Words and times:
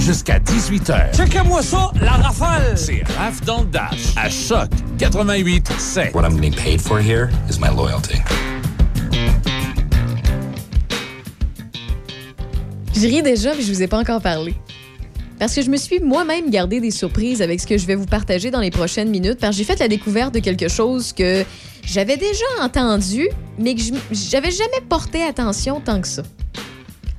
Jusqu'à 0.00 0.38
18h. 0.38 1.14
Checkez-moi 1.16 1.62
ça, 1.62 1.90
la 2.00 2.12
rafale! 2.12 2.76
C'est 2.76 3.02
Raph 3.18 3.40
dans 3.44 3.60
le 3.62 3.66
Dash. 3.66 4.14
À 4.16 4.28
Choc 4.28 4.68
88 4.98 5.70
7. 5.78 6.14
What 6.14 6.22
I'm 6.28 6.38
being 6.40 6.54
paid 6.54 6.80
for 6.80 6.98
here 7.00 7.28
is 7.50 7.58
my 7.60 7.68
loyalty. 7.74 8.16
Je 12.94 13.06
ris 13.06 13.22
déjà, 13.22 13.54
mais 13.54 13.62
je 13.62 13.72
vous 13.72 13.82
ai 13.82 13.86
pas 13.86 13.98
encore 13.98 14.20
parlé. 14.20 14.54
Parce 15.38 15.54
que 15.54 15.62
je 15.62 15.70
me 15.70 15.76
suis 15.76 16.00
moi-même 16.00 16.50
gardé 16.50 16.80
des 16.80 16.90
surprises 16.90 17.40
avec 17.42 17.60
ce 17.60 17.66
que 17.66 17.78
je 17.78 17.86
vais 17.86 17.94
vous 17.94 18.06
partager 18.06 18.50
dans 18.50 18.58
les 18.60 18.72
prochaines 18.72 19.08
minutes, 19.08 19.38
parce 19.38 19.52
que 19.52 19.58
j'ai 19.58 19.64
fait 19.64 19.78
la 19.78 19.86
découverte 19.86 20.34
de 20.34 20.40
quelque 20.40 20.66
chose 20.68 21.12
que 21.12 21.44
j'avais 21.84 22.16
déjà 22.16 22.44
entendu, 22.60 23.28
mais 23.56 23.76
que 23.76 23.80
je- 23.80 23.92
j'avais 24.10 24.50
jamais 24.50 24.80
porté 24.88 25.22
attention 25.22 25.80
tant 25.80 26.00
que 26.00 26.08
ça. 26.08 26.22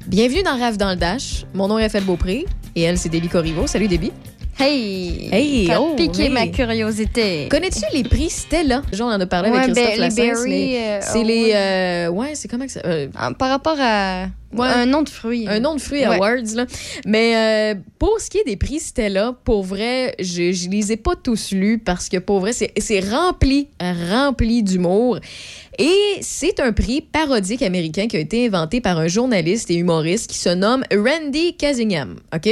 Bienvenue 0.10 0.42
dans 0.42 0.58
Rave 0.58 0.78
dans 0.78 0.90
le 0.90 0.96
Dash. 0.96 1.46
Mon 1.54 1.68
nom 1.68 1.78
est 1.78 1.84
Raphaël 1.84 2.04
Beaupré 2.04 2.46
et 2.76 2.82
elle, 2.82 2.98
c'est 2.98 3.10
Déby 3.10 3.28
Corriveau. 3.28 3.68
Salut 3.68 3.88
Déby. 3.88 4.12
Hey! 4.58 5.30
Hey, 5.32 5.68
T'as 5.68 5.80
oh, 5.80 5.94
piqué 5.96 6.24
hey. 6.24 6.30
ma 6.30 6.48
curiosité. 6.48 7.48
Connais-tu 7.50 7.82
les 7.94 8.04
prix 8.04 8.30
Stella? 8.30 8.82
Genre, 8.92 9.08
on 9.08 9.14
en 9.14 9.22
a 9.22 9.26
parlé 9.28 9.52
Ouais, 9.52 9.58
avec 9.60 9.74
Christophe 9.76 9.98
ben, 10.00 10.10
les 10.10 10.16
berry, 10.16 10.78
euh, 10.78 11.00
c'est 11.02 11.20
oh, 11.20 11.24
les... 11.24 11.44
ouais. 11.44 11.56
euh, 11.56 12.10
ouais, 12.10 12.32
c'est 12.34 12.48
comment 12.48 12.66
que 12.66 12.72
ça... 12.72 12.82
euh, 12.86 13.08
Ah, 13.16 13.32
Par 13.38 13.50
rapport 13.50 13.78
à 13.80 14.26
Ouais. 14.52 14.68
un 14.68 14.86
nom 14.86 15.04
de 15.04 15.10
fruit. 15.10 15.46
un 15.48 15.60
nom 15.60 15.76
de 15.76 15.80
fruits 15.82 16.00
Ouais. 16.08 16.16
awards 16.16 16.56
là. 16.56 16.66
Mais 17.06 17.36
euh, 17.76 17.80
pour 18.00 18.20
ce 18.20 18.30
qui 18.30 18.40
est 18.40 18.44
des 18.46 18.58
prix 18.58 18.80
Stella, 18.80 19.36
pour 19.44 19.64
vrai, 19.64 20.16
je 20.20 20.52
je 20.52 20.70
les 20.70 20.92
ai 20.92 20.98
pas 20.98 21.16
tous 21.16 21.52
lus 21.52 21.78
parce 21.80 22.10
que 22.10 22.18
pour 22.18 22.40
vrai, 22.40 22.52
c'est 22.54 23.00
rempli, 23.12 23.68
rempli 23.80 24.64
d'humour. 24.64 25.20
Et 25.82 25.96
c'est 26.22 26.60
un 26.60 26.74
prix 26.74 27.00
parodique 27.00 27.62
américain 27.62 28.08
qui 28.08 28.18
a 28.18 28.20
été 28.20 28.46
inventé 28.48 28.82
par 28.82 28.98
un 29.00 29.08
journaliste 29.08 29.72
et 29.72 29.76
humoriste 29.76 30.30
qui 30.30 30.38
se 30.38 30.50
nomme 30.50 30.84
Randy 30.92 31.56
Casingham. 31.56 32.18
OK? 32.36 32.50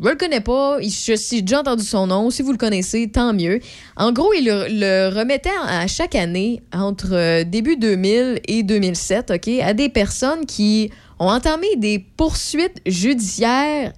Je 0.00 0.08
le 0.08 0.14
connais 0.14 0.40
pas. 0.40 0.78
suis 0.80 1.42
déjà 1.42 1.60
entendu 1.60 1.84
son 1.84 2.06
nom. 2.06 2.30
Si 2.30 2.40
vous 2.40 2.52
le 2.52 2.58
connaissez, 2.58 3.08
tant 3.08 3.34
mieux. 3.34 3.60
En 3.96 4.10
gros, 4.12 4.32
il 4.32 4.46
le, 4.46 4.66
le 4.70 5.14
remettait 5.14 5.50
à 5.66 5.86
chaque 5.86 6.14
année 6.14 6.62
entre 6.72 7.08
euh, 7.12 7.44
début 7.44 7.76
2000 7.76 8.40
et 8.48 8.62
2007, 8.62 9.32
OK, 9.32 9.48
à 9.62 9.74
des 9.74 9.90
personnes 9.90 10.46
qui 10.46 10.90
ont 11.18 11.28
entamé 11.28 11.76
des 11.76 11.98
poursuites 11.98 12.80
judiciaires 12.86 13.92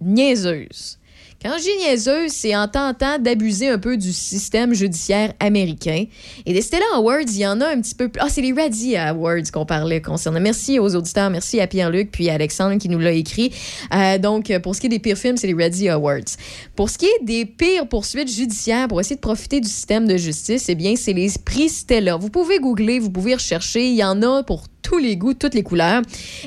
niaiseuses. 0.00 0.98
Quand 1.44 1.58
je 1.58 1.64
dis 1.64 1.76
niaiseuse, 1.76 2.32
c'est 2.32 2.56
en 2.56 2.66
tentant 2.68 3.18
d'abuser 3.18 3.68
un 3.68 3.78
peu 3.78 3.98
du 3.98 4.14
système 4.14 4.72
judiciaire 4.72 5.34
américain. 5.40 6.06
Et 6.46 6.54
des 6.54 6.62
Stella 6.62 6.86
Awards, 6.94 7.20
il 7.28 7.36
y 7.36 7.46
en 7.46 7.60
a 7.60 7.66
un 7.68 7.82
petit 7.82 7.94
peu 7.94 8.08
plus. 8.08 8.18
Ah, 8.24 8.30
c'est 8.30 8.40
les 8.40 8.54
Raddy 8.54 8.96
Awards 8.96 9.42
qu'on 9.52 9.66
parlait 9.66 10.00
concernant. 10.00 10.40
Merci 10.40 10.78
aux 10.78 10.96
auditeurs, 10.96 11.28
merci 11.28 11.60
à 11.60 11.66
Pierre-Luc 11.66 12.10
puis 12.10 12.30
à 12.30 12.34
Alexandre 12.34 12.78
qui 12.78 12.88
nous 12.88 12.98
l'a 12.98 13.12
écrit. 13.12 13.52
Euh, 13.94 14.16
donc, 14.16 14.50
pour 14.62 14.74
ce 14.74 14.80
qui 14.80 14.86
est 14.86 14.88
des 14.88 15.00
pires 15.00 15.18
films, 15.18 15.36
c'est 15.36 15.46
les 15.46 15.52
Raddy 15.52 15.90
Awards. 15.90 16.32
Pour 16.76 16.88
ce 16.88 16.96
qui 16.96 17.04
est 17.04 17.24
des 17.24 17.44
pires 17.44 17.86
poursuites 17.90 18.32
judiciaires 18.32 18.88
pour 18.88 18.98
essayer 18.98 19.16
de 19.16 19.20
profiter 19.20 19.60
du 19.60 19.68
système 19.68 20.08
de 20.08 20.16
justice, 20.16 20.70
eh 20.70 20.74
bien, 20.74 20.96
c'est 20.96 21.12
les 21.12 21.30
prix 21.44 21.68
Stella. 21.68 22.16
Vous 22.16 22.30
pouvez 22.30 22.58
googler, 22.58 23.00
vous 23.00 23.10
pouvez 23.10 23.34
rechercher. 23.34 23.86
Il 23.86 23.96
y 23.96 24.04
en 24.04 24.22
a 24.22 24.44
pour 24.44 24.64
tous 24.84 24.98
les 24.98 25.16
goûts, 25.16 25.34
toutes 25.34 25.54
les 25.54 25.64
couleurs. 25.64 26.02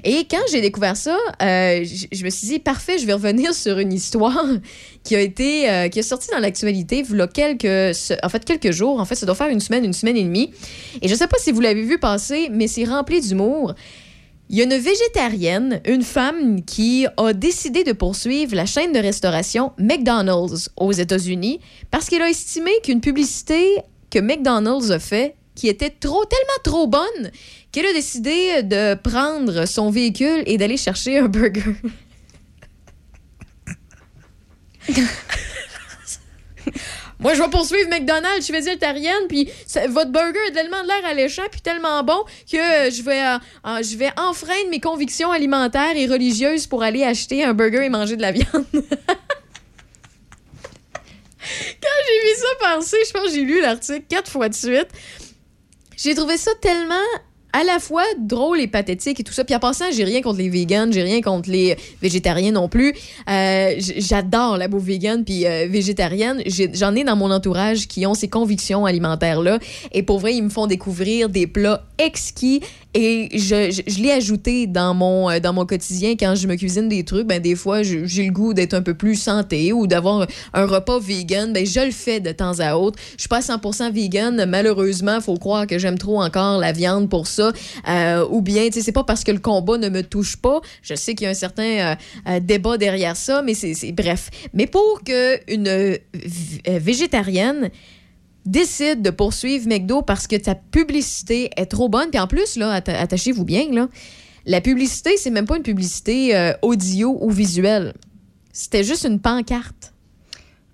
Et 0.06 0.26
quand 0.30 0.44
j'ai 0.50 0.62
découvert 0.62 0.96
ça, 0.96 1.18
euh, 1.42 1.84
je 1.84 2.24
me 2.24 2.30
suis 2.30 2.48
dit, 2.48 2.60
parfait, 2.60 2.98
je 2.98 3.06
vais 3.06 3.14
revenir 3.14 3.54
sur 3.54 3.80
une 3.80 3.92
histoire 3.92 4.46
qui 5.04 5.16
a 5.16 5.20
été, 5.20 5.70
euh, 5.70 5.90
qui 5.90 6.00
est 6.00 6.04
sortie 6.04 6.30
dans 6.32 6.40
l'actualité, 6.40 7.04
a 7.20 7.28
quelques, 7.28 8.14
en 8.24 8.30
fait, 8.30 8.46
quelques 8.46 8.72
jours. 8.72 9.02
En 9.02 9.06
fait, 9.06 9.16
ça 9.16 9.26
doit 9.26 9.36
faire 9.36 9.50
une 9.50 9.60
semaine, 9.60 9.84
une 9.84 9.94
semaine 9.94 10.16
et 10.16 10.24
demie. 10.24 10.52
Et 11.02 11.10
je 11.10 11.16
sais 11.16 11.28
pas 11.28 11.38
si 11.40 11.52
vous 11.52 11.62
l'avez 11.62 11.84
vu 11.84 12.00
passer, 12.00 12.48
mais 12.52 12.68
c'est 12.68 12.86
rempli 12.86 13.20
d'humour. 13.20 13.74
Il 14.50 14.56
y 14.56 14.62
a 14.62 14.64
une 14.64 14.78
végétarienne, 14.78 15.82
une 15.86 16.04
femme 16.04 16.64
qui 16.64 17.06
a 17.18 17.34
décidé 17.34 17.84
de 17.84 17.92
poursuivre 17.92 18.56
la 18.56 18.66
chaîne 18.66 18.94
de 18.94 19.00
restauration 19.00 19.74
McDonald's 19.78 20.70
aux 20.78 20.94
États-Unis 20.94 21.60
parce 21.92 22.08
qu'elle 22.08 22.22
a 22.22 22.30
estimé 22.30 22.72
qu'une 22.82 23.02
publicité 23.02 23.80
que 24.10 24.20
McDonald's 24.20 24.90
a 24.92 25.00
fait 25.00 25.36
qui 25.58 25.68
était 25.68 25.90
trop 25.90 26.24
tellement 26.24 26.62
trop 26.64 26.88
bonne 26.88 27.32
qu'elle 27.72 27.88
a 27.88 27.94
décidé 27.94 28.62
de 28.62 28.94
prendre 28.94 29.66
son 29.66 29.90
véhicule 29.90 30.44
et 30.46 30.58
d'aller 30.58 30.78
chercher 30.78 31.18
un 31.18 31.28
burger. 31.28 31.74
Moi, 37.20 37.34
je 37.34 37.42
vais 37.42 37.50
poursuivre 37.50 37.90
McDonald's, 37.90 38.38
je 38.38 38.44
suis 38.44 38.54
végétarienne, 38.54 39.28
puis 39.28 39.50
votre 39.90 40.12
burger 40.12 40.40
a 40.50 40.52
tellement 40.52 40.84
de 40.84 40.88
l'air 40.88 41.04
alléchant, 41.06 41.42
puis 41.50 41.62
tellement 41.62 42.04
bon 42.04 42.24
que 42.50 42.92
je 42.92 43.02
vais, 43.02 43.20
euh, 43.20 43.40
euh, 43.66 43.82
je 43.82 43.98
vais 43.98 44.12
enfreindre 44.18 44.70
mes 44.70 44.80
convictions 44.80 45.32
alimentaires 45.32 45.98
et 45.98 46.06
religieuses 46.06 46.68
pour 46.68 46.84
aller 46.84 47.04
acheter 47.04 47.44
un 47.44 47.56
burger 47.56 47.84
et 47.86 47.90
manger 47.90 48.18
de 48.18 48.22
la 48.22 48.32
viande. 48.32 48.46
Quand 48.72 48.84
j'ai 52.06 52.20
vu 52.22 52.36
ça 52.36 52.48
passer, 52.60 52.98
je 53.08 53.12
pense 53.12 53.24
que 53.24 53.32
j'ai 53.32 53.42
lu 53.42 53.62
l'article 53.62 54.06
quatre 54.08 54.30
fois 54.30 54.50
de 54.50 54.54
suite. 54.54 54.90
J'ai 55.98 56.14
trouvé 56.14 56.38
ça 56.38 56.54
tellement 56.62 56.96
à 57.58 57.64
la 57.64 57.80
fois 57.80 58.04
drôle 58.20 58.60
et 58.60 58.68
pathétique 58.68 59.20
et 59.20 59.24
tout 59.24 59.34
ça. 59.34 59.44
Puis 59.44 59.56
en 59.56 59.60
passant, 59.60 59.86
j'ai 59.92 60.04
rien 60.04 60.22
contre 60.22 60.38
les 60.38 60.50
vegans, 60.50 60.92
j'ai 60.92 61.02
rien 61.02 61.22
contre 61.22 61.50
les 61.50 61.76
végétariens 62.04 62.52
non 62.52 62.70
plus. 62.70 62.94
Euh, 63.28 63.74
J'adore 63.80 64.58
la 64.58 64.68
bouffe 64.68 64.84
vegan 64.84 65.24
puis 65.26 65.48
euh, 65.48 65.66
végétarienne. 65.68 66.44
J'en 66.46 66.94
ai 66.94 67.04
dans 67.04 67.16
mon 67.16 67.32
entourage 67.32 67.88
qui 67.88 68.06
ont 68.06 68.14
ces 68.14 68.28
convictions 68.28 68.86
alimentaires-là. 68.86 69.58
Et 69.92 70.04
pour 70.04 70.20
vrai, 70.20 70.36
ils 70.36 70.44
me 70.44 70.50
font 70.50 70.68
découvrir 70.68 71.30
des 71.30 71.48
plats 71.48 71.84
exquis. 71.98 72.62
Et 72.94 73.30
je, 73.38 74.02
l'ai 74.02 74.12
ajouté 74.12 74.66
dans 74.66 74.94
mon, 74.94 75.30
euh, 75.30 75.40
dans 75.40 75.54
mon 75.54 75.66
quotidien 75.66 76.12
quand 76.12 76.36
je 76.36 76.48
me 76.48 76.56
cuisine 76.56 76.90
des 76.90 77.04
trucs. 77.04 77.28
Ben, 77.28 77.42
des 77.42 77.56
fois, 77.56 77.84
j'ai 77.84 78.26
le 78.26 78.32
goût 78.32 78.54
d'être 78.54 78.74
un 78.74 78.82
peu 78.82 78.94
plus 78.94 79.16
santé 79.16 79.74
ou 79.74 79.88
d'avoir 79.88 80.28
un 80.54 80.66
repas 80.66 81.00
vegan. 81.00 81.54
Ben, 81.54 81.66
je 81.66 81.80
le 81.80 81.92
fais 81.92 82.20
de 82.20 82.32
temps 82.32 82.60
à 82.60 82.76
autre. 82.76 83.00
Je 83.18 83.22
suis 83.22 83.30
pas 83.30 83.40
100% 83.40 83.92
vegan. 83.92 84.46
Malheureusement, 84.48 85.22
faut 85.22 85.38
croire 85.38 85.68
que 85.68 85.78
j'aime 85.78 85.98
trop 85.98 86.22
encore 86.22 86.60
la 86.60 86.72
viande 86.72 87.10
pour 87.10 87.28
ça. 87.28 87.47
Euh, 87.88 88.26
ou 88.30 88.42
bien, 88.42 88.66
tu 88.68 88.74
sais, 88.74 88.82
c'est 88.82 88.92
pas 88.92 89.04
parce 89.04 89.24
que 89.24 89.32
le 89.32 89.40
combat 89.40 89.78
ne 89.78 89.90
me 89.90 90.04
touche 90.04 90.38
pas. 90.38 90.62
Je 90.82 90.96
sais 90.96 91.16
qu'il 91.16 91.26
y 91.26 91.28
a 91.28 91.32
un 91.32 91.34
certain 91.34 91.64
euh, 91.64 91.96
euh, 92.28 92.40
débat 92.40 92.78
derrière 92.78 93.16
ça, 93.16 93.42
mais 93.42 93.54
c'est 93.54 93.92
bref. 93.92 94.30
Mais 94.54 94.68
pour 94.68 95.02
que 95.06 95.40
une 95.54 95.70
v- 95.70 96.02
euh, 96.68 96.80
végétarienne 96.80 97.70
décide 98.46 99.02
de 99.02 99.10
poursuivre 99.10 99.68
McDo 99.68 100.02
parce 100.02 100.28
que 100.28 100.36
ta 100.36 100.56
publicité 100.56 101.50
est 101.58 101.66
trop 101.66 101.90
bonne, 101.90 102.10
puis 102.10 102.20
en 102.20 102.28
plus, 102.28 102.56
là, 102.56 102.80
atta- 102.80 102.96
attachez-vous 102.98 103.44
bien, 103.44 103.72
là, 103.72 103.90
la 104.46 104.62
publicité, 104.62 105.18
c'est 105.18 105.30
même 105.32 105.46
pas 105.46 105.58
une 105.58 105.64
publicité 105.64 106.54
audio 106.62 107.18
ou 107.20 107.30
visuelle. 107.30 107.94
C'était 108.54 108.84
juste 108.86 109.04
une 109.06 109.20
pancarte. 109.20 109.94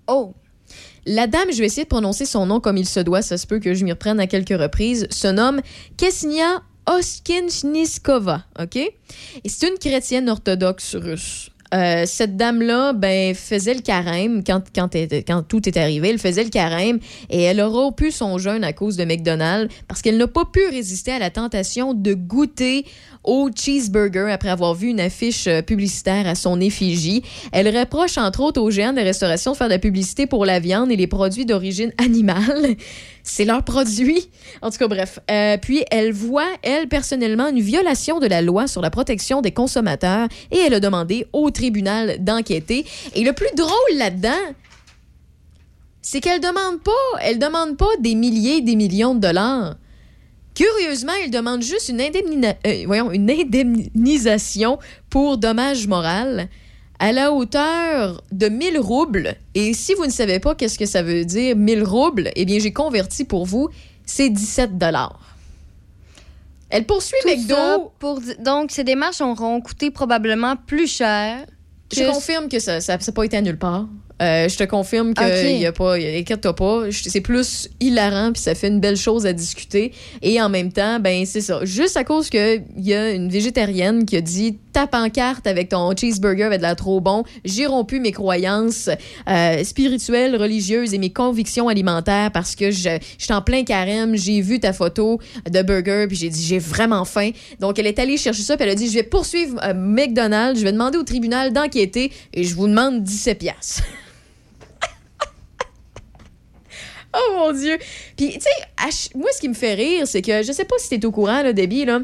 Oh! 0.06 0.32
La 1.06 1.26
dame, 1.26 1.52
je 1.52 1.58
vais 1.58 1.66
essayer 1.66 1.84
de 1.84 1.88
prononcer 1.88 2.24
son 2.24 2.46
nom 2.46 2.60
comme 2.60 2.76
il 2.76 2.88
se 2.88 3.00
doit, 3.00 3.22
ça 3.22 3.36
se 3.36 3.46
peut 3.46 3.58
que 3.58 3.74
je 3.74 3.84
m'y 3.84 3.92
reprenne 3.92 4.20
à 4.20 4.26
quelques 4.26 4.58
reprises, 4.58 5.06
se 5.10 5.28
nomme 5.28 5.60
Kesnia 5.96 6.62
Oskinsniskova, 6.86 8.44
OK? 8.60 8.76
Et 8.76 8.92
c'est 9.48 9.68
une 9.68 9.78
chrétienne 9.78 10.28
orthodoxe 10.28 10.96
russe. 10.96 11.50
Euh, 11.74 12.04
cette 12.06 12.36
dame-là, 12.36 12.92
ben, 12.92 13.34
faisait 13.34 13.74
le 13.74 13.80
carême 13.80 14.44
quand, 14.44 14.62
quand, 14.74 15.42
tout 15.42 15.68
est 15.68 15.76
arrivé. 15.76 16.10
Elle 16.10 16.18
faisait 16.18 16.44
le 16.44 16.50
carême 16.50 16.98
et 17.30 17.42
elle 17.42 17.58
a 17.60 17.66
rompu 17.66 18.10
son 18.10 18.38
jeûne 18.38 18.62
à 18.62 18.72
cause 18.72 18.96
de 18.96 19.04
McDonald's 19.04 19.74
parce 19.88 20.00
qu'elle 20.00 20.16
n'a 20.16 20.28
pas 20.28 20.44
pu 20.44 20.60
résister 20.70 21.10
à 21.10 21.18
la 21.18 21.30
tentation 21.30 21.92
de 21.94 22.14
goûter 22.14 22.84
au 23.24 23.50
cheeseburger 23.54 24.30
après 24.30 24.50
avoir 24.50 24.74
vu 24.74 24.88
une 24.88 25.00
affiche 25.00 25.46
euh, 25.46 25.62
publicitaire 25.62 26.28
à 26.28 26.34
son 26.34 26.60
effigie. 26.60 27.22
Elle 27.52 27.76
reproche 27.76 28.18
entre 28.18 28.40
autres 28.40 28.60
aux 28.60 28.70
géants 28.70 28.92
de 28.92 29.00
restauration 29.00 29.52
de 29.52 29.56
faire 29.56 29.68
de 29.68 29.72
la 29.72 29.78
publicité 29.78 30.26
pour 30.26 30.44
la 30.44 30.60
viande 30.60 30.92
et 30.92 30.96
les 30.96 31.06
produits 31.06 31.46
d'origine 31.46 31.92
animale. 31.98 32.76
C'est 33.26 33.46
leur 33.46 33.64
produit. 33.64 34.28
En 34.60 34.70
tout 34.70 34.76
cas, 34.76 34.86
bref. 34.86 35.18
Euh, 35.30 35.56
puis 35.56 35.82
elle 35.90 36.12
voit, 36.12 36.50
elle, 36.62 36.88
personnellement, 36.88 37.48
une 37.48 37.60
violation 37.60 38.20
de 38.20 38.26
la 38.26 38.42
loi 38.42 38.68
sur 38.68 38.82
la 38.82 38.90
protection 38.90 39.40
des 39.40 39.50
consommateurs 39.50 40.28
et 40.52 40.58
elle 40.58 40.74
a 40.74 40.80
demandé 40.80 41.26
au 41.32 41.50
tribunal 41.50 42.22
d'enquêter. 42.22 42.84
Et 43.14 43.24
le 43.24 43.32
plus 43.32 43.48
drôle 43.56 43.96
là-dedans, 43.96 44.52
c'est 46.02 46.20
qu'elle 46.20 46.40
demande 46.40 46.82
pas, 46.82 47.18
elle 47.22 47.38
demande 47.38 47.78
pas 47.78 47.88
des 47.98 48.14
milliers, 48.14 48.60
des 48.60 48.76
millions 48.76 49.14
de 49.14 49.20
dollars. 49.20 49.76
Curieusement, 50.54 51.12
elle 51.24 51.30
demande 51.30 51.62
juste 51.62 51.88
une, 51.88 52.00
euh, 52.02 53.10
une 53.12 53.30
indemnisation 53.30 54.78
pour 55.08 55.38
dommage 55.38 55.88
moral 55.88 56.50
à 56.98 57.12
la 57.12 57.32
hauteur 57.32 58.22
de 58.32 58.48
1000 58.48 58.78
roubles. 58.78 59.34
Et 59.54 59.74
si 59.74 59.94
vous 59.94 60.06
ne 60.06 60.10
savez 60.10 60.38
pas 60.40 60.54
qu'est-ce 60.54 60.78
que 60.78 60.86
ça 60.86 61.02
veut 61.02 61.24
dire 61.24 61.56
1000 61.56 61.82
roubles, 61.82 62.30
eh 62.36 62.44
bien, 62.44 62.58
j'ai 62.58 62.72
converti 62.72 63.24
pour 63.24 63.46
vous, 63.46 63.68
c'est 64.06 64.30
17 64.30 64.78
dollars. 64.78 65.18
Elle 66.70 66.86
poursuit 66.86 67.18
Tout 67.22 67.28
McDo. 67.28 67.54
ça 67.54 67.78
pour 67.98 68.20
Donc, 68.40 68.70
ces 68.70 68.84
démarches 68.84 69.20
auront 69.20 69.60
coûté 69.60 69.90
probablement 69.90 70.56
plus 70.56 70.86
cher. 70.86 71.46
Je 71.92 72.10
confirme 72.10 72.48
que 72.48 72.58
ça 72.58 72.78
n'a 72.80 72.98
pas 72.98 73.24
été 73.24 73.36
à 73.36 73.42
nulle 73.42 73.58
part. 73.58 73.86
Euh, 74.24 74.48
je 74.48 74.56
te 74.56 74.64
confirme 74.64 75.12
qu'il 75.14 75.26
Ok. 75.26 75.60
y 75.60 75.66
a 75.66 75.72
pas. 75.72 75.94
Inquiète-toi 75.94 76.54
pas. 76.54 76.84
C'est 76.90 77.20
plus 77.20 77.68
hilarant, 77.80 78.32
puis 78.32 78.40
ça 78.42 78.54
fait 78.54 78.68
une 78.68 78.80
belle 78.80 78.96
chose 78.96 79.26
à 79.26 79.32
discuter. 79.32 79.92
Et 80.22 80.40
en 80.40 80.48
même 80.48 80.72
temps, 80.72 80.98
ben 81.00 81.26
c'est 81.26 81.40
ça. 81.40 81.64
Juste 81.64 81.96
à 81.96 82.04
cause 82.04 82.30
qu'il 82.30 82.64
y 82.78 82.94
a 82.94 83.10
une 83.10 83.28
végétarienne 83.28 84.04
qui 84.06 84.16
a 84.16 84.20
dit 84.20 84.56
ta 84.72 84.86
pancarte 84.86 85.46
avec 85.46 85.68
ton 85.68 85.94
cheeseburger 85.96 86.44
avec 86.44 86.58
de 86.58 86.62
la 86.62 86.74
trop 86.74 87.00
bon. 87.00 87.22
J'ai 87.44 87.66
rompu 87.66 88.00
mes 88.00 88.10
croyances 88.12 88.88
euh, 89.28 89.62
spirituelles, 89.62 90.34
religieuses 90.36 90.94
et 90.94 90.98
mes 90.98 91.10
convictions 91.10 91.68
alimentaires 91.68 92.32
parce 92.32 92.56
que 92.56 92.70
je, 92.70 92.98
je 93.18 93.24
suis 93.24 93.32
en 93.34 93.42
plein 93.42 93.62
carême. 93.62 94.16
J'ai 94.16 94.40
vu 94.40 94.58
ta 94.58 94.72
photo 94.72 95.20
de 95.48 95.62
burger 95.62 96.06
puis 96.08 96.16
j'ai 96.16 96.28
dit 96.28 96.42
j'ai 96.44 96.58
vraiment 96.58 97.04
faim. 97.04 97.30
Donc 97.60 97.78
elle 97.78 97.86
est 97.86 97.98
allée 97.98 98.16
chercher 98.16 98.42
ça 98.42 98.56
puis 98.56 98.64
elle 98.64 98.72
a 98.72 98.74
dit 98.74 98.88
je 98.88 98.94
vais 98.94 99.02
poursuivre 99.04 99.60
euh, 99.62 99.74
McDonald's, 99.74 100.58
je 100.58 100.64
vais 100.64 100.72
demander 100.72 100.98
au 100.98 101.04
tribunal 101.04 101.52
d'enquêter 101.52 102.10
et 102.32 102.42
je 102.44 102.54
vous 102.54 102.66
demande 102.66 103.02
17 103.04 103.38
piastres. 103.38 103.82
Oh 107.16 107.34
mon 107.36 107.52
Dieu! 107.52 107.78
Puis, 108.16 108.32
tu 108.32 108.40
sais, 108.40 109.10
moi, 109.14 109.30
ce 109.34 109.40
qui 109.40 109.48
me 109.48 109.54
fait 109.54 109.74
rire, 109.74 110.06
c'est 110.06 110.22
que 110.22 110.42
je 110.42 110.52
sais 110.52 110.64
pas 110.64 110.76
si 110.78 110.88
t'es 110.88 111.04
au 111.06 111.10
courant, 111.10 111.42
là, 111.42 111.52
Debbie, 111.52 111.84
là, 111.84 112.00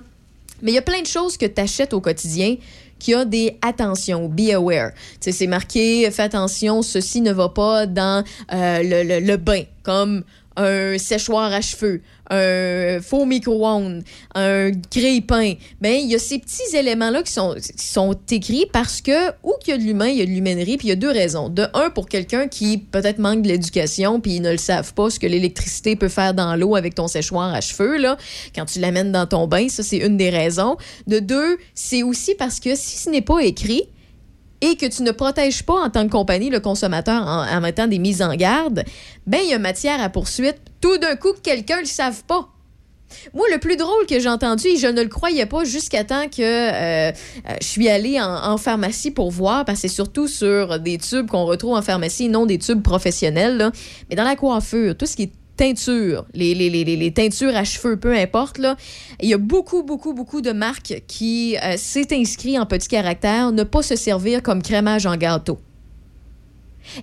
mais 0.63 0.73
il 0.73 0.75
y 0.75 0.79
a 0.79 0.83
plein 0.83 1.01
de 1.03 1.07
choses 1.07 1.37
que 1.37 1.47
t'achètes 1.47 1.93
au 1.95 2.01
quotidien 2.01 2.57
qui 2.99 3.15
a 3.15 3.25
des 3.25 3.57
attention, 3.63 4.29
be 4.29 4.51
aware. 4.53 4.91
C'est 5.21 5.47
marqué, 5.47 6.11
fais 6.11 6.23
attention, 6.25 6.83
ceci 6.83 7.23
ne 7.23 7.33
va 7.33 7.49
pas 7.49 7.87
dans 7.87 8.23
euh, 8.53 8.83
le, 8.83 9.03
le- 9.21 9.27
le 9.27 9.37
bain, 9.39 9.63
comme 9.83 10.23
un 10.57 10.99
séchoir 10.99 11.51
à 11.53 11.63
cheveux, 11.63 12.03
un 12.31 13.01
faux 13.01 13.27
micro-ondes, 13.27 14.03
un 14.35 14.71
grille-pain. 14.71 15.55
Ben, 15.81 15.95
il 15.95 16.11
y 16.11 16.15
a 16.15 16.19
ces 16.19 16.39
petits 16.39 16.77
éléments-là 16.77 17.23
qui 17.23 17.33
sont, 17.33 17.55
qui 17.55 17.87
sont 17.87 18.17
écrits 18.31 18.67
parce 18.73 19.01
que, 19.01 19.31
où 19.43 19.55
qu'il 19.61 19.73
y 19.73 19.75
a 19.75 19.79
de 19.79 19.83
l'humain, 19.83 20.07
il 20.07 20.19
y 20.19 20.23
a 20.23 20.27
de 20.27 20.31
l'humainerie, 20.31 20.77
puis 20.77 20.89
il 20.89 20.91
y 20.91 20.93
a 20.93 20.97
deux 20.97 21.11
raisons. 21.11 21.49
De 21.49 21.67
un, 21.75 21.91
pour 21.91 22.09
quelqu'un 22.09 22.49
qui 22.49 22.79
peut-être 22.79 23.19
manque 23.19 23.43
de 23.43 23.49
l'éducation, 23.49 24.21
puis 24.21 24.37
ils 24.37 24.43
ne 24.43 24.53
le 24.53 24.59
savent 24.59 24.95
pas, 24.95 25.11
ce 25.11 25.19
que 25.19 25.27
l'électricité 25.27 25.97
peut 25.97 26.09
faire 26.09 26.33
dans 26.33 26.55
l'eau 26.57 26.77
avec 26.77 26.95
ton 26.95 27.09
séchoir 27.09 27.53
à 27.53 27.61
cheveux, 27.61 27.99
là, 27.99 28.17
quand 28.55 28.65
tu 28.65 28.79
l'amènes 28.79 29.13
dans 29.13 29.27
ton 29.27 29.47
bain, 29.49 29.69
ça, 29.69 29.83
c'est 29.83 29.99
une 29.99 30.17
des 30.17 30.31
raisons. 30.31 30.77
De 31.09 31.19
deux, 31.19 31.59
c'est 31.75 32.03
aussi 32.03 32.35
parce 32.37 32.61
que 32.61 32.77
si 32.77 32.97
ce 32.97 33.11
n'est 33.11 33.23
pas 33.23 33.41
écrit, 33.41 33.89
et 34.63 34.77
que 34.77 34.87
tu 34.87 35.03
ne 35.03 35.11
protèges 35.11 35.63
pas 35.63 35.75
en 35.75 35.89
tant 35.89 36.05
que 36.05 36.13
compagnie 36.13 36.51
le 36.51 36.61
consommateur 36.61 37.27
en, 37.27 37.47
en 37.49 37.61
mettant 37.63 37.87
des 37.87 37.99
mises 37.99 38.21
en 38.21 38.35
garde, 38.35 38.85
ben 39.27 39.41
il 39.43 39.51
y 39.51 39.55
a 39.55 39.59
matière 39.59 40.03
à 40.03 40.11
poursuite. 40.11 40.61
Tout 40.81 40.99
d'un 40.99 41.17
coup, 41.17 41.33
que 41.33 41.41
quelqu'un 41.41 41.77
ne 41.77 41.83
le 41.83 41.87
savent 41.87 42.25
pas. 42.25 42.49
Moi, 43.35 43.47
le 43.53 43.59
plus 43.59 43.77
drôle 43.77 44.07
que 44.07 44.21
j'ai 44.21 44.29
entendu, 44.29 44.69
et 44.69 44.77
je 44.77 44.87
ne 44.87 45.03
le 45.03 45.09
croyais 45.09 45.47
pas 45.47 45.65
jusqu'à 45.65 46.05
temps 46.05 46.29
que 46.29 46.43
euh, 46.43 47.11
euh, 47.11 47.13
je 47.61 47.67
suis 47.67 47.89
allée 47.89 48.21
en, 48.21 48.57
pharmacie 48.57 49.11
pour 49.11 49.31
voir, 49.31 49.65
parce 49.65 49.83
que 49.83 49.89
c'est 49.89 49.95
surtout 49.95 50.29
sur 50.29 50.79
des 50.79 50.99
tubes 50.99 51.27
qu'on 51.27 51.45
retrouve 51.45 51.75
en 51.75 51.83
pharmacie, 51.83 52.29
non 52.29 52.47
des 52.47 52.59
tubes 52.59 52.83
professionnels, 52.83 53.73
mais 54.09 54.17
dans 54.17 54.25
la 54.25 54.37
coiffure, 54.37 54.97
tout 54.97 55.07
ce 55.07 55.17
qui 55.17 55.25
est 55.25 55.33
teinture, 55.57 56.25
les, 56.33 57.13
teintures 57.15 57.55
à 57.55 57.65
cheveux, 57.65 57.99
peu 57.99 58.17
importe, 58.17 58.61
il 59.21 59.29
y 59.29 59.35
a 59.35 59.39
beaucoup, 59.39 59.83
beaucoup, 59.83 60.15
beaucoup 60.15 60.41
de 60.41 60.53
marques 60.53 61.03
qui 61.07 61.57
euh, 61.59 61.77
s'est 61.77 62.15
inscrit 62.15 62.59
en 62.59 62.65
petit 62.65 62.89
caractère 62.89 63.53
ne 63.53 63.65
pas 63.65 63.83
se 63.83 63.97
servir 63.97 64.43
comme 64.43 64.63
crémage 64.63 65.05
en 65.05 65.17
gâteau. 65.17 65.59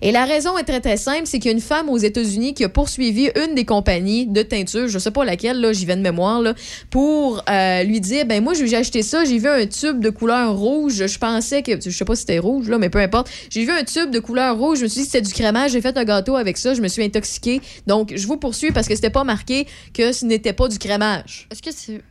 Et 0.01 0.11
la 0.11 0.25
raison 0.25 0.57
est 0.57 0.63
très, 0.63 0.81
très 0.81 0.97
simple, 0.97 1.23
c'est 1.25 1.39
qu'il 1.39 1.49
y 1.49 1.53
a 1.53 1.57
une 1.57 1.61
femme 1.61 1.89
aux 1.89 1.97
États-Unis 1.97 2.53
qui 2.53 2.63
a 2.63 2.69
poursuivi 2.69 3.29
une 3.35 3.55
des 3.55 3.65
compagnies 3.65 4.27
de 4.27 4.41
teinture, 4.41 4.87
je 4.87 4.99
sais 4.99 5.11
pas 5.11 5.25
laquelle, 5.25 5.59
là, 5.59 5.73
j'y 5.73 5.85
vais 5.85 5.95
de 5.95 6.01
mémoire, 6.01 6.41
là, 6.41 6.53
pour 6.89 7.43
euh, 7.49 7.83
lui 7.83 8.01
dire, 8.01 8.25
ben 8.25 8.43
moi, 8.43 8.53
j'ai 8.53 8.75
acheté 8.75 9.03
ça, 9.03 9.25
j'ai 9.25 9.37
vu 9.37 9.47
un 9.47 9.65
tube 9.65 9.99
de 9.99 10.09
couleur 10.09 10.55
rouge, 10.55 11.05
je 11.07 11.17
pensais 11.17 11.63
que, 11.63 11.79
je 11.79 11.89
sais 11.89 12.05
pas 12.05 12.15
si 12.15 12.21
c'était 12.21 12.39
rouge, 12.39 12.69
là, 12.69 12.77
mais 12.77 12.89
peu 12.89 12.99
importe, 12.99 13.29
j'ai 13.49 13.63
vu 13.63 13.71
un 13.71 13.83
tube 13.83 14.11
de 14.11 14.19
couleur 14.19 14.57
rouge, 14.57 14.79
je 14.79 14.83
me 14.83 14.87
suis 14.87 15.01
dit 15.01 15.05
c'était 15.05 15.21
du 15.21 15.33
crémage, 15.33 15.71
j'ai 15.71 15.81
fait 15.81 15.97
un 15.97 16.03
gâteau 16.03 16.35
avec 16.35 16.57
ça, 16.57 16.73
je 16.73 16.81
me 16.81 16.87
suis 16.87 17.03
intoxiquée, 17.03 17.61
donc 17.85 18.13
je 18.15 18.27
vous 18.27 18.37
poursuis 18.37 18.71
parce 18.71 18.87
que 18.87 18.95
c'était 18.95 19.09
pas 19.09 19.23
marqué 19.23 19.67
que 19.93 20.11
ce 20.11 20.25
n'était 20.25 20.53
pas 20.53 20.67
du 20.67 20.77
crémage. 20.77 21.47
Est-ce 21.51 21.61
que 21.61 21.71
c'est 21.71 22.01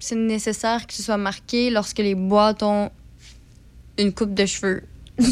c'est 0.00 0.14
nécessaire 0.14 0.86
que 0.86 0.94
ce 0.94 1.02
soit 1.02 1.16
marqué 1.16 1.70
lorsque 1.70 1.98
les 1.98 2.14
boîtes 2.14 2.62
ont 2.62 2.90
une 3.98 4.12
coupe 4.12 4.34
de 4.34 4.46
cheveux? 4.46 4.82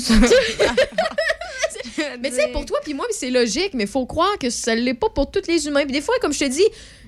Mais 2.20 2.30
tu 2.30 2.36
sais, 2.36 2.48
pour 2.52 2.64
toi 2.64 2.78
puis 2.82 2.94
moi, 2.94 3.06
c'est 3.10 3.30
logique, 3.30 3.74
mais 3.74 3.86
faut 3.86 4.06
croire 4.06 4.38
que 4.38 4.50
ça 4.50 4.74
l'est 4.74 4.94
pas 4.94 5.08
pour 5.08 5.30
tous 5.30 5.46
les 5.48 5.66
humains. 5.66 5.84
Puis 5.84 5.92
des 5.92 6.00
fois, 6.00 6.14
comme 6.20 6.32
je 6.32 6.40
te 6.40 6.44
dis, 6.44 6.64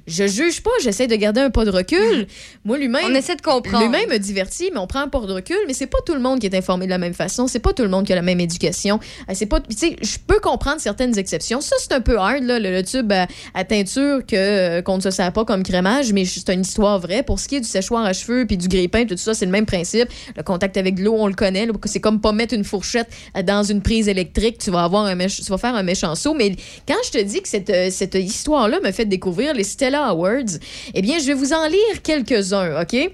je 0.09 0.27
juge 0.27 0.63
pas, 0.63 0.71
j'essaie 0.83 1.07
de 1.07 1.15
garder 1.17 1.41
un 1.41 1.51
pas 1.51 1.65
de 1.65 1.71
recul. 1.71 2.27
Moi, 2.65 2.79
l'humain. 2.79 3.01
On 3.05 3.15
essaie 3.15 3.37
de 3.37 3.43
comprendre. 3.43 3.85
L'humain 3.85 4.07
me 4.11 4.19
divertit, 4.19 4.71
mais 4.73 4.79
on 4.79 4.87
prend 4.87 5.01
un 5.01 5.09
pas 5.09 5.21
de 5.21 5.33
recul. 5.33 5.57
Mais 5.67 5.75
c'est 5.75 5.87
pas 5.87 5.99
tout 6.05 6.15
le 6.15 6.21
monde 6.21 6.41
qui 6.41 6.47
est 6.47 6.55
informé 6.57 6.87
de 6.87 6.91
la 6.91 6.99
même 6.99 7.15
façon. 7.15 7.47
C'est 7.47 7.59
pas 7.59 7.73
tout 7.73 7.83
le 7.83 7.89
monde 7.89 8.07
qui 8.07 8.13
a 8.13 8.17
la 8.17 8.23
même 8.23 8.41
éducation. 8.41 8.99
Euh, 9.29 9.33
C'est 9.35 9.47
pas, 9.47 9.61
tu 9.61 9.77
sais, 9.77 9.97
je 10.03 10.17
peux 10.27 10.41
comprendre 10.41 10.81
certaines 10.81 11.17
exceptions. 11.19 11.61
Ça, 11.61 11.77
c'est 11.79 11.93
un 11.93 12.01
peu 12.01 12.19
hard, 12.19 12.43
là, 12.43 12.59
le, 12.59 12.71
le 12.71 12.83
tube 12.83 13.13
à, 13.13 13.27
à 13.55 13.65
teinture 13.65 14.25
que 14.27 14.35
euh, 14.37 14.83
qu'on 14.83 14.97
ne 14.97 15.03
se 15.03 15.11
sert 15.11 15.33
pas 15.33 15.45
comme 15.45 15.63
crémage, 15.63 16.13
mais 16.13 16.25
c'est 16.25 16.49
une 16.53 16.63
histoire 16.63 16.99
vraie. 16.99 17.23
Pour 17.23 17.39
ce 17.39 17.49
qui 17.49 17.57
est 17.57 17.61
du 17.61 17.69
séchoir 17.69 18.05
à 18.05 18.13
cheveux 18.13 18.47
puis 18.47 18.57
du 18.57 18.69
grille-pain, 18.69 19.05
tout 19.07 19.17
ça, 19.17 19.35
c'est 19.35 19.47
le 19.47 19.53
même 19.53 19.67
principe. 19.67 20.09
Le 20.37 20.43
contact 20.43 20.77
avec 20.77 20.95
de 20.95 21.05
l'eau, 21.05 21.15
on 21.19 21.27
le 21.27 21.35
connaît. 21.35 21.69
C'est 21.85 22.01
comme 22.01 22.21
pas 22.21 22.33
mettre 22.33 22.55
une 22.55 22.65
fourchette 22.65 23.09
euh, 23.37 23.43
dans 23.43 23.63
une 23.63 23.83
prise 23.83 24.09
électrique. 24.09 24.59
Tu 24.59 24.71
vas 24.71 24.85
avoir 24.85 25.05
un 25.05 25.19
tu 25.19 25.43
vas 25.51 25.59
faire 25.59 25.75
un 25.75 25.83
méchant 25.83 26.15
saut. 26.15 26.35
Mais 26.35 26.55
quand 26.87 26.95
je 27.05 27.11
te 27.11 27.23
dis 27.23 27.43
que 27.43 27.49
cette, 27.49 27.73
cette 27.93 28.15
histoire-là 28.15 28.79
me 28.83 28.93
fait 28.93 29.05
découvrir 29.05 29.53
les 29.53 29.65
Stella 29.65 29.98
Awards, 30.05 30.59
eh 30.95 31.03
bien, 31.03 31.19
je 31.19 31.27
vais 31.27 31.35
vous 31.35 31.53
en 31.53 31.67
lire 31.67 32.03
quelques-uns, 32.03 32.81
OK? 32.81 33.11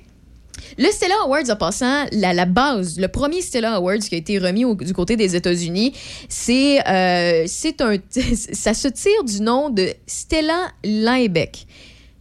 Le 0.78 0.90
Stella 0.90 1.14
Awards, 1.24 1.50
en 1.50 1.56
passant, 1.56 2.06
la, 2.12 2.32
la 2.32 2.46
base, 2.46 2.98
le 2.98 3.08
premier 3.08 3.42
Stella 3.42 3.74
Awards 3.74 3.98
qui 3.98 4.14
a 4.14 4.18
été 4.18 4.38
remis 4.38 4.64
du 4.76 4.92
côté 4.92 5.16
des 5.16 5.36
États-Unis, 5.36 5.92
c'est 6.28 6.86
euh, 6.88 7.44
c'est 7.46 7.80
un, 7.80 7.96
ça 8.52 8.74
se 8.74 8.88
tire 8.88 9.24
du 9.24 9.40
nom 9.40 9.70
de 9.70 9.90
Stella 10.06 10.68
Liebeck. 10.84 11.66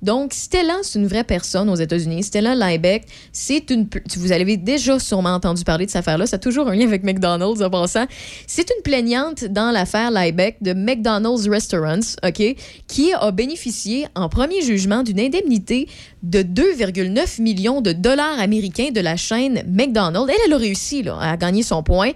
Donc, 0.03 0.33
Stella, 0.33 0.79
c'est 0.81 0.99
une 0.99 1.07
vraie 1.07 1.23
personne 1.23 1.69
aux 1.69 1.75
États-Unis. 1.75 2.23
Stella 2.23 2.55
Liebeck, 2.55 3.05
c'est 3.31 3.69
une. 3.69 3.87
Vous 4.17 4.31
avez 4.33 4.57
déjà 4.57 4.99
sûrement 4.99 5.33
entendu 5.33 5.63
parler 5.63 5.85
de 5.85 5.91
cette 5.91 5.99
affaire-là. 5.99 6.27
Ça 6.27 6.35
a 6.35 6.39
toujours 6.39 6.67
un 6.67 6.75
lien 6.75 6.85
avec 6.85 7.03
McDonald's 7.03 7.61
en 7.61 7.69
passant. 7.69 8.05
C'est 8.45 8.69
une 8.69 8.83
plaignante 8.83 9.45
dans 9.45 9.71
l'affaire 9.71 10.11
Liebeck 10.11 10.57
de 10.61 10.73
McDonald's 10.73 11.47
Restaurants, 11.47 12.17
OK, 12.23 12.55
qui 12.87 13.13
a 13.13 13.31
bénéficié 13.31 14.07
en 14.13 14.27
premier 14.27 14.61
jugement 14.61 15.03
d'une 15.03 15.21
indemnité 15.21 15.87
de 16.21 16.39
2,9 16.43 17.41
millions 17.41 17.81
de 17.81 17.93
dollars 17.93 18.39
américains 18.39 18.91
de 18.91 18.99
la 18.99 19.15
chaîne 19.15 19.63
McDonald's. 19.67 20.29
Elle, 20.29 20.41
elle 20.47 20.53
a 20.53 20.57
réussi 20.57 21.01
là, 21.01 21.17
à 21.19 21.37
gagner 21.37 21.63
son 21.63 21.81
point 21.81 22.11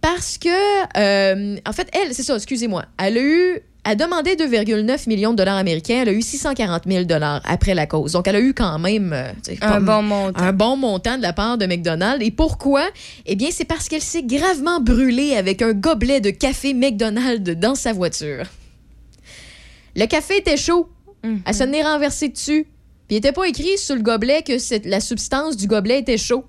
parce 0.00 0.38
que, 0.38 0.48
euh, 0.96 1.56
en 1.66 1.72
fait, 1.72 1.88
elle, 1.92 2.14
c'est 2.14 2.22
ça, 2.22 2.36
excusez-moi, 2.36 2.84
elle 3.02 3.18
a 3.18 3.20
eu, 3.20 3.60
elle 3.90 3.96
demandait 3.96 4.34
2,9 4.34 5.08
millions 5.08 5.30
de 5.32 5.36
dollars 5.36 5.56
américains, 5.56 6.00
elle 6.02 6.08
a 6.10 6.12
eu 6.12 6.20
640 6.22 6.82
000 6.86 7.04
dollars 7.04 7.40
après 7.44 7.74
la 7.74 7.86
cause. 7.86 8.12
Donc, 8.12 8.28
elle 8.28 8.36
a 8.36 8.40
eu 8.40 8.52
quand 8.54 8.78
même 8.78 9.12
euh, 9.12 9.32
Un 9.60 9.80
bon 9.80 10.02
montant. 10.02 10.40
un 10.42 10.52
bon 10.52 10.76
montant 10.76 11.16
de 11.16 11.22
la 11.22 11.32
part 11.32 11.56
de 11.58 11.66
McDonald's. 11.66 12.24
Et 12.24 12.30
pourquoi? 12.30 12.88
Eh 13.26 13.34
bien, 13.36 13.48
c'est 13.50 13.64
parce 13.64 13.88
qu'elle 13.88 14.02
s'est 14.02 14.22
gravement 14.22 14.80
brûlée 14.80 15.34
avec 15.36 15.62
un 15.62 15.72
gobelet 15.72 16.20
de 16.20 16.30
café 16.30 16.74
McDonald's 16.74 17.50
dans 17.56 17.74
sa 17.74 17.92
voiture. 17.92 18.44
Le 19.96 20.06
café 20.06 20.38
était 20.38 20.56
chaud. 20.56 20.88
Mhm. 21.24 21.40
Elle 21.46 21.54
s'en 21.54 21.72
est 21.72 21.82
renversée 21.82 22.28
dessus. 22.28 22.64
Puis 23.08 23.10
il 23.10 23.14
n'était 23.16 23.32
pas 23.32 23.44
écrit 23.48 23.78
sur 23.78 23.96
le 23.96 24.02
gobelet 24.02 24.42
que 24.42 24.52
la 24.88 25.00
substance 25.00 25.56
du 25.56 25.66
gobelet 25.66 26.00
était 26.00 26.18
chaud. 26.18 26.44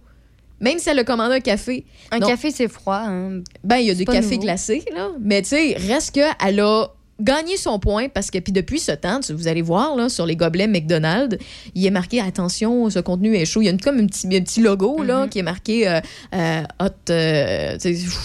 Même 0.59 0.77
si 0.77 0.89
elle 0.89 0.99
a 0.99 1.05
commandé 1.05 1.35
un 1.35 1.39
café. 1.39 1.85
Un 2.11 2.19
Non. 2.19 2.27
café, 2.27 2.51
c'est 2.51 2.67
froid. 2.67 3.01
hein. 3.05 3.41
Ben, 3.63 3.77
il 3.77 3.87
y 3.87 3.91
a 3.91 4.05
cafés 4.05 4.21
nouveau. 4.31 4.41
glacés, 4.41 4.83
là. 4.93 5.07
Mais 5.21 5.41
tu 5.41 5.49
sais, 5.49 5.75
reste 5.77 6.11
qu'elle 6.11 6.59
a 6.59 6.87
gagné 7.19 7.57
son 7.57 7.79
point 7.79 8.07
parce 8.09 8.31
que, 8.31 8.39
puis 8.39 8.53
depuis 8.53 8.79
ce 8.79 8.91
temps, 8.91 9.19
vous 9.29 9.47
allez 9.47 9.61
voir, 9.61 9.95
là, 9.95 10.09
sur 10.09 10.25
les 10.25 10.35
gobelets 10.35 10.67
McDonald's, 10.67 11.37
il 11.75 11.85
est 11.85 11.89
marqué 11.91 12.19
attention, 12.21 12.89
ce 12.89 12.99
contenu 12.99 13.35
est 13.35 13.45
chaud. 13.45 13.61
Il 13.61 13.65
y 13.65 13.67
a 13.67 13.71
une- 13.71 13.81
comme 13.81 13.99
un 13.99 14.05
petit, 14.07 14.27
un 14.27 14.41
petit 14.41 14.61
logo, 14.61 15.03
là, 15.03 15.23
Mhm. 15.23 15.29
qui 15.29 15.39
est 15.39 15.43
marqué 15.43 15.87
euh, 15.87 15.99
euh, 16.35 16.63
hot, 16.79 17.11
euh, 17.11 17.77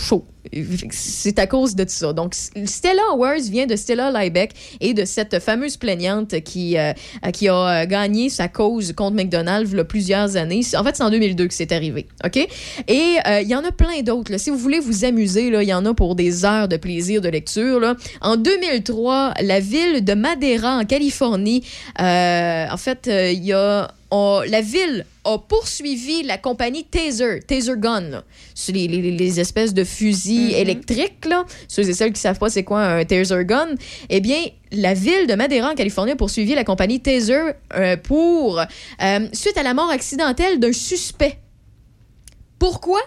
chaud. 0.09 0.25
C'est 0.91 1.39
à 1.39 1.47
cause 1.47 1.75
de 1.75 1.85
ça. 1.89 2.13
Donc, 2.13 2.35
Stella 2.35 3.03
Awards 3.13 3.41
vient 3.51 3.67
de 3.67 3.77
Stella 3.77 4.11
Liebeck 4.11 4.53
et 4.81 4.95
de 4.95 5.05
cette 5.05 5.39
fameuse 5.41 5.77
plaignante 5.77 6.41
qui, 6.43 6.77
euh, 6.77 6.93
qui 7.33 7.49
a 7.49 7.55
euh, 7.83 7.87
gagné 7.87 8.29
sa 8.29 8.49
cause 8.49 8.93
contre 8.93 9.17
McDonald's 9.17 9.75
plusieurs 9.89 10.37
années. 10.37 10.61
En 10.77 10.85
fait, 10.85 10.97
c'est 10.97 11.03
en 11.03 11.11
2002 11.11 11.49
que 11.49 11.55
c'est 11.55 11.73
arrivé. 11.73 12.07
OK? 12.25 12.37
Et 12.37 13.17
euh, 13.27 13.41
il 13.41 13.49
y 13.49 13.55
en 13.55 13.65
a 13.65 13.73
plein 13.73 14.03
d'autres. 14.03 14.37
Si 14.39 14.51
vous 14.51 14.59
voulez 14.59 14.81
vous 14.81 15.05
amuser, 15.05 15.47
il 15.47 15.69
y 15.69 15.75
en 15.75 15.87
a 15.87 15.95
pour 15.95 16.15
des 16.15 16.45
heures 16.45 16.69
de 16.69 16.77
plaisir 16.77 17.21
de 17.21 17.29
lecture. 17.29 17.81
Là. 17.81 17.97
En 18.21 18.37
2003, 18.37 19.35
la 19.41 19.61
ville 19.61 20.05
de 20.05 20.15
Madera, 20.15 20.79
en 20.79 20.85
Californie, 20.85 21.65
en 21.99 22.77
fait, 22.77 23.09
il 23.09 23.45
y 23.45 23.53
a 23.53 23.89
la 24.47 24.61
ville 24.61 25.05
a 25.25 25.39
poursuivi 25.39 26.23
la 26.23 26.37
compagnie 26.39 26.85
Taser, 26.85 27.41
Taser 27.47 27.75
Gun. 27.79 28.23
les, 28.69 28.89
les- 28.89 29.11
les 29.11 29.41
espèces 29.41 29.73
de 29.75 29.85
fusils 29.85 30.49
Mhm. 30.49 30.55
électriques. 30.55 31.25
Là. 31.27 31.45
Ceux 31.69 31.89
et 31.89 31.95
celles 31.95 32.13
qui 32.13 32.21
savent 32.21 32.39
pas 32.39 32.51
c'est 32.51 32.65
quoi 32.65 32.81
un 32.83 33.05
Taser 33.05 33.45
Gun, 33.45 33.69
eh 34.11 34.21
bien, 34.21 34.41
la 34.73 34.95
ville 34.95 35.27
de 35.27 35.35
Madera, 35.35 35.71
en 35.71 35.75
Californie, 35.75 36.13
a 36.13 36.17
poursuivi 36.17 36.55
la 36.55 36.65
compagnie 36.65 37.01
Taser 37.01 37.53
euh, 37.75 37.97
pour, 37.97 38.59
euh, 38.61 39.29
suite 39.33 39.57
à 39.57 39.63
la 39.63 39.75
mort 39.75 39.91
accidentelle 39.91 40.61
d'un 40.61 40.73
suspect. 40.73 41.39
Pourquoi? 42.59 43.01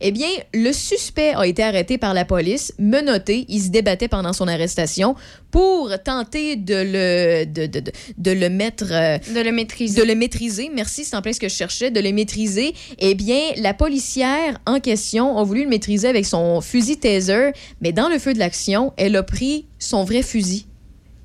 Eh 0.00 0.10
bien, 0.10 0.28
le 0.54 0.72
suspect 0.72 1.32
a 1.34 1.46
été 1.46 1.62
arrêté 1.62 1.98
par 1.98 2.14
la 2.14 2.24
police, 2.24 2.72
menotté. 2.78 3.44
Il 3.48 3.60
se 3.62 3.68
débattait 3.68 4.08
pendant 4.08 4.32
son 4.32 4.48
arrestation 4.48 5.14
pour 5.50 5.90
tenter 6.04 6.56
de 6.56 6.74
le, 6.74 7.44
de, 7.46 7.66
de, 7.66 7.80
de, 7.80 7.92
de 8.18 8.30
le 8.30 8.48
mettre. 8.48 8.86
euh, 8.90 9.18
De 9.34 9.40
le 9.40 9.52
maîtriser. 9.52 10.00
de 10.00 10.06
le 10.06 10.14
maîtriser. 10.14 10.70
Merci, 10.74 11.04
c'est 11.04 11.16
en 11.16 11.22
plein 11.22 11.32
ce 11.32 11.40
que 11.40 11.48
je 11.48 11.54
cherchais, 11.54 11.90
de 11.90 12.00
le 12.00 12.12
maîtriser. 12.12 12.74
Eh 12.98 13.14
bien, 13.14 13.40
la 13.56 13.74
policière 13.74 14.58
en 14.66 14.80
question 14.80 15.36
a 15.38 15.44
voulu 15.44 15.64
le 15.64 15.68
maîtriser 15.68 16.08
avec 16.08 16.26
son 16.26 16.60
fusil 16.60 16.98
taser, 16.98 17.50
mais 17.80 17.92
dans 17.92 18.08
le 18.08 18.18
feu 18.18 18.32
de 18.34 18.38
l'action, 18.38 18.92
elle 18.96 19.16
a 19.16 19.22
pris 19.22 19.66
son 19.78 20.04
vrai 20.04 20.22
fusil 20.22 20.66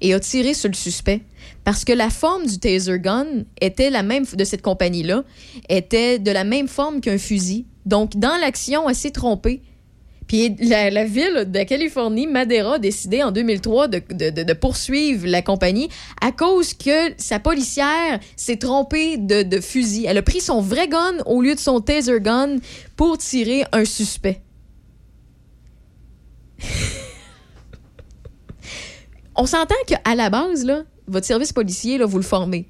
et 0.02 0.14
a 0.14 0.20
tiré 0.20 0.54
sur 0.54 0.70
le 0.70 0.76
suspect. 0.76 1.22
Parce 1.64 1.84
que 1.86 1.94
la 1.94 2.10
forme 2.10 2.46
du 2.46 2.60
taser 2.60 3.00
gun 3.00 3.26
était 3.62 3.90
la 3.90 4.04
même 4.04 4.26
de 4.32 4.44
cette 4.44 4.62
compagnie-là, 4.62 5.24
était 5.70 6.20
de 6.20 6.32
la 6.32 6.44
même 6.44 6.68
forme 6.68 7.02
qu'un 7.02 7.18
fusil. 7.18 7.66
Donc, 7.88 8.18
dans 8.18 8.38
l'action, 8.38 8.88
elle 8.90 8.96
s'est 8.96 9.12
trompée. 9.12 9.62
Puis 10.28 10.56
la, 10.60 11.06
ville 11.06 11.46
de 11.48 11.64
Californie, 11.64 12.28
Madera, 12.28 12.76
a 12.76 12.80
décidé 12.80 13.24
en 13.24 13.32
2003 13.32 13.88
de, 13.88 14.54
poursuivre 14.54 15.26
la 15.26 15.42
compagnie 15.42 15.88
à 16.20 16.34
cause 16.34 16.74
que 16.74 17.14
sa 17.16 17.40
policière 17.40 18.20
s'est 18.36 18.58
trompée 18.58 19.16
de, 19.16 19.44
de 19.44 19.62
fusil. 19.62 20.06
Elle 20.06 20.18
a 20.18 20.22
pris 20.22 20.42
son 20.42 20.60
vrai 20.60 20.90
gun 20.90 21.14
au 21.26 21.42
lieu 21.42 21.56
de 21.56 21.62
son 21.62 21.80
taser 21.80 22.20
gun 22.20 22.58
pour 22.98 23.18
tirer 23.18 23.64
un 23.72 23.86
suspect. 23.86 24.42
On 29.38 29.46
s'entend 29.46 29.76
qu'à 29.86 30.14
la 30.14 30.30
base, 30.30 30.66
là, 30.66 30.84
votre 31.08 31.26
service 31.26 31.54
policier, 31.54 31.98
là, 31.98 32.06
vous 32.06 32.18
le 32.18 32.24
formez. 32.24 32.68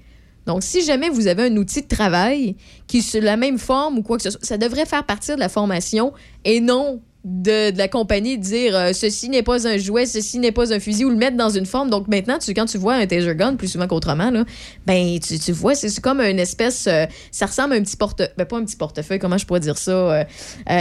Donc, 0.48 0.63
si 0.63 0.82
jamais 0.82 1.10
vous 1.10 1.27
avez 1.27 1.44
un 1.44 1.58
outil 1.58 1.82
de 1.82 1.88
travail 1.88 2.56
qui 2.88 3.00
est 3.00 3.01
sur 3.01 3.22
la 3.22 3.36
même 3.36 3.60
forme 3.60 4.00
ou 4.00 4.01
quoi 4.01 4.18
que 4.18 4.24
ce 4.24 4.32
soit, 4.32 4.44
ça 4.44 4.58
devrait 4.58 4.86
faire 4.86 5.06
partie 5.06 5.36
de 5.36 5.39
la 5.39 5.50
formation 5.50 6.13
et 6.46 6.62
non 6.62 7.01
de, 7.27 7.72
de 7.72 7.77
la 7.77 7.89
compagnie 7.89 8.38
dire 8.38 8.74
euh, 8.74 8.93
ceci 8.93 9.27
n'est 9.27 9.43
pas 9.43 9.67
un 9.67 9.77
jouet, 9.77 10.05
ceci 10.05 10.39
n'est 10.39 10.53
pas 10.53 10.74
un 10.74 10.79
fusil 10.79 11.03
ou 11.03 11.10
le 11.10 11.17
mettre 11.17 11.36
dans 11.36 11.50
une 11.50 11.65
forme. 11.65 11.89
Donc 11.89 12.07
maintenant, 12.07 12.38
tu, 12.39 12.53
quand 12.53 12.65
tu 12.65 12.77
vois 12.77 12.93
un 12.93 13.05
taser 13.05 13.36
gun, 13.36 13.55
plus 13.55 13.67
souvent 13.67 13.86
qu'autrement, 13.86 14.31
là, 14.31 14.46
ben 14.86 15.19
tu, 15.19 15.38
tu 15.38 15.51
vois, 15.51 15.75
c'est 15.75 16.00
comme 16.00 16.22
une 16.22 16.39
espèce. 16.39 16.88
euh, 16.88 17.05
ça 17.31 17.48
ressemble 17.48 17.74
à 17.74 17.75
un 17.75 17.81
petit 17.81 17.98
porte. 17.98 18.22
Ben, 18.38 18.46
pas 18.46 18.57
un 18.57 18.63
petit 18.63 18.77
portefeuille, 18.77 19.19
comment 19.19 19.38
je 19.38 19.46
pourrais 19.46 19.60
dire 19.60 19.77
ça? 19.77 19.91
euh, 19.91 20.24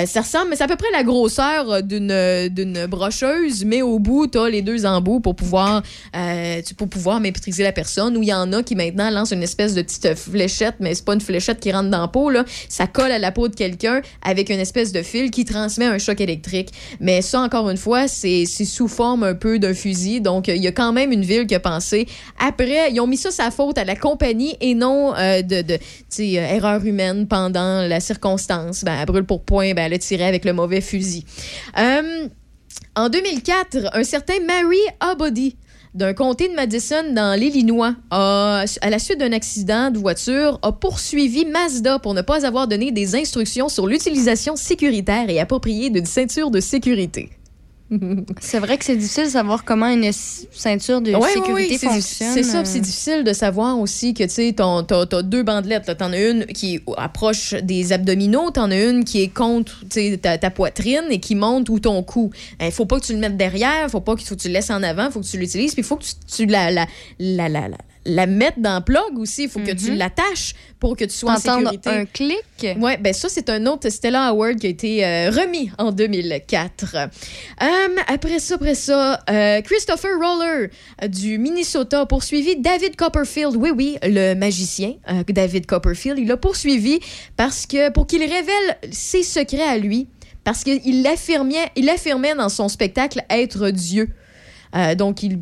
ça 0.06 0.20
ressemble, 0.20 0.50
mais 0.50 0.56
c'est 0.56 0.64
à 0.64 0.68
peu 0.68 0.76
près 0.76 0.90
la 0.92 1.02
grosseur 1.02 1.82
d'une 1.82 2.86
brocheuse, 2.86 3.64
mais 3.64 3.82
au 3.82 3.98
bout, 3.98 4.28
tu 4.28 4.38
as 4.38 4.48
les 4.48 4.62
deux 4.62 4.86
embouts 4.86 5.20
pour 5.20 5.34
pouvoir, 5.34 5.82
pour 6.76 6.88
pouvoir 6.88 7.20
maîtriser 7.20 7.64
la 7.64 7.72
personne. 7.72 8.16
Ou 8.16 8.22
il 8.22 8.28
y 8.28 8.34
en 8.34 8.52
a 8.52 8.62
qui 8.62 8.76
maintenant 8.76 9.10
lancent 9.10 9.32
une 9.32 9.42
espèce 9.42 9.74
de 9.74 9.82
petite 9.82 10.14
fléchette, 10.14 10.76
mais 10.78 10.94
c'est 10.94 11.04
pas 11.04 11.14
une 11.14 11.20
fléchette 11.20 11.58
qui 11.58 11.72
rentre 11.72 11.90
dans 11.90 12.02
la 12.02 12.08
peau, 12.08 12.30
là. 12.30 12.44
Ça 12.68 12.86
colle 12.86 13.10
à 13.10 13.18
la 13.18 13.32
peau 13.32 13.48
de 13.48 13.54
quelqu'un 13.56 14.00
avec 14.22 14.48
une 14.48 14.60
espèce 14.60 14.92
de 14.92 15.02
fil 15.02 15.30
qui 15.30 15.44
transmet 15.44 15.86
un 15.86 15.98
choc 15.98 16.20
électrique. 16.20 16.35
Mais 17.00 17.22
ça, 17.22 17.40
encore 17.40 17.70
une 17.70 17.76
fois, 17.76 18.08
c'est 18.08 18.44
sous 18.46 18.88
forme 18.88 19.22
un 19.22 19.34
peu 19.34 19.58
d'un 19.58 19.74
fusil. 19.74 20.20
Donc, 20.20 20.48
il 20.48 20.62
y 20.62 20.66
a 20.66 20.72
quand 20.72 20.92
même 20.92 21.12
une 21.12 21.24
ville 21.24 21.46
qui 21.46 21.54
a 21.54 21.60
pensé. 21.60 22.06
Après, 22.38 22.90
ils 22.92 23.00
ont 23.00 23.06
mis 23.06 23.16
ça 23.16 23.30
sa 23.30 23.50
faute 23.50 23.78
à 23.78 23.84
la 23.84 23.96
compagnie 23.96 24.56
et 24.60 24.74
non 24.74 25.14
euh, 25.14 25.42
de, 25.42 25.62
de 25.62 25.74
euh, 25.74 26.54
erreur 26.54 26.84
humaine 26.84 27.26
pendant 27.26 27.86
la 27.86 28.00
circonstance. 28.00 28.84
Ben, 28.84 28.96
elle 28.98 29.06
brûle 29.06 29.24
pour 29.24 29.42
point, 29.42 29.74
ben, 29.74 29.86
elle 29.86 29.94
a 29.94 29.98
tiré 29.98 30.24
avec 30.24 30.44
le 30.44 30.52
mauvais 30.52 30.80
fusil. 30.80 31.24
Euh, 31.78 32.28
en 32.94 33.08
2004, 33.08 33.90
un 33.92 34.04
certain 34.04 34.40
Mary 34.46 34.78
Abody 35.00 35.56
d'un 35.96 36.12
comté 36.12 36.48
de 36.48 36.54
Madison 36.54 37.12
dans 37.12 37.38
l'Illinois, 37.38 37.94
à 38.10 38.64
la 38.88 38.98
suite 38.98 39.18
d'un 39.18 39.32
accident 39.32 39.90
de 39.90 39.98
voiture, 39.98 40.58
a 40.62 40.70
poursuivi 40.70 41.46
Mazda 41.46 41.98
pour 41.98 42.12
ne 42.12 42.20
pas 42.20 42.46
avoir 42.46 42.68
donné 42.68 42.92
des 42.92 43.16
instructions 43.16 43.70
sur 43.70 43.86
l'utilisation 43.86 44.56
sécuritaire 44.56 45.30
et 45.30 45.40
appropriée 45.40 45.88
d'une 45.88 46.04
ceinture 46.04 46.50
de 46.50 46.60
sécurité. 46.60 47.30
C'est 48.40 48.58
vrai 48.58 48.78
que 48.78 48.84
c'est 48.84 48.96
difficile 48.96 49.24
de 49.26 49.30
savoir 49.30 49.64
comment 49.64 49.86
une 49.86 50.10
ceinture 50.12 51.00
de 51.00 51.12
Ouais, 51.12 51.20
ouais, 51.20 51.32
sécurité 51.34 51.72
ouais, 51.74 51.78
c'est 51.78 51.86
fonctionne. 51.88 52.32
C'est 52.34 52.42
ça, 52.42 52.64
c'est 52.64 52.78
euh. 52.78 52.82
difficile 52.82 53.24
de 53.24 53.32
savoir 53.32 53.78
aussi 53.78 54.12
que 54.12 54.24
tu 54.24 54.30
sais, 54.30 54.52
ton- 54.52 54.82
t'as 54.82 55.06
t'as 55.06 55.22
deux 55.22 55.44
bandelettes. 55.44 55.96
T'en 55.96 56.12
as 56.12 56.18
une 56.20 56.46
qui 56.46 56.80
approche 56.96 57.54
des 57.54 57.92
abdominaux, 57.92 58.50
t'en 58.50 58.70
as 58.72 58.82
une 58.82 59.04
qui 59.04 59.22
est 59.22 59.28
contre 59.28 59.84
ta, 60.20 60.36
ta 60.36 60.50
poitrine 60.50 61.04
et 61.10 61.20
qui 61.20 61.36
monte 61.36 61.68
ou 61.68 61.78
ton 61.78 62.02
cou. 62.02 62.30
Il 62.60 62.72
faut 62.72 62.86
pas 62.86 62.98
que 62.98 63.06
tu 63.06 63.12
le 63.12 63.18
mettes 63.20 63.36
derrière, 63.36 63.88
faut 63.88 64.00
pas 64.00 64.16
faut 64.16 64.34
que 64.34 64.40
tu 64.40 64.48
le 64.48 64.54
laisses 64.54 64.70
en 64.70 64.82
avant, 64.82 65.10
faut 65.12 65.20
que 65.20 65.26
tu 65.26 65.38
l'utilises, 65.38 65.72
puis 65.74 65.82
il 65.82 65.86
faut 65.86 65.96
que 65.96 66.04
tu, 66.04 66.12
tu 66.26 66.46
la, 66.46 66.70
la, 66.72 66.86
la, 67.20 67.48
la, 67.48 67.68
la, 67.68 67.76
la 68.06 68.26
mettes 68.26 68.58
dans 68.58 68.78
le 68.78 68.84
plug 68.84 69.18
aussi. 69.18 69.44
Il 69.44 69.48
faut 69.50 69.60
que 69.60 69.72
tu 69.72 69.90
Mhm. 69.90 69.98
l'attaches 69.98 70.54
pour 70.80 70.96
que 70.96 71.04
tu 71.04 71.10
sois 71.14 71.32
en 71.32 71.36
sécurité. 71.38 71.90
un 71.90 72.04
clic? 72.06 72.36
Ouais, 72.78 72.96
ben 72.96 73.12
ça, 73.12 73.28
c'est 73.28 73.50
un 73.50 73.66
autre 73.66 73.88
Stella 73.90 74.26
Award 74.28 74.58
qui 74.58 74.66
a 74.66 74.70
été 74.70 75.04
euh, 75.04 75.30
remis 75.30 75.70
en 75.78 75.92
2004. 75.92 76.96
Euh, 76.96 77.96
après 78.06 78.38
ça, 78.38 78.54
après 78.54 78.74
ça, 78.74 79.20
euh, 79.30 79.60
Christopher 79.62 80.10
Roller 80.20 80.70
euh, 81.02 81.08
du 81.08 81.38
Minnesota 81.38 82.00
a 82.00 82.06
poursuivi 82.06 82.56
David 82.56 82.96
Copperfield. 82.96 83.56
Oui, 83.56 83.70
oui, 83.76 83.96
le 84.02 84.34
magicien 84.34 84.94
David 85.28 85.66
Copperfield. 85.66 86.18
Il 86.18 86.28
l'a 86.28 86.36
poursuivi 86.36 86.98
parce 87.36 87.66
que 87.66 87.90
pour 87.90 88.06
qu'il 88.06 88.22
révèle 88.22 88.76
ses 88.90 89.22
secrets 89.22 89.62
à 89.62 89.78
lui, 89.78 90.08
parce 90.44 90.62
qu'il 90.64 91.06
affirmait, 91.06 91.70
il 91.76 91.88
affirmait 91.88 92.34
dans 92.34 92.48
son 92.48 92.68
spectacle 92.68 93.22
être 93.30 93.70
Dieu. 93.70 94.08
Euh, 94.74 94.94
donc, 94.94 95.22
il, 95.22 95.38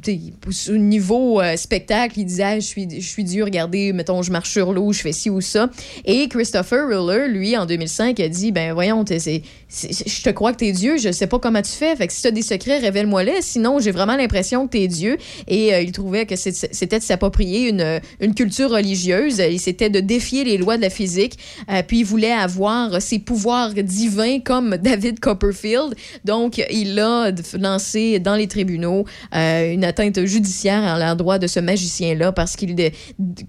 au 0.68 0.76
niveau 0.76 1.40
euh, 1.40 1.56
spectacle, 1.56 2.18
il 2.18 2.26
disait 2.26 2.42
Ah, 2.42 2.60
je, 2.60 2.66
suis, 2.66 2.88
je 2.90 3.06
suis 3.06 3.24
Dieu, 3.24 3.44
regardez, 3.44 3.92
mettons, 3.92 4.22
je 4.22 4.30
marche 4.30 4.50
sur 4.50 4.72
l'eau, 4.72 4.92
je 4.92 5.00
fais 5.00 5.12
ci 5.12 5.30
ou 5.30 5.40
ça. 5.40 5.70
Et 6.04 6.28
Christopher 6.28 6.86
Ruller, 6.88 7.28
lui, 7.28 7.56
en 7.56 7.66
2005, 7.66 8.20
a 8.20 8.28
dit 8.28 8.52
Ben 8.52 8.72
voyons, 8.72 9.04
je 9.08 10.22
te 10.22 10.30
crois 10.30 10.52
que 10.52 10.58
t'es 10.58 10.72
Dieu, 10.72 10.96
je 10.98 11.12
sais 11.12 11.26
pas 11.26 11.38
comment 11.38 11.62
tu 11.62 11.72
fais. 11.72 11.96
Fait 11.96 12.06
que 12.06 12.12
si 12.12 12.22
t'as 12.22 12.30
des 12.30 12.42
secrets, 12.42 12.78
révèle-moi-les. 12.78 13.42
Sinon, 13.42 13.78
j'ai 13.80 13.90
vraiment 13.90 14.16
l'impression 14.16 14.66
que 14.66 14.72
t'es 14.72 14.88
Dieu. 14.88 15.16
Et 15.48 15.74
euh, 15.74 15.80
il 15.80 15.92
trouvait 15.92 16.26
que 16.26 16.36
c'était 16.36 16.98
de 16.98 17.04
s'approprier 17.04 17.68
une, 17.68 18.00
une 18.20 18.34
culture 18.34 18.70
religieuse. 18.70 19.40
Et 19.40 19.58
C'était 19.58 19.90
de 19.90 20.00
défier 20.00 20.44
les 20.44 20.58
lois 20.58 20.76
de 20.76 20.82
la 20.82 20.90
physique. 20.90 21.38
Puis 21.86 22.00
il 22.00 22.04
voulait 22.04 22.32
avoir 22.32 23.00
ses 23.00 23.18
pouvoirs 23.18 23.72
divins 23.74 24.40
comme 24.40 24.76
David 24.82 25.20
Copperfield. 25.20 25.94
Donc, 26.24 26.62
il 26.70 26.98
a 26.98 27.30
lancé 27.58 28.18
dans 28.18 28.34
les 28.34 28.48
tribunaux 28.48 29.04
euh, 29.34 29.72
une 29.72 29.84
atteinte 29.84 30.24
judiciaire 30.24 30.82
à 30.82 30.98
l'endroit 30.98 31.38
de 31.38 31.46
ce 31.46 31.60
magicien-là 31.60 32.32
parce 32.32 32.56
qu'il 32.56 32.74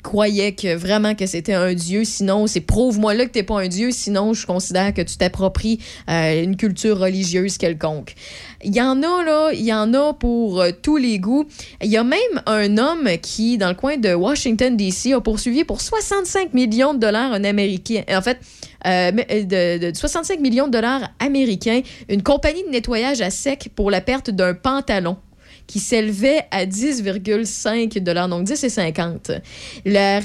croyait 0.04 0.54
que 0.54 0.76
vraiment 0.76 1.16
que 1.16 1.26
c'était 1.26 1.54
un 1.54 1.74
dieu. 1.74 2.04
Sinon, 2.04 2.48
c'est 2.48 2.62
prouve-moi 2.62 3.14
là 3.14 3.26
que 3.26 3.32
t'es 3.32 3.44
pas 3.44 3.62
un 3.62 3.68
dieu. 3.68 3.92
Sinon, 3.92 4.34
je 4.34 4.46
considère 4.46 4.94
que 4.94 5.02
tu 5.02 5.18
t'appropries 5.18 5.80
euh, 6.10 6.44
une 6.44 6.58
culture 6.58 7.00
religieuse 7.00 7.58
quelconque. 7.58 8.16
Il 8.64 8.76
y 8.76 8.82
en 8.82 9.04
a, 9.04 9.24
là, 9.24 9.52
il 9.54 9.64
y 9.64 9.74
en 9.74 9.94
a 9.94 10.14
pour 10.14 10.62
euh, 10.62 10.72
tous 10.82 10.98
les 10.98 11.20
goûts. 11.20 11.46
Il 11.84 11.90
y 11.90 11.98
a 11.98 12.04
même 12.04 12.20
un 12.46 12.78
homme 12.78 13.08
qui, 13.22 13.58
dans 13.58 13.70
le 13.70 13.76
coin 13.76 13.98
de 13.98 14.14
Washington, 14.14 14.76
D.C., 14.76 15.14
a 15.14 15.22
poursuivi 15.22 15.64
pour 15.64 15.82
65 15.82 16.54
millions 16.54 16.94
de 16.94 17.00
dollars 17.00 17.34
un 17.34 17.44
Américain. 17.44 18.02
En 18.10 18.22
fait, 18.22 18.40
euh, 18.86 19.12
mais, 19.14 19.28
euh, 19.32 19.78
de, 19.80 19.92
de 19.92 19.96
65 19.96 20.40
millions 20.40 20.68
de 20.68 20.72
dollars 20.72 21.10
américains, 21.20 21.82
une 22.10 22.22
compagnie 22.22 22.64
de 22.64 22.70
nettoyage 22.70 23.22
à 23.22 23.30
sec 23.30 23.70
pour 23.76 23.90
la 23.90 24.02
perte 24.02 24.30
d'un 24.30 24.54
pantalon 24.54 25.18
qui 25.68 25.80
s'élevait 25.80 26.44
à 26.52 26.66
10,5 26.66 28.00
dollars, 28.00 28.30
donc 28.30 28.44
10 28.46 28.64
et 28.64 28.70
50. 28.70 29.32
La, 29.86 30.20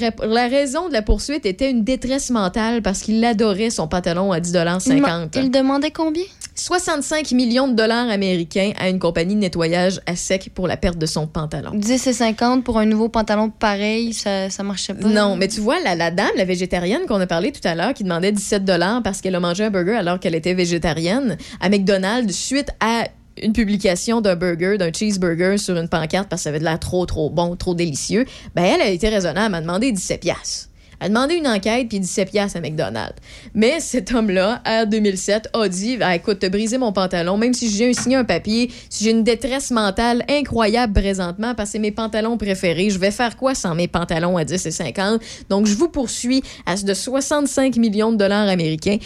raison 0.47 0.87
de 0.87 0.93
la 0.93 1.01
poursuite 1.01 1.45
était 1.45 1.71
une 1.71 1.83
détresse 1.83 2.29
mentale 2.29 2.81
parce 2.81 3.01
qu'il 3.01 3.23
adorait 3.23 3.69
son 3.69 3.87
pantalon 3.87 4.31
à 4.31 4.39
10 4.39 4.51
dollars 4.51 4.79
Il, 4.85 5.01
50. 5.01 5.35
il 5.35 5.51
demandait 5.51 5.91
combien? 5.91 6.23
65 6.55 7.31
millions 7.31 7.67
de 7.67 7.73
dollars 7.73 8.09
américains 8.09 8.73
à 8.77 8.89
une 8.89 8.99
compagnie 8.99 9.35
de 9.35 9.39
nettoyage 9.39 10.01
à 10.05 10.15
sec 10.15 10.51
pour 10.53 10.67
la 10.67 10.77
perte 10.77 10.97
de 10.97 11.05
son 11.05 11.25
pantalon. 11.25 11.71
10 11.73 12.07
et 12.07 12.13
50 12.13 12.63
pour 12.63 12.77
un 12.77 12.85
nouveau 12.85 13.09
pantalon 13.09 13.49
pareil, 13.49 14.13
ça, 14.13 14.49
ça 14.49 14.61
marchait 14.61 14.93
pas? 14.93 15.07
Non, 15.07 15.35
mais 15.35 15.47
tu 15.47 15.61
vois, 15.61 15.79
la, 15.79 15.95
la 15.95 16.11
dame, 16.11 16.29
la 16.37 16.45
végétarienne 16.45 17.05
qu'on 17.07 17.19
a 17.19 17.27
parlé 17.27 17.51
tout 17.51 17.65
à 17.67 17.73
l'heure, 17.73 17.93
qui 17.93 18.03
demandait 18.03 18.31
17 18.31 18.65
dollars 18.65 19.01
parce 19.01 19.21
qu'elle 19.21 19.35
a 19.35 19.39
mangé 19.39 19.63
un 19.63 19.69
burger 19.69 19.95
alors 19.95 20.19
qu'elle 20.19 20.35
était 20.35 20.53
végétarienne, 20.53 21.37
à 21.59 21.69
McDonald's, 21.69 22.35
suite 22.35 22.69
à 22.79 23.05
une 23.41 23.53
publication 23.53 24.21
d'un 24.21 24.35
burger, 24.35 24.77
d'un 24.77 24.91
cheeseburger 24.91 25.57
sur 25.57 25.77
une 25.77 25.89
pancarte 25.89 26.29
parce 26.29 26.41
que 26.41 26.43
ça 26.43 26.49
avait 26.49 26.59
de 26.59 26.63
l'air 26.63 26.79
trop, 26.79 27.05
trop 27.05 27.29
bon, 27.29 27.55
trop 27.55 27.75
délicieux, 27.75 28.25
ben 28.55 28.63
elle 28.63 28.81
a 28.81 28.89
été 28.89 29.09
raisonnable, 29.09 29.55
elle 29.55 29.59
a 29.59 29.61
demandé 29.61 29.91
17 29.91 30.21
piastres. 30.21 30.67
Elle 31.01 31.07
a 31.07 31.09
demandé 31.09 31.35
une 31.35 31.47
enquête 31.47 31.89
puis 31.89 31.99
17 31.99 32.29
piastres 32.29 32.57
à 32.57 32.61
McDonald's. 32.61 33.15
Mais 33.55 33.79
cet 33.79 34.13
homme-là, 34.13 34.61
en 34.67 34.85
2007, 34.85 35.49
a 35.53 35.67
dit 35.67 35.97
ah, 35.99 36.15
écoute, 36.15 36.37
t'as 36.39 36.49
brisé 36.49 36.77
mon 36.77 36.93
pantalon, 36.93 37.37
même 37.37 37.55
si 37.55 37.71
j'ai 37.71 37.91
signé 37.93 38.17
un 38.17 38.23
papier, 38.23 38.71
si 38.87 39.03
j'ai 39.03 39.11
une 39.11 39.23
détresse 39.23 39.71
mentale 39.71 40.23
incroyable 40.29 40.93
présentement 40.93 41.55
parce 41.55 41.69
que 41.69 41.71
c'est 41.73 41.79
mes 41.79 41.91
pantalons 41.91 42.37
préférés, 42.37 42.91
je 42.91 42.99
vais 42.99 43.09
faire 43.09 43.35
quoi 43.35 43.55
sans 43.55 43.73
mes 43.73 43.87
pantalons 43.87 44.37
à 44.37 44.45
10 44.45 44.63
et 44.63 44.71
50 44.71 45.21
Donc, 45.49 45.65
je 45.65 45.73
vous 45.73 45.89
poursuis 45.89 46.43
à 46.67 46.77
ce 46.77 46.85
de 46.85 46.93
65 46.93 47.77
millions 47.77 48.11
de 48.11 48.17
dollars 48.17 48.47
américains 48.47 48.97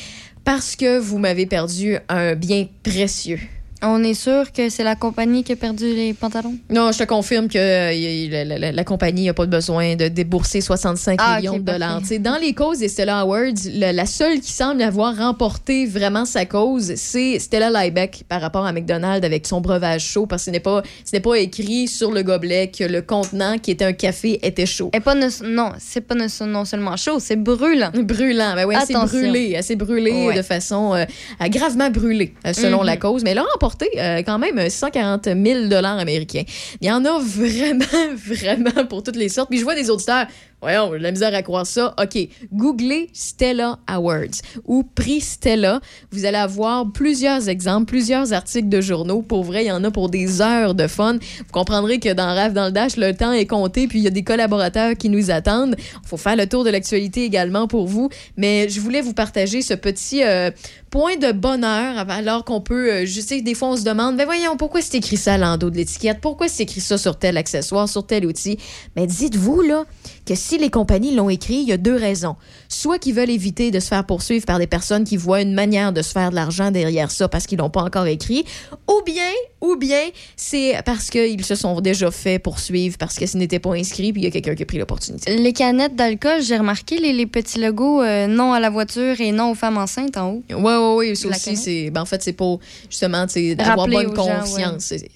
parce 0.43 0.75
que 0.75 0.99
vous 0.99 1.17
m'avez 1.17 1.45
perdu 1.45 1.97
un 2.09 2.35
bien 2.35 2.67
précieux. 2.83 3.39
On 3.87 4.03
est 4.03 4.13
sûr 4.15 4.51
que 4.51 4.69
c'est 4.69 4.83
la 4.83 4.95
compagnie 4.95 5.43
qui 5.43 5.51
a 5.51 5.55
perdu 5.55 5.85
les 5.93 6.13
pantalons? 6.13 6.55
Non, 6.71 6.91
je 6.91 6.97
te 6.99 7.03
confirme 7.03 7.47
que 7.47 7.57
euh, 7.57 8.29
la, 8.31 8.43
la- 8.45 8.57
la- 8.57 8.71
la 8.71 8.83
compagnie 8.83 9.25
n'a 9.25 9.33
pas 9.33 9.45
besoin 9.45 9.95
de 9.95 10.07
débourser 10.07 10.59
65 10.61 11.19
Ah, 11.21 11.37
millions 11.37 11.57
de 11.57 11.63
dollars. 11.63 12.01
Dans 12.19 12.37
les 12.41 12.53
causes 12.53 12.79
des 12.79 12.87
Stella 12.89 13.19
Awards, 13.19 13.51
la, 13.73 13.93
la 13.93 14.05
seule 14.05 14.39
qui 14.39 14.51
semble 14.51 14.81
avoir 14.81 15.15
remporté 15.15 15.85
vraiment 15.85 16.25
sa 16.25 16.45
cause, 16.45 16.93
c'est 16.95 17.37
Stella 17.39 17.69
Liebeck 17.69 18.23
par 18.27 18.41
rapport 18.41 18.65
à 18.65 18.71
McDonald's 18.73 19.25
avec 19.25 19.45
son 19.45 19.61
breuvage 19.61 20.03
chaud, 20.05 20.25
parce 20.25 20.43
que 20.43 20.45
ce 20.47 20.51
n'est 20.51 20.59
pas, 20.59 20.81
ce 21.03 21.17
pas 21.17 21.35
écrit 21.37 21.87
sur 21.87 22.11
le 22.11 22.23
gobelet 22.23 22.71
que 22.75 22.83
le 22.83 23.01
contenant, 23.01 23.57
qui 23.59 23.71
était 23.71 23.85
un 23.85 23.93
café, 23.93 24.39
était 24.41 24.65
chaud. 24.65 24.89
Et 24.93 24.99
pas 24.99 25.15
ne- 25.15 25.27
non, 25.45 25.71
c'est 25.79 26.01
pas 26.01 26.15
ne- 26.15 26.45
non 26.45 26.65
seulement 26.65 26.97
chaud, 26.97 27.19
c'est 27.19 27.35
brûlant. 27.35 27.91
Brûlant, 27.93 28.55
ben 28.55 28.65
ouais, 28.65 28.75
assez 28.75 28.95
Attention. 28.95 29.19
brûlé, 29.19 29.55
assez 29.55 29.75
brûlé 29.75 30.27
Ouais. 30.27 30.35
de 30.37 30.41
façon 30.41 30.93
euh, 30.95 31.05
gravement 31.49 31.89
brûlée, 31.89 32.33
euh, 32.47 32.53
selon 32.53 32.79
Mhm. 32.79 32.85
la 32.85 32.97
cause. 32.97 33.23
Mais 33.23 33.31
elle 33.31 33.39
a 33.39 33.45
euh, 33.83 34.17
quand 34.23 34.39
même 34.39 34.69
140 34.69 35.25
000 35.25 35.67
dollars 35.67 35.97
américains. 35.97 36.43
Il 36.81 36.87
y 36.87 36.91
en 36.91 37.03
a 37.05 37.19
vraiment, 37.19 37.85
vraiment 38.15 38.85
pour 38.87 39.03
toutes 39.03 39.15
les 39.15 39.29
sortes. 39.29 39.49
Puis 39.49 39.59
je 39.59 39.63
vois 39.63 39.75
des 39.75 39.89
auditeurs, 39.89 40.27
voyons, 40.65 40.91
j'ai 40.93 40.99
la 40.99 41.11
misère 41.11 41.35
à 41.35 41.43
croire 41.43 41.67
ça. 41.67 41.93
OK, 42.01 42.27
googlez 42.51 43.09
Stella 43.13 43.77
Awards 43.85 44.41
ou 44.65 44.81
prix 44.83 45.21
Stella. 45.21 45.79
Vous 46.11 46.25
allez 46.25 46.39
avoir 46.39 46.91
plusieurs 46.91 47.49
exemples, 47.49 47.85
plusieurs 47.85 48.33
articles 48.33 48.69
de 48.69 48.81
journaux. 48.81 49.21
Pour 49.21 49.43
vrai, 49.43 49.65
il 49.65 49.67
y 49.67 49.71
en 49.71 49.83
a 49.83 49.91
pour 49.91 50.09
des 50.09 50.41
heures 50.41 50.73
de 50.73 50.87
fun. 50.87 51.13
Vous 51.13 51.51
comprendrez 51.51 51.99
que 51.99 52.11
dans 52.11 52.33
Rave 52.33 52.53
dans 52.53 52.65
le 52.65 52.71
Dash, 52.71 52.97
le 52.97 53.13
temps 53.13 53.31
est 53.31 53.45
compté, 53.45 53.87
puis 53.87 53.99
il 53.99 54.05
y 54.05 54.07
a 54.07 54.11
des 54.11 54.23
collaborateurs 54.23 54.95
qui 54.95 55.09
nous 55.09 55.29
attendent. 55.29 55.75
Il 55.77 56.07
faut 56.07 56.17
faire 56.17 56.35
le 56.35 56.47
tour 56.47 56.63
de 56.63 56.71
l'actualité 56.71 57.25
également 57.25 57.67
pour 57.67 57.85
vous. 57.85 58.09
Mais 58.35 58.67
je 58.67 58.81
voulais 58.81 59.01
vous 59.01 59.13
partager 59.13 59.61
ce 59.61 59.75
petit 59.75 60.23
euh, 60.23 60.49
point 60.89 61.17
de 61.17 61.31
bonheur 61.31 62.09
alors 62.09 62.45
qu'on 62.45 62.61
peut, 62.61 62.89
euh, 62.89 63.05
je 63.05 63.19
sais 63.21 63.39
que 63.39 63.43
des 63.43 63.53
fois 63.53 63.67
on 63.67 63.77
se 63.77 63.83
demande, 63.83 64.15
mais 64.15 64.25
voyons, 64.25 64.55
pourquoi 64.57 64.81
c'est 64.81 64.97
écrit 64.97 65.17
ça 65.17 65.33
à 65.33 65.37
l'endos 65.37 65.69
de 65.69 65.75
l'étiquette? 65.75 66.19
Pourquoi 66.21 66.47
c'est 66.47 66.63
écrit 66.63 66.81
ça 66.81 66.97
sur 66.97 67.19
tel 67.19 67.37
accessoire, 67.37 67.89
sur 67.89 68.07
tel 68.07 68.25
outil? 68.25 68.57
Mais 68.95 69.05
dites-vous, 69.05 69.61
là, 69.61 69.83
que 70.25 70.35
si 70.35 70.54
les 70.57 70.69
compagnies 70.69 71.15
l'ont 71.15 71.29
écrit, 71.29 71.55
il 71.55 71.67
y 71.67 71.71
a 71.71 71.77
deux 71.77 71.95
raisons. 71.95 72.35
Soit 72.69 72.99
qu'ils 72.99 73.13
veulent 73.15 73.29
éviter 73.29 73.71
de 73.71 73.79
se 73.79 73.87
faire 73.87 74.05
poursuivre 74.05 74.45
par 74.45 74.59
des 74.59 74.67
personnes 74.67 75.03
qui 75.03 75.17
voient 75.17 75.41
une 75.41 75.53
manière 75.53 75.93
de 75.93 76.01
se 76.01 76.11
faire 76.11 76.29
de 76.31 76.35
l'argent 76.35 76.71
derrière 76.71 77.11
ça 77.11 77.27
parce 77.27 77.45
qu'ils 77.47 77.57
l'ont 77.59 77.69
pas 77.69 77.81
encore 77.81 78.07
écrit, 78.07 78.45
ou 78.87 79.01
bien, 79.05 79.29
ou 79.61 79.75
bien, 79.75 80.01
c'est 80.35 80.75
parce 80.85 81.09
qu'ils 81.09 81.43
se 81.45 81.55
sont 81.55 81.79
déjà 81.81 82.11
fait 82.11 82.39
poursuivre 82.39 82.97
parce 82.97 83.15
que 83.15 83.25
ce 83.25 83.37
n'était 83.37 83.59
pas 83.59 83.73
inscrit 83.73 84.11
puis 84.13 84.21
il 84.21 84.25
y 84.25 84.27
a 84.27 84.31
quelqu'un 84.31 84.55
qui 84.55 84.63
a 84.63 84.65
pris 84.65 84.77
l'opportunité. 84.77 85.35
Les 85.37 85.53
canettes 85.53 85.95
d'alcool, 85.95 86.41
j'ai 86.41 86.57
remarqué 86.57 86.97
les, 86.97 87.13
les 87.13 87.25
petits 87.25 87.59
logos 87.59 88.01
euh, 88.01 88.27
non 88.27 88.53
à 88.53 88.59
la 88.59 88.69
voiture 88.69 89.19
et 89.21 89.31
non 89.31 89.51
aux 89.51 89.55
femmes 89.55 89.77
enceintes 89.77 90.17
en 90.17 90.31
haut. 90.31 90.43
Ouais. 90.51 91.15
Ça 91.15 91.29
La 91.29 91.35
aussi, 91.35 91.55
c'est. 91.55 91.89
ben, 91.89 92.01
en 92.01 92.05
fait, 92.05 92.21
c'est 92.21 92.33
pour 92.33 92.59
justement, 92.89 93.25
avoir 93.59 93.87
bonne 93.87 94.07
gens, 94.15 94.39
confiance. 94.41 94.83
C'est- 94.85 95.09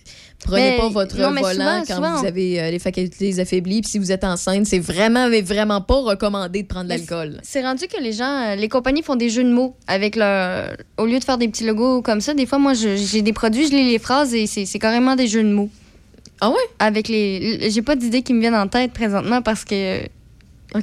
Prenez 0.45 0.71
Mais- 0.71 0.77
pas 0.77 0.87
votre 0.89 1.17
non, 1.17 1.29
volant 1.31 1.51
souvent- 1.51 1.83
quand 1.87 1.95
souvent, 1.95 2.15
vous 2.21 2.25
avez 2.25 2.61
euh, 2.61 2.71
les 2.71 2.79
facultés 2.79 3.39
affaiblies. 3.39 3.81
Puis 3.81 3.91
si 3.91 3.99
vous 3.99 4.11
êtes 4.11 4.23
enceinte, 4.23 4.65
c'est 4.65 4.79
vraiment, 4.79 5.27
mais 5.29 5.41
vraiment 5.41 5.81
pas 5.81 5.99
recommandé 5.99 6.63
de 6.63 6.67
prendre 6.67 6.85
de 6.85 6.89
l'alcool. 6.89 7.39
C'est 7.43 7.61
rendu 7.61 7.87
que 7.87 8.01
les 8.01 8.13
gens, 8.13 8.51
euh, 8.51 8.55
les 8.55 8.69
compagnies 8.69 9.03
font 9.03 9.15
des 9.17 9.29
jeux 9.29 9.43
de 9.43 9.51
mots 9.51 9.75
avec 9.87 10.15
leur. 10.15 10.75
Au 10.97 11.05
lieu 11.05 11.19
de 11.19 11.23
faire 11.23 11.37
des 11.37 11.49
petits 11.49 11.65
logos 11.65 12.01
comme 12.01 12.21
ça, 12.21 12.33
des 12.33 12.45
fois, 12.45 12.57
moi, 12.57 12.73
j'ai 12.73 13.21
des 13.21 13.33
produits, 13.33 13.65
je 13.67 13.71
lis 13.71 13.91
les 13.91 13.99
phrases 13.99 14.33
et 14.33 14.47
c'est 14.47 14.79
carrément 14.79 15.15
des 15.15 15.27
jeux 15.27 15.43
de 15.43 15.49
mots. 15.51 15.69
Ah 16.41 16.49
ouais? 16.49 16.55
Avec 16.79 17.09
les. 17.09 17.69
J'ai 17.69 17.81
pas 17.81 17.95
d'idées 17.97 18.21
qui 18.21 18.33
me 18.33 18.39
viennent 18.39 18.55
en 18.55 18.67
tête 18.69 18.93
présentement 18.93 19.41
parce 19.41 19.65
que 19.65 19.99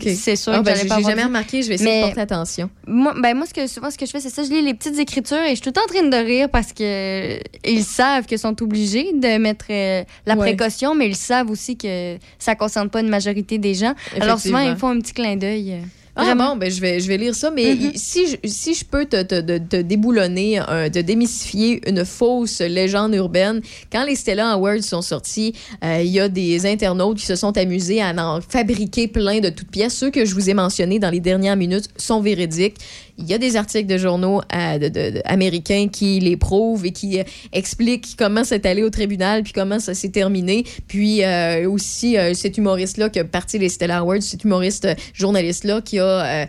C'est 0.00 0.36
sûr 0.36 0.52
Ah, 0.54 0.58
que 0.58 0.64
ben, 0.64 0.74
j'allais 0.76 0.88
pas 0.88 0.94
j'ai 0.96 1.00
avoir 1.02 1.10
jamais 1.10 1.24
remarqué. 1.24 1.62
Je 1.62 1.68
vais 1.68 1.74
essayer 1.76 1.90
Mais- 1.90 2.00
de 2.02 2.06
porter 2.06 2.20
attention. 2.22 2.70
Moi, 2.86 3.14
ben 3.20 3.36
moi, 3.36 3.46
ce 3.46 3.54
que, 3.54 3.66
souvent, 3.66 3.90
ce 3.90 3.96
que 3.96 4.04
je 4.06 4.10
fais, 4.10 4.20
c'est 4.20 4.30
ça. 4.30 4.42
Je 4.42 4.50
lis 4.50 4.62
les 4.62 4.74
petites 4.74 4.98
écritures 4.98 5.38
et 5.38 5.50
je 5.50 5.54
suis 5.54 5.60
tout 5.60 5.68
le 5.68 5.74
temps 5.74 5.82
en 5.84 5.86
train 5.94 6.02
de 6.08 6.26
rire 6.26 6.48
parce 6.50 6.72
que 6.72 6.82
euh, 6.82 7.38
ils 7.64 7.84
savent 7.84 8.26
qu'ils 8.26 8.38
sont 8.38 8.60
obligés 8.62 9.12
de 9.12 9.38
mettre 9.38 9.66
euh, 9.70 10.02
la 10.26 10.34
Ouais. 10.34 10.54
précaution, 10.54 10.94
mais 10.94 11.06
ils 11.08 11.16
savent 11.16 11.50
aussi 11.50 11.76
que 11.76 12.16
ça 12.38 12.54
concerne 12.56 12.90
pas 12.90 13.00
une 13.00 13.08
majorité 13.08 13.58
des 13.58 13.74
gens. 13.74 13.94
Alors 14.20 14.40
souvent, 14.40 14.58
ils 14.58 14.76
font 14.76 14.88
un 14.88 14.98
petit 15.00 15.12
clin 15.12 15.36
d'œil. 15.36 15.76
Ah 16.18 16.24
Vraiment. 16.24 16.52
bon, 16.52 16.56
ben 16.56 16.70
je 16.70 16.80
vais, 16.80 16.98
je 16.98 17.08
vais 17.08 17.18
lire 17.18 17.34
ça, 17.34 17.50
mais 17.50 17.74
Mhm. 17.74 17.90
i- 17.94 17.98
si, 17.98 18.26
je, 18.26 18.36
si 18.48 18.72
je 18.74 18.84
peux 18.86 19.04
te, 19.04 19.22
te, 19.22 19.38
te- 19.40 19.58
te 19.58 19.76
déboulonner, 19.76 20.60
te 20.92 20.98
démystifier 21.00 21.86
une 21.88 22.06
fausse 22.06 22.60
légende 22.60 23.14
urbaine, 23.14 23.60
quand 23.92 24.04
les 24.04 24.14
Stella 24.16 24.50
Awards 24.52 24.82
sont 24.82 25.02
sortis, 25.02 25.52
euh, 25.84 26.00
il 26.02 26.10
y 26.10 26.18
a 26.20 26.28
des 26.28 26.64
internautes 26.64 27.18
qui 27.18 27.26
se 27.26 27.36
sont 27.36 27.56
amusés 27.58 28.00
à 28.00 28.14
en 28.16 28.40
fabriquer 28.40 29.08
plein 29.08 29.40
de 29.40 29.50
toutes 29.50 29.70
pièces. 29.70 29.94
Ceux 29.98 30.10
que 30.10 30.24
je 30.24 30.34
vous 30.34 30.48
ai 30.48 30.54
mentionnés 30.54 30.98
dans 30.98 31.10
les 31.10 31.20
dernières 31.20 31.56
minutes 31.56 31.88
sont 31.98 32.20
véridiques. 32.20 32.76
Il 33.18 33.26
y 33.26 33.32
a 33.32 33.38
des 33.38 33.56
articles 33.56 33.86
de 33.86 33.96
journaux 33.96 34.42
euh, 34.54 35.20
américains 35.24 35.88
qui 35.88 36.20
les 36.20 36.36
prouvent 36.36 36.84
et 36.84 36.92
qui 36.92 37.18
euh, 37.18 37.24
expliquent 37.52 38.14
comment 38.18 38.44
c'est 38.44 38.66
allé 38.66 38.82
au 38.82 38.90
tribunal 38.90 39.42
puis 39.42 39.54
comment 39.54 39.78
ça 39.78 39.94
s'est 39.94 40.10
terminé. 40.10 40.64
Puis 40.86 41.24
euh, 41.24 41.68
aussi, 41.68 42.16
cet 42.34 42.58
humoriste-là 42.58 43.08
qui 43.08 43.18
a 43.18 43.24
parti 43.24 43.58
les 43.58 43.70
Stella 43.70 43.98
Awards, 43.98 44.20
cet 44.20 44.44
humoriste 44.44 44.88
journaliste-là 45.14 45.80
qui 45.80 45.98
a 45.98 46.46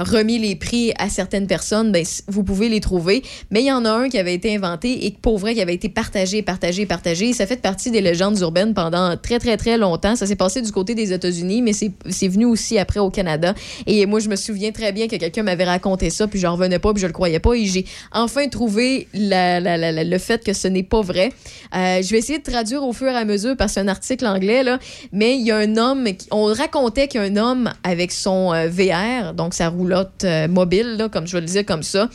remis 0.00 0.38
les 0.38 0.56
prix 0.56 0.92
à 0.98 1.08
certaines 1.08 1.46
personnes, 1.46 1.92
ben, 1.92 2.04
vous 2.28 2.42
pouvez 2.42 2.68
les 2.68 2.80
trouver. 2.80 3.22
Mais 3.50 3.60
il 3.60 3.66
y 3.66 3.72
en 3.72 3.84
a 3.84 3.90
un 3.90 4.08
qui 4.08 4.18
avait 4.18 4.34
été 4.34 4.54
inventé 4.54 5.06
et 5.06 5.14
pour 5.20 5.38
vrai 5.38 5.54
qui 5.54 5.60
avait 5.60 5.74
été 5.74 5.88
partagé, 5.88 6.42
partagé, 6.42 6.86
partagé. 6.86 7.32
Ça 7.32 7.46
fait 7.46 7.60
partie 7.60 7.90
des 7.90 8.00
légendes 8.00 8.38
urbaines 8.40 8.74
pendant 8.74 9.16
très, 9.16 9.38
très, 9.38 9.56
très 9.56 9.76
longtemps. 9.76 10.16
Ça 10.16 10.26
s'est 10.26 10.36
passé 10.36 10.62
du 10.62 10.72
côté 10.72 10.94
des 10.94 11.12
États-Unis, 11.12 11.62
mais 11.62 11.72
c'est 11.72 12.28
venu 12.28 12.46
aussi 12.46 12.78
après 12.78 13.00
au 13.00 13.10
Canada. 13.10 13.54
Et 13.86 14.06
moi, 14.06 14.20
je 14.20 14.28
me 14.28 14.36
souviens 14.36 14.72
très 14.72 14.92
bien 14.92 15.08
que 15.08 15.16
quelqu'un 15.16 15.42
m'avait 15.42 15.64
raconté 15.64 16.05
ça, 16.10 16.26
puis 16.26 16.38
j'en 16.38 16.52
revenais 16.52 16.78
pas, 16.78 16.92
puis 16.92 17.00
je 17.02 17.06
le 17.06 17.12
croyais 17.12 17.38
pas. 17.40 17.54
Et 17.54 17.66
j'ai 17.66 17.84
enfin 18.12 18.48
trouvé 18.48 19.08
la- 19.14 19.60
la- 19.60 19.76
la- 19.76 20.04
le 20.04 20.18
fait 20.18 20.44
que 20.44 20.52
ce 20.52 20.68
n'est 20.68 20.82
pas 20.82 21.00
vrai. 21.00 21.30
Euh, 21.74 22.02
je 22.02 22.10
vais 22.10 22.18
essayer 22.18 22.38
de 22.38 22.44
traduire 22.44 22.82
au 22.84 22.92
fur 22.92 23.08
et 23.08 23.16
à 23.16 23.24
mesure 23.24 23.56
parce 23.56 23.72
que 23.72 23.74
c'est 23.74 23.80
un 23.80 23.88
article 23.88 24.26
anglais, 24.26 24.62
là. 24.62 24.78
Mais 25.12 25.36
il 25.36 25.42
y 25.46 25.50
a 25.50 25.56
un 25.56 25.76
homme, 25.76 26.06
on 26.30 26.44
racontait 26.46 27.08
qu'un 27.08 27.36
homme 27.36 27.72
avec 27.84 28.12
son 28.12 28.52
euh, 28.52 28.68
VR, 28.68 29.34
donc 29.34 29.54
sa 29.54 29.68
roulotte 29.68 30.24
euh, 30.24 30.48
mobile, 30.48 30.96
là, 30.96 31.08
comme 31.08 31.26
je 31.26 31.32
vais 31.32 31.40
le 31.40 31.46
dire 31.46 31.64
comme 31.66 31.82
ça, 31.82 32.08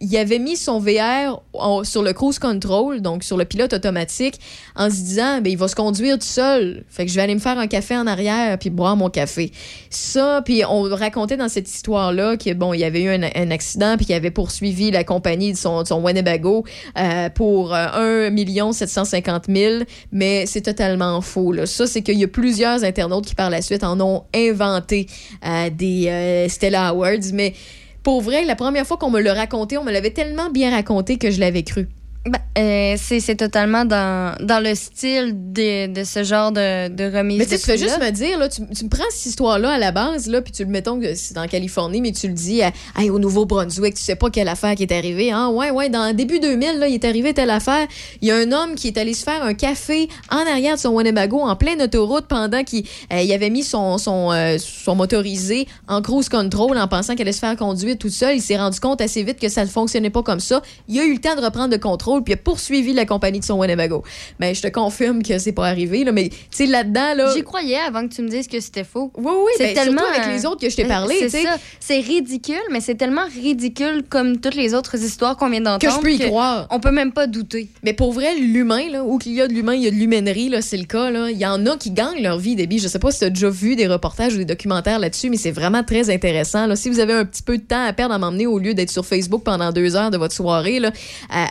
il 0.00 0.16
avait 0.16 0.38
mis 0.38 0.56
son 0.56 0.78
VR 0.78 1.40
sur 1.84 2.02
le 2.02 2.12
cruise 2.12 2.38
control, 2.38 3.00
donc 3.00 3.24
sur 3.24 3.36
le 3.36 3.44
pilote 3.44 3.72
automatique, 3.72 4.38
en 4.76 4.90
se 4.90 4.96
disant, 4.96 5.40
ben, 5.40 5.50
il 5.50 5.56
va 5.58 5.68
se 5.68 5.74
conduire 5.74 6.18
tout 6.18 6.24
seul. 6.26 6.84
Fait 6.88 7.04
que 7.04 7.10
je 7.10 7.16
vais 7.16 7.22
aller 7.22 7.34
me 7.34 7.40
faire 7.40 7.58
un 7.58 7.66
café 7.66 7.96
en 7.96 8.06
arrière 8.06 8.58
puis 8.58 8.70
boire 8.70 8.96
mon 8.96 9.10
café. 9.10 9.50
Ça, 9.90 10.42
puis 10.44 10.62
on 10.68 10.82
racontait 10.82 11.36
dans 11.36 11.48
cette 11.48 11.68
histoire-là 11.70 12.36
que, 12.36 12.52
bon, 12.54 12.72
il 12.74 12.80
y 12.80 12.84
avait 12.84 12.93
eu 13.02 13.08
un, 13.08 13.50
accident 13.50 13.96
puis 13.96 14.06
qu'il 14.06 14.14
avait 14.14 14.30
poursuivi 14.30 14.90
la 14.90 15.04
compagnie 15.04 15.52
de 15.52 15.56
son, 15.58 15.84
Winnebago 16.02 16.64
euh, 16.98 17.28
pour 17.30 17.74
euh, 17.74 18.30
1 18.30 18.72
750 18.72 19.44
000, 19.48 19.84
mais 20.12 20.46
c'est 20.46 20.62
totalement 20.62 21.20
faux. 21.20 21.54
Ça, 21.66 21.86
c'est 21.86 22.02
qu'il 22.02 22.18
y 22.18 22.24
a 22.24 22.28
plusieurs 22.28 22.84
internautes 22.84 23.26
qui, 23.26 23.34
par 23.34 23.50
la 23.50 23.62
suite, 23.62 23.84
en 23.84 24.00
ont 24.00 24.24
inventé 24.34 25.06
euh, 25.46 25.70
des 25.70 26.08
euh, 26.08 26.48
Stella 26.48 26.88
Awards, 26.88 27.32
mais 27.32 27.54
pour 28.02 28.20
vrai, 28.20 28.44
la 28.44 28.56
première 28.56 28.86
fois 28.86 28.96
qu'on 28.96 29.10
me 29.10 29.20
l'a 29.20 29.34
raconté, 29.34 29.78
on 29.78 29.84
me 29.84 29.92
l'avait 29.92 30.10
tellement 30.10 30.50
bien 30.50 30.70
raconté 30.70 31.16
que 31.16 31.30
je 31.30 31.40
l'avais 31.40 31.62
cru. 31.62 31.88
Ben, 32.26 32.38
euh, 32.56 32.96
c'est 32.96 33.36
totalement 33.36 33.84
dans, 33.84 34.34
dans 34.40 34.62
le 34.62 34.74
style 34.74 35.52
de, 35.52 35.92
de 35.92 36.04
ce 36.04 36.24
genre 36.24 36.52
de, 36.52 36.88
de 36.88 37.04
remise. 37.14 37.38
Mais 37.38 37.44
tu 37.44 37.58
fais 37.58 37.76
juste 37.76 38.00
me 38.00 38.10
dire, 38.10 38.38
là, 38.38 38.48
tu, 38.48 38.62
tu 38.66 38.84
me 38.84 38.88
prends 38.88 39.04
cette 39.10 39.26
histoire-là 39.26 39.72
à 39.72 39.78
la 39.78 39.92
base, 39.92 40.26
là, 40.28 40.40
puis 40.40 40.50
tu 40.52 40.64
le 40.64 40.70
mettons 40.70 40.98
que 40.98 41.14
c'est 41.14 41.36
en 41.36 41.46
Californie, 41.46 42.00
mais 42.00 42.12
tu 42.12 42.28
le 42.28 42.32
dis 42.32 42.62
à, 42.62 42.72
Hey, 42.96 43.10
au 43.10 43.18
Nouveau-Brunswick, 43.18 43.94
tu 43.94 44.02
sais 44.02 44.16
pas 44.16 44.30
quelle 44.30 44.48
affaire 44.48 44.74
qui 44.74 44.84
est 44.84 44.92
arrivée. 44.92 45.32
Ah, 45.32 45.50
ouais, 45.50 45.70
ouais, 45.70 45.90
dans 45.90 46.16
début 46.16 46.40
2000, 46.40 46.78
là, 46.78 46.88
il 46.88 46.94
est 46.94 47.04
arrivé 47.04 47.34
telle 47.34 47.50
affaire. 47.50 47.86
Il 48.22 48.28
y 48.28 48.30
a 48.30 48.36
un 48.36 48.52
homme 48.52 48.74
qui 48.74 48.88
est 48.88 48.96
allé 48.96 49.12
se 49.12 49.24
faire 49.24 49.42
un 49.42 49.52
café 49.52 50.08
en 50.30 50.38
arrière 50.50 50.76
de 50.76 50.80
son 50.80 50.94
Winnebago, 50.94 51.40
en 51.40 51.56
pleine 51.56 51.82
autoroute, 51.82 52.26
pendant 52.26 52.64
qu'il 52.64 52.84
euh, 53.12 53.20
il 53.20 53.32
avait 53.32 53.50
mis 53.50 53.64
son, 53.64 53.98
son, 53.98 54.32
euh, 54.32 54.56
son 54.58 54.94
motorisé 54.94 55.66
en 55.88 56.00
cruise 56.00 56.30
control 56.30 56.78
en 56.78 56.88
pensant 56.88 57.14
qu'elle 57.16 57.26
allait 57.26 57.32
se 57.32 57.40
faire 57.40 57.56
conduire 57.56 57.98
tout 57.98 58.08
seul. 58.08 58.36
Il 58.36 58.42
s'est 58.42 58.56
rendu 58.56 58.80
compte 58.80 59.02
assez 59.02 59.22
vite 59.22 59.38
que 59.38 59.50
ça 59.50 59.64
ne 59.64 59.68
fonctionnait 59.68 60.10
pas 60.10 60.22
comme 60.22 60.40
ça. 60.40 60.62
Il 60.88 60.98
a 60.98 61.04
eu 61.04 61.12
le 61.12 61.20
temps 61.20 61.34
de 61.36 61.40
reprendre 61.42 61.72
le 61.72 61.78
contrôle, 61.78 62.13
puis 62.22 62.32
il 62.32 62.34
a 62.34 62.38
poursuivi 62.38 62.92
la 62.92 63.06
compagnie 63.06 63.40
de 63.40 63.44
son 63.44 63.58
Winnebago. 63.58 64.02
Mais 64.40 64.54
je 64.54 64.62
te 64.62 64.68
confirme 64.68 65.22
que 65.22 65.38
c'est 65.38 65.52
pas 65.52 65.66
arrivé, 65.66 66.04
là, 66.04 66.12
mais 66.12 66.28
tu 66.28 66.36
sais, 66.50 66.66
là-dedans, 66.66 67.14
là. 67.14 67.32
J'y 67.34 67.42
croyais 67.42 67.78
avant 67.78 68.06
que 68.06 68.14
tu 68.14 68.22
me 68.22 68.28
dises 68.28 68.48
que 68.48 68.60
c'était 68.60 68.84
faux. 68.84 69.12
Oui, 69.16 69.24
oui, 69.26 69.52
C'est 69.56 69.66
ben, 69.66 69.74
tellement, 69.74 70.02
surtout 70.02 70.14
avec 70.14 70.28
euh, 70.28 70.36
les 70.36 70.46
autres 70.46 70.60
que 70.60 70.70
je 70.70 70.76
t'ai 70.76 70.84
parlé, 70.84 71.16
C'est 71.28 71.42
ça. 71.42 71.56
C'est 71.80 72.00
ridicule, 72.00 72.54
mais 72.70 72.80
c'est 72.80 72.94
tellement 72.94 73.26
ridicule 73.26 74.04
comme 74.08 74.40
toutes 74.40 74.54
les 74.54 74.74
autres 74.74 74.96
histoires 74.96 75.36
qu'on 75.36 75.48
vient 75.50 75.60
que 75.60 75.64
d'entendre. 75.64 75.96
je 75.96 76.00
peux 76.00 76.12
y 76.12 76.18
croire. 76.18 76.66
On 76.70 76.80
peut 76.80 76.90
même 76.90 77.12
pas 77.12 77.26
douter. 77.26 77.68
Mais 77.82 77.92
pour 77.92 78.12
vrai, 78.12 78.34
l'humain, 78.36 78.88
là, 78.90 79.04
où 79.04 79.18
qu'il 79.18 79.32
y 79.32 79.40
a 79.40 79.48
de 79.48 79.52
l'humain, 79.52 79.74
il 79.74 79.82
y 79.82 79.86
a 79.86 79.90
de 79.90 79.96
l'humainerie, 79.96 80.48
là, 80.48 80.62
c'est 80.62 80.76
le 80.76 80.84
cas, 80.84 81.10
là. 81.10 81.30
Il 81.30 81.38
y 81.38 81.46
en 81.46 81.66
a 81.66 81.76
qui 81.76 81.90
gagnent 81.90 82.22
leur 82.22 82.38
vie, 82.38 82.56
Déby. 82.56 82.78
Je 82.78 82.88
sais 82.88 82.98
pas 82.98 83.10
si 83.10 83.20
tu 83.20 83.24
as 83.24 83.30
déjà 83.30 83.50
vu 83.50 83.76
des 83.76 83.86
reportages 83.86 84.34
ou 84.34 84.38
des 84.38 84.44
documentaires 84.44 84.98
là-dessus, 84.98 85.30
mais 85.30 85.36
c'est 85.36 85.50
vraiment 85.50 85.82
très 85.82 86.10
intéressant, 86.10 86.66
là. 86.66 86.76
Si 86.76 86.88
vous 86.88 87.00
avez 87.00 87.12
un 87.12 87.24
petit 87.24 87.42
peu 87.42 87.58
de 87.58 87.62
temps 87.62 87.84
à 87.84 87.92
perdre 87.92 88.14
à 88.14 88.18
m'emmener 88.18 88.46
au 88.46 88.58
lieu 88.58 88.74
d'être 88.74 88.90
sur 88.90 89.06
Facebook 89.06 89.42
pendant 89.44 89.72
deux 89.72 89.96
heures 89.96 90.10
de 90.10 90.18
votre 90.18 90.34
soirée, 90.34 90.80
là, 90.80 90.88
euh, 90.88 91.44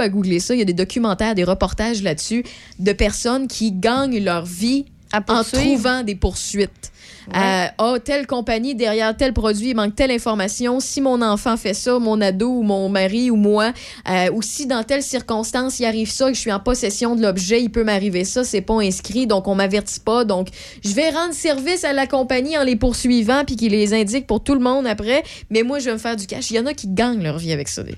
à 0.00 0.08
googler 0.08 0.40
ça. 0.40 0.54
Il 0.54 0.58
y 0.58 0.62
a 0.62 0.66
des 0.66 0.72
documentaires, 0.74 1.34
des 1.34 1.44
reportages 1.44 2.02
là-dessus 2.02 2.44
de 2.78 2.92
personnes 2.92 3.48
qui 3.48 3.72
gagnent 3.72 4.22
leur 4.22 4.44
vie 4.44 4.86
en 5.12 5.42
trouvant 5.44 6.02
des 6.02 6.14
poursuites. 6.14 6.92
Ouais. 7.28 7.38
Euh, 7.38 7.66
Ah, 7.78 7.94
telle 8.04 8.26
compagnie, 8.26 8.74
derrière 8.74 9.16
tel 9.16 9.32
produit, 9.32 9.70
il 9.70 9.74
manque 9.74 9.96
telle 9.96 10.10
information. 10.10 10.78
Si 10.80 11.00
mon 11.00 11.22
enfant 11.22 11.56
fait 11.56 11.74
ça, 11.74 11.98
mon 11.98 12.20
ado 12.20 12.48
ou 12.48 12.62
mon 12.62 12.88
mari 12.88 13.30
ou 13.30 13.36
moi, 13.36 13.72
euh, 14.08 14.30
ou 14.32 14.42
si 14.42 14.66
dans 14.66 14.84
telle 14.84 15.02
circonstance, 15.02 15.80
il 15.80 15.86
arrive 15.86 16.10
ça, 16.10 16.28
que 16.28 16.34
je 16.34 16.40
suis 16.40 16.52
en 16.52 16.60
possession 16.60 17.16
de 17.16 17.22
l'objet, 17.22 17.62
il 17.62 17.70
peut 17.70 17.84
m'arriver 17.84 18.24
ça, 18.24 18.44
c'est 18.44 18.60
pas 18.60 18.80
inscrit, 18.80 19.26
donc 19.26 19.48
on 19.48 19.54
m'avertit 19.54 20.00
pas. 20.00 20.24
Donc, 20.24 20.48
je 20.84 20.92
vais 20.94 21.10
rendre 21.10 21.34
service 21.34 21.84
à 21.84 21.92
la 21.92 22.06
compagnie 22.06 22.56
en 22.58 22.62
les 22.62 22.76
poursuivant 22.76 23.44
puis 23.44 23.56
qui 23.56 23.68
les 23.68 23.92
indique 23.92 24.26
pour 24.26 24.42
tout 24.42 24.54
le 24.54 24.60
monde 24.60 24.86
après. 24.86 25.24
Mais 25.50 25.62
moi, 25.62 25.78
je 25.80 25.86
vais 25.86 25.92
me 25.92 25.98
faire 25.98 26.16
du 26.16 26.26
cash. 26.26 26.50
Il 26.50 26.56
y 26.56 26.60
en 26.60 26.66
a 26.66 26.74
qui 26.74 26.86
gagnent 26.88 27.22
leur 27.22 27.38
vie 27.38 27.52
avec 27.52 27.68
ça, 27.68 27.82
vies. 27.82 27.94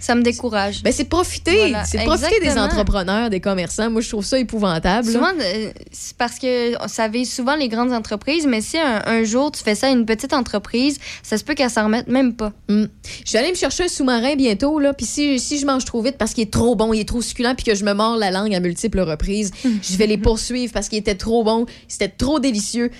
Ça 0.00 0.14
me 0.14 0.22
décourage. 0.22 0.82
Ben, 0.82 0.92
c'est 0.92 1.04
profiter. 1.04 1.56
Voilà, 1.56 1.84
c'est 1.84 1.98
profiter 2.04 2.40
des 2.40 2.46
entrepreneurs, 2.64 3.30
des 3.30 3.40
commerçants. 3.40 3.90
Moi, 3.90 4.00
je 4.00 4.08
trouve 4.08 4.24
ça 4.24 4.38
épouvantable. 4.38 5.10
Souvent, 5.10 5.32
euh, 5.40 5.70
c'est 5.92 6.16
parce 6.16 6.38
que 6.38 6.74
ça 6.86 7.08
vise 7.08 7.32
souvent 7.32 7.56
les 7.56 7.68
grandes 7.68 7.92
entreprises, 7.92 8.46
mais 8.46 8.60
si 8.60 8.78
un, 8.78 9.02
un 9.06 9.24
jour 9.24 9.50
tu 9.52 9.62
fais 9.62 9.74
ça 9.74 9.88
à 9.88 9.90
une 9.90 10.06
petite 10.06 10.32
entreprise, 10.32 10.98
ça 11.22 11.36
se 11.36 11.44
peut 11.44 11.54
qu'elle 11.54 11.70
s'en 11.70 11.84
remette 11.84 12.08
même 12.08 12.34
pas. 12.34 12.52
Je 12.68 12.86
vais 13.32 13.38
aller 13.38 13.50
me 13.50 13.56
chercher 13.56 13.84
un 13.84 13.88
sous-marin 13.88 14.36
bientôt, 14.36 14.78
là. 14.78 14.92
Puis 14.94 15.06
si, 15.06 15.38
si 15.40 15.58
je 15.58 15.66
mange 15.66 15.84
trop 15.84 16.02
vite 16.02 16.16
parce 16.18 16.32
qu'il 16.34 16.42
est 16.42 16.52
trop 16.52 16.76
bon, 16.76 16.92
il 16.92 17.00
est 17.00 17.08
trop 17.08 17.22
succulent, 17.22 17.54
puis 17.54 17.64
que 17.64 17.74
je 17.74 17.84
me 17.84 17.92
mords 17.92 18.16
la 18.16 18.30
langue 18.30 18.54
à 18.54 18.60
multiples 18.60 19.00
reprises, 19.00 19.50
je 19.82 19.96
vais 19.96 20.06
les 20.06 20.18
poursuivre 20.18 20.72
parce 20.72 20.88
qu'il 20.88 20.98
était 20.98 21.14
trop 21.16 21.42
bon, 21.44 21.66
c'était 21.88 22.08
trop 22.08 22.38
délicieux. 22.40 22.90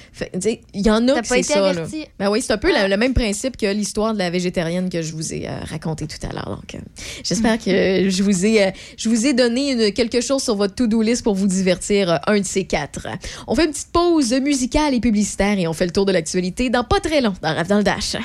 Il 0.74 0.86
y 0.86 0.90
en 0.90 1.06
a 1.08 1.14
pas 1.22 1.22
c'est 1.22 1.42
ça, 1.54 1.60
là. 1.74 1.86
Ben 2.18 2.30
oui, 2.30 2.42
c'est 2.42 2.52
un 2.52 2.58
peu 2.58 2.72
la- 2.72 2.88
le 2.88 2.96
même 2.96 3.14
principe 3.14 3.56
que 3.56 3.66
l'histoire 3.66 4.12
de 4.14 4.18
la 4.18 4.30
végétarienne 4.30 4.88
que 4.90 5.02
je 5.02 5.12
vous 5.12 5.32
ai 5.32 5.48
euh, 5.48 5.52
raconté 5.70 6.06
tout 6.06 6.18
à 6.28 6.32
l'heure. 6.32 6.48
Donc, 6.48 6.74
euh, 6.74 6.78
j'espère 7.22 7.58
que 7.58 8.08
je 8.08 8.22
vous 8.22 8.46
ai, 8.46 8.72
je 8.96 9.08
vous 9.08 9.26
ai 9.26 9.34
donné 9.34 9.92
quelque 9.92 10.20
chose 10.20 10.42
sur 10.42 10.56
votre 10.56 10.74
to-do 10.74 11.02
list 11.02 11.22
pour 11.22 11.34
vous 11.34 11.46
divertir, 11.46 12.10
euh, 12.10 12.16
un 12.26 12.38
de 12.40 12.44
ces 12.44 12.64
quatre. 12.64 13.06
On 13.46 13.54
fait 13.54 13.64
une 13.64 13.72
petite 13.72 13.92
pause 13.92 14.32
musicale 14.32 14.94
et 14.94 15.00
publicitaire 15.00 15.58
et 15.58 15.66
on 15.66 15.72
fait 15.72 15.86
le 15.86 15.92
tour 15.92 16.06
de 16.06 16.12
l'actualité 16.12 16.70
dans 16.70 16.84
pas 16.84 17.00
très 17.00 17.20
long 17.20 17.34
dans 17.42 17.64
dans 17.66 17.78
le 17.78 17.84
Dash. 17.84 18.16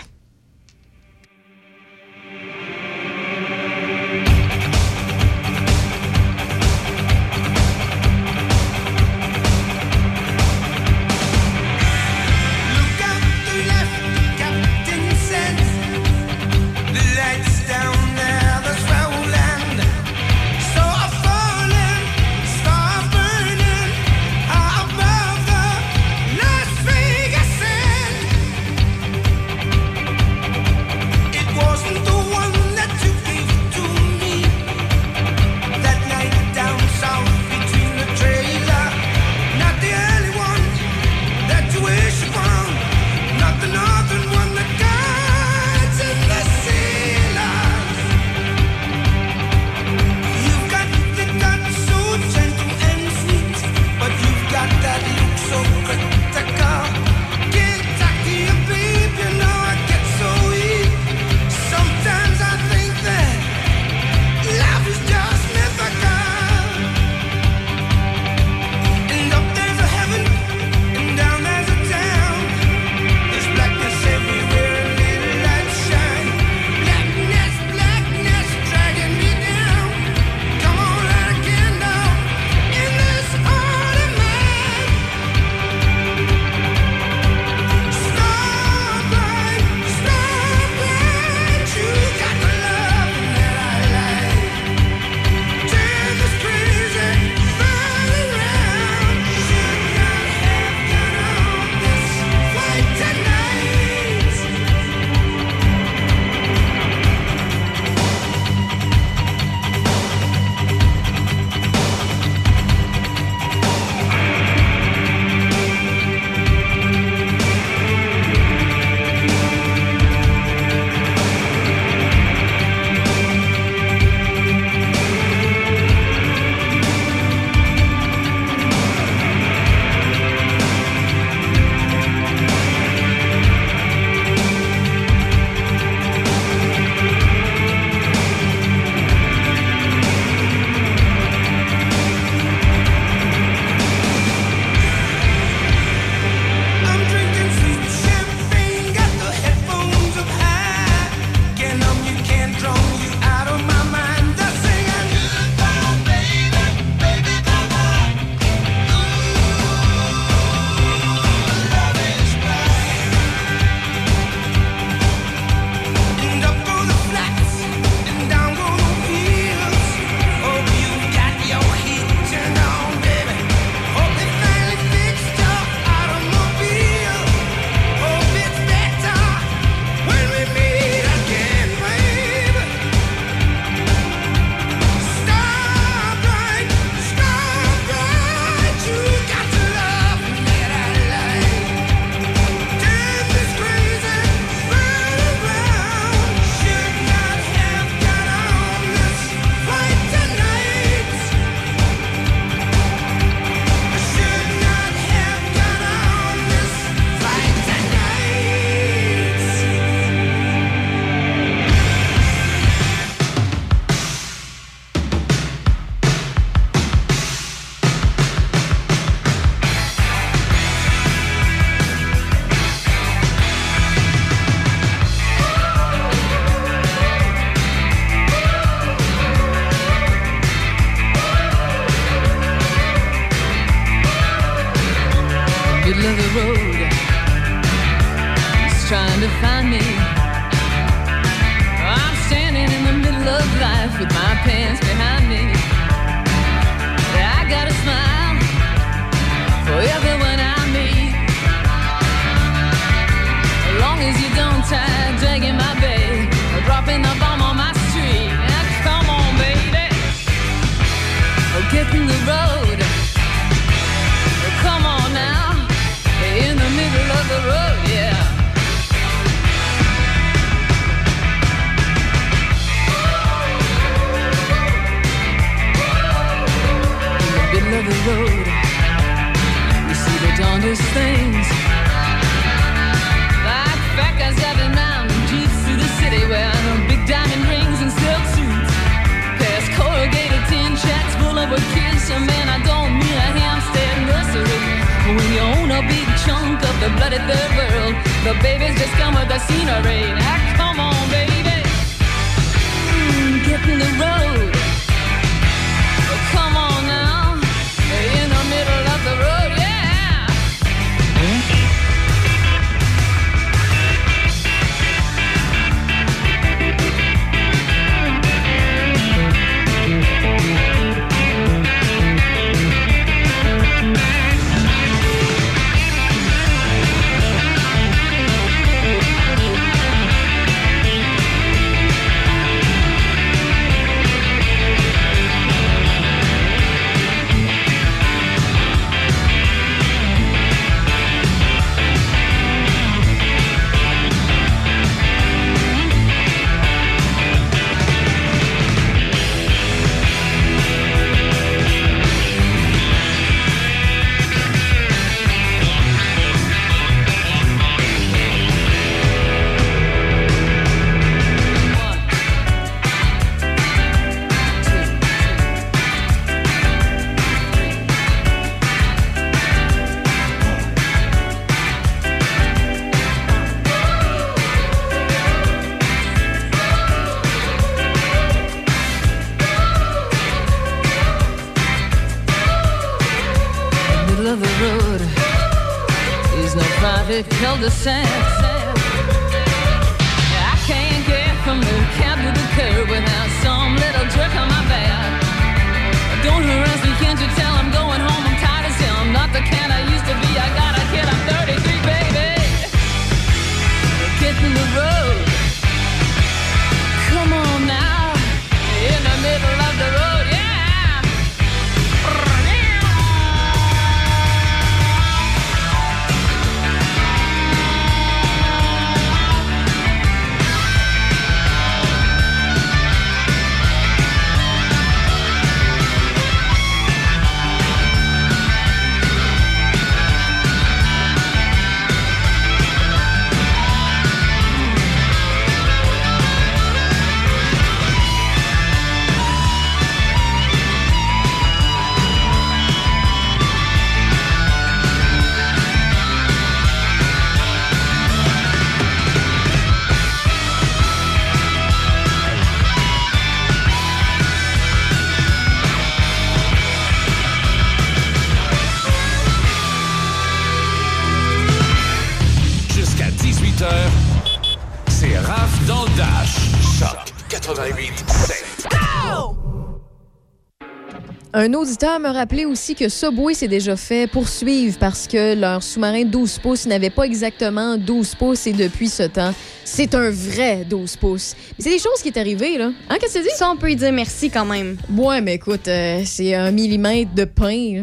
Un 471.43 471.53
auditeur 471.55 471.99
me 471.99 472.07
rappelait 472.07 472.45
aussi 472.45 472.73
que 472.73 472.87
Subway 472.87 473.33
s'est 473.33 473.49
déjà 473.49 473.75
fait 473.75 474.07
poursuivre 474.09 474.77
parce 474.79 475.07
que 475.07 475.35
leur 475.35 475.61
sous-marin 475.61 476.05
12 476.05 476.39
pouces 476.39 476.65
n'avait 476.65 476.89
pas 476.89 477.03
exactement 477.03 477.75
12 477.75 478.15
pouces 478.15 478.47
et 478.47 478.53
depuis 478.53 478.87
ce 478.87 479.03
temps, 479.03 479.33
c'est 479.65 479.93
un 479.93 480.09
vrai 480.09 480.63
12 480.69 480.95
pouces. 480.95 481.35
C'est 481.59 481.71
des 481.71 481.79
choses 481.79 482.01
qui 482.01 482.07
est 482.07 482.17
arrivée, 482.17 482.57
là. 482.57 482.71
Hein, 482.89 482.95
qu'est-ce 482.97 483.15
que 483.15 483.19
tu 483.19 483.25
dis? 483.25 483.35
Ça, 483.35 483.51
on 483.51 483.57
peut 483.57 483.69
y 483.69 483.75
dire 483.75 483.91
merci 483.91 484.29
quand 484.29 484.45
même. 484.45 484.77
Ouais, 484.95 485.19
mais 485.19 485.33
écoute, 485.33 485.67
euh, 485.67 486.03
c'est 486.05 486.33
un 486.33 486.51
millimètre 486.51 487.13
de 487.13 487.25
pain. 487.25 487.73
Là. 487.75 487.81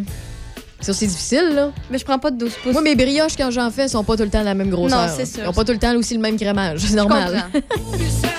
Ça, 0.80 0.94
c'est 0.94 1.08
difficile, 1.08 1.50
là. 1.52 1.70
Mais 1.90 1.98
je 1.98 2.04
prends 2.06 2.18
pas 2.18 2.30
de 2.30 2.38
12 2.38 2.52
pouces. 2.62 2.72
Moi, 2.72 2.80
mes 2.80 2.94
brioches, 2.94 3.36
quand 3.36 3.50
j'en 3.50 3.70
fais, 3.70 3.88
sont 3.88 4.04
pas 4.04 4.16
tout 4.16 4.22
le 4.22 4.30
temps 4.30 4.42
la 4.42 4.54
même 4.54 4.70
grosseur. 4.70 5.06
Non, 5.06 5.14
c'est 5.14 5.26
sûr. 5.26 5.42
Ils 5.44 5.48
ont 5.48 5.52
pas 5.52 5.64
tout 5.64 5.72
le 5.72 5.78
temps 5.78 5.94
aussi 5.96 6.14
le 6.14 6.20
même 6.20 6.38
crémage. 6.38 6.80
C'est 6.80 6.94
normal. 6.94 7.44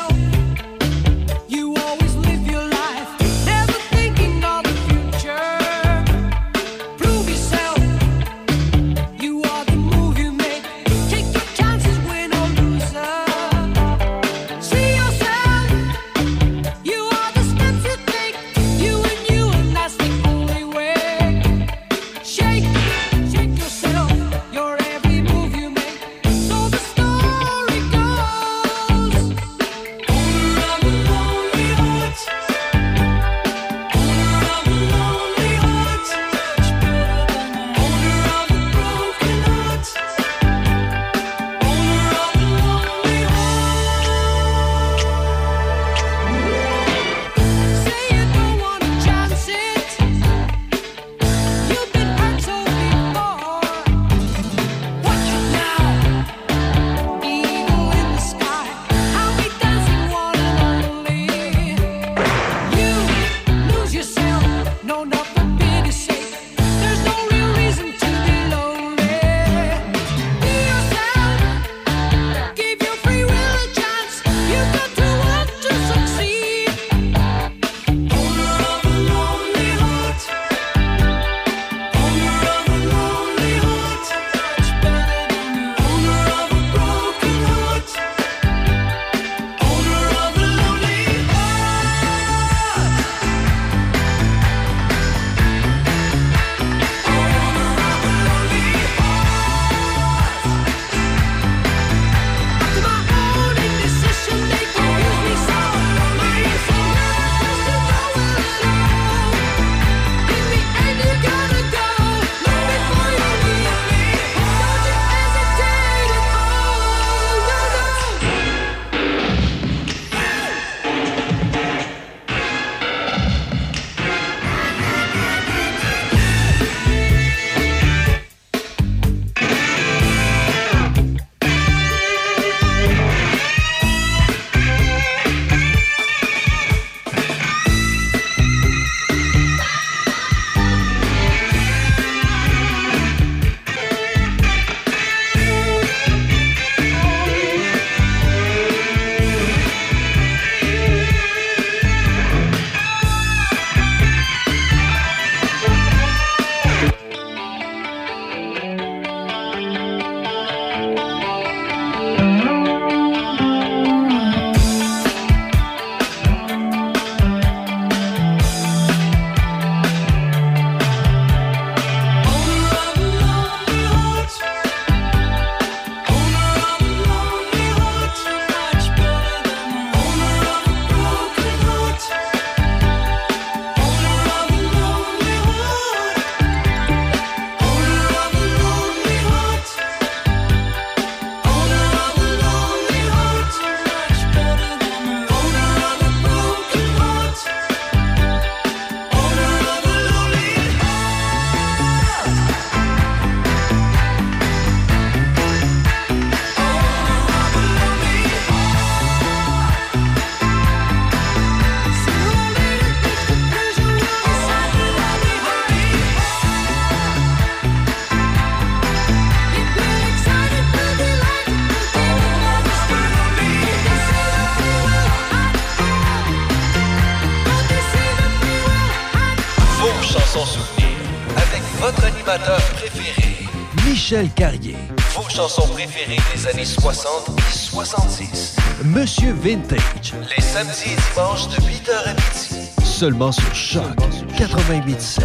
Michel 234.11 234.29
Carrier. 234.33 234.75
Vos 235.15 235.29
chansons 235.29 235.65
préférées 235.69 236.19
des 236.35 236.47
années 236.47 236.65
60 236.65 237.29
et 237.29 237.53
70. 237.53 238.57
Monsieur 238.83 239.31
Vintage. 239.31 240.13
Les 240.35 240.43
samedis 240.43 240.91
et 240.91 241.13
dimanches 241.13 241.47
de 241.47 241.55
8h 241.55 241.91
à 242.07 242.13
midi. 242.13 242.69
Seulement 242.83 243.31
sur 243.31 243.55
Choc 243.55 243.97
88.7. 244.37 245.21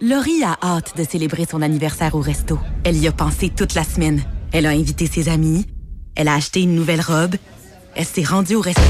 Laurie 0.00 0.44
a 0.44 0.56
hâte 0.62 0.96
de 0.96 1.02
célébrer 1.02 1.44
son 1.44 1.60
anniversaire 1.60 2.14
au 2.14 2.20
resto. 2.20 2.60
Elle 2.84 2.98
y 2.98 3.08
a 3.08 3.12
pensé 3.12 3.50
toute 3.50 3.74
la 3.74 3.82
semaine. 3.82 4.22
Elle 4.52 4.66
a 4.66 4.70
invité 4.70 5.08
ses 5.08 5.28
amis. 5.28 5.66
Elle 6.14 6.28
a 6.28 6.34
acheté 6.34 6.62
une 6.62 6.76
nouvelle 6.76 7.00
robe. 7.00 7.34
Elle 7.96 8.06
s'est 8.06 8.22
rendue 8.22 8.54
au 8.54 8.60
resto. 8.60 8.80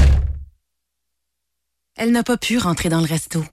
Elle 1.95 2.11
n'a 2.11 2.23
pas 2.23 2.37
pu 2.37 2.59
rentrer 2.59 2.89
dans 2.89 3.01
le 3.01 3.07
resto. 3.07 3.43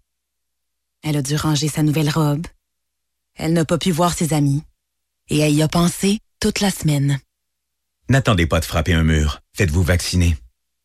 Elle 1.03 1.17
a 1.17 1.23
dû 1.23 1.35
ranger 1.37 1.69
sa 1.69 1.83
nouvelle 1.83 2.11
robe. 2.11 2.47
Elle 3.37 3.53
n'a 3.53 3.65
pas 3.65 3.79
pu 3.79 3.91
voir 3.91 4.15
ses 4.15 4.33
amis. 4.33 4.63
Et 5.29 5.39
elle 5.39 5.55
y 5.55 5.63
a 5.63 5.69
pensé 5.69 6.19
toute 6.41 6.61
la 6.61 6.71
semaine. 6.71 7.19
N'attendez 8.09 8.47
pas 8.47 8.61
de 8.61 8.65
frapper 8.65 8.95
un 8.95 9.05
mur. 9.05 9.41
Faites-vous 9.55 9.83
vacciner. 9.83 10.37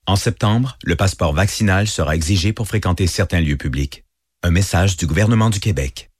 En 0.07 0.15
septembre, 0.15 0.77
le 0.83 0.95
passeport 0.95 1.33
vaccinal 1.33 1.87
sera 1.87 2.15
exigé 2.15 2.53
pour 2.53 2.67
fréquenter 2.67 3.07
certains 3.07 3.39
lieux 3.39 3.57
publics. 3.57 4.03
Un 4.43 4.51
message 4.51 4.97
du 4.97 5.07
gouvernement 5.07 5.49
du 5.49 5.59
Québec. 5.59 6.10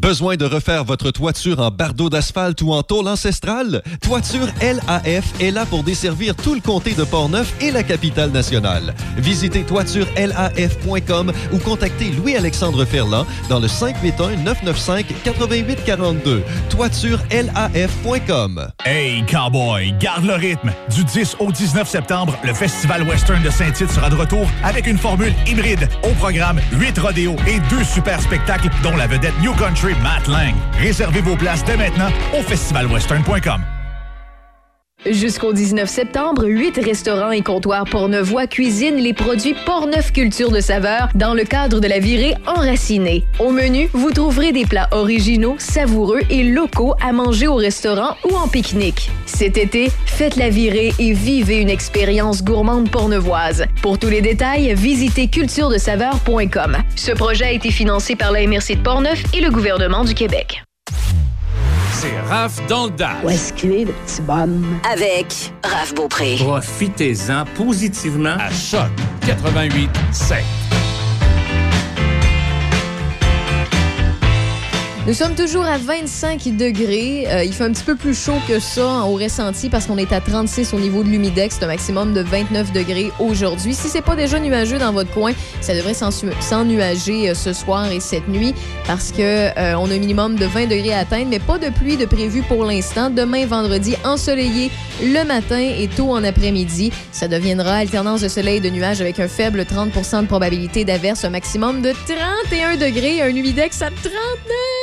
Besoin 0.00 0.36
de 0.36 0.46
refaire 0.46 0.84
votre 0.84 1.10
toiture 1.10 1.60
en 1.60 1.70
bardeau 1.70 2.08
d'asphalte 2.08 2.62
ou 2.62 2.72
en 2.72 2.82
tôle 2.82 3.06
ancestrale? 3.06 3.82
Toiture 4.00 4.48
LAF 4.62 5.38
est 5.40 5.50
là 5.50 5.66
pour 5.66 5.84
desservir 5.84 6.34
tout 6.34 6.54
le 6.54 6.62
comté 6.62 6.94
de 6.94 7.04
Portneuf 7.04 7.52
et 7.60 7.70
la 7.70 7.82
capitale 7.82 8.30
nationale. 8.30 8.94
Visitez 9.18 9.62
toiturelaf.com 9.62 11.32
ou 11.52 11.58
contactez 11.58 12.12
Louis-Alexandre 12.12 12.86
Ferland 12.86 13.26
dans 13.50 13.60
le 13.60 13.66
581-995-8842. 13.66 16.40
Toiturelaf.com. 16.70 18.68
Hey, 18.86 19.22
cowboy, 19.26 19.92
garde 20.00 20.24
le 20.24 20.32
rythme. 20.32 20.72
Du 20.94 21.04
10 21.04 21.36
au 21.40 21.52
19 21.52 21.86
septembre, 21.86 22.38
le 22.42 22.54
Festival 22.54 23.02
Western 23.02 23.42
de 23.42 23.50
Saint-Tite 23.50 23.90
sera 23.90 24.08
de 24.08 24.14
retour 24.14 24.48
avec 24.64 24.86
une 24.86 24.96
formule 24.96 25.34
hybride. 25.46 25.90
Au 26.04 26.14
programme, 26.14 26.58
8 26.72 26.98
rodéos 26.98 27.36
et 27.46 27.60
deux 27.68 27.84
super 27.84 28.18
spectacles, 28.22 28.70
dont 28.82 28.96
la 28.96 29.06
vedette 29.06 29.38
New 29.42 29.52
Country 29.52 29.89
Matt 30.02 30.26
Lang. 30.28 30.54
Réservez 30.78 31.20
vos 31.20 31.36
places 31.36 31.64
dès 31.64 31.76
maintenant 31.76 32.10
au 32.38 32.42
festivalwestern.com. 32.42 33.79
Jusqu'au 35.06 35.54
19 35.54 35.88
septembre, 35.88 36.44
huit 36.44 36.76
restaurants 36.76 37.30
et 37.30 37.40
comptoirs 37.40 37.84
portnevois 37.84 38.46
cuisinent 38.46 38.98
les 38.98 39.14
produits 39.14 39.54
Portneuf 39.64 40.12
Culture 40.12 40.50
de 40.50 40.60
saveur 40.60 41.08
dans 41.14 41.32
le 41.32 41.44
cadre 41.44 41.80
de 41.80 41.88
la 41.88 42.00
virée 42.00 42.34
enracinée. 42.46 43.24
Au 43.38 43.50
menu, 43.50 43.88
vous 43.94 44.10
trouverez 44.10 44.52
des 44.52 44.66
plats 44.66 44.88
originaux, 44.90 45.56
savoureux 45.58 46.20
et 46.28 46.42
locaux 46.42 46.94
à 47.02 47.12
manger 47.12 47.46
au 47.46 47.54
restaurant 47.54 48.14
ou 48.30 48.36
en 48.36 48.46
pique-nique. 48.46 49.10
Cet 49.24 49.56
été, 49.56 49.90
faites 50.04 50.36
la 50.36 50.50
virée 50.50 50.92
et 50.98 51.12
vivez 51.14 51.62
une 51.62 51.70
expérience 51.70 52.44
gourmande 52.44 52.90
portneuvoise. 52.90 53.64
Pour 53.80 53.98
tous 53.98 54.10
les 54.10 54.20
détails, 54.20 54.74
visitez 54.74 55.28
culturedesaveur.com. 55.28 56.76
Ce 56.94 57.12
projet 57.12 57.46
a 57.46 57.52
été 57.52 57.70
financé 57.70 58.16
par 58.16 58.32
la 58.32 58.46
MRC 58.46 58.76
de 58.76 58.82
Portneuf 58.82 59.22
et 59.32 59.40
le 59.40 59.50
gouvernement 59.50 60.04
du 60.04 60.12
Québec. 60.12 60.62
C'est 61.92 62.18
Raph 62.28 62.64
dans 62.68 62.86
le 62.86 62.90
Dash. 62.92 63.16
Où 63.24 63.30
est-ce 63.30 63.52
qu'il 63.52 63.72
est, 63.72 63.84
le 63.84 63.92
petit 63.92 64.22
bonhomme? 64.22 64.78
Avec 64.90 65.52
Raph 65.64 65.94
Beaupré. 65.94 66.36
Profitez-en 66.38 67.44
positivement. 67.56 68.36
À 68.38 68.50
Choc 68.50 68.88
88 69.26 69.90
7. 70.12 70.38
Nous 75.10 75.16
sommes 75.16 75.34
toujours 75.34 75.64
à 75.64 75.76
25 75.76 76.56
degrés. 76.56 77.26
Euh, 77.26 77.42
il 77.42 77.52
fait 77.52 77.64
un 77.64 77.72
petit 77.72 77.82
peu 77.82 77.96
plus 77.96 78.14
chaud 78.14 78.38
que 78.46 78.60
ça 78.60 79.06
au 79.06 79.16
ressenti 79.16 79.68
parce 79.68 79.86
qu'on 79.86 79.98
est 79.98 80.12
à 80.12 80.20
36 80.20 80.72
au 80.72 80.78
niveau 80.78 81.02
de 81.02 81.08
l'humidex. 81.08 81.58
Un 81.62 81.66
maximum 81.66 82.14
de 82.14 82.20
29 82.20 82.70
degrés 82.72 83.10
aujourd'hui. 83.18 83.74
Si 83.74 83.88
c'est 83.88 84.02
pas 84.02 84.14
déjà 84.14 84.38
nuageux 84.38 84.78
dans 84.78 84.92
votre 84.92 85.10
coin, 85.12 85.32
ça 85.60 85.74
devrait 85.74 85.94
s'ennuager 85.94 87.28
euh, 87.28 87.34
ce 87.34 87.52
soir 87.52 87.90
et 87.90 87.98
cette 87.98 88.28
nuit 88.28 88.54
parce 88.86 89.10
que 89.10 89.20
euh, 89.20 89.74
on 89.80 89.90
a 89.90 89.94
un 89.94 89.98
minimum 89.98 90.36
de 90.36 90.46
20 90.46 90.68
degrés 90.68 90.92
à 90.92 91.00
atteindre, 91.00 91.26
mais 91.28 91.40
pas 91.40 91.58
de 91.58 91.70
pluie 91.70 91.96
de 91.96 92.06
prévu 92.06 92.42
pour 92.42 92.64
l'instant. 92.64 93.10
Demain, 93.10 93.46
vendredi, 93.46 93.96
ensoleillé 94.04 94.70
le 95.02 95.24
matin 95.24 95.58
et 95.58 95.88
tôt 95.88 96.12
en 96.12 96.22
après-midi. 96.22 96.92
Ça 97.10 97.26
deviendra 97.26 97.78
alternance 97.78 98.20
de 98.20 98.28
soleil 98.28 98.58
et 98.58 98.60
de 98.60 98.70
nuages 98.70 99.00
avec 99.00 99.18
un 99.18 99.26
faible 99.26 99.64
30 99.64 99.90
de 100.22 100.26
probabilité 100.28 100.84
d'averse, 100.84 101.24
un 101.24 101.30
maximum 101.30 101.82
de 101.82 101.92
31 102.06 102.76
degrés, 102.76 103.22
un 103.22 103.34
humidex 103.34 103.82
à 103.82 103.86
39. 103.86 104.79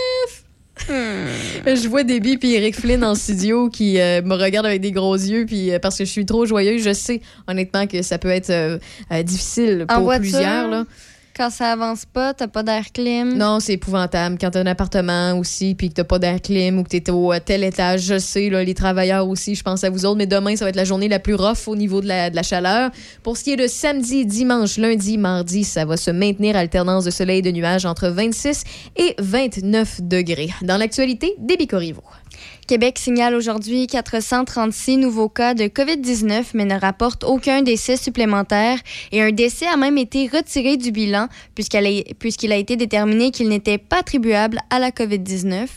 Je 0.87 1.87
vois 1.87 2.03
Debbie 2.03 2.37
puis 2.37 2.53
Eric 2.53 2.75
Flynn 2.75 3.03
en 3.03 3.15
studio 3.15 3.69
qui 3.69 3.99
euh, 3.99 4.21
me 4.21 4.35
regardent 4.35 4.67
avec 4.67 4.81
des 4.81 4.91
gros 4.91 5.15
yeux 5.15 5.45
puis 5.45 5.71
euh, 5.71 5.79
parce 5.79 5.97
que 5.97 6.05
je 6.05 6.09
suis 6.09 6.25
trop 6.25 6.45
joyeuse, 6.45 6.83
je 6.83 6.93
sais 6.93 7.21
honnêtement 7.47 7.87
que 7.87 8.01
ça 8.01 8.17
peut 8.17 8.29
être 8.29 8.49
euh, 8.49 8.77
difficile 9.23 9.85
pour 9.87 10.13
plusieurs 10.17 10.69
là. 10.69 10.85
Quand 11.37 11.51
ça 11.51 11.73
avance 11.73 12.03
pas, 12.03 12.33
t'as 12.33 12.47
pas 12.47 12.63
d'air 12.63 12.91
clim? 12.91 13.37
Non, 13.37 13.59
c'est 13.59 13.73
épouvantable. 13.73 14.39
Quand 14.41 14.49
t'as 14.49 14.61
un 14.61 14.65
appartement 14.65 15.37
aussi, 15.37 15.75
puis 15.75 15.89
que 15.89 15.93
t'as 15.93 16.03
pas 16.03 16.17
d'air 16.17 16.41
clim 16.41 16.79
ou 16.79 16.83
que 16.83 16.89
t'es 16.89 17.11
au 17.11 17.31
tel 17.37 17.63
étage, 17.63 18.01
je 18.01 18.17
sais, 18.17 18.49
les 18.49 18.73
travailleurs 18.73 19.27
aussi, 19.27 19.53
je 19.53 19.61
pense 19.61 19.83
à 19.83 19.91
vous 19.91 20.05
autres, 20.05 20.17
mais 20.17 20.25
demain, 20.25 20.55
ça 20.55 20.65
va 20.65 20.69
être 20.69 20.75
la 20.75 20.83
journée 20.83 21.07
la 21.07 21.19
plus 21.19 21.35
rough 21.35 21.67
au 21.67 21.75
niveau 21.75 22.01
de 22.01 22.07
la, 22.07 22.31
de 22.31 22.35
la 22.35 22.41
chaleur. 22.41 22.89
Pour 23.21 23.37
ce 23.37 23.43
qui 23.43 23.51
est 23.51 23.55
de 23.55 23.67
samedi, 23.67 24.25
dimanche, 24.25 24.77
lundi, 24.79 25.19
mardi, 25.19 25.63
ça 25.63 25.85
va 25.85 25.95
se 25.95 26.09
maintenir 26.09 26.55
alternance 26.55 27.05
de 27.05 27.11
soleil 27.11 27.37
et 27.37 27.43
de 27.43 27.51
nuages 27.51 27.85
entre 27.85 28.07
26 28.07 28.63
et 28.95 29.13
29 29.19 30.01
degrés. 30.01 30.49
Dans 30.63 30.77
l'actualité, 30.77 31.35
débit 31.37 31.67
Corriveau. 31.67 32.01
Québec 32.67 32.99
signale 32.99 33.33
aujourd'hui 33.33 33.87
436 33.87 34.97
nouveaux 34.97 35.29
cas 35.29 35.53
de 35.53 35.63
COVID-19, 35.63 36.47
mais 36.53 36.65
ne 36.65 36.77
rapporte 36.77 37.23
aucun 37.23 37.61
décès 37.61 37.95
supplémentaire. 37.95 38.79
Et 39.13 39.21
un 39.21 39.31
décès 39.31 39.67
a 39.67 39.77
même 39.77 39.97
été 39.97 40.27
retiré 40.27 40.75
du 40.75 40.91
bilan 40.91 41.29
puisqu'il 41.55 42.51
a 42.51 42.57
été 42.57 42.75
déterminé 42.75 43.31
qu'il 43.31 43.47
n'était 43.47 43.77
pas 43.77 43.99
attribuable 43.99 44.59
à 44.69 44.79
la 44.79 44.91
COVID-19. 44.91 45.67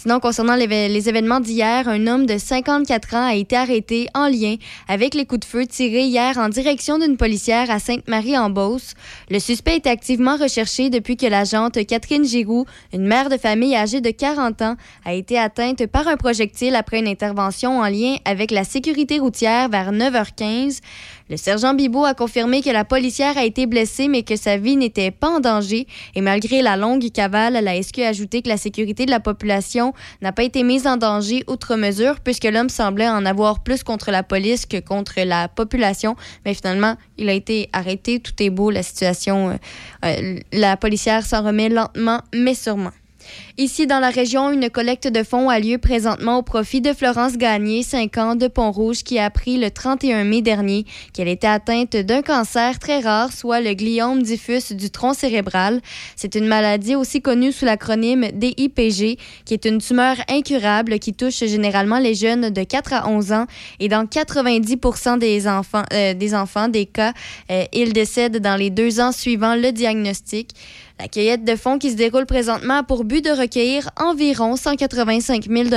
Sinon, 0.00 0.20
concernant 0.20 0.54
les, 0.54 1.08
événements 1.08 1.40
d'hier, 1.40 1.88
un 1.88 2.06
homme 2.06 2.24
de 2.24 2.38
54 2.38 3.14
ans 3.14 3.26
a 3.30 3.34
été 3.34 3.56
arrêté 3.56 4.06
en 4.14 4.28
lien 4.28 4.54
avec 4.86 5.12
les 5.12 5.26
coups 5.26 5.40
de 5.40 5.44
feu 5.44 5.66
tirés 5.66 6.04
hier 6.04 6.38
en 6.38 6.48
direction 6.48 7.00
d'une 7.00 7.16
policière 7.16 7.68
à 7.68 7.80
Sainte-Marie-en-Beauce. 7.80 8.94
Le 9.28 9.40
suspect 9.40 9.74
est 9.74 9.88
activement 9.88 10.36
recherché 10.36 10.88
depuis 10.88 11.16
que 11.16 11.26
l'agente 11.26 11.84
Catherine 11.84 12.24
Giroux, 12.24 12.64
une 12.92 13.08
mère 13.08 13.28
de 13.28 13.36
famille 13.36 13.74
âgée 13.74 14.00
de 14.00 14.10
40 14.10 14.62
ans, 14.62 14.76
a 15.04 15.14
été 15.14 15.36
atteinte 15.36 15.84
par 15.88 16.06
un 16.06 16.16
projectile 16.16 16.76
après 16.76 17.00
une 17.00 17.08
intervention 17.08 17.80
en 17.80 17.88
lien 17.88 18.18
avec 18.24 18.52
la 18.52 18.62
sécurité 18.62 19.18
routière 19.18 19.68
vers 19.68 19.90
9h15. 19.90 20.78
Le 21.30 21.36
sergent 21.36 21.74
Bibot 21.74 22.04
a 22.04 22.14
confirmé 22.14 22.62
que 22.62 22.70
la 22.70 22.84
policière 22.84 23.36
a 23.36 23.44
été 23.44 23.66
blessée, 23.66 24.08
mais 24.08 24.22
que 24.22 24.36
sa 24.36 24.56
vie 24.56 24.76
n'était 24.76 25.10
pas 25.10 25.28
en 25.28 25.40
danger. 25.40 25.86
Et 26.14 26.20
malgré 26.20 26.62
la 26.62 26.76
longue 26.76 27.10
cavale, 27.10 27.62
la 27.62 27.82
SQ 27.82 28.00
a 28.02 28.08
ajouté 28.08 28.40
que 28.42 28.48
la 28.48 28.56
sécurité 28.56 29.04
de 29.04 29.10
la 29.10 29.20
population 29.20 29.92
n'a 30.22 30.32
pas 30.32 30.42
été 30.42 30.62
mise 30.62 30.86
en 30.86 30.96
danger 30.96 31.44
outre 31.46 31.76
mesure, 31.76 32.20
puisque 32.20 32.44
l'homme 32.44 32.70
semblait 32.70 33.08
en 33.08 33.26
avoir 33.26 33.62
plus 33.62 33.82
contre 33.82 34.10
la 34.10 34.22
police 34.22 34.64
que 34.64 34.80
contre 34.80 35.20
la 35.20 35.48
population. 35.48 36.16
Mais 36.46 36.54
finalement, 36.54 36.96
il 37.18 37.28
a 37.28 37.34
été 37.34 37.68
arrêté. 37.72 38.20
Tout 38.20 38.42
est 38.42 38.50
beau, 38.50 38.70
la 38.70 38.82
situation. 38.82 39.50
euh, 39.50 39.56
euh, 40.04 40.38
la 40.52 40.76
policière 40.76 41.24
s'en 41.24 41.42
remet 41.44 41.68
lentement, 41.68 42.20
mais 42.34 42.54
sûrement. 42.54 42.92
Ici, 43.56 43.86
dans 43.86 43.98
la 43.98 44.10
région, 44.10 44.52
une 44.52 44.70
collecte 44.70 45.08
de 45.08 45.22
fonds 45.22 45.48
a 45.48 45.58
lieu 45.58 45.78
présentement 45.78 46.38
au 46.38 46.42
profit 46.42 46.80
de 46.80 46.92
Florence 46.92 47.36
Gagné, 47.36 47.82
5 47.82 48.16
ans, 48.18 48.34
de 48.36 48.46
Pont-Rouge, 48.46 49.02
qui 49.02 49.18
a 49.18 49.24
appris 49.24 49.58
le 49.58 49.70
31 49.70 50.24
mai 50.24 50.42
dernier 50.42 50.84
qu'elle 51.12 51.28
était 51.28 51.48
atteinte 51.48 51.96
d'un 51.96 52.22
cancer 52.22 52.78
très 52.78 53.00
rare, 53.00 53.32
soit 53.32 53.60
le 53.60 53.74
gliome 53.74 54.22
diffus 54.22 54.74
du 54.74 54.90
tronc 54.90 55.14
cérébral. 55.14 55.80
C'est 56.16 56.34
une 56.34 56.46
maladie 56.46 56.94
aussi 56.94 57.20
connue 57.20 57.52
sous 57.52 57.64
l'acronyme 57.64 58.28
DIPG, 58.32 59.18
qui 59.44 59.54
est 59.54 59.64
une 59.64 59.78
tumeur 59.78 60.16
incurable 60.28 60.98
qui 60.98 61.12
touche 61.12 61.38
généralement 61.44 61.98
les 61.98 62.14
jeunes 62.14 62.50
de 62.50 62.62
4 62.62 62.92
à 62.92 63.08
11 63.08 63.32
ans. 63.32 63.46
Et 63.80 63.88
dans 63.88 64.06
90 64.06 64.76
des 65.18 65.48
enfants, 65.48 65.84
euh, 65.92 66.14
des 66.14 66.34
enfants, 66.34 66.68
des 66.68 66.86
cas, 66.86 67.12
euh, 67.50 67.64
ils 67.72 67.92
décèdent 67.92 68.38
dans 68.38 68.56
les 68.56 68.70
deux 68.70 69.00
ans 69.00 69.12
suivant 69.12 69.54
le 69.54 69.72
diagnostic. 69.72 70.50
La 71.00 71.06
cueillette 71.06 71.44
de 71.44 71.54
fonds 71.54 71.78
qui 71.78 71.92
se 71.92 71.94
déroule 71.94 72.26
présentement 72.26 72.78
a 72.78 72.82
pour 72.82 73.04
but 73.04 73.24
de 73.24 73.30
recueillir 73.30 73.88
environ 73.96 74.56
185 74.56 75.44
000 75.48 75.68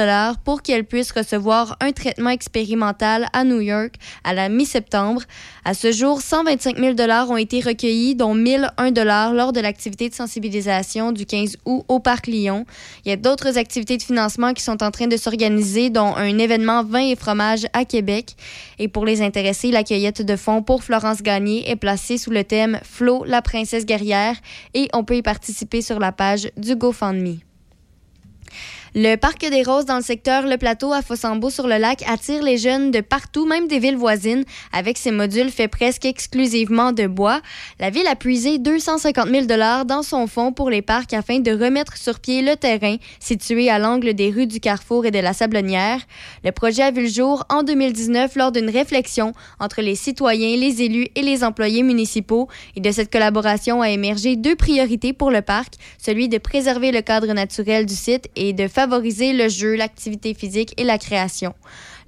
pour 0.44 0.64
qu'elle 0.64 0.84
puisse 0.84 1.12
recevoir 1.12 1.78
un 1.80 1.92
traitement 1.92 2.32
expérimental 2.32 3.28
à 3.32 3.44
New 3.44 3.60
York 3.60 3.94
à 4.24 4.34
la 4.34 4.50
mi-septembre. 4.50 5.22
À 5.64 5.76
ce 5.76 5.92
jour, 5.92 6.22
125 6.22 6.76
000 6.76 6.96
ont 7.30 7.38
été 7.38 7.60
recueillis, 7.60 8.16
dont 8.16 8.34
1001 8.34 9.34
lors 9.34 9.54
de 9.54 9.60
l'activité 9.60 10.10
de 10.10 10.16
sensibilisation 10.16 11.12
du 11.12 11.28
15 11.28 11.58
août 11.66 11.86
au 11.88 12.00
Parc 12.00 12.26
Lyon. 12.26 12.66
Il 13.06 13.10
y 13.10 13.12
a 13.12 13.16
d'autres 13.16 13.60
activités 13.60 13.98
de 13.98 14.02
financement 14.02 14.54
qui 14.54 14.64
sont 14.64 14.82
en 14.82 14.90
train 14.90 15.06
de 15.06 15.18
s'organiser, 15.18 15.92
dont 15.92 16.16
un 16.16 16.40
événement 16.40 16.84
vin 16.84 17.06
et 17.06 17.16
fromage 17.16 17.68
à 17.74 17.86
Québec. 17.86 18.36
Et 18.80 18.88
pour 18.88 19.06
les 19.06 19.22
intéressés, 19.22 19.70
la 19.70 19.84
cueillette 19.84 20.24
de 20.24 20.36
fonds 20.36 20.64
pour 20.64 20.84
Florence 20.84 21.22
Gagné 21.22 21.70
est 21.70 21.76
placée 21.76 22.18
sous 22.18 22.32
le 22.32 22.44
thème 22.44 22.80
Flo, 22.82 23.24
la 23.24 23.44
princesse 23.44 23.86
guerrière 23.86 24.36
et 24.74 24.88
on 24.94 25.04
peut 25.04 25.11
peut 25.12 25.18
y 25.18 25.22
participer 25.22 25.82
sur 25.82 26.00
la 26.00 26.14
page 26.14 26.50
du 26.56 26.78
GoFundMe. 26.78 27.40
Le 28.94 29.16
Parc 29.16 29.50
des 29.50 29.64
Roses 29.64 29.86
dans 29.86 29.96
le 29.96 30.04
secteur 30.04 30.46
Le 30.46 30.58
Plateau 30.58 30.92
à 30.92 31.02
Fossambeau-sur-le-Lac 31.02 32.04
attire 32.10 32.44
les 32.44 32.58
jeunes 32.58 32.92
de 32.92 33.00
partout, 33.00 33.46
même 33.46 33.70
des 33.70 33.80
villes 33.80 33.96
voisines. 33.96 34.44
Avec 34.74 34.98
ses 34.98 35.12
modules 35.12 35.50
faits 35.50 35.72
presque 35.72 36.04
exclusivement 36.04 36.92
de 36.92 37.08
bois, 37.08 37.40
la 37.80 37.90
ville 37.90 38.06
a 38.08 38.18
puisé 38.18 38.58
250 38.58 39.30
000 39.30 39.46
dans 39.86 40.04
son 40.04 40.28
fonds 40.28 40.52
pour 40.52 40.70
les 40.70 40.82
parcs 40.82 41.14
afin 41.14 41.40
de 41.40 41.52
remettre 41.52 41.96
sur 41.96 42.20
pied 42.20 42.42
le 42.42 42.58
terrain 42.58 42.98
situé 43.22 43.70
à 43.70 43.80
l'angle 43.80 44.14
des 44.14 44.30
rues 44.30 44.46
du 44.46 44.60
Carrefour 44.60 45.06
et 45.06 45.12
de 45.12 45.20
la 45.20 45.32
Sablonnière. 45.32 46.02
Le 46.44 46.52
projet 46.52 46.84
a 46.84 46.92
vu 46.92 47.04
le 47.04 47.08
jour 47.10 47.46
en 47.48 47.64
2019 47.64 48.36
lors 48.36 48.52
d'une 48.52 48.70
réflexion 48.70 49.32
entre 49.62 49.82
les 49.82 49.96
citoyens, 49.96 50.58
les 50.58 50.82
élus 50.82 51.08
et 51.16 51.22
les 51.22 51.46
employés 51.46 51.84
municipaux. 51.84 52.50
Et 52.76 52.82
de 52.82 52.92
cette 52.92 53.10
collaboration 53.10 53.82
a 53.82 53.90
émergé 53.90 54.36
deux 54.36 54.58
priorités 54.58 55.14
pour 55.14 55.32
le 55.32 55.42
parc, 55.42 55.76
celui 55.98 56.28
de 56.28 56.40
préserver 56.40 56.92
le 56.92 57.02
cadre 57.02 57.32
naturel 57.32 57.86
du 57.86 57.96
site 57.96 58.28
et 58.36 58.52
de 58.52 58.68
favoriser 58.82 59.34
le 59.34 59.48
jeu, 59.48 59.76
l'activité 59.76 60.34
physique 60.34 60.74
et 60.78 60.84
la 60.84 60.98
création. 60.98 61.54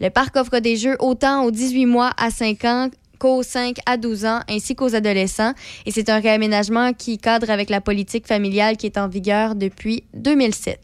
Le 0.02 0.10
parc 0.10 0.36
offre 0.38 0.58
des 0.58 0.76
jeux 0.76 0.96
autant 1.00 1.44
aux 1.44 1.52
18 1.52 1.86
mois 1.86 2.12
à 2.18 2.32
5 2.32 2.66
ans 2.66 2.90
qu'aux 3.20 3.44
5 3.44 3.78
à 3.86 3.96
12 3.96 4.26
ans 4.26 4.40
ainsi 4.50 4.76
qu'aux 4.76 4.96
adolescents 4.96 5.54
et 5.86 5.92
c'est 5.92 6.10
un 6.10 6.20
réaménagement 6.20 6.94
qui 6.94 7.20
cadre 7.20 7.52
avec 7.52 7.70
la 7.70 7.80
politique 7.80 8.26
familiale 8.26 8.76
qui 8.76 8.88
est 8.88 8.98
en 8.98 9.08
vigueur 9.08 9.54
depuis 9.54 10.04
2007. 10.16 10.80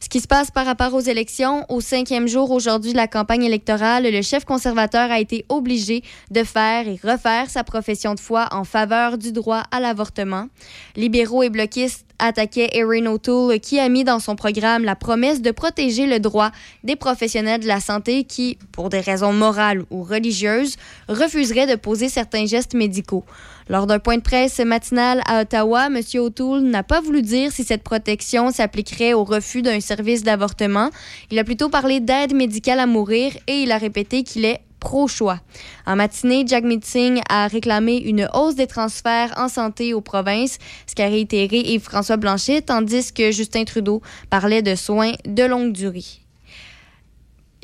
Ce 0.00 0.10
qui 0.10 0.20
se 0.20 0.28
passe 0.28 0.50
par 0.50 0.66
rapport 0.66 0.92
aux 0.92 1.00
élections, 1.00 1.64
au 1.70 1.80
cinquième 1.80 2.28
jour 2.28 2.50
aujourd'hui 2.50 2.92
de 2.92 2.98
la 2.98 3.08
campagne 3.08 3.44
électorale, 3.44 4.04
le 4.04 4.20
chef 4.20 4.44
conservateur 4.44 5.10
a 5.10 5.18
été 5.18 5.46
obligé 5.48 6.02
de 6.30 6.44
faire 6.44 6.86
et 6.86 7.00
refaire 7.02 7.48
sa 7.48 7.64
profession 7.64 8.14
de 8.14 8.20
foi 8.20 8.48
en 8.52 8.64
faveur 8.64 9.16
du 9.16 9.32
droit 9.32 9.62
à 9.70 9.80
l'avortement. 9.80 10.48
Libéraux 10.94 11.42
et 11.42 11.50
bloquistes 11.50 12.05
attaquaient 12.18 12.70
Erin 12.72 13.06
O'Toole 13.06 13.60
qui 13.60 13.78
a 13.78 13.88
mis 13.88 14.04
dans 14.04 14.18
son 14.18 14.36
programme 14.36 14.84
la 14.84 14.96
promesse 14.96 15.42
de 15.42 15.50
protéger 15.50 16.06
le 16.06 16.20
droit 16.20 16.50
des 16.84 16.96
professionnels 16.96 17.60
de 17.60 17.66
la 17.66 17.80
santé 17.80 18.24
qui, 18.24 18.58
pour 18.72 18.88
des 18.88 19.00
raisons 19.00 19.32
morales 19.32 19.84
ou 19.90 20.02
religieuses, 20.02 20.76
refuseraient 21.08 21.66
de 21.66 21.74
poser 21.76 22.08
certains 22.08 22.46
gestes 22.46 22.74
médicaux. 22.74 23.24
Lors 23.68 23.86
d'un 23.86 23.98
point 23.98 24.16
de 24.16 24.22
presse 24.22 24.60
matinal 24.60 25.22
à 25.26 25.42
Ottawa, 25.42 25.86
M. 25.86 26.00
O'Toole 26.20 26.62
n'a 26.62 26.84
pas 26.84 27.00
voulu 27.00 27.22
dire 27.22 27.50
si 27.50 27.64
cette 27.64 27.82
protection 27.82 28.50
s'appliquerait 28.52 29.12
au 29.12 29.24
refus 29.24 29.62
d'un 29.62 29.80
service 29.80 30.22
d'avortement. 30.22 30.90
Il 31.32 31.38
a 31.38 31.44
plutôt 31.44 31.68
parlé 31.68 31.98
d'aide 31.98 32.34
médicale 32.34 32.78
à 32.78 32.86
mourir 32.86 33.32
et 33.48 33.62
il 33.62 33.72
a 33.72 33.78
répété 33.78 34.22
qu'il 34.22 34.44
est 34.44 34.60
pro-choix. 34.80 35.40
En 35.86 35.96
matinée, 35.96 36.44
Jack 36.46 36.64
Singh 36.82 37.20
a 37.28 37.48
réclamé 37.48 37.96
une 37.96 38.28
hausse 38.34 38.54
des 38.54 38.66
transferts 38.66 39.34
en 39.36 39.48
santé 39.48 39.94
aux 39.94 40.00
provinces, 40.00 40.58
ce 40.86 40.94
qu'a 40.94 41.06
réitéré 41.06 41.60
Yves-François 41.60 42.16
Blanchet, 42.16 42.62
tandis 42.62 43.12
que 43.12 43.30
Justin 43.30 43.64
Trudeau 43.64 44.02
parlait 44.30 44.62
de 44.62 44.74
soins 44.74 45.12
de 45.24 45.44
longue 45.44 45.72
durée. 45.72 46.04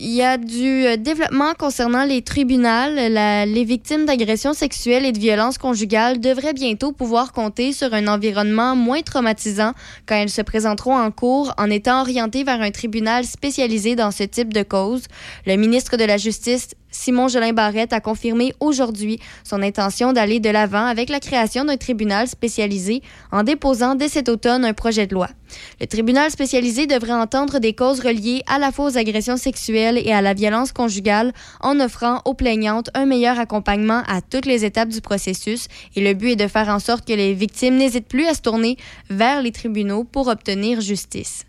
Il 0.05 0.11
y 0.11 0.23
a 0.23 0.37
du 0.37 0.87
euh, 0.87 0.97
développement 0.97 1.53
concernant 1.55 2.05
les 2.05 2.23
tribunaux. 2.23 2.63
Les 2.97 3.65
victimes 3.65 4.05
d'agressions 4.05 4.53
sexuelles 4.53 5.05
et 5.05 5.13
de 5.13 5.19
violences 5.19 5.59
conjugales 5.59 6.19
devraient 6.19 6.55
bientôt 6.55 6.91
pouvoir 6.91 7.33
compter 7.33 7.73
sur 7.73 7.95
un 7.95 8.09
environnement 8.09 8.75
moins 8.75 9.03
traumatisant 9.03 9.75
quand 10.07 10.17
elles 10.17 10.31
se 10.31 10.43
présenteront 10.43 10.97
en 10.97 11.11
cours 11.11 11.55
en 11.57 11.71
étant 11.71 12.01
orientées 12.01 12.43
vers 12.43 12.61
un 12.61 12.73
tribunal 12.73 13.25
spécialisé 13.25 13.95
dans 13.95 14.11
ce 14.11 14.25
type 14.25 14.53
de 14.53 14.65
cause. 14.65 15.05
Le 15.47 15.55
ministre 15.55 15.97
de 15.97 16.05
la 16.05 16.17
Justice 16.17 16.71
Simon 16.93 17.27
Jolin 17.27 17.53
Barrette 17.53 17.93
a 17.93 18.01
confirmé 18.01 18.53
aujourd'hui 18.61 19.19
son 19.43 19.63
intention 19.63 20.13
d'aller 20.13 20.39
de 20.39 20.51
l'avant 20.51 20.85
avec 20.85 21.09
la 21.09 21.19
création 21.19 21.65
d'un 21.65 21.77
tribunal 21.77 22.29
spécialisé 22.29 23.03
en 23.33 23.43
déposant 23.43 23.95
dès 23.95 24.09
cet 24.09 24.29
automne 24.29 24.65
un 24.65 24.75
projet 24.75 25.07
de 25.07 25.15
loi. 25.15 25.29
Le 25.81 25.87
tribunal 25.87 26.31
spécialisé 26.31 26.87
devrait 26.87 27.13
entendre 27.13 27.59
des 27.59 27.73
causes 27.73 28.01
reliées 28.01 28.43
à 28.47 28.59
la 28.59 28.71
fois 28.73 28.87
aux 28.87 28.99
agressions 28.99 29.37
sexuelles 29.37 30.01
et 30.05 30.13
à 30.13 30.23
la 30.23 30.35
violence 30.35 30.73
conjugale 30.73 31.33
en 31.61 31.81
offrant 31.81 32.21
aux 32.25 32.35
plaignantes 32.35 32.91
un 32.95 33.07
meilleur 33.07 33.39
accompagnement 33.39 34.03
à 34.07 34.21
toutes 34.21 34.47
les 34.47 34.65
étapes 34.65 34.91
du 34.91 35.01
processus 35.01 35.69
et 35.97 36.03
le 36.03 36.15
but 36.15 36.33
est 36.33 36.37
de 36.37 36.47
faire 36.47 36.69
en 36.69 36.79
sorte 36.79 37.07
que 37.07 37.13
les 37.13 37.35
victimes 37.35 37.77
n'hésitent 37.77 38.09
plus 38.09 38.27
à 38.27 38.35
se 38.35 38.43
tourner 38.43 38.77
vers 39.11 39.43
les 39.43 39.53
tribunaux 39.53 40.05
pour 40.05 40.29
obtenir 40.29 40.81
justice. 40.81 41.45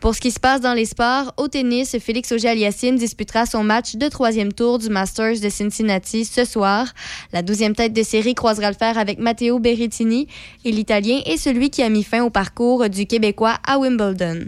Pour 0.00 0.14
ce 0.14 0.20
qui 0.20 0.30
se 0.30 0.38
passe 0.38 0.60
dans 0.60 0.74
les 0.74 0.84
sports, 0.84 1.32
au 1.38 1.48
tennis, 1.48 1.96
Félix 1.98 2.30
Auger-Aliassime 2.32 2.96
disputera 2.96 3.46
son 3.46 3.64
match 3.64 3.96
de 3.96 4.08
troisième 4.08 4.52
tour 4.52 4.78
du 4.78 4.88
Masters 4.90 5.40
de 5.40 5.48
Cincinnati 5.48 6.24
ce 6.24 6.44
soir. 6.44 6.86
La 7.32 7.42
douzième 7.42 7.74
tête 7.74 7.92
de 7.94 8.02
série 8.02 8.34
croisera 8.34 8.70
le 8.70 8.76
fer 8.76 8.98
avec 8.98 9.18
Matteo 9.18 9.58
Berrettini 9.58 10.28
et 10.64 10.70
l'Italien 10.70 11.20
est 11.24 11.38
celui 11.38 11.70
qui 11.70 11.82
a 11.82 11.88
mis 11.88 12.02
fin 12.04 12.22
au 12.22 12.30
parcours 12.30 12.88
du 12.90 13.06
Québécois 13.06 13.56
à 13.66 13.78
Wimbledon. 13.78 14.46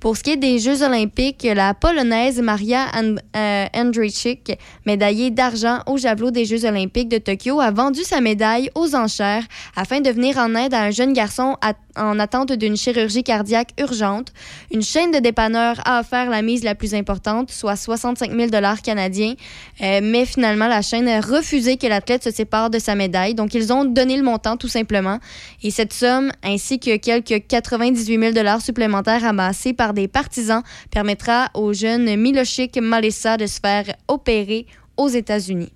Pour 0.00 0.16
ce 0.16 0.22
qui 0.22 0.30
est 0.30 0.36
des 0.36 0.60
Jeux 0.60 0.84
olympiques, 0.84 1.42
la 1.42 1.74
Polonaise 1.74 2.40
Maria 2.40 2.86
And- 2.94 3.16
euh, 3.36 3.66
Andrzejczyk, 3.74 4.56
médaillée 4.86 5.32
d'argent 5.32 5.80
au 5.88 5.96
javelot 5.96 6.30
des 6.30 6.44
Jeux 6.44 6.64
olympiques 6.64 7.08
de 7.08 7.18
Tokyo, 7.18 7.58
a 7.58 7.72
vendu 7.72 8.04
sa 8.04 8.20
médaille 8.20 8.70
aux 8.76 8.94
enchères 8.94 9.42
afin 9.74 10.00
de 10.00 10.08
venir 10.10 10.38
en 10.38 10.54
aide 10.54 10.72
à 10.72 10.82
un 10.82 10.90
jeune 10.92 11.12
garçon 11.14 11.56
à- 11.62 11.72
en 11.98 12.18
attente 12.18 12.52
d'une 12.52 12.76
chirurgie 12.76 13.22
cardiaque 13.22 13.70
urgente. 13.78 14.32
Une 14.72 14.82
chaîne 14.82 15.10
de 15.10 15.18
dépanneurs 15.18 15.80
a 15.84 16.00
offert 16.00 16.30
la 16.30 16.42
mise 16.42 16.64
la 16.64 16.74
plus 16.74 16.94
importante, 16.94 17.50
soit 17.50 17.76
65 17.76 18.32
000 18.32 18.50
canadiens, 18.82 19.34
Euh, 19.80 20.00
mais 20.02 20.26
finalement, 20.26 20.66
la 20.66 20.82
chaîne 20.82 21.08
a 21.08 21.20
refusé 21.20 21.76
que 21.76 21.86
l'athlète 21.86 22.24
se 22.24 22.30
sépare 22.30 22.70
de 22.70 22.78
sa 22.78 22.94
médaille. 22.94 23.34
Donc, 23.34 23.54
ils 23.54 23.72
ont 23.72 23.84
donné 23.84 24.16
le 24.16 24.22
montant, 24.22 24.56
tout 24.56 24.68
simplement. 24.68 25.18
Et 25.62 25.70
cette 25.70 25.92
somme, 25.92 26.32
ainsi 26.42 26.78
que 26.78 26.96
quelques 26.96 27.46
98 27.46 28.34
000 28.34 28.60
supplémentaires 28.60 29.24
amassés 29.24 29.72
par 29.72 29.94
des 29.94 30.08
partisans, 30.08 30.62
permettra 30.90 31.50
au 31.54 31.72
jeune 31.72 32.16
Milošić 32.16 32.80
Malissa 32.80 33.36
de 33.36 33.46
se 33.46 33.60
faire 33.60 33.94
opérer 34.08 34.66
aux 34.96 35.08
États-Unis. 35.08 35.72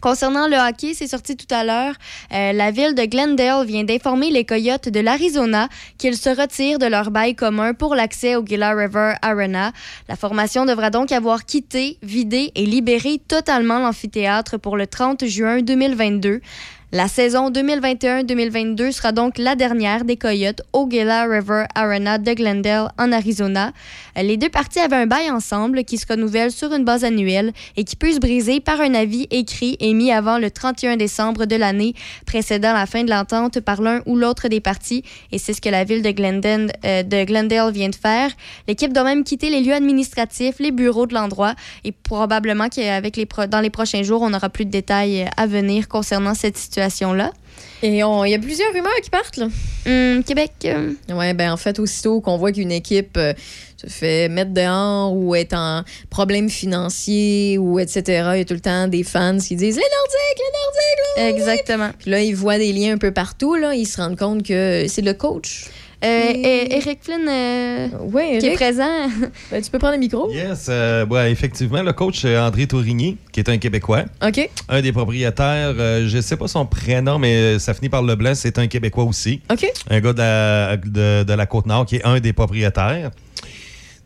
Concernant 0.00 0.46
le 0.46 0.56
hockey, 0.56 0.94
c'est 0.94 1.08
sorti 1.08 1.36
tout 1.36 1.52
à 1.52 1.64
l'heure. 1.64 1.94
euh, 2.32 2.52
la 2.52 2.70
ville 2.70 2.94
de 2.94 3.04
Glendale 3.04 3.66
vient 3.66 3.84
d'informer 3.84 4.30
les 4.30 4.44
Coyotes 4.44 4.88
de 4.88 5.00
l'Arizona 5.00 5.68
qu'ils 5.98 6.16
se 6.16 6.30
retirent 6.30 6.78
de 6.78 6.86
leur 6.86 7.10
bail 7.10 7.34
commun 7.34 7.74
pour 7.74 7.94
l'accès 7.94 8.36
au 8.36 8.44
Gila 8.44 8.74
River 8.74 9.14
Arena. 9.22 9.72
La 10.08 10.16
formation 10.16 10.66
devra 10.66 10.90
donc 10.90 11.12
avoir 11.12 11.44
quitté, 11.44 11.98
vidé 12.02 12.52
et 12.54 12.66
libéré 12.66 13.20
totalement 13.26 13.78
l'amphithéâtre 13.78 14.58
pour 14.58 14.76
le 14.76 14.86
30 14.86 15.26
juin 15.26 15.62
2022. 15.62 16.40
La 16.90 17.06
saison 17.06 17.50
2021-2022 17.50 18.92
sera 18.92 19.12
donc 19.12 19.36
la 19.36 19.56
dernière 19.56 20.06
des 20.06 20.16
Coyotes 20.16 20.62
au 20.72 20.88
Gila 20.88 21.24
River 21.24 21.64
Arena 21.74 22.16
de 22.16 22.32
Glendale 22.32 22.90
en 22.96 23.12
Arizona. 23.12 23.72
Euh, 24.16 24.22
Les 24.22 24.38
deux 24.38 24.48
parties 24.48 24.78
avaient 24.80 24.96
un 24.96 25.06
bail 25.06 25.30
ensemble 25.30 25.84
qui 25.84 25.98
se 25.98 26.06
renouvelle 26.06 26.50
sur 26.50 26.72
une 26.72 26.86
base 26.86 27.04
annuelle 27.04 27.52
et 27.76 27.84
qui 27.84 27.94
peut 27.94 28.10
se 28.10 28.18
briser 28.18 28.60
par 28.60 28.80
un 28.80 28.94
avis 28.94 29.26
écrit 29.30 29.76
émis 29.80 30.10
avant 30.12 30.38
le 30.38 30.50
31 30.50 30.96
décembre 30.96 31.44
de 31.44 31.56
l'année 31.56 31.92
précédant 32.24 32.72
la 32.72 32.86
fin 32.86 33.04
de 33.04 33.10
l'entente 33.10 33.60
par 33.60 33.82
l'un 33.82 34.00
ou 34.06 34.16
l'autre 34.16 34.48
des 34.48 34.60
parties. 34.60 35.04
Et 35.30 35.36
c'est 35.36 35.52
ce 35.52 35.60
que 35.60 35.68
la 35.68 35.84
ville 35.84 36.00
de 36.00 36.10
Glendale, 36.10 36.72
euh, 36.86 37.70
vient 37.70 37.90
de 37.90 37.96
faire. 37.96 38.30
L'équipe 38.66 38.94
doit 38.94 39.04
même 39.04 39.24
quitter 39.24 39.50
les 39.50 39.60
lieux 39.60 39.74
administratifs, 39.74 40.58
les 40.58 40.70
bureaux 40.70 41.06
de 41.06 41.12
l'endroit 41.12 41.54
et 41.84 41.92
probablement 41.92 42.70
qu'avec 42.70 43.18
les 43.18 43.28
dans 43.50 43.60
les 43.60 43.68
prochains 43.68 44.02
jours, 44.02 44.22
on 44.22 44.30
n'aura 44.30 44.48
plus 44.48 44.64
de 44.64 44.70
détails 44.70 45.28
à 45.36 45.46
venir 45.46 45.86
concernant 45.86 46.32
cette 46.32 46.56
situation-là. 46.78 47.32
Et 47.82 47.88
il 47.98 48.30
y 48.30 48.34
a 48.34 48.38
plusieurs 48.38 48.72
rumeurs 48.72 49.00
qui 49.02 49.10
partent, 49.10 49.36
là. 49.36 49.48
Hum, 49.86 50.24
Québec. 50.24 50.50
euh, 50.64 50.92
Ouais, 51.10 51.32
ben 51.34 51.52
en 51.52 51.56
fait, 51.56 51.78
aussitôt 51.78 52.20
qu'on 52.20 52.36
voit 52.36 52.50
qu'une 52.50 52.72
équipe 52.72 53.16
euh, 53.16 53.32
se 53.76 53.86
fait 53.86 54.28
mettre 54.28 54.52
dehors 54.52 55.12
ou 55.14 55.34
est 55.36 55.52
en 55.52 55.84
problème 56.10 56.48
financier 56.50 57.56
ou 57.58 57.78
etc., 57.78 58.02
il 58.06 58.38
y 58.38 58.40
a 58.40 58.44
tout 58.44 58.54
le 58.54 58.60
temps 58.60 58.88
des 58.88 59.04
fans 59.04 59.38
qui 59.38 59.54
disent 59.54 59.76
les 59.76 59.82
Nordiques, 59.82 60.38
les 60.38 60.52
Nordiques, 60.58 61.16
les 61.16 61.22
Nordiques. 61.22 61.40
Exactement. 61.40 61.90
Puis 61.98 62.10
là, 62.10 62.20
ils 62.20 62.34
voient 62.34 62.58
des 62.58 62.72
liens 62.72 62.94
un 62.94 62.98
peu 62.98 63.12
partout, 63.12 63.54
là. 63.54 63.74
Ils 63.74 63.86
se 63.86 64.00
rendent 64.00 64.18
compte 64.18 64.42
que 64.42 64.86
c'est 64.88 65.02
le 65.02 65.14
coach. 65.14 65.66
Euh, 66.04 66.30
et 66.32 66.76
Eric 66.76 67.00
Flynn 67.02 67.26
euh, 67.28 67.88
Ouais, 68.12 68.38
qui 68.38 68.46
est 68.46 68.54
présent. 68.54 69.08
Ben, 69.50 69.60
tu 69.62 69.70
peux 69.70 69.78
prendre 69.78 69.94
le 69.94 69.98
micro. 70.00 70.30
Yes, 70.30 70.66
euh, 70.68 71.04
ouais, 71.06 71.32
effectivement, 71.32 71.82
le 71.82 71.92
coach 71.92 72.24
euh, 72.24 72.38
André 72.40 72.66
Tourigny, 72.66 73.16
qui 73.32 73.40
est 73.40 73.48
un 73.48 73.58
Québécois, 73.58 74.04
OK. 74.24 74.48
un 74.68 74.80
des 74.80 74.92
propriétaires, 74.92 75.74
euh, 75.78 76.06
je 76.06 76.20
sais 76.20 76.36
pas 76.36 76.46
son 76.48 76.66
prénom, 76.66 77.18
mais 77.18 77.58
ça 77.58 77.74
finit 77.74 77.88
par 77.88 78.02
Leblanc, 78.02 78.34
c'est 78.34 78.58
un 78.58 78.66
Québécois 78.68 79.04
aussi. 79.04 79.40
OK. 79.50 79.66
Un 79.90 80.00
gars 80.00 80.12
de 80.12 80.18
la, 80.18 80.76
de, 80.76 81.24
de 81.24 81.32
la 81.32 81.46
Côte-Nord 81.46 81.86
qui 81.86 81.96
est 81.96 82.04
un 82.04 82.20
des 82.20 82.32
propriétaires. 82.32 83.10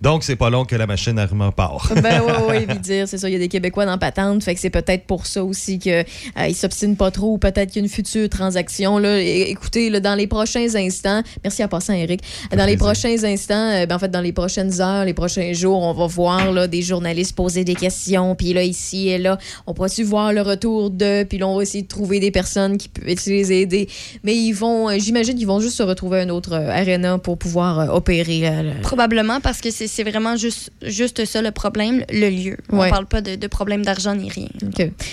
Donc, 0.02 0.24
c'est 0.24 0.34
pas 0.36 0.50
long 0.50 0.64
que 0.64 0.74
la 0.74 0.86
machine 0.86 1.16
à 1.18 1.26
rumeurs 1.26 1.52
part. 1.52 1.90
Ben 2.02 2.20
oui, 2.26 2.32
oui, 2.48 2.56
oui, 2.68 2.78
dire, 2.82 3.06
c'est 3.06 3.18
ça, 3.18 3.28
il 3.28 3.32
y 3.32 3.36
a 3.36 3.38
des 3.38 3.48
Québécois 3.48 3.86
dans 3.86 3.98
patente, 3.98 4.42
fait 4.42 4.54
que 4.54 4.60
c'est 4.60 4.68
peut-être 4.70 5.04
pour 5.06 5.26
ça 5.26 5.44
aussi 5.44 5.78
qu'ils 5.78 6.04
ne 6.36 6.52
s'obstinent 6.52 6.96
pas 6.96 7.10
trop, 7.12 7.34
ou 7.34 7.38
peut-être 7.38 7.70
qu'il 7.70 7.80
y 7.82 7.84
a 7.84 7.86
une 7.86 7.88
future 7.92 8.28
transaction. 8.28 8.98
Là. 8.98 9.20
Écoutez, 9.20 9.90
là, 9.90 10.00
dans 10.00 10.16
les 10.16 10.26
prochains 10.26 10.74
instants, 10.74 11.22
merci 11.44 11.62
à 11.62 11.68
passant, 11.68 11.92
Eric, 11.94 12.20
dans 12.56 12.66
les 12.66 12.76
prochains 12.76 13.22
instants, 13.24 13.70
euh, 13.70 13.86
ben, 13.86 13.94
en 13.94 13.98
fait, 14.00 14.10
dans 14.10 14.20
les 14.20 14.32
prochaines 14.32 14.80
heures, 14.80 15.04
les 15.04 15.14
prochains 15.14 15.52
jours, 15.52 15.80
on 15.82 15.92
va 15.92 16.06
voir 16.08 16.52
là, 16.52 16.66
des 16.66 16.82
journalistes 16.82 17.36
poser 17.36 17.62
des 17.64 17.76
questions, 17.76 18.34
puis 18.34 18.52
là, 18.54 18.64
ici 18.64 19.08
et 19.08 19.18
là, 19.18 19.38
on 19.68 19.72
pourra-tu 19.74 20.02
voir 20.02 20.32
le 20.32 20.42
retour 20.42 20.90
de, 20.90 21.22
puis 21.22 21.38
là, 21.38 21.46
on 21.46 21.56
va 21.56 21.62
essayer 21.62 21.82
de 21.82 21.88
trouver 21.88 22.18
des 22.18 22.32
personnes 22.32 22.76
qui 22.76 22.88
peuvent 22.88 23.04
les 23.26 23.52
aider. 23.52 23.88
Mais 24.24 24.34
ils 24.34 24.52
vont, 24.52 24.88
euh, 24.90 24.96
j'imagine 24.98 25.36
qu'ils 25.36 25.46
vont 25.46 25.60
juste 25.60 25.76
se 25.76 25.82
retrouver 25.84 26.20
un 26.22 26.28
autre 26.30 26.54
euh, 26.54 26.70
arena 26.70 27.18
pour 27.18 27.38
pouvoir 27.38 27.78
euh, 27.78 27.86
opérer. 27.94 28.48
euh, 28.48 28.62
le- 28.62 28.80
Probablement 28.82 29.40
parce 29.40 29.60
que 29.60 29.70
c'est 29.70 29.91
c'est 29.94 30.04
vraiment 30.04 30.36
juste, 30.36 30.70
juste 30.82 31.24
ça 31.26 31.42
le 31.42 31.50
problème, 31.50 32.04
le 32.10 32.30
lieu. 32.30 32.56
On 32.70 32.78
Ouais. 32.80 32.88
parle 32.90 33.06
pas 33.06 33.20
de, 33.20 33.36
de 33.36 33.46
problème 33.46 33.84
d'argent 33.84 34.14
ni 34.14 34.30
rien. 34.30 34.48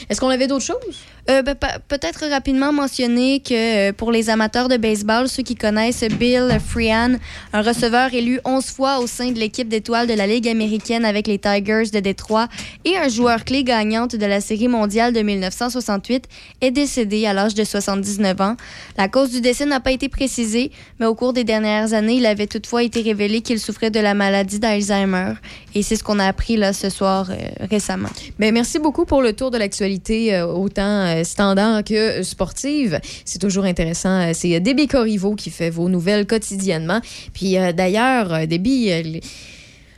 Est-ce 0.09 0.19
qu'on 0.21 0.30
avait 0.30 0.47
d'autres 0.47 0.65
choses? 0.65 0.95
Euh, 1.30 1.41
ben, 1.41 1.55
pe- 1.55 1.67
Peut-être 1.88 2.28
rapidement 2.30 2.72
mentionner 2.72 3.39
que 3.39 3.89
euh, 3.89 3.93
pour 3.93 4.11
les 4.11 4.30
amateurs 4.30 4.70
de 4.70 4.78
baseball, 4.78 5.28
ceux 5.28 5.43
qui 5.43 5.55
connaissent 5.55 6.03
Bill 6.03 6.57
Freehan, 6.65 7.17
un 7.53 7.61
receveur 7.61 8.13
élu 8.13 8.39
11 8.45 8.65
fois 8.65 8.99
au 8.99 9.07
sein 9.07 9.32
de 9.32 9.39
l'équipe 9.39 9.67
d'étoiles 9.67 10.07
de 10.07 10.13
la 10.13 10.28
Ligue 10.28 10.47
américaine 10.47 11.05
avec 11.05 11.28
les 11.28 11.38
Tigers 11.39 11.89
de 11.93 11.99
Détroit 11.99 12.47
et 12.86 12.97
un 12.97 13.09
joueur 13.09 13.43
clé 13.45 13.63
gagnante 13.63 14.15
de 14.15 14.26
la 14.26 14.41
Série 14.41 14.67
mondiale 14.67 15.13
de 15.13 15.22
1968, 15.22 16.26
est 16.61 16.72
décédé 16.72 17.26
à 17.26 17.34
l'âge 17.34 17.53
de 17.55 17.63
79 17.63 18.41
ans. 18.41 18.55
La 18.97 19.07
cause 19.07 19.32
du 19.32 19.41
décès 19.41 19.65
n'a 19.65 19.80
pas 19.80 19.91
été 19.91 20.09
précisée, 20.09 20.72
mais 20.99 21.05
au 21.05 21.15
cours 21.15 21.34
des 21.34 21.43
dernières 21.43 21.93
années, 21.93 22.15
il 22.15 22.26
avait 22.26 22.47
toutefois 22.47 22.84
été 22.84 23.01
révélé 23.01 23.41
qu'il 23.41 23.59
souffrait 23.59 23.91
de 23.91 23.99
la 23.99 24.13
maladie 24.13 24.59
d'Alzheimer. 24.59 25.34
Et 25.76 25.84
c'est 25.84 25.95
ce 25.95 26.03
qu'on 26.03 26.20
a 26.20 26.26
appris 26.26 26.57
là, 26.57 26.74
ce 26.74 26.89
soir 26.89 27.30
euh, 27.30 27.36
récemment. 27.70 28.09
Ben, 28.39 28.53
merci 28.53 28.80
beaucoup 28.80 29.05
pour 29.05 29.22
le 29.22 29.34
tour 29.34 29.51
de 29.51 29.57
l'actualité, 29.57 30.36
euh, 30.36 30.45
autant 30.47 31.05
standard 31.24 31.84
que 31.84 32.20
euh, 32.20 32.24
sportive. 32.24 32.99
C'est 33.26 33.39
toujours 33.39 33.65
intéressant. 33.65 34.30
Euh, 34.30 34.32
C'est 34.34 34.55
euh, 34.55 34.59
Déby 34.59 34.88
Corriveau 34.88 35.36
qui 35.36 35.49
fait 35.49 35.70
vos 35.70 35.89
nouvelles 35.89 36.26
quotidiennement. 36.26 37.01
Puis 37.34 37.57
euh, 37.57 37.72
d'ailleurs, 37.72 38.34
euh, 38.34 38.45
Déby, 38.45 38.91
euh, 38.91 39.20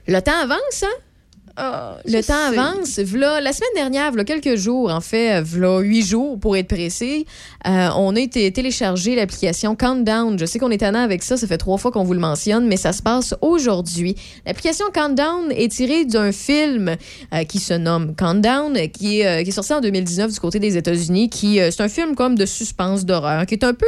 le 0.07 0.22
temps 0.22 0.39
avance, 0.41 0.84
hein? 0.84 1.11
Le 1.57 2.21
temps 2.21 2.33
avance. 2.47 2.99
V'là, 2.99 3.41
la 3.41 3.53
semaine 3.53 3.69
dernière, 3.75 4.11
v'là 4.11 4.23
quelques 4.23 4.55
jours, 4.55 4.91
en 4.91 5.01
fait, 5.01 5.41
v'là 5.41 5.79
huit 5.79 6.03
jours 6.03 6.39
pour 6.39 6.55
être 6.57 6.67
précis, 6.67 7.25
euh, 7.67 7.89
on 7.95 8.15
a 8.15 8.19
été 8.19 8.51
télécharger 8.51 9.15
l'application 9.15 9.75
Countdown. 9.75 10.37
Je 10.39 10.45
sais 10.45 10.59
qu'on 10.59 10.71
est 10.71 10.79
tannant 10.79 11.03
avec 11.03 11.23
ça, 11.23 11.37
ça 11.37 11.47
fait 11.47 11.57
trois 11.57 11.77
fois 11.77 11.91
qu'on 11.91 12.03
vous 12.03 12.13
le 12.13 12.19
mentionne, 12.19 12.67
mais 12.67 12.77
ça 12.77 12.93
se 12.93 13.01
passe 13.01 13.35
aujourd'hui. 13.41 14.15
L'application 14.45 14.85
Countdown 14.93 15.51
est 15.51 15.71
tirée 15.71 16.05
d'un 16.05 16.31
film 16.31 16.95
euh, 17.33 17.43
qui 17.43 17.59
se 17.59 17.73
nomme 17.73 18.15
Countdown, 18.15 18.77
qui 18.89 19.21
est, 19.21 19.27
euh, 19.27 19.43
qui 19.43 19.49
est 19.49 19.53
sorti 19.53 19.73
en 19.73 19.81
2019 19.81 20.31
du 20.31 20.39
côté 20.39 20.59
des 20.59 20.77
États-Unis, 20.77 21.29
qui 21.29 21.59
c'est 21.71 21.81
un 21.81 21.89
film 21.89 22.15
comme 22.15 22.35
de 22.35 22.45
suspense 22.45 23.05
d'horreur, 23.05 23.45
qui 23.45 23.55
est 23.55 23.63
un 23.63 23.73
peu 23.73 23.85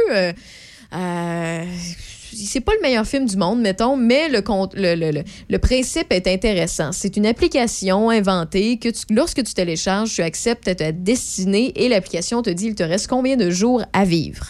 euh, 0.94 1.64
c'est 2.34 2.60
pas 2.60 2.72
le 2.74 2.80
meilleur 2.82 3.06
film 3.06 3.26
du 3.26 3.36
monde, 3.36 3.60
mettons, 3.60 3.96
mais 3.96 4.28
le, 4.28 5.56
principe 5.58 6.12
est 6.12 6.26
intéressant. 6.26 6.92
C'est 6.92 7.16
une 7.16 7.26
application 7.26 8.10
inventée 8.10 8.78
que 8.78 8.88
lorsque 9.10 9.42
tu 9.44 9.54
télécharges, 9.54 10.14
tu 10.14 10.22
acceptes 10.22 10.76
ta 10.76 10.92
destinée 10.92 11.72
et 11.76 11.88
l'application 11.88 12.42
te 12.42 12.50
dit 12.50 12.66
il 12.66 12.74
te 12.74 12.82
reste 12.82 13.08
combien 13.08 13.36
de 13.36 13.50
jours 13.50 13.82
à 13.92 14.04
vivre? 14.04 14.46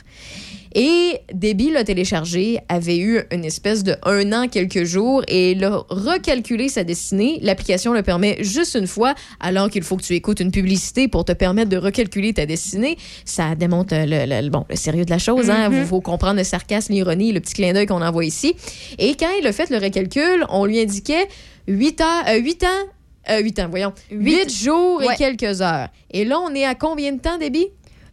Et 0.74 1.20
Debbie 1.32 1.70
l'a 1.70 1.84
téléchargé, 1.84 2.58
avait 2.68 2.98
eu 2.98 3.20
une 3.30 3.44
espèce 3.44 3.84
de 3.84 3.94
un 4.02 4.32
an, 4.32 4.48
quelques 4.48 4.82
jours, 4.84 5.22
et 5.28 5.52
il 5.52 5.62
a 5.64 5.84
recalculé 5.88 6.68
sa 6.68 6.82
destinée. 6.82 7.38
L'application 7.42 7.92
le 7.92 8.02
permet 8.02 8.38
juste 8.42 8.74
une 8.74 8.86
fois, 8.88 9.14
alors 9.38 9.70
qu'il 9.70 9.82
faut 9.84 9.96
que 9.96 10.02
tu 10.02 10.14
écoutes 10.14 10.40
une 10.40 10.50
publicité 10.50 11.06
pour 11.06 11.24
te 11.24 11.32
permettre 11.32 11.68
de 11.70 11.76
recalculer 11.76 12.32
ta 12.34 12.44
destinée. 12.46 12.96
Ça 13.24 13.54
démontre 13.54 13.94
le, 13.94 14.26
le- 14.26 14.42
le- 14.42 14.50
bon, 14.50 14.64
le 14.68 14.74
sérieux 14.76 15.04
de 15.04 15.10
la 15.10 15.18
chose. 15.18 15.46
Il 15.46 15.70
Mhm. 15.76 15.86
faut 15.86 16.00
comprendre 16.00 16.38
le 16.38 16.44
sarcasme, 16.44 16.92
l'ironie, 16.92 17.32
le 17.32 17.40
petit 17.40 17.54
clin 17.54 17.72
d'œil 17.72 17.86
qu'on 17.86 18.02
envoie 18.02 18.24
ici. 18.24 18.54
Et 18.98 19.14
quand 19.14 19.30
il 19.40 19.46
a 19.46 19.52
fait 19.52 19.70
le 19.70 19.78
recalcul, 19.78 20.44
on 20.48 20.64
lui 20.66 20.80
indiquait 20.80 21.28
8, 21.68 22.00
heures, 22.00 22.24
euh, 22.28 22.38
8 22.38 22.64
ans, 22.64 22.88
euh, 23.30 23.38
8 23.40 23.58
ans, 23.60 23.68
voyons, 23.70 23.92
8 24.10 24.50
jours 24.52 24.98
Ouais. 24.98 25.14
et 25.14 25.16
quelques 25.16 25.62
heures. 25.62 25.88
Et 26.10 26.24
là, 26.24 26.40
on 26.40 26.52
est 26.54 26.64
à 26.64 26.74
combien 26.74 27.12
de 27.12 27.20
temps, 27.20 27.38
Debbie? 27.38 27.68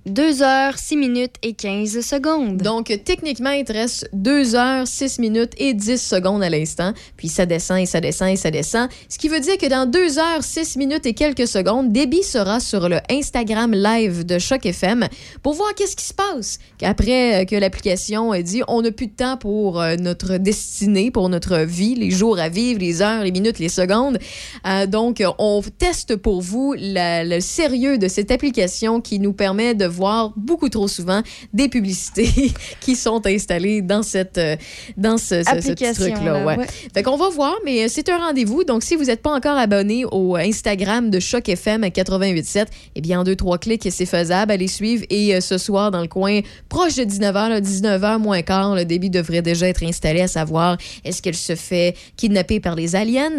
2 0.08 0.42
heures, 0.42 0.80
6 0.80 0.98
minutes 0.98 1.36
et 1.44 1.54
15 1.54 2.02
secondes. 2.02 2.58
Donc, 2.58 2.86
techniquement, 3.06 3.52
il 3.52 3.66
te 3.66 3.74
reste 3.74 4.10
2 4.14 4.56
heures, 4.56 4.88
6 4.88 5.20
minutes 5.20 5.54
et 5.58 5.76
10 5.76 6.02
secondes 6.02 6.42
à 6.42 6.50
l'instant. 6.50 6.94
Puis 7.18 7.28
ça 7.28 7.46
descend 7.46 7.78
et 7.78 7.86
ça 7.86 8.02
descend 8.02 8.30
et 8.30 8.36
ça 8.36 8.50
descend. 8.50 8.90
Ce 9.10 9.20
qui 9.20 9.30
veut 9.30 9.40
dire 9.40 9.60
que 9.60 9.68
dans 9.68 9.86
2 9.86 10.18
heures, 10.18 10.44
6 10.44 10.78
minutes 10.78 11.06
et 11.06 11.14
quelques 11.14 11.48
secondes, 11.48 11.92
Debbie 11.92 12.24
sera 12.24 12.60
sur 12.60 12.90
le 12.90 12.98
Instagram 13.12 13.74
live 13.74 14.26
de 14.26 14.40
Choc 14.40 14.66
FM 14.66 15.08
pour 15.44 15.54
voir 15.54 15.76
qu'est-ce 15.76 15.96
qui 15.96 16.06
se 16.06 16.14
passe. 16.16 16.58
Après 16.82 17.42
euh, 17.42 17.46
que 17.46 17.56
l'application 17.56 18.32
a 18.32 18.42
dit 18.42 18.64
on 18.68 18.82
n'a 18.82 18.92
plus 18.92 19.08
de 19.08 19.16
temps 19.16 19.38
pour 19.38 19.80
euh, 19.80 19.98
notre 19.98 20.38
destinée, 20.38 21.12
pour 21.12 21.30
notre 21.30 21.60
vie, 21.60 21.94
les 21.94 22.10
jours 22.10 22.40
à 22.40 22.50
vivre, 22.50 22.80
les 22.80 23.04
heures, 23.04 23.24
les 23.24 23.32
minutes, 23.32 23.60
les 23.60 23.70
secondes. 23.70 24.18
Euh, 24.66 24.88
donc, 24.88 25.24
on 25.38 25.62
teste 25.78 26.16
pour 26.16 26.42
vous 26.42 26.74
le 26.78 27.40
sérieux 27.40 28.00
de 28.00 28.08
cette 28.08 28.32
application 28.32 29.00
qui 29.00 29.20
nous 29.20 29.34
permet 29.34 29.76
de 29.76 29.91
voir 29.92 30.34
beaucoup 30.36 30.70
trop 30.70 30.88
souvent 30.88 31.22
des 31.54 31.70
publicités 31.70 32.52
qui 32.82 32.96
sont 32.96 33.22
installées 33.28 33.82
dans 33.82 34.04
cette 34.04 34.38
euh, 34.38 34.56
dans 34.98 35.18
ce, 35.18 35.44
ce- 35.44 35.62
ce 35.62 35.72
petit 35.74 35.94
truc-là. 35.94 36.24
là, 36.40 36.46
Ouais. 36.46 36.58
ouais. 36.58 36.68
Fait 36.94 37.04
qu'on 37.04 37.18
va 37.18 37.30
voir, 37.30 37.56
mais 37.66 37.84
euh, 37.84 37.88
c'est 37.90 38.10
un 38.10 38.18
rendez-vous. 38.18 38.64
Donc, 38.64 38.84
si 38.84 38.96
vous 38.96 39.06
n'êtes 39.06 39.22
pas 39.22 39.34
encore 39.36 39.58
abonné 39.58 40.06
au 40.12 40.36
Instagram 40.36 41.10
de 41.10 41.20
Choc 41.20 41.50
FM 41.50 41.84
88.7, 41.84 42.66
eh 42.96 43.02
bien, 43.02 43.20
en 43.22 43.24
deux, 43.24 43.36
trois 43.36 43.58
clics, 43.58 43.88
c'est 43.92 44.06
faisable. 44.06 44.52
Allez 44.52 44.68
suivre. 44.68 45.04
Et 45.10 45.36
euh, 45.36 45.42
ce 45.42 45.58
soir, 45.58 45.92
dans 45.92 46.02
le 46.02 46.08
coin 46.08 46.40
proche 46.70 46.96
de 46.96 47.04
19h, 47.04 47.62
19h 47.62 48.18
moins 48.20 48.42
quart, 48.42 48.76
le 48.76 48.86
débit 48.86 49.10
devrait 49.10 49.42
déjà 49.42 49.68
être 49.68 49.84
installé, 49.84 50.22
à 50.22 50.28
savoir, 50.28 50.78
est-ce 51.04 51.22
qu'elle 51.22 51.36
se 51.36 51.56
fait 51.56 51.96
kidnapper 52.18 52.60
par 52.60 52.76
les 52.76 52.96
aliens? 52.96 53.32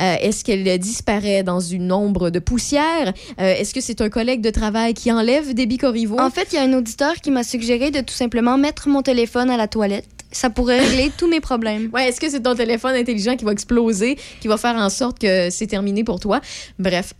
Euh, 0.00 0.14
est-ce 0.20 0.44
qu'elle 0.44 0.66
euh, 0.66 0.78
disparaît 0.78 1.42
dans 1.42 1.60
une 1.60 1.92
ombre 1.92 2.30
de 2.30 2.38
poussière? 2.38 3.12
Euh, 3.40 3.54
est-ce 3.54 3.74
que 3.74 3.80
c'est 3.80 4.00
un 4.00 4.08
collègue 4.08 4.40
de 4.40 4.50
travail 4.50 4.94
qui 4.94 5.12
enlève 5.12 5.54
Déby 5.54 5.76
Corriveau? 5.98 6.20
En 6.20 6.30
fait, 6.30 6.48
il 6.52 6.56
y 6.56 6.58
a 6.58 6.62
un 6.62 6.72
auditeur 6.74 7.14
qui 7.16 7.30
m'a 7.30 7.42
suggéré 7.42 7.90
de 7.90 8.00
tout 8.00 8.14
simplement 8.14 8.56
mettre 8.56 8.88
mon 8.88 9.02
téléphone 9.02 9.50
à 9.50 9.56
la 9.56 9.68
toilette. 9.68 10.06
Ça 10.30 10.50
pourrait 10.50 10.80
régler 10.80 11.10
tous 11.16 11.28
mes 11.28 11.40
problèmes. 11.40 11.88
Ouais, 11.92 12.08
est-ce 12.08 12.20
que 12.20 12.28
c'est 12.28 12.42
ton 12.42 12.54
téléphone 12.54 12.94
intelligent 12.94 13.34
qui 13.36 13.44
va 13.44 13.52
exploser, 13.52 14.18
qui 14.40 14.48
va 14.48 14.56
faire 14.56 14.76
en 14.76 14.90
sorte 14.90 15.18
que 15.18 15.48
c'est 15.50 15.66
terminé 15.66 16.04
pour 16.04 16.20
toi? 16.20 16.40
Bref. 16.78 17.14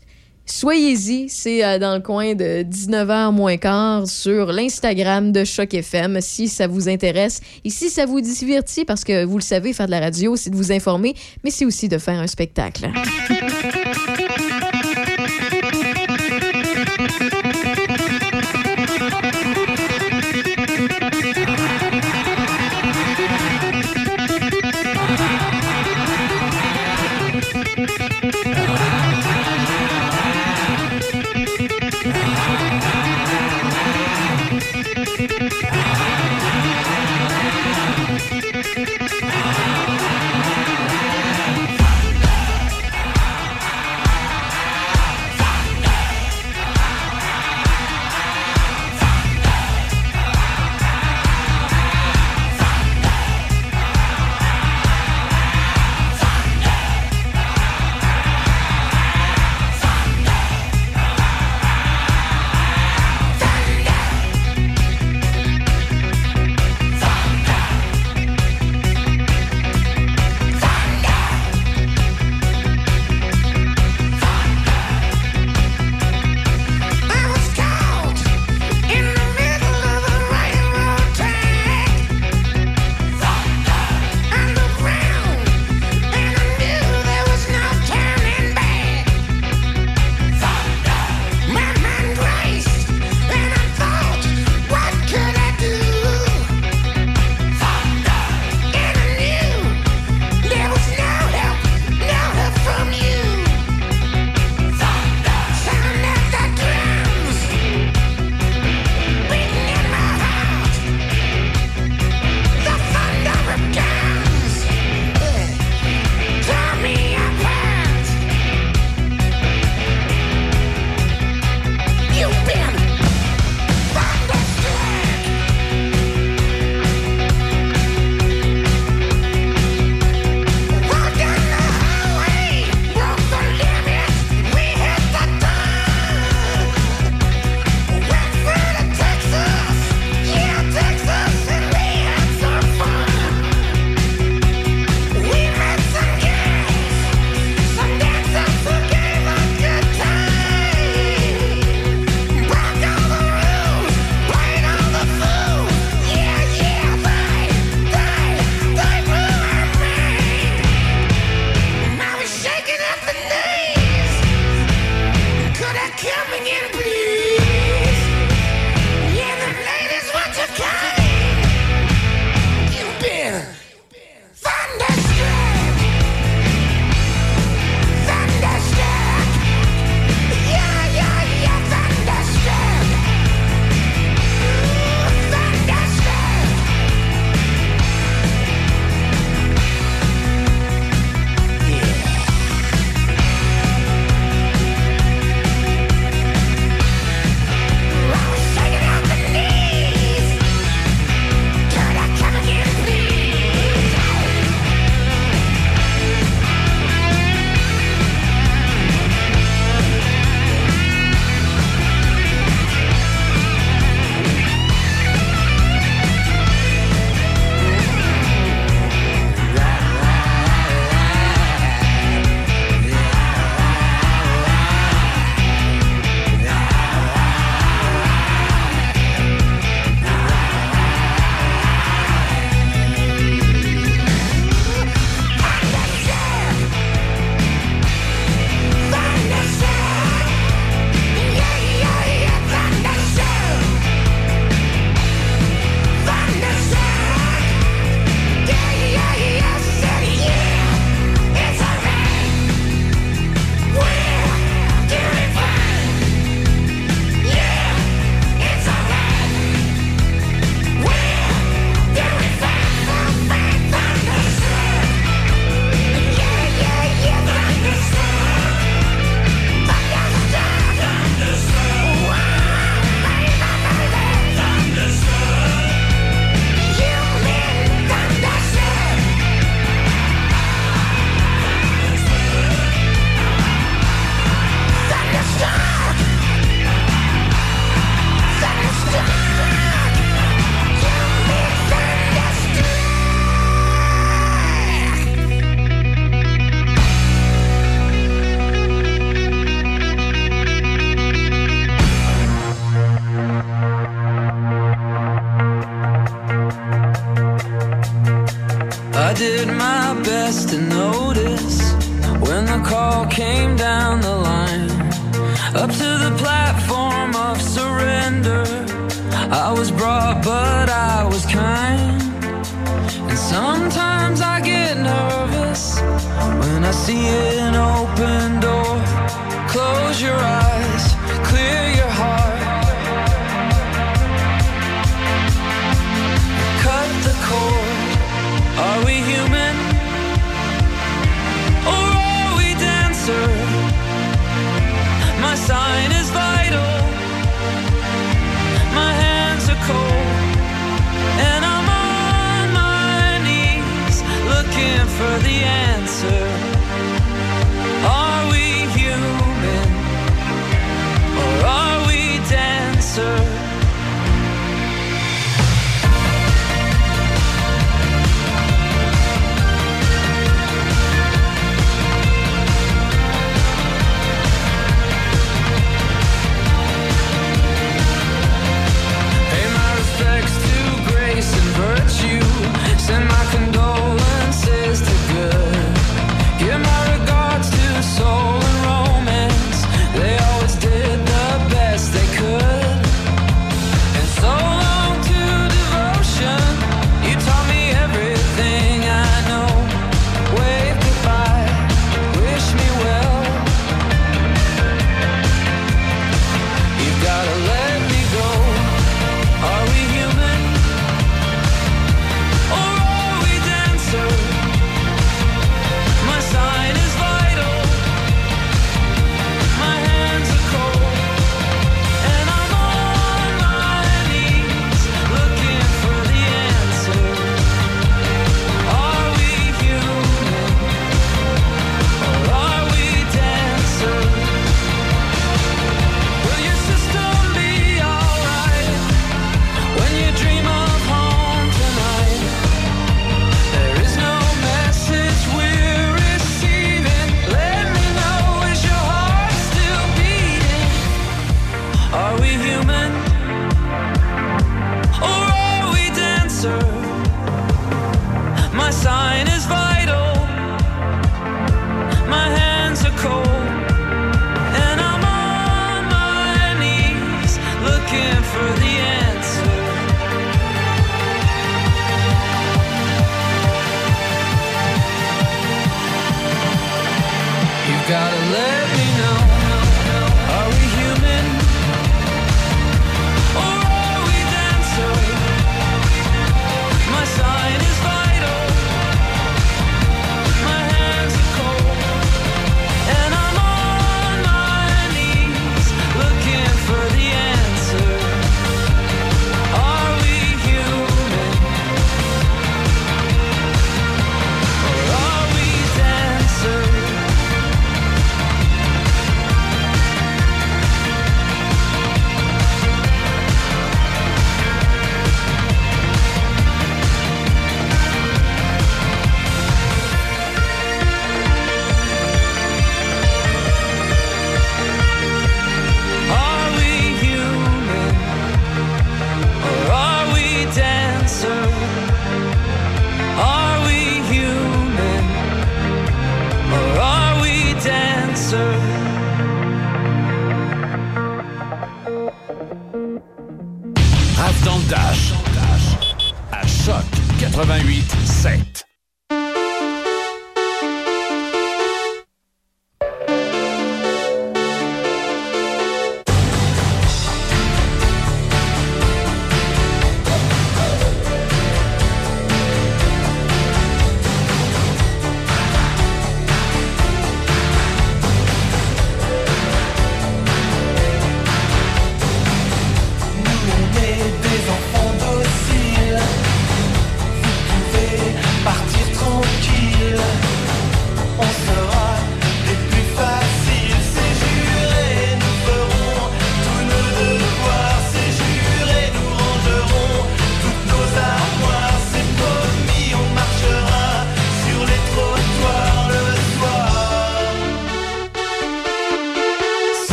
Soyez-y, 0.51 1.29
c'est 1.29 1.63
euh, 1.63 1.79
dans 1.79 1.95
le 1.95 2.01
coin 2.01 2.35
de 2.35 2.63
19h 2.63 3.33
moins 3.33 3.59
quart 3.59 4.07
sur 4.07 4.47
l'Instagram 4.47 5.31
de 5.31 5.45
Choc 5.45 5.75
FM 5.75 6.23
si 6.23 6.49
ça 6.49 6.67
vous 6.67 6.89
intéresse 6.89 7.41
et 7.65 7.71
si 7.71 7.91
ça 7.91 8.07
vous 8.07 8.23
divertit 8.23 8.87
parce 8.87 9.05
que 9.05 9.27
vous 9.27 9.37
le 9.37 9.43
savez, 9.43 9.75
faire 9.75 9.87
de 9.87 9.91
la 9.91 10.01
radio, 10.01 10.37
c'est 10.37 10.49
de 10.49 10.57
vous 10.57 10.73
informer, 10.73 11.15
mais 11.45 11.51
c'est 11.51 11.67
aussi 11.67 11.89
de 11.89 11.99
faire 11.99 12.19
un 12.19 12.27
spectacle. 12.27 12.89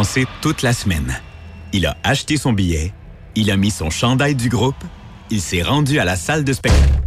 Il 0.00 0.02
y 0.02 0.06
a 0.06 0.06
pensé 0.06 0.26
toute 0.40 0.62
la 0.62 0.72
semaine. 0.72 1.20
Il 1.74 1.84
a 1.84 1.94
acheté 2.04 2.38
son 2.38 2.54
billet, 2.54 2.94
il 3.34 3.50
a 3.50 3.58
mis 3.58 3.70
son 3.70 3.90
chandail 3.90 4.34
du 4.34 4.48
groupe, 4.48 4.82
il 5.28 5.42
s'est 5.42 5.60
rendu 5.60 5.98
à 5.98 6.06
la 6.06 6.16
salle 6.16 6.42
de 6.42 6.54
spectacle. 6.54 7.02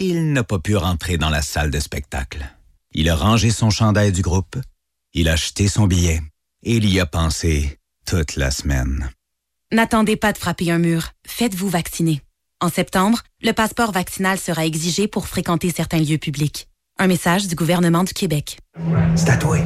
Il 0.00 0.32
n'a 0.32 0.42
pas 0.42 0.58
pu 0.58 0.74
rentrer 0.74 1.16
dans 1.16 1.30
la 1.30 1.42
salle 1.42 1.70
de 1.70 1.78
spectacle. 1.78 2.44
Il 2.92 3.08
a 3.08 3.14
rangé 3.14 3.50
son 3.50 3.70
chandail 3.70 4.10
du 4.10 4.20
groupe, 4.20 4.56
il 5.12 5.28
a 5.28 5.34
acheté 5.34 5.68
son 5.68 5.86
billet 5.86 6.20
et 6.64 6.74
il 6.78 6.92
y 6.92 6.98
a 6.98 7.06
pensé 7.06 7.78
toute 8.04 8.34
la 8.34 8.50
semaine. 8.50 9.10
N'attendez 9.70 10.16
pas 10.16 10.32
de 10.32 10.38
frapper 10.38 10.72
un 10.72 10.78
mur. 10.78 11.10
Faites-vous 11.24 11.68
vacciner. 11.68 12.20
En 12.60 12.68
septembre, 12.68 13.20
le 13.42 13.52
passeport 13.52 13.92
vaccinal 13.92 14.40
sera 14.40 14.66
exigé 14.66 15.06
pour 15.06 15.28
fréquenter 15.28 15.70
certains 15.70 16.00
lieux 16.00 16.18
publics. 16.18 16.66
Un 16.98 17.06
message 17.06 17.46
du 17.46 17.54
gouvernement 17.54 18.02
du 18.02 18.12
Québec. 18.12 18.58
C'est 19.14 19.30
à 19.30 19.36
toi. 19.36 19.58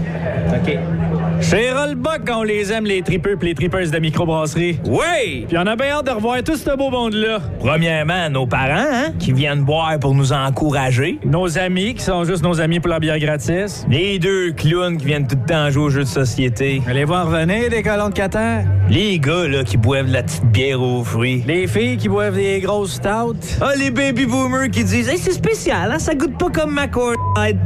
OK. 0.55 1.08
Chez 1.41 1.72
Rollbuck, 1.72 2.28
on 2.30 2.43
les 2.43 2.72
aime, 2.72 2.84
les 2.84 3.01
tripeux 3.01 3.36
pis 3.36 3.47
les 3.47 3.55
tripeuses 3.55 3.91
de 3.91 3.99
microbrasserie. 3.99 4.80
Oui! 4.86 5.47
Puis 5.49 5.57
on 5.57 5.66
a 5.66 5.76
bien 5.76 5.93
hâte 5.93 6.07
de 6.07 6.11
revoir 6.11 6.43
tout 6.43 6.57
ce 6.57 6.76
beau 6.76 6.91
monde-là. 6.91 7.39
Premièrement, 7.61 8.28
nos 8.28 8.47
parents, 8.47 8.86
hein, 8.93 9.12
qui 9.18 9.32
viennent 9.32 9.62
boire 9.62 9.99
pour 10.01 10.14
nous 10.14 10.32
encourager. 10.32 11.18
Nos 11.24 11.59
amis, 11.59 11.95
qui 11.95 12.03
sont 12.03 12.24
juste 12.24 12.43
nos 12.43 12.61
amis 12.61 12.80
pour 12.80 12.91
la 12.91 12.99
bière 12.99 13.18
gratis. 13.18 13.86
Les 13.89 14.18
deux 14.18 14.53
clowns 14.53 14.99
qui 14.99 15.07
viennent 15.07 15.26
tout 15.26 15.39
le 15.41 15.47
temps 15.47 15.70
jouer 15.70 15.84
aux 15.84 15.91
jeux 15.91 16.05
de 16.05 16.09
société. 16.09 16.82
Allez 16.86 17.05
voir 17.05 17.26
revenir, 17.26 17.70
des 17.70 17.82
colons 17.82 18.09
de 18.09 18.14
Qatar. 18.14 18.62
Les 18.91 19.18
gars, 19.18 19.47
là, 19.47 19.64
qui 19.64 19.76
boivent 19.76 20.09
de 20.09 20.12
la 20.12 20.22
petite 20.24 20.45
bière 20.47 20.82
aux 20.82 21.05
fruits. 21.05 21.45
Les 21.47 21.66
filles 21.66 21.97
qui 21.99 22.09
boivent 22.09 22.36
des 22.36 22.61
grosses 22.61 22.95
stouts. 22.95 23.36
Ah, 23.61 23.72
les 23.78 23.91
baby 23.91 24.26
boomers 24.26 24.70
qui 24.70 24.82
disent 24.82 25.09
Hey, 25.09 25.18
c'est 25.18 25.32
spécial, 25.32 25.93
hein, 25.93 25.99
ça 25.99 26.14
goûte 26.14 26.36
pas 26.36 26.51
comme 26.51 26.72
ma 26.74 26.89
cour. 26.89 27.12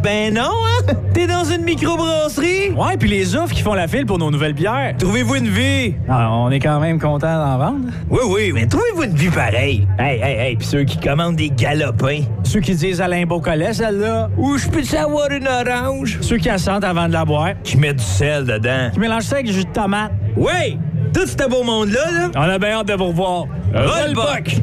Ben 0.03 0.35
non, 0.35 0.43
hein? 0.43 0.93
T'es 1.15 1.27
dans 1.27 1.45
une 1.45 1.63
microbrasserie? 1.63 2.71
Ouais, 2.71 2.97
puis 2.99 3.09
les 3.09 3.35
offres 3.35 3.55
qui 3.55 3.62
font 3.63 3.75
la 3.75 3.87
file 3.87 4.07
pour 4.07 4.19
nos 4.19 4.31
nouvelles 4.31 4.53
bières. 4.53 4.95
Trouvez-vous 4.99 5.37
une 5.37 5.49
vie? 5.49 5.95
Ah, 6.09 6.31
on 6.33 6.51
est 6.51 6.59
quand 6.59 6.81
même 6.81 6.99
content 6.99 7.37
d'en 7.39 7.59
vendre. 7.59 7.89
Oui, 8.11 8.21
oui, 8.27 8.53
mais 8.53 8.67
trouvez-vous 8.67 9.05
une 9.05 9.15
vie 9.15 9.31
pareille? 9.31 9.87
Hey, 9.99 10.21
hey, 10.21 10.39
hey, 10.39 10.57
puis 10.57 10.67
ceux 10.67 10.85
qui 10.85 10.99
commandent 10.99 11.37
des 11.37 11.51
galopins. 11.51 12.23
Ceux 12.43 12.61
qui 12.61 12.75
disent 12.75 13.01
Alain 13.01 13.25
Beaucollet, 13.25 13.73
celle-là. 13.73 14.31
Ou 14.37 14.59
je 14.59 14.69
peux 14.69 14.83
savoir 14.83 15.31
une 15.31 15.47
orange? 15.47 16.19
Ceux 16.21 16.39
qui 16.39 16.49
la 16.49 16.59
sentent 16.59 16.85
avant 16.85 17.07
de 17.07 17.13
la 17.13 17.25
boire. 17.25 17.51
Qui 17.63 17.77
mettent 17.77 17.97
du 17.97 18.05
sel 18.05 18.45
dedans. 18.45 18.91
Qui 18.93 19.01
mélangent 19.01 19.25
ça 19.25 19.37
avec 19.37 19.47
du 19.47 19.53
jus 19.53 19.65
de 19.65 19.71
tomate. 19.71 20.13
Oui! 20.37 20.79
Tout 21.15 21.27
ce 21.27 21.49
beau 21.49 21.63
monde-là, 21.63 22.11
là. 22.11 22.31
On 22.35 22.41
a 22.41 22.59
bien 22.59 22.71
hâte 22.71 22.89
de 22.89 22.95
vous 22.95 23.07
revoir. 23.07 23.45
Rollbuck! 23.75 24.57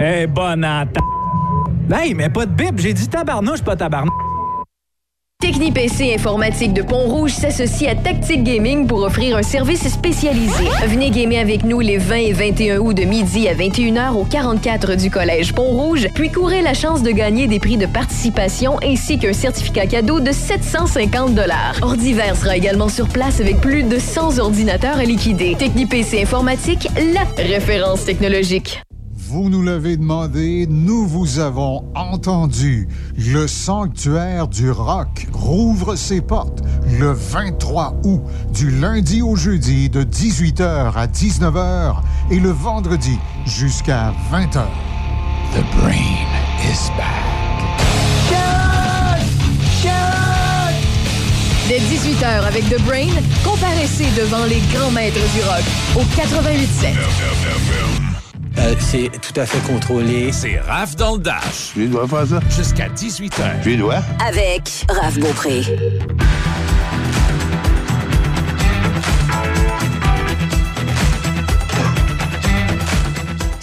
Eh, 0.00 0.26
bonne 0.26 0.64
atta. 0.64 1.00
Hey, 1.94 2.14
mais 2.14 2.30
pas 2.30 2.46
de 2.46 2.52
bip, 2.52 2.78
j'ai 2.78 2.94
dit 2.94 3.06
tabarnouche, 3.06 3.62
pas 3.62 3.76
tabarnouche. 3.76 4.31
TechniPC 5.42 6.14
Informatique 6.14 6.72
de 6.72 6.82
Pont-Rouge 6.82 7.32
s'associe 7.32 7.90
à 7.90 7.96
Tactique 7.96 8.44
Gaming 8.44 8.86
pour 8.86 9.02
offrir 9.02 9.36
un 9.36 9.42
service 9.42 9.88
spécialisé. 9.88 10.66
Venez 10.86 11.10
gamer 11.10 11.40
avec 11.40 11.64
nous 11.64 11.80
les 11.80 11.98
20 11.98 12.14
et 12.14 12.32
21 12.32 12.78
août 12.78 12.94
de 12.94 13.02
midi 13.02 13.48
à 13.48 13.54
21h 13.56 14.12
au 14.12 14.22
44 14.22 14.94
du 14.94 15.10
Collège 15.10 15.52
Pont-Rouge, 15.52 16.06
puis 16.14 16.30
courez 16.30 16.62
la 16.62 16.74
chance 16.74 17.02
de 17.02 17.10
gagner 17.10 17.48
des 17.48 17.58
prix 17.58 17.76
de 17.76 17.86
participation 17.86 18.78
ainsi 18.84 19.18
qu'un 19.18 19.32
certificat 19.32 19.86
cadeau 19.86 20.20
de 20.20 20.30
750 20.30 21.36
Ordiver 21.82 22.36
sera 22.40 22.56
également 22.56 22.88
sur 22.88 23.08
place 23.08 23.40
avec 23.40 23.60
plus 23.60 23.82
de 23.82 23.98
100 23.98 24.38
ordinateurs 24.38 24.98
à 24.98 25.04
liquider. 25.04 25.56
TechniPC 25.58 26.22
Informatique, 26.22 26.86
la 27.12 27.24
référence 27.42 28.04
technologique. 28.04 28.80
Vous 29.32 29.48
nous 29.48 29.62
l'avez 29.62 29.96
demandé, 29.96 30.66
nous 30.68 31.06
vous 31.06 31.38
avons 31.38 31.86
entendu. 31.94 32.86
Le 33.16 33.46
sanctuaire 33.46 34.46
du 34.46 34.70
rock 34.70 35.26
rouvre 35.32 35.96
ses 35.96 36.20
portes 36.20 36.60
le 37.00 37.12
23 37.12 37.94
août, 38.04 38.20
du 38.52 38.70
lundi 38.70 39.22
au 39.22 39.34
jeudi 39.34 39.88
de 39.88 40.02
18h 40.02 40.92
à 40.94 41.06
19h 41.06 41.94
et 42.30 42.40
le 42.40 42.50
vendredi 42.50 43.18
jusqu'à 43.46 44.12
20h. 44.30 44.66
The 45.54 45.64
brain 45.80 46.28
is 46.70 46.90
back. 46.98 47.32
Dès 51.68 51.78
18h 51.78 52.44
avec 52.44 52.68
The 52.68 52.82
Brain, 52.82 53.08
comparaissez 53.42 54.10
devant 54.14 54.44
les 54.44 54.60
grands 54.74 54.90
maîtres 54.90 55.16
du 55.32 55.40
rock 55.40 55.64
au 55.96 56.02
88.7. 56.20 57.91
Euh, 58.58 58.74
c'est 58.78 59.10
tout 59.20 59.38
à 59.40 59.46
fait 59.46 59.58
contrôlé. 59.72 60.30
C'est 60.32 60.58
Raph 60.60 60.96
dans 60.96 61.14
le 61.16 61.18
Dash. 61.22 61.72
Tu 61.74 61.88
dois 61.88 62.06
faire 62.06 62.26
ça? 62.26 62.40
Jusqu'à 62.54 62.88
18h. 62.88 63.62
Tu 63.62 63.76
dois? 63.76 64.00
Avec 64.26 64.84
Raph 64.88 65.18
Beaupré. 65.18 65.62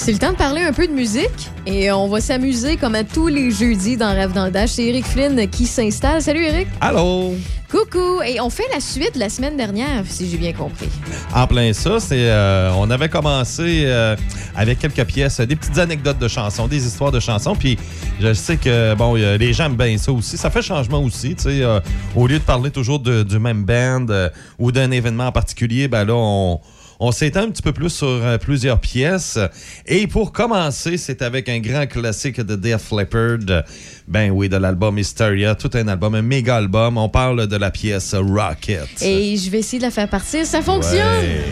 C'est 0.09 0.13
le 0.13 0.19
temps 0.21 0.31
de 0.31 0.37
parler 0.37 0.63
un 0.63 0.73
peu 0.73 0.87
de 0.87 0.91
musique 0.91 1.51
et 1.67 1.91
on 1.91 2.07
va 2.07 2.19
s'amuser 2.19 2.77
comme 2.77 2.95
à 2.95 3.03
tous 3.03 3.27
les 3.27 3.51
jeudis 3.51 3.95
dans 3.95 4.11
Rêve 4.11 4.33
dans 4.33 4.45
le 4.45 4.49
Dash. 4.49 4.71
C'est 4.71 4.85
Eric 4.85 5.05
Flynn 5.05 5.47
qui 5.51 5.67
s'installe. 5.67 6.19
Salut 6.23 6.43
Eric. 6.45 6.67
Allô? 6.81 7.35
Coucou. 7.69 8.19
Et 8.25 8.41
on 8.41 8.49
fait 8.49 8.63
la 8.73 8.79
suite 8.79 9.13
de 9.13 9.19
la 9.19 9.29
semaine 9.29 9.55
dernière, 9.55 10.03
si 10.07 10.27
j'ai 10.27 10.37
bien 10.37 10.51
compris. 10.53 10.89
En 11.35 11.45
plein 11.45 11.73
ça, 11.73 11.99
c'est 11.99 12.27
euh, 12.27 12.71
on 12.75 12.89
avait 12.89 13.07
commencé 13.07 13.83
euh, 13.85 14.15
avec 14.55 14.79
quelques 14.79 15.05
pièces, 15.05 15.41
des 15.41 15.55
petites 15.55 15.77
anecdotes 15.77 16.17
de 16.17 16.27
chansons, 16.27 16.67
des 16.67 16.87
histoires 16.87 17.11
de 17.11 17.19
chansons. 17.19 17.55
Puis 17.55 17.77
je 18.19 18.33
sais 18.33 18.57
que 18.57 18.95
bon, 18.95 19.13
a- 19.13 19.37
les 19.37 19.53
gens 19.53 19.65
aiment 19.65 19.75
bien 19.77 19.95
ça 19.99 20.11
aussi. 20.11 20.37
Ça 20.37 20.49
fait 20.49 20.63
changement 20.63 21.03
aussi, 21.03 21.35
tu 21.35 21.43
sais. 21.43 21.61
euh, 21.61 21.79
au 22.15 22.25
lieu 22.25 22.39
de 22.39 22.43
parler 22.43 22.71
toujours 22.71 22.97
de- 22.97 23.21
du 23.21 23.37
même 23.37 23.63
band 23.63 24.07
euh, 24.09 24.27
ou 24.57 24.71
d'un 24.71 24.89
événement 24.89 25.27
en 25.27 25.31
particulier, 25.31 25.87
ben 25.87 26.03
là 26.03 26.15
on 26.15 26.59
on 26.99 27.11
s'étend 27.11 27.41
un 27.43 27.49
petit 27.49 27.61
peu 27.61 27.71
plus 27.71 27.89
sur 27.89 28.07
euh, 28.07 28.37
plusieurs 28.37 28.79
pièces. 28.79 29.39
Et 29.85 30.05
pour 30.05 30.33
commencer, 30.33 30.97
c'est 30.97 31.21
avec 31.21 31.47
un 31.47 31.59
grand 31.59 31.87
classique 31.87 32.41
de 32.41 32.55
Def 32.55 32.91
Leppard. 32.91 33.63
Ben 34.07 34.31
oui, 34.31 34.49
de 34.49 34.57
l'album 34.57 34.97
Hysteria. 34.97 35.55
Tout 35.55 35.71
un 35.75 35.87
album, 35.87 36.15
un 36.15 36.21
méga 36.21 36.57
album. 36.57 36.97
On 36.97 37.07
parle 37.07 37.47
de 37.47 37.55
la 37.55 37.71
pièce 37.71 38.13
Rocket. 38.13 39.01
Et 39.01 39.37
je 39.37 39.49
vais 39.49 39.59
essayer 39.59 39.79
de 39.79 39.85
la 39.85 39.91
faire 39.91 40.09
partir. 40.09 40.45
Ça 40.45 40.61
fonctionne. 40.61 40.99
Ouais. 40.99 41.45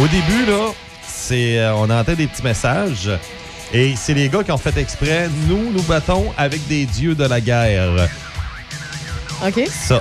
Au 0.00 0.06
début, 0.06 0.46
là, 0.46 0.72
c'est, 1.06 1.58
euh, 1.58 1.74
on 1.74 1.90
entend 1.90 2.14
des 2.14 2.26
petits 2.26 2.42
messages. 2.42 3.10
Et 3.74 3.94
c'est 3.96 4.14
les 4.14 4.28
gars 4.28 4.42
qui 4.42 4.52
ont 4.52 4.58
fait 4.58 4.76
exprès. 4.78 5.28
Nous, 5.48 5.72
nous 5.72 5.82
battons 5.82 6.32
avec 6.38 6.66
des 6.68 6.86
dieux 6.86 7.14
de 7.14 7.24
la 7.24 7.40
guerre. 7.40 8.08
OK. 9.46 9.68
Ça, 9.68 10.00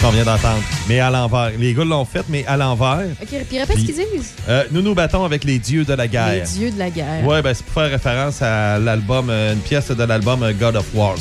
ce 0.00 0.06
qu'on 0.06 0.12
vient 0.12 0.24
d'entendre. 0.24 0.62
Mais 0.88 1.00
à 1.00 1.10
l'envers. 1.10 1.52
Les 1.58 1.74
gars 1.74 1.84
l'ont 1.84 2.04
fait, 2.04 2.24
mais 2.28 2.44
à 2.46 2.56
l'envers. 2.56 3.06
OK, 3.20 3.28
puis 3.48 3.58
répète 3.58 3.78
ce 3.78 3.84
qu'ils 3.84 3.94
disent. 3.94 4.34
Euh, 4.48 4.64
nous 4.70 4.80
nous 4.82 4.94
battons 4.94 5.24
avec 5.24 5.44
les 5.44 5.58
dieux 5.58 5.84
de 5.84 5.92
la 5.92 6.08
guerre. 6.08 6.32
Les 6.32 6.40
dieux 6.58 6.70
de 6.70 6.78
la 6.78 6.90
guerre. 6.90 7.24
Ouais, 7.24 7.42
ben 7.42 7.52
c'est 7.52 7.64
pour 7.64 7.74
faire 7.74 7.90
référence 7.90 8.40
à 8.40 8.78
l'album, 8.78 9.28
euh, 9.28 9.52
une 9.52 9.60
pièce 9.60 9.90
de 9.90 10.04
l'album 10.04 10.42
euh, 10.42 10.52
God 10.52 10.76
of 10.76 10.86
Wars. 10.94 11.18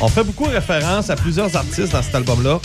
On 0.00 0.08
fait 0.08 0.22
beaucoup 0.22 0.44
référence 0.44 1.10
à 1.10 1.16
plusieurs 1.16 1.54
artistes 1.56 1.92
dans 1.92 2.02
cet 2.02 2.14
album-là. 2.14 2.60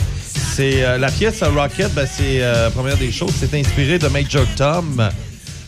C'est 0.56 0.84
euh, 0.84 0.98
la 1.00 1.10
pièce 1.10 1.42
Rocket, 1.42 1.92
ben, 1.96 2.06
c'est 2.08 2.44
euh, 2.44 2.70
première 2.70 2.98
des 2.98 3.12
choses, 3.12 3.32
c'est 3.40 3.54
inspiré 3.60 3.98
de 3.98 4.08
Major 4.08 4.46
Tom. 4.56 5.10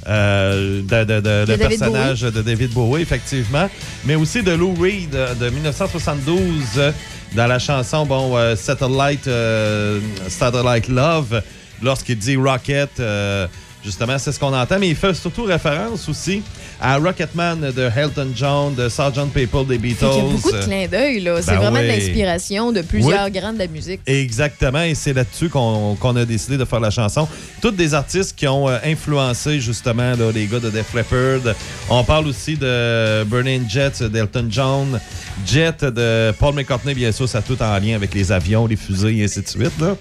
euh, 0.07 0.81
de, 0.83 1.03
de- 1.03 1.19
de- 1.19 1.45
De 1.45 1.51
le 1.53 1.57
personnage 1.57 2.21
de 2.21 2.41
David 2.43 2.71
Bowie, 2.71 3.01
effectivement, 3.01 3.67
mais 4.05 4.13
aussi 4.13 4.43
de 4.43 4.51
Lou 4.51 4.75
Reed 4.79 5.15
euh, 5.15 5.33
de 5.33 5.49
1972 5.49 6.43
euh, 6.77 6.91
dans 7.35 7.47
la 7.47 7.57
chanson 7.57 8.05
bon 8.05 8.37
Satellite 8.55 9.27
euh, 9.27 9.99
Satellite 10.29 10.87
Love 10.87 11.41
lorsqu'il 11.81 12.19
dit 12.19 12.35
Rocket 12.35 12.91
euh, 12.99 13.47
justement 13.85 14.17
c'est 14.17 14.31
ce 14.31 14.39
qu'on 14.39 14.53
entend 14.53 14.79
mais 14.79 14.89
il 14.89 14.95
fait 14.95 15.13
surtout 15.13 15.43
référence 15.43 16.09
aussi 16.09 16.41
à 16.81 16.97
Rocketman 16.97 17.71
de 17.71 17.89
Elton 17.95 18.29
John 18.35 18.75
de 18.75 18.89
Sgt 18.89 19.29
Pepper 19.33 19.63
des 19.67 19.77
Beatles 19.77 19.97
qu'il 20.09 20.17
y 20.23 20.27
a 20.27 20.31
beaucoup 20.31 20.51
de 20.51 20.61
clins 20.63 20.87
d'œil, 20.87 21.21
là. 21.21 21.41
C'est 21.41 21.51
Ben 21.51 21.57
vraiment 21.59 21.79
de 21.79 21.83
oui. 21.83 21.87
l'inspiration 21.99 22.71
de 22.71 22.81
plusieurs 22.81 23.29
grands 23.29 23.53
de 23.53 23.59
la 23.59 23.67
musique. 23.67 24.01
Exactement, 24.05 24.81
et 24.81 24.93
c'est 24.95 25.13
là-dessus 25.13 25.49
qu'on 25.49 26.15
a 26.15 26.25
décidé 26.25 26.57
de 26.57 26.65
faire 26.65 26.79
la 26.81 26.89
chanson. 26.89 27.27
Toutes 27.61 27.75
des 27.77 27.93
artistes 27.93 28.35
qui 28.35 28.47
ont 28.47 28.67
euh, 28.67 28.77
influencé 28.83 29.59
justement 29.61 30.11
là, 30.15 30.31
les 30.33 30.47
gars 30.47 30.59
de 30.59 30.69
Def 30.69 30.93
Leppard. 30.93 31.53
On 31.89 32.03
parle 32.03 32.27
aussi 32.27 32.55
de 32.57 33.23
Burning 33.23 33.69
Jets 33.69 34.09
d'Elton 34.09 34.47
John, 34.49 34.99
Jet 35.45 35.83
de 35.85 36.33
Paul 36.39 36.53
McCartney, 36.55 36.93
bien 36.93 37.11
sûr, 37.11 37.27
ça 37.29 37.37
a 37.37 37.41
tout 37.41 37.61
en 37.61 37.77
lien 37.79 37.95
avec 37.95 38.13
les 38.13 38.31
avions, 38.31 38.65
les 38.67 38.75
fusées 38.75 39.17
et 39.17 39.23
ainsi 39.23 39.41
de 39.41 39.47
suite. 39.47 39.79
là. 39.79 39.95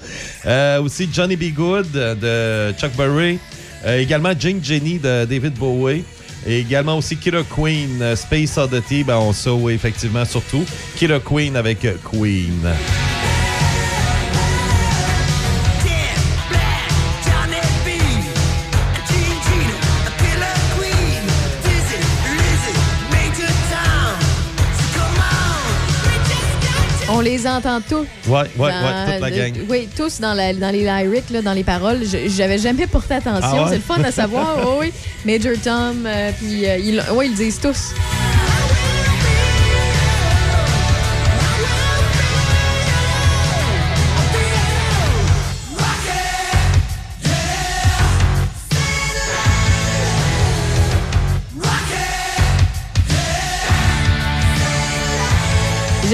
Euh, 0.46 0.80
aussi 0.82 1.08
Johnny 1.12 1.36
B. 1.36 1.52
Good 1.54 1.90
de 1.92 2.72
Chuck 2.78 2.92
Berry. 2.96 3.38
Euh, 3.86 4.00
également 4.00 4.32
Jane 4.38 4.62
Jenny 4.62 4.98
de 4.98 5.24
David 5.24 5.54
Bowie. 5.54 6.04
Et 6.46 6.58
également 6.58 6.98
aussi 6.98 7.16
Killer 7.16 7.42
Queen, 7.54 8.02
euh, 8.02 8.16
Space 8.16 8.58
Oddity, 8.58 9.02
ben 9.02 9.16
on 9.16 9.32
oui, 9.52 9.72
effectivement 9.72 10.24
surtout. 10.26 10.64
Killer 10.96 11.20
Queen 11.24 11.56
avec 11.56 11.86
Queen. 12.10 12.74
Les 27.24 27.46
entend 27.46 27.80
tous. 27.80 28.06
Ouais, 28.30 28.42
ouais, 28.56 28.70
dans- 28.70 29.12
toute 29.12 29.20
la 29.20 29.30
gang. 29.30 29.52
Oui, 29.68 29.88
tous 29.96 30.20
dans, 30.20 30.34
la- 30.34 30.52
dans 30.54 30.70
les 30.70 30.84
lyrics, 30.84 31.30
là, 31.30 31.42
dans 31.42 31.52
les 31.54 31.64
paroles. 31.64 32.00
J'avais 32.28 32.58
jamais 32.58 32.86
porté 32.86 33.14
attention. 33.14 33.40
Ah 33.42 33.62
ouais? 33.64 33.68
C'est 33.70 33.76
le 33.76 33.80
fun 33.82 34.02
à 34.04 34.12
savoir. 34.12 34.58
oui, 34.78 34.90
oui. 35.26 35.38
Major 35.38 35.54
Tom, 35.62 36.04
euh, 36.06 36.30
puis 36.38 36.66
euh, 36.68 36.76
ils, 36.78 37.02
ouais, 37.12 37.26
ils 37.26 37.30
le 37.32 37.36
disent 37.36 37.58
tous. 37.60 37.94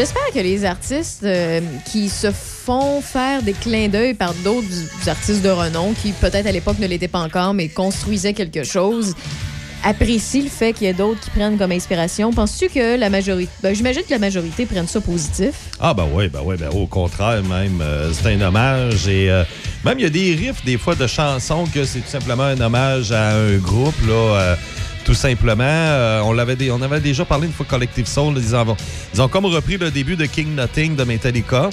J'espère 0.00 0.32
que 0.32 0.38
les 0.38 0.64
artistes 0.64 1.24
euh, 1.24 1.60
qui 1.92 2.08
se 2.08 2.30
font 2.30 3.02
faire 3.02 3.42
des 3.42 3.52
clins 3.52 3.88
d'œil 3.88 4.14
par 4.14 4.32
d'autres 4.32 4.66
artistes 5.06 5.42
de 5.42 5.50
renom, 5.50 5.92
qui 5.92 6.12
peut-être 6.12 6.46
à 6.46 6.52
l'époque 6.52 6.78
ne 6.78 6.86
l'étaient 6.86 7.06
pas 7.06 7.18
encore, 7.18 7.52
mais 7.52 7.68
construisaient 7.68 8.32
quelque 8.32 8.64
chose, 8.64 9.14
apprécient 9.84 10.44
le 10.44 10.48
fait 10.48 10.72
qu'il 10.72 10.86
y 10.86 10.90
ait 10.90 10.94
d'autres 10.94 11.20
qui 11.20 11.28
prennent 11.28 11.58
comme 11.58 11.72
inspiration. 11.72 12.32
Penses-tu 12.32 12.70
que 12.70 12.98
la 12.98 13.10
majorité... 13.10 13.52
Ben, 13.62 13.74
J'imagine 13.74 14.00
que 14.00 14.10
la 14.12 14.18
majorité 14.18 14.64
prenne 14.64 14.88
ça 14.88 15.02
positif? 15.02 15.52
Ah 15.78 15.92
ben 15.92 16.06
oui, 16.14 16.28
ben 16.28 16.40
oui, 16.46 16.56
ben 16.58 16.70
au 16.70 16.86
contraire 16.86 17.42
même, 17.42 17.82
euh, 17.82 18.10
c'est 18.14 18.32
un 18.32 18.40
hommage 18.40 19.06
et 19.06 19.30
euh, 19.30 19.44
même 19.84 19.98
il 19.98 20.04
y 20.04 20.06
a 20.06 20.08
des 20.08 20.34
riffs 20.34 20.64
des 20.64 20.78
fois 20.78 20.94
de 20.94 21.06
chansons 21.06 21.64
que 21.66 21.84
c'est 21.84 22.00
tout 22.00 22.08
simplement 22.08 22.44
un 22.44 22.60
hommage 22.62 23.12
à 23.12 23.34
un 23.34 23.58
groupe 23.58 24.00
là. 24.08 24.56
Tout 25.04 25.14
simplement, 25.14 25.64
Euh, 25.64 26.20
on 26.24 26.32
l'avait 26.32 26.56
on 26.70 26.82
avait 26.82 27.00
déjà 27.00 27.24
parlé 27.24 27.46
une 27.46 27.52
fois 27.52 27.66
Collective 27.68 28.06
Soul, 28.06 28.34
ils, 28.36 28.54
ils 29.14 29.20
ont 29.22 29.28
comme 29.28 29.46
repris 29.46 29.76
le 29.76 29.90
début 29.90 30.16
de 30.16 30.26
King 30.26 30.54
Nothing 30.54 30.96
de 30.96 31.04
Metallica. 31.04 31.70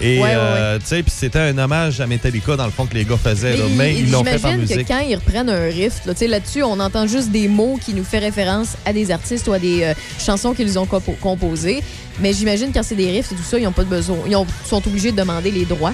Et 0.00 0.18
Ouais, 0.20 0.26
ouais, 0.26 0.34
euh, 0.36 0.78
tu 0.78 0.86
sais, 0.86 1.02
puis 1.02 1.12
c'était 1.14 1.40
un 1.40 1.58
hommage 1.58 2.00
à 2.00 2.06
Metallica 2.06 2.54
dans 2.56 2.66
le 2.66 2.70
fond 2.70 2.86
que 2.86 2.94
les 2.94 3.04
gars 3.04 3.16
faisaient, 3.16 3.56
là, 3.56 3.64
mais 3.76 3.94
il- 3.96 4.04
ils 4.06 4.10
l'ont 4.12 4.22
fait 4.22 4.38
j'imagine 4.38 4.60
musique. 4.60 4.86
que 4.86 4.92
quand 4.92 5.00
ils 5.00 5.16
reprennent 5.16 5.50
un 5.50 5.64
riff, 5.64 6.02
là, 6.06 6.12
là-dessus, 6.28 6.62
on 6.62 6.78
entend 6.78 7.08
juste 7.08 7.30
des 7.32 7.48
mots 7.48 7.80
qui 7.84 7.94
nous 7.94 8.04
font 8.04 8.20
référence 8.20 8.76
à 8.86 8.92
des 8.92 9.10
artistes 9.10 9.48
ou 9.48 9.52
à 9.54 9.58
des 9.58 9.82
euh, 9.82 9.94
chansons 10.24 10.54
qu'ils 10.54 10.78
ont 10.78 10.84
compo- 10.86 11.16
composées. 11.20 11.82
Mais 12.20 12.32
j'imagine 12.32 12.70
quand 12.72 12.84
c'est 12.84 12.94
des 12.94 13.10
riffs 13.10 13.32
et 13.32 13.34
tout 13.34 13.42
ça, 13.42 13.58
ils 13.58 13.66
ont 13.66 13.72
pas 13.72 13.82
de 13.82 13.88
besoin. 13.88 14.18
Ils 14.28 14.36
ont- 14.36 14.46
sont 14.64 14.86
obligés 14.86 15.10
de 15.10 15.16
demander 15.16 15.50
les 15.50 15.64
droits. 15.64 15.92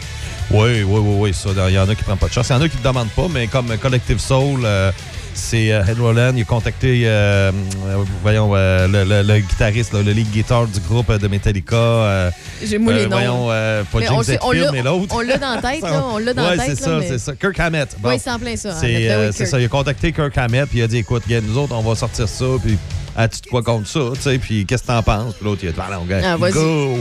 Oui, 0.50 0.82
oui, 0.82 0.84
oui, 0.84 1.16
oui, 1.20 1.32
ça. 1.34 1.48
Il 1.68 1.74
y 1.74 1.78
en 1.78 1.88
a 1.88 1.94
qui 1.94 2.04
prennent 2.04 2.18
pas 2.18 2.28
de 2.28 2.32
chance. 2.34 2.48
Il 2.50 2.52
y 2.52 2.56
en 2.56 2.60
a 2.60 2.68
qui 2.68 2.76
ne 2.76 2.82
demandent 2.84 3.08
pas, 3.08 3.28
mais 3.32 3.46
comme 3.46 3.74
Collective 3.78 4.18
Soul, 4.20 4.60
euh, 4.64 4.92
c'est 5.34 5.72
euh, 5.72 5.84
Ed 5.84 5.98
Roland, 5.98 6.32
il 6.36 6.42
a 6.42 6.44
contacté, 6.44 7.02
euh, 7.04 7.50
euh, 7.86 8.04
voyons, 8.22 8.54
le, 8.54 9.04
le- 9.04 9.22
le 9.22 9.38
guitariste, 9.40 9.92
le 9.92 10.00
lead 10.12 10.30
guitar 10.30 10.66
du 10.66 10.80
groupe 10.80 11.12
de 11.12 11.28
Metallica. 11.28 12.30
J'ai 12.64 12.78
moi 12.78 12.92
les 12.92 13.06
noms. 13.06 13.10
Voyons, 13.16 13.48
pas 13.48 13.98
Mais 13.98 14.06
James 14.06 14.20
Hetfield, 14.20 14.68
mais 14.72 14.82
l'autre. 14.82 15.14
on 15.14 15.20
l'a 15.20 15.36
dans 15.38 15.54
la 15.56 15.62
tête, 15.62 15.82
là, 15.82 16.04
on 16.12 16.18
l'a 16.18 16.34
dans 16.34 16.42
la 16.48 16.56
tête, 16.56 16.76
c'est 16.76 16.84
ça, 16.84 16.96
mais- 17.00 17.08
c'est 17.08 17.18
ça. 17.18 17.32
Kirk 17.34 17.58
Hammett. 17.60 17.96
Bon. 18.00 18.08
Oui, 18.10 18.16
c'est 18.22 18.30
en 18.30 18.38
plein 18.38 18.56
ça. 18.56 18.74
C'est. 18.80 18.92
Ben 19.08 19.32
Kirk. 19.32 19.46
ça. 19.48 19.60
Il 19.60 19.64
a 19.64 19.68
contacté 19.68 20.12
Kirk 20.12 20.36
Hammett, 20.38 20.68
puis 20.68 20.78
il 20.78 20.82
a 20.82 20.86
dit 20.86 20.98
écoute, 20.98 21.22
gars, 21.28 21.40
nous 21.40 21.58
autres, 21.58 21.74
on 21.74 21.82
va 21.82 21.94
sortir 21.94 22.28
ça, 22.28 22.44
puis 22.62 22.78
as-tu 23.16 23.40
de 23.42 23.46
quoi 23.46 23.62
contre 23.62 23.88
ça, 23.88 24.00
tu 24.14 24.20
sais, 24.22 24.38
puis 24.38 24.66
qu'est-ce 24.66 24.82
que 24.82 24.88
t'en 24.88 25.02
penses? 25.02 25.34
Puis 25.34 25.44
l'autre, 25.44 25.60
il 25.64 25.68
a 25.68 25.72
dit, 25.72 25.78
allons, 25.80 26.04
gars, 26.04 26.20
Ah, 26.24 26.50
go! 26.50 26.98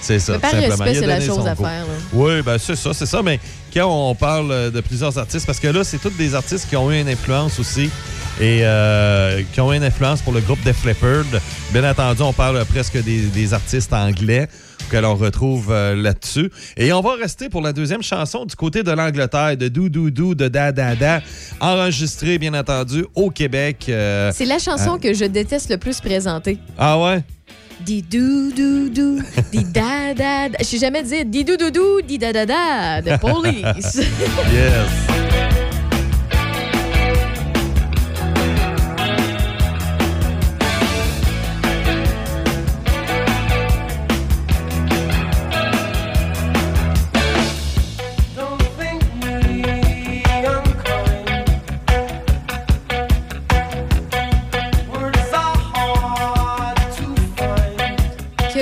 C'est 0.00 0.18
ça, 0.18 0.38
par 0.38 0.50
simplement. 0.50 0.84
c'est 0.86 1.06
la 1.06 1.20
chose 1.20 1.46
à 1.46 1.54
faire. 1.54 1.84
Oui, 2.12 2.42
ben 2.42 2.56
c'est 2.58 2.76
ça, 2.76 2.92
c'est 2.94 3.06
ça. 3.06 3.22
Mais 3.22 3.38
quand 3.72 3.86
on 3.86 4.14
parle 4.14 4.50
euh, 4.50 4.70
de 4.70 4.80
plusieurs 4.80 5.16
artistes, 5.18 5.46
parce 5.46 5.60
que 5.60 5.68
là, 5.68 5.84
c'est 5.84 5.98
tous 5.98 6.10
des 6.10 6.34
artistes 6.34 6.68
qui 6.68 6.76
ont 6.76 6.90
eu 6.90 6.98
une 7.00 7.08
influence 7.08 7.58
aussi 7.60 7.90
et 8.40 8.60
euh, 8.62 9.42
qui 9.52 9.60
ont 9.60 9.72
eu 9.72 9.76
une 9.76 9.84
influence 9.84 10.22
pour 10.22 10.32
le 10.32 10.40
groupe 10.40 10.62
Def 10.64 10.84
Leppard. 10.84 11.24
Bien 11.72 11.88
entendu, 11.90 12.22
on 12.22 12.32
parle 12.32 12.64
presque 12.64 13.02
des, 13.02 13.20
des 13.22 13.52
artistes 13.54 13.92
anglais 13.92 14.48
que 14.90 14.96
l'on 14.96 15.14
retrouve 15.14 15.68
euh, 15.70 15.94
là-dessus. 15.94 16.50
Et 16.76 16.92
on 16.92 17.00
va 17.00 17.14
rester 17.14 17.48
pour 17.48 17.60
la 17.60 17.72
deuxième 17.72 18.02
chanson 18.02 18.44
du 18.44 18.56
côté 18.56 18.82
de 18.82 18.90
l'Angleterre, 18.90 19.56
de 19.56 19.68
Dou 19.68 19.88
Dou 19.88 20.10
Dou, 20.10 20.34
de 20.34 20.48
Da 20.48 20.72
Da 20.72 20.96
Da, 20.96 21.20
enregistrée, 21.60 22.38
bien 22.38 22.54
entendu, 22.54 23.04
au 23.14 23.30
Québec. 23.30 23.86
euh, 23.88 24.32
C'est 24.34 24.46
la 24.46 24.58
chanson 24.58 24.98
que 24.98 25.12
je 25.14 25.26
déteste 25.26 25.70
le 25.70 25.76
plus 25.78 26.00
présenter. 26.00 26.58
Ah 26.78 26.98
ouais? 26.98 27.22
Di 27.84 28.02
dou 28.02 28.52
dou 28.52 29.22
di 29.50 29.64
da 29.64 30.12
da 30.14 30.48
da. 30.48 30.58
Je 30.60 30.64
sais 30.64 30.78
jamais 30.78 31.02
dire 31.02 31.24
di 31.24 31.44
dou 31.44 31.56
dou 31.56 31.70
dou, 31.70 32.02
di 32.02 32.18
da 32.18 32.32
da 32.32 32.44
da 32.44 33.00
de 33.00 33.18
police. 33.18 34.00
Yes. 34.52 35.49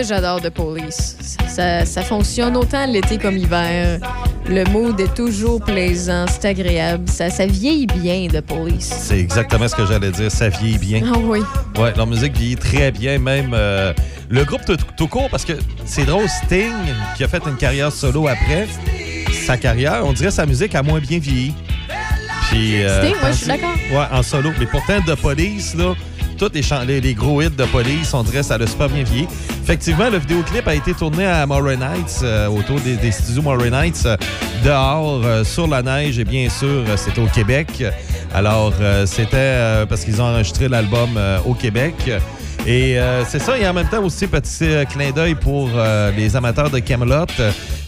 J'adore 0.09 0.41
de 0.41 0.49
police. 0.49 1.17
Ça, 1.47 1.85
ça 1.85 2.03
fonctionne 2.03 2.57
autant 2.57 2.87
l'été 2.87 3.19
comme 3.19 3.35
l'hiver. 3.35 4.01
Le 4.49 4.65
mood 4.65 4.99
est 4.99 5.15
toujours 5.15 5.61
plaisant, 5.63 6.25
c'est 6.27 6.47
agréable. 6.47 7.09
Ça, 7.09 7.29
ça 7.29 7.47
vieillit 7.47 7.87
bien 7.87 8.27
de 8.27 8.41
police. 8.41 8.91
C'est 9.03 9.19
exactement 9.19 9.69
ce 9.69 9.77
que 9.77 9.85
j'allais 9.85 10.11
dire. 10.11 10.31
Ça 10.31 10.49
vieillit 10.49 10.79
bien. 10.79 11.03
Ah 11.15 11.19
oui. 11.19 11.41
Ouais, 11.79 11.93
leur 11.95 12.07
musique 12.07 12.37
vieillit 12.37 12.57
très 12.57 12.91
bien, 12.91 13.19
même 13.19 13.51
euh, 13.53 13.93
le 14.31 14.45
groupe 14.45 14.65
tout, 14.65 14.79
tout 14.97 15.09
court, 15.09 15.29
parce 15.31 15.45
que 15.45 15.53
c'est 15.85 16.07
drôle, 16.07 16.29
Sting, 16.29 16.73
qui 17.17 17.25
a 17.25 17.29
fait 17.29 17.43
une 17.47 17.57
carrière 17.57 17.93
solo 17.93 18.27
après, 18.29 18.67
sa 19.47 19.59
carrière, 19.59 20.03
on 20.05 20.13
dirait 20.13 20.31
sa 20.31 20.47
musique 20.47 20.75
a 20.75 20.83
moins 20.83 21.01
bien 21.01 21.19
vieilli. 21.19 21.55
Puis, 22.49 22.83
euh, 22.83 23.03
Sting, 23.05 23.17
moi, 23.21 23.31
je 23.31 23.37
suis 23.37 23.47
d'accord. 23.47 23.75
Ouais, 23.93 24.07
en 24.11 24.23
solo. 24.23 24.51
Mais 24.59 24.67
pourtant, 24.67 25.01
de 25.07 25.15
Police, 25.15 25.75
là, 25.75 25.95
tous 26.39 26.53
les, 26.87 27.01
les, 27.01 27.15
gros 27.15 27.43
hits 27.43 27.51
de 27.51 27.65
Police, 27.65 28.15
on 28.15 28.23
dirait 28.23 28.43
ça 28.43 28.55
a 28.55 28.67
super 28.67 28.89
bien 28.89 29.03
vieilli. 29.03 29.27
Effectivement, 29.63 30.09
le 30.09 30.19
vidéoclip 30.19 30.67
a 30.69 30.75
été 30.75 30.95
tourné 30.95 31.27
à 31.27 31.45
Moray 31.47 31.77
Nights, 31.77 32.21
euh, 32.23 32.47
autour 32.47 32.81
des, 32.81 33.11
studios 33.11 33.43
Moray 33.43 33.71
Nights, 33.71 34.05
euh, 34.07 34.17
dehors, 34.65 35.21
euh, 35.25 35.45
sur 35.45 35.67
la 35.67 35.83
neige, 35.83 36.19
et 36.19 36.25
bien 36.25 36.49
sûr, 36.49 36.85
c'était 36.97 37.21
au 37.21 37.27
Québec. 37.27 37.85
Alors, 38.33 38.73
c'était 39.07 39.87
parce 39.89 40.05
qu'ils 40.05 40.21
ont 40.21 40.27
enregistré 40.27 40.69
l'album 40.69 41.19
au 41.47 41.55
Québec. 41.55 41.95
Et 42.67 42.99
euh, 42.99 43.25
c'est 43.25 43.39
ça, 43.39 43.57
et 43.59 43.67
en 43.67 43.73
même 43.73 43.89
temps 43.89 44.03
aussi, 44.03 44.27
petit 44.27 44.65
euh, 44.65 44.85
clin 44.85 45.11
d'œil 45.11 45.35
pour 45.35 45.71
euh, 45.75 46.11
les 46.13 46.37
amateurs 46.37 46.71
de 46.71 46.79
Camelot. 46.81 47.25
Je 47.39 47.43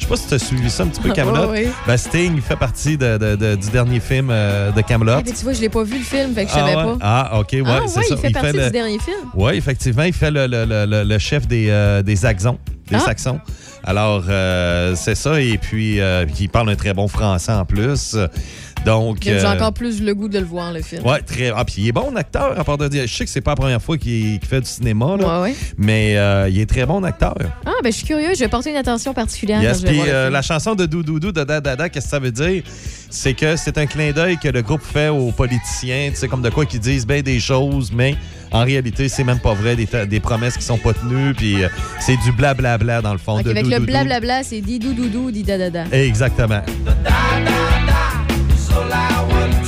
sais 0.04 0.06
pas 0.08 0.16
si 0.16 0.26
tu 0.28 0.34
as 0.34 0.38
suivi 0.38 0.70
ça 0.70 0.84
un 0.84 0.86
petit 0.86 1.00
peu, 1.00 1.10
Camelot. 1.14 1.50
Ouais. 1.50 1.68
Ben, 1.86 1.96
Sting 1.98 2.40
fait 2.40 2.56
partie 2.56 2.96
de- 2.96 3.18
de- 3.18 3.36
de- 3.36 3.56
du 3.56 3.68
dernier 3.70 4.00
film 4.00 4.28
de 4.28 4.80
Camelot. 4.80 5.12
Ah, 5.18 5.22
mais 5.24 5.32
tu 5.32 5.42
vois, 5.44 5.52
je 5.52 5.60
l'ai 5.60 5.68
pas 5.68 5.82
vu 5.82 5.98
le 5.98 6.04
film, 6.04 6.34
fait 6.34 6.44
que 6.44 6.50
je 6.50 6.54
savais 6.54 6.76
ouais? 6.76 6.82
pas. 6.82 6.96
Ah, 7.02 7.40
OK, 7.40 7.48
ouais, 7.52 7.62
Ah, 7.66 7.80
c'est 7.86 7.98
ouais, 7.98 8.04
ça. 8.06 8.14
il 8.14 8.18
fait 8.18 8.30
partie 8.30 8.56
le- 8.56 8.64
du 8.64 8.70
dernier 8.70 8.98
film. 8.98 9.16
Oui, 9.34 9.52
effectivement, 9.54 10.04
il 10.04 10.12
fait 10.14 10.30
le, 10.30 11.18
chef 11.18 11.46
des. 11.46 11.66
Des 12.04 12.16
Ah. 12.96 13.00
Saxons. 13.00 13.38
Alors, 13.84 14.24
euh, 14.28 14.94
c'est 14.96 15.14
ça. 15.14 15.40
Et 15.40 15.58
puis, 15.58 16.00
euh, 16.00 16.26
il 16.40 16.48
parle 16.48 16.70
un 16.70 16.74
très 16.74 16.92
bon 16.92 17.06
français 17.06 17.52
en 17.52 17.64
plus. 17.64 18.16
Donc. 18.84 19.18
J'ai 19.22 19.32
euh, 19.44 19.52
encore 19.52 19.72
plus 19.72 20.02
le 20.02 20.14
goût 20.14 20.28
de 20.28 20.38
le 20.38 20.44
voir, 20.44 20.72
le 20.72 20.82
film. 20.82 21.06
Ouais, 21.06 21.20
très. 21.20 21.52
Ah, 21.54 21.64
puis 21.64 21.76
il 21.78 21.88
est 21.88 21.92
bon 21.92 22.14
acteur, 22.16 22.58
à 22.58 22.64
part 22.64 22.78
de 22.78 22.88
dire. 22.88 23.06
Je 23.06 23.14
sais 23.14 23.24
que 23.24 23.30
c'est 23.30 23.40
pas 23.40 23.52
la 23.52 23.56
première 23.56 23.82
fois 23.82 23.98
qu'il 23.98 24.40
fait 24.44 24.60
du 24.60 24.66
cinéma, 24.68 25.16
là, 25.18 25.40
Ouais, 25.40 25.50
ouais. 25.50 25.56
mais 25.76 26.16
euh, 26.16 26.48
il 26.48 26.58
est 26.60 26.66
très 26.68 26.86
bon 26.86 27.02
acteur. 27.04 27.34
Ah, 27.66 27.72
ben 27.82 27.90
je 27.92 27.96
suis 27.98 28.06
curieux, 28.06 28.34
je 28.34 28.40
vais 28.40 28.48
porter 28.48 28.70
une 28.70 28.76
attention 28.76 29.12
particulière 29.14 29.62
Yes, 29.62 29.82
puis 29.82 30.00
euh, 30.00 30.24
film. 30.24 30.32
la 30.32 30.42
chanson 30.42 30.74
de 30.74 30.86
Doudoudou 30.86 31.32
de 31.32 31.44
Dada, 31.44 31.88
qu'est-ce 31.88 32.04
que 32.06 32.10
ça 32.10 32.18
veut 32.18 32.32
dire? 32.32 32.62
C'est 33.10 33.34
que 33.34 33.56
c'est 33.56 33.76
un 33.78 33.86
clin 33.86 34.12
d'œil 34.12 34.38
que 34.38 34.48
le 34.48 34.62
groupe 34.62 34.82
fait 34.82 35.08
aux 35.08 35.32
politiciens, 35.32 36.10
tu 36.10 36.16
sais, 36.16 36.28
comme 36.28 36.42
de 36.42 36.50
quoi 36.50 36.64
qu'ils 36.64 36.80
disent 36.80 37.06
bien 37.06 37.22
des 37.22 37.40
choses, 37.40 37.90
mais 37.92 38.14
en 38.52 38.64
réalité, 38.64 39.08
c'est 39.08 39.24
même 39.24 39.38
pas 39.40 39.54
vrai, 39.54 39.76
des, 39.76 40.20
promesses 40.20 40.56
qui 40.56 40.64
sont 40.64 40.78
pas 40.78 40.92
tenues, 40.92 41.34
puis 41.34 41.62
euh, 41.62 41.68
c'est 42.00 42.16
du 42.18 42.32
blablabla 42.32 43.02
dans 43.02 43.12
le 43.12 43.18
fond. 43.18 43.40
De 43.40 43.50
avec 43.50 43.64
le 43.64 43.70
Doudoudou. 43.70 43.86
blablabla, 43.86 44.42
c'est 44.42 44.60
di 44.60 44.78
dou 44.78 44.92
dou 44.92 45.08
dou, 45.08 45.30
di 45.30 45.42
da 45.42 45.58
da 45.58 45.70
da. 45.70 45.84
Exactement. 48.70 48.80
On 48.82 48.90
a 48.92 49.59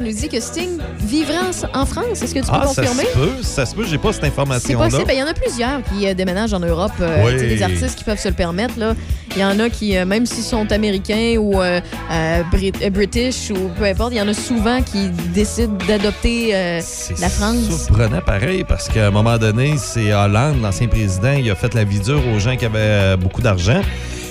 qui 0.00 0.08
nous 0.10 0.16
dit 0.16 0.28
que 0.28 0.40
Sting 0.40 0.78
vivrait 0.98 1.34
en, 1.74 1.80
en 1.82 1.86
France. 1.86 2.22
Est-ce 2.22 2.34
que 2.34 2.40
tu 2.40 2.46
peux 2.46 2.52
Ah, 2.52 2.66
ça 2.66 2.82
confirmer? 2.82 3.04
se 3.04 3.18
peut, 3.18 3.42
ça 3.42 3.66
se 3.66 3.74
peut, 3.74 3.84
j'ai 3.88 3.98
pas 3.98 4.12
cette 4.12 4.22
C'est 4.22 4.28
information-là. 4.28 4.84
possible. 4.86 5.04
Ben, 5.06 5.12
Il 5.14 5.18
y 5.18 5.22
en 5.22 5.26
a 5.26 5.34
plusieurs 5.34 5.82
qui 5.84 6.06
euh, 6.06 6.14
déménagent 6.14 6.54
en 6.54 6.60
Europe. 6.60 6.92
euh, 7.00 7.24
Oui. 7.26 7.62
artistes 7.62 7.96
qui 7.96 8.04
peuvent 8.04 8.18
se 8.20 8.28
le 8.28 8.34
permettre. 8.34 8.78
là. 8.78 8.94
Il 9.36 9.40
y 9.40 9.44
en 9.44 9.58
a 9.60 9.68
qui, 9.68 9.96
euh, 9.96 10.04
même 10.06 10.26
s'ils 10.26 10.42
sont 10.44 10.70
américains 10.72 11.36
ou 11.38 11.60
euh, 11.60 11.80
Brit- 12.50 12.90
british 12.90 13.50
ou 13.50 13.68
peu 13.78 13.84
importe, 13.84 14.12
il 14.12 14.18
y 14.18 14.20
en 14.20 14.28
a 14.28 14.34
souvent 14.34 14.80
qui 14.82 15.08
décident 15.34 15.76
d'adopter 15.86 16.52
la 16.52 17.28
France. 17.28 17.84
surprenant 17.84 18.20
pareil 18.20 18.64
parce 18.68 18.88
qu'à 18.88 19.08
un 19.08 19.10
moment 19.10 19.38
donné, 19.38 19.74
c'est 19.76 20.12
Hollande, 20.12 20.60
l'ancien 20.62 20.88
président, 20.88 21.32
il 21.32 21.50
a 21.50 21.54
fait 21.54 21.74
la 21.74 21.84
vie 21.84 22.00
dure 22.00 22.22
aux 22.34 22.38
gens 22.38 22.56
qui 22.56 22.64
avaient 22.64 23.16
beaucoup 23.16 23.42
d'argent. 23.42 23.80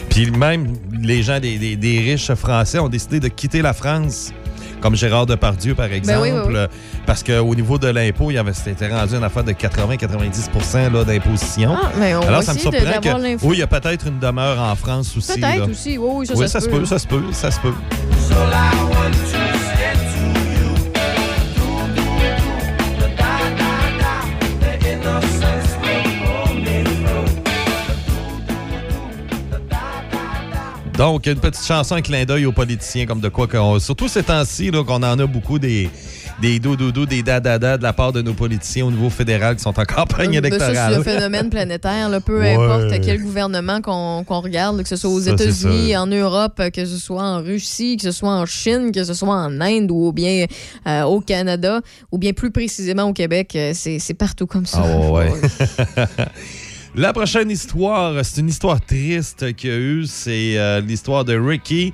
Puis 0.09 0.31
même 0.31 0.73
les 1.01 1.21
gens 1.23 1.39
des, 1.39 1.57
des- 1.57 1.75
des 1.75 1.99
riches 1.99 2.33
français 2.33 2.79
ont 2.79 2.89
décidé 2.89 3.19
de 3.19 3.27
quitter 3.27 3.61
la 3.61 3.73
France. 3.73 4.31
Comme 4.81 4.95
Gérard 4.95 5.25
Depardieu, 5.25 5.75
par 5.75 5.91
exemple, 5.91 6.19
Ben 6.19 6.21
oui, 6.21 6.31
oui, 6.31 6.47
oui. 6.47 6.55
euh, 6.55 6.67
parce 7.05 7.23
qu'au 7.23 7.55
niveau 7.55 7.77
de 7.77 7.87
l'impôt, 7.87 8.31
il 8.31 8.35
y 8.35 8.37
avait, 8.37 8.53
c'était 8.53 8.87
rendu 8.87 9.15
une 9.15 9.23
affaire 9.23 9.43
de 9.43 9.51
80-90 9.51 10.93
là, 10.93 11.03
d'imposition. 11.03 11.75
Ah, 11.75 11.91
mais 11.99 12.15
on 12.15 12.21
va 12.21 12.27
Alors, 12.27 12.43
ça 12.43 12.53
me 12.53 12.59
surprend 12.59 12.79
que, 13.01 13.45
oui, 13.45 13.57
il 13.57 13.59
y 13.59 13.63
a 13.63 13.67
peut-être 13.67 14.07
une 14.07 14.19
demeure 14.19 14.59
en 14.59 14.75
France 14.75 15.15
aussi. 15.17 15.39
Peut-être 15.39 15.69
aussi. 15.69 15.97
Oui, 15.97 16.09
oui, 16.13 16.27
ça, 16.27 16.33
oui, 16.35 16.47
ça, 16.47 16.59
ça 16.59 16.61
se 16.61 16.69
peut, 16.69 16.85
ça 16.85 16.99
se 16.99 17.07
peut, 17.07 17.23
ça 17.31 17.51
se 17.51 17.59
peut. 17.59 17.73
Donc, 30.99 31.27
une 31.27 31.39
petite 31.39 31.65
chanson, 31.65 31.95
un 31.95 32.01
clin 32.01 32.25
d'œil 32.25 32.45
aux 32.45 32.51
politiciens, 32.51 33.05
comme 33.05 33.21
de 33.21 33.29
quoi 33.29 33.47
qu'on. 33.47 33.79
Surtout 33.79 34.09
ces 34.09 34.21
temps-ci, 34.21 34.69
là, 34.69 34.83
qu'on 34.83 35.01
en 35.01 35.17
a 35.17 35.25
beaucoup 35.27 35.57
des, 35.57 35.89
des 36.41 36.59
doudous, 36.59 37.05
des 37.05 37.23
dadada 37.23 37.77
de 37.77 37.83
la 37.83 37.93
part 37.93 38.11
de 38.11 38.21
nos 38.21 38.33
politiciens 38.33 38.85
au 38.85 38.91
niveau 38.91 39.09
fédéral 39.09 39.55
qui 39.55 39.61
sont 39.63 39.79
en 39.79 39.85
campagne 39.85 40.33
électorale. 40.33 40.75
c'est 40.95 40.99
un 40.99 41.03
phénomène 41.03 41.49
planétaire. 41.49 42.09
là. 42.09 42.19
peu 42.19 42.41
Ouais. 42.41 42.53
importe 42.53 42.99
quel 43.01 43.21
gouvernement 43.21 43.79
qu'on 43.79 44.41
regarde, 44.41 44.75
là, 44.75 44.83
que 44.83 44.89
ce 44.89 44.97
soit 44.97 45.09
aux 45.09 45.21
États-Unis, 45.21 45.95
en 45.95 46.05
Europe, 46.05 46.61
que 46.73 46.85
ce 46.85 46.97
soit 46.97 47.23
en 47.23 47.41
Russie, 47.41 47.95
que 47.95 48.03
ce 48.03 48.11
soit 48.11 48.33
en 48.33 48.45
Chine, 48.45 48.91
que 48.93 49.05
ce 49.05 49.13
soit 49.13 49.33
en 49.33 49.61
Inde 49.61 49.91
ou 49.91 50.11
bien 50.11 50.47
euh, 50.85 51.03
au 51.03 51.21
Canada, 51.21 51.79
ou 52.11 52.17
bien 52.17 52.33
plus 52.33 52.51
précisément 52.51 53.03
au 53.03 53.13
Québec, 53.13 53.53
euh, 53.55 53.71
c'est 53.73 53.99
c'est 53.99 54.15
partout 54.15 54.47
comme 54.47 54.65
ça. 54.65 54.83
Ah 54.83 55.11
ouais. 55.11 55.31
La 56.99 57.13
prochaine 57.13 57.49
histoire, 57.49 58.13
c'est 58.25 58.41
une 58.41 58.49
histoire 58.49 58.81
triste 58.81 59.55
qu'il 59.55 59.69
y 59.69 59.73
a 59.73 59.77
eu. 59.77 60.05
C'est 60.05 60.57
euh, 60.57 60.81
l'histoire 60.81 61.23
de 61.23 61.33
Ricky, 61.33 61.93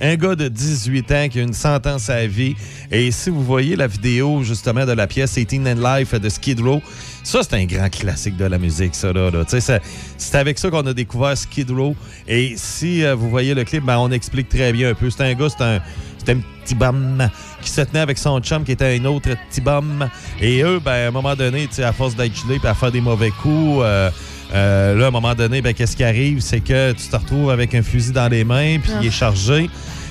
un 0.00 0.14
gars 0.14 0.36
de 0.36 0.46
18 0.46 1.10
ans 1.10 1.28
qui 1.28 1.40
a 1.40 1.42
une 1.42 1.52
sentence 1.52 2.08
à 2.08 2.24
vie. 2.28 2.54
Et 2.92 3.10
si 3.10 3.30
vous 3.30 3.42
voyez 3.42 3.74
la 3.74 3.88
vidéo 3.88 4.44
justement 4.44 4.86
de 4.86 4.92
la 4.92 5.08
pièce 5.08 5.34
18 5.34 5.66
and 5.66 5.96
Life 5.98 6.14
de 6.14 6.28
Skid 6.28 6.60
Row, 6.60 6.80
ça 7.24 7.40
c'est 7.42 7.56
un 7.56 7.64
grand 7.64 7.88
classique 7.88 8.36
de 8.36 8.44
la 8.44 8.58
musique, 8.58 8.94
ça 8.94 9.12
là. 9.12 9.28
là. 9.28 9.42
C'est 9.48 10.34
avec 10.36 10.56
ça 10.60 10.70
qu'on 10.70 10.86
a 10.86 10.94
découvert 10.94 11.36
Skid 11.36 11.72
Row. 11.72 11.96
Et 12.28 12.54
si 12.56 13.02
euh, 13.02 13.16
vous 13.16 13.30
voyez 13.30 13.54
le 13.54 13.64
clip, 13.64 13.82
ben, 13.84 13.98
on 13.98 14.12
explique 14.12 14.48
très 14.48 14.72
bien 14.72 14.90
un 14.90 14.94
peu. 14.94 15.10
C'est 15.10 15.24
un 15.24 15.34
gars, 15.34 15.48
c'est 15.48 15.64
un, 15.64 15.80
c'est 16.24 16.30
un 16.30 16.38
petit 16.62 16.76
bum 16.76 17.28
qui 17.60 17.70
se 17.70 17.80
tenait 17.80 17.98
avec 17.98 18.18
son 18.18 18.38
chum 18.38 18.62
qui 18.62 18.70
était 18.70 19.00
un 19.00 19.04
autre 19.06 19.30
petit 19.50 19.60
bum. 19.60 20.08
Et 20.40 20.62
eux, 20.62 20.78
ben, 20.78 20.92
à 20.92 21.08
un 21.08 21.10
moment 21.10 21.34
donné, 21.34 21.68
à 21.78 21.92
force 21.92 22.14
d'être 22.14 22.36
gelé 22.36 22.60
et 22.62 22.66
à 22.68 22.74
faire 22.74 22.92
des 22.92 23.00
mauvais 23.00 23.30
coups, 23.30 23.80
euh, 23.82 24.10
euh, 24.54 24.94
là, 24.94 25.06
à 25.06 25.08
un 25.08 25.10
moment 25.10 25.34
donné, 25.34 25.60
ben, 25.62 25.74
qu'est-ce 25.74 25.96
qui 25.96 26.04
arrive? 26.04 26.40
C'est 26.40 26.60
que 26.60 26.92
tu 26.92 27.08
te 27.08 27.16
retrouves 27.16 27.50
avec 27.50 27.74
un 27.74 27.82
fusil 27.82 28.12
dans 28.12 28.28
les 28.28 28.44
mains, 28.44 28.78
puis 28.80 28.92
Ah. 28.94 28.98
il 29.02 29.08
est 29.08 29.10
chargé. 29.10 29.62
Là, 29.62 29.68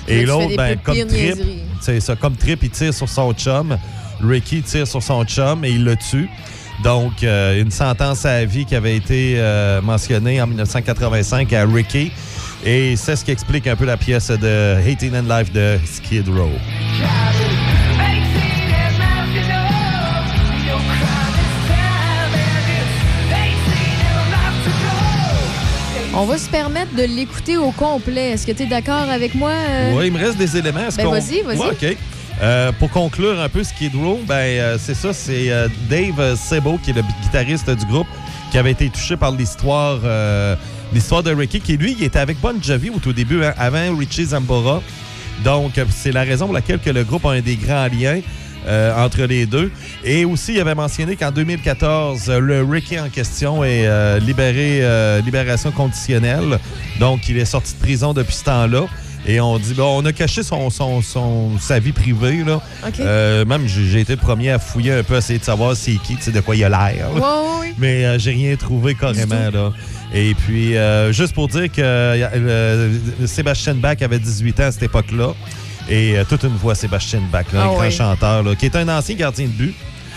Et 0.07 0.25
l'autre, 0.25 0.55
ben, 0.57 0.77
comme 0.83 0.95
trip, 1.07 1.35
c'est 1.79 1.99
ça, 2.01 2.15
comme 2.15 2.35
trip, 2.35 2.59
il 2.63 2.69
tire 2.69 2.93
sur 2.93 3.07
son 3.07 3.31
chum. 3.33 3.77
Ricky 4.21 4.61
tire 4.61 4.87
sur 4.87 5.01
son 5.01 5.23
chum 5.25 5.63
et 5.65 5.69
il 5.71 5.83
le 5.83 5.95
tue. 5.95 6.29
Donc, 6.83 7.23
euh, 7.23 7.61
une 7.61 7.71
sentence 7.71 8.25
à 8.25 8.43
vie 8.45 8.65
qui 8.65 8.75
avait 8.75 8.95
été 8.97 9.35
euh, 9.37 9.81
mentionnée 9.81 10.41
en 10.41 10.47
1985 10.47 11.53
à 11.53 11.65
Ricky. 11.65 12.11
Et 12.65 12.95
c'est 12.95 13.15
ce 13.15 13.23
qui 13.23 13.31
explique 13.31 13.67
un 13.67 13.75
peu 13.75 13.85
la 13.85 13.97
pièce 13.97 14.29
de 14.29 14.75
Hating 14.85 15.13
and 15.15 15.27
Life 15.29 15.51
de 15.53 15.77
Skid 15.85 16.27
Row. 16.29 16.49
On 26.15 26.25
va 26.25 26.37
se 26.37 26.47
permettre 26.47 26.95
de 26.95 27.03
l'écouter 27.03 27.57
au 27.57 27.71
complet. 27.71 28.31
Est-ce 28.31 28.45
que 28.45 28.51
tu 28.51 28.63
es 28.63 28.65
d'accord 28.67 29.09
avec 29.09 29.33
moi? 29.33 29.49
euh? 29.49 29.93
Oui, 29.95 30.07
il 30.07 30.13
me 30.13 30.19
reste 30.19 30.37
des 30.37 30.55
éléments. 30.55 30.87
Ben, 30.95 31.07
vas-y, 31.07 31.41
vas-y. 31.41 31.57
Ouais, 31.57 31.67
OK. 31.71 31.97
Euh, 32.41 32.71
pour 32.73 32.91
conclure 32.91 33.39
un 33.39 33.49
peu 33.49 33.63
Skid 33.63 33.95
Row, 33.95 34.19
ben, 34.27 34.35
euh, 34.35 34.77
c'est 34.79 34.93
ça, 34.93 35.11
c'est 35.11 35.49
Dave 35.89 36.35
Sebo, 36.35 36.77
qui 36.83 36.91
est 36.91 36.93
le 36.93 37.01
guitariste 37.23 37.69
du 37.69 37.85
groupe, 37.87 38.07
qui 38.51 38.59
avait 38.59 38.71
été 38.71 38.89
touché 38.89 39.17
par 39.17 39.31
l'histoire 39.31 39.99
l'histoire 40.93 41.23
de 41.23 41.33
Ricky, 41.33 41.59
qui 41.59 41.75
lui, 41.75 41.95
il 41.97 42.03
était 42.03 42.19
avec 42.19 42.39
Bon 42.39 42.61
Jovi 42.61 42.91
au 42.91 42.99
tout 42.99 43.13
début, 43.13 43.43
hein, 43.43 43.55
avant 43.57 43.97
Richie 43.97 44.25
Zambora. 44.25 44.83
Donc, 45.43 45.71
c'est 45.89 46.11
la 46.11 46.21
raison 46.21 46.45
pour 46.45 46.53
laquelle 46.53 46.79
que 46.79 46.91
le 46.91 47.03
groupe 47.03 47.25
a 47.25 47.31
un 47.31 47.41
des 47.41 47.55
grands 47.55 47.87
liens 47.87 48.21
euh, 48.67 48.93
entre 49.05 49.23
les 49.23 49.45
deux. 49.45 49.71
Et 50.03 50.25
aussi, 50.25 50.53
il 50.53 50.59
avait 50.61 50.75
mentionné 50.75 51.15
qu'en 51.15 51.31
2014, 51.31 52.29
euh, 52.29 52.39
le 52.39 52.63
Ricky 52.63 52.99
en 52.99 53.09
question 53.09 53.63
est 53.63 53.85
euh, 53.87 54.19
libéré, 54.19 54.79
euh, 54.81 55.21
libération 55.21 55.71
conditionnelle. 55.71 56.59
Donc, 56.99 57.27
il 57.29 57.37
est 57.37 57.45
sorti 57.45 57.73
de 57.73 57.79
prison 57.79 58.13
depuis 58.13 58.35
ce 58.35 58.43
temps-là. 58.45 58.85
Et 59.25 59.39
on 59.39 59.57
dit, 59.57 59.73
bon, 59.73 60.01
on 60.01 60.05
a 60.05 60.11
caché 60.11 60.43
son, 60.43 60.69
son, 60.69 61.01
son- 61.01 61.57
sa 61.57 61.79
vie 61.79 61.93
privée. 61.93 62.43
Là. 62.45 62.59
Euh, 62.99 63.45
même, 63.45 63.65
j'ai 63.67 64.01
été 64.01 64.13
le 64.15 64.19
premier 64.19 64.51
à 64.51 64.59
fouiller 64.59 64.91
un 64.91 65.03
peu, 65.03 65.15
essayer 65.15 65.39
de 65.39 65.45
savoir 65.45 65.77
c'est 65.77 65.93
qui, 65.93 66.17
de 66.29 66.39
quoi 66.41 66.57
il 66.57 66.63
a 66.65 66.69
l'air. 66.69 67.09
Ouais, 67.13 67.21
ouais. 67.61 67.73
Mais 67.77 68.05
euh, 68.05 68.19
j'ai 68.19 68.31
rien 68.31 68.53
trouvé 68.57 68.95
carrément. 68.95 69.49
Là. 69.53 69.71
Et 70.13 70.33
puis, 70.35 70.75
euh, 70.75 71.13
juste 71.13 71.33
pour 71.33 71.47
dire 71.47 71.71
que 71.71 72.19
Sébastien 73.25 73.75
Bach 73.75 74.01
avait 74.01 74.19
18 74.19 74.59
ans 74.59 74.63
à 74.63 74.71
cette 74.71 74.83
époque-là. 74.83 75.33
Et 75.89 76.17
euh, 76.17 76.23
toute 76.27 76.43
une 76.43 76.55
voix, 76.55 76.75
Sébastien 76.75 77.21
Bach, 77.31 77.45
là, 77.53 77.59
Ah 77.61 77.63
un 77.63 77.67
grand 77.67 77.79
ouais. 77.79 77.91
chanteur, 77.91 78.43
là, 78.43 78.55
qui 78.55 78.65
est 78.65 78.75
un 78.75 78.87
ancien 78.89 79.15
gardien 79.15 79.45
de 79.47 79.51
but. 79.51 79.75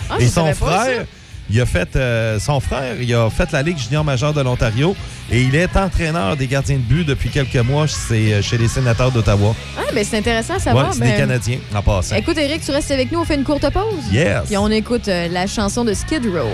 Ah, 0.09 0.15
et 0.19 0.27
son 0.27 0.53
frère, 0.53 1.05
il 1.49 1.59
a 1.61 1.65
fait 1.65 1.95
euh, 1.95 2.39
son 2.39 2.59
frère, 2.59 2.95
il 3.01 3.13
a 3.13 3.29
fait 3.29 3.51
la 3.51 3.61
Ligue 3.61 3.77
junior 3.77 4.03
majeure 4.03 4.33
de 4.33 4.41
l'Ontario 4.41 4.95
et 5.31 5.41
il 5.41 5.55
est 5.55 5.75
entraîneur 5.77 6.35
des 6.37 6.47
gardiens 6.47 6.75
de 6.77 6.81
but 6.81 7.05
depuis 7.05 7.29
quelques 7.29 7.55
mois 7.57 7.87
c'est, 7.87 8.33
euh, 8.33 8.41
chez 8.41 8.57
les 8.57 8.67
sénateurs 8.69 9.11
d'Ottawa. 9.11 9.53
Ah, 9.77 9.81
ben 9.93 10.03
c'est 10.09 10.17
intéressant 10.17 10.53
à 10.53 10.57
Ouais, 10.57 10.61
savoir. 10.63 10.93
c'est 10.93 10.99
Ben, 11.01 11.11
des 11.11 11.17
Canadiens 11.17 11.57
en 11.75 11.81
passant. 11.81 12.15
Écoute, 12.15 12.37
Eric, 12.37 12.61
tu 12.63 12.71
restes 12.71 12.91
avec 12.91 13.11
nous, 13.11 13.19
on 13.19 13.25
fait 13.25 13.35
une 13.35 13.43
courte 13.43 13.69
pause. 13.69 13.83
Yes. 14.11 14.43
Puis 14.47 14.57
on 14.57 14.69
écoute 14.71 15.07
euh, 15.09 15.27
la 15.29 15.47
chanson 15.47 15.83
de 15.83 15.93
Skid 15.93 16.25
Row. 16.25 16.47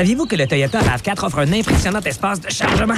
Saviez-vous 0.00 0.24
que 0.24 0.34
le 0.34 0.46
Toyota 0.46 0.80
RAV4 0.80 1.26
offre 1.26 1.40
un 1.40 1.52
impressionnant 1.52 2.00
espace 2.00 2.40
de 2.40 2.48
chargement? 2.48 2.94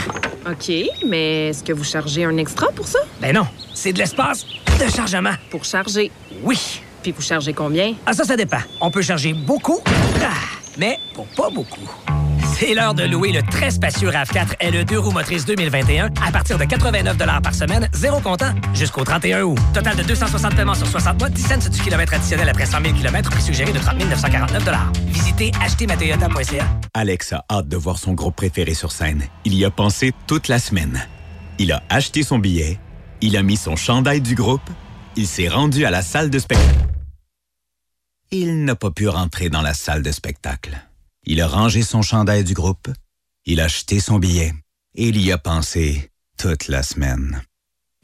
OK, 0.47 0.73
mais 1.05 1.49
est-ce 1.49 1.65
que 1.65 1.73
vous 1.73 1.83
chargez 1.83 2.23
un 2.25 2.37
extra 2.37 2.69
pour 2.69 2.87
ça? 2.87 3.01
Ben 3.21 3.35
non, 3.35 3.45
c'est 3.75 3.93
de 3.93 3.99
l'espace 3.99 4.47
de 4.79 4.89
chargement. 4.89 5.33
Pour 5.51 5.65
charger? 5.65 6.13
Oui. 6.45 6.81
Puis 7.03 7.11
vous 7.11 7.21
chargez 7.21 7.55
combien? 7.55 7.95
Ah, 8.07 8.13
ça, 8.13 8.23
ça 8.23 8.37
dépend. 8.37 8.61
On 8.81 8.93
peut 8.93 9.03
charger 9.03 9.33
beaucoup, 9.33 9.81
ah, 10.23 10.29
mais 10.79 11.01
pour 11.13 11.27
pas 11.27 11.51
beaucoup. 11.51 11.91
C'est 12.65 12.75
l'heure 12.75 12.95
de 12.95 13.03
louer 13.03 13.33
le 13.33 13.43
très 13.43 13.73
spacieux 13.73 14.09
RAV4 14.09 14.71
LE 14.71 14.85
2 14.85 14.97
roues 14.97 15.11
motrices 15.11 15.45
2021 15.45 16.11
à 16.25 16.31
partir 16.31 16.59
de 16.59 16.65
89 16.65 17.17
par 17.43 17.55
semaine, 17.57 17.89
zéro 17.93 18.21
comptant, 18.21 18.55
jusqu'au 18.73 19.03
31 19.03 19.43
août. 19.43 19.59
Total 19.75 19.97
de 19.97 20.05
260 20.05 20.55
paiements 20.55 20.77
sur 20.77 20.87
60 20.87 21.19
mois, 21.19 21.29
10 21.29 21.43
cents 21.43 21.69
du 21.69 21.81
kilomètre 21.81 22.15
additionnel 22.15 22.49
après 22.49 22.67
100 22.67 22.85
000 22.85 22.95
km, 22.95 23.31
prix 23.31 23.43
suggéré 23.43 23.73
de 23.73 23.81
30 23.81 23.99
949 24.09 24.63
Visitez 25.07 25.51
achetezmatoyota.ca. 25.61 26.65
Alex 26.95 27.33
a 27.33 27.45
hâte 27.51 27.67
de 27.67 27.77
voir 27.77 27.99
son 27.99 28.13
groupe 28.13 28.37
préféré 28.37 28.75
sur 28.75 28.93
scène. 28.93 29.25
Il 29.45 29.55
y 29.55 29.65
a 29.65 29.71
pensé 29.73 30.13
toute 30.29 30.47
la 30.47 30.61
semaine. 30.61 31.05
Il 31.59 31.73
a 31.73 31.83
acheté 31.89 32.23
son 32.23 32.39
billet, 32.39 32.79
il 33.21 33.37
a 33.37 33.43
mis 33.43 33.57
son 33.57 33.75
chandail 33.75 34.21
du 34.21 34.37
groupe, 34.37 34.71
il 35.17 35.27
s'est 35.27 35.49
rendu 35.49 35.85
à 35.85 35.91
la 35.91 36.01
salle 36.03 36.31
de 36.31 36.39
spectacle. 36.39 36.79
Il 38.31 38.65
n'a 38.65 38.77
pas 38.77 38.93
pu 38.93 39.09
rentrer 39.09 39.49
dans 39.49 39.63
la 39.63 39.75
salle 39.75 40.03
de 40.03 40.13
spectacle. 40.13 40.81
Il 41.25 41.41
a 41.41 41.47
rangé 41.47 41.83
son 41.83 42.03
chandail 42.03 42.43
du 42.43 42.53
groupe, 42.53 42.89
il 43.47 43.61
a 43.61 43.65
acheté 43.65 44.01
son 44.01 44.19
billet 44.19 44.53
et 44.95 45.09
il 45.09 45.21
y 45.21 45.31
a 45.31 45.39
pensé 45.39 46.11
toute 46.37 46.67
la 46.69 46.83
semaine. 46.83 47.43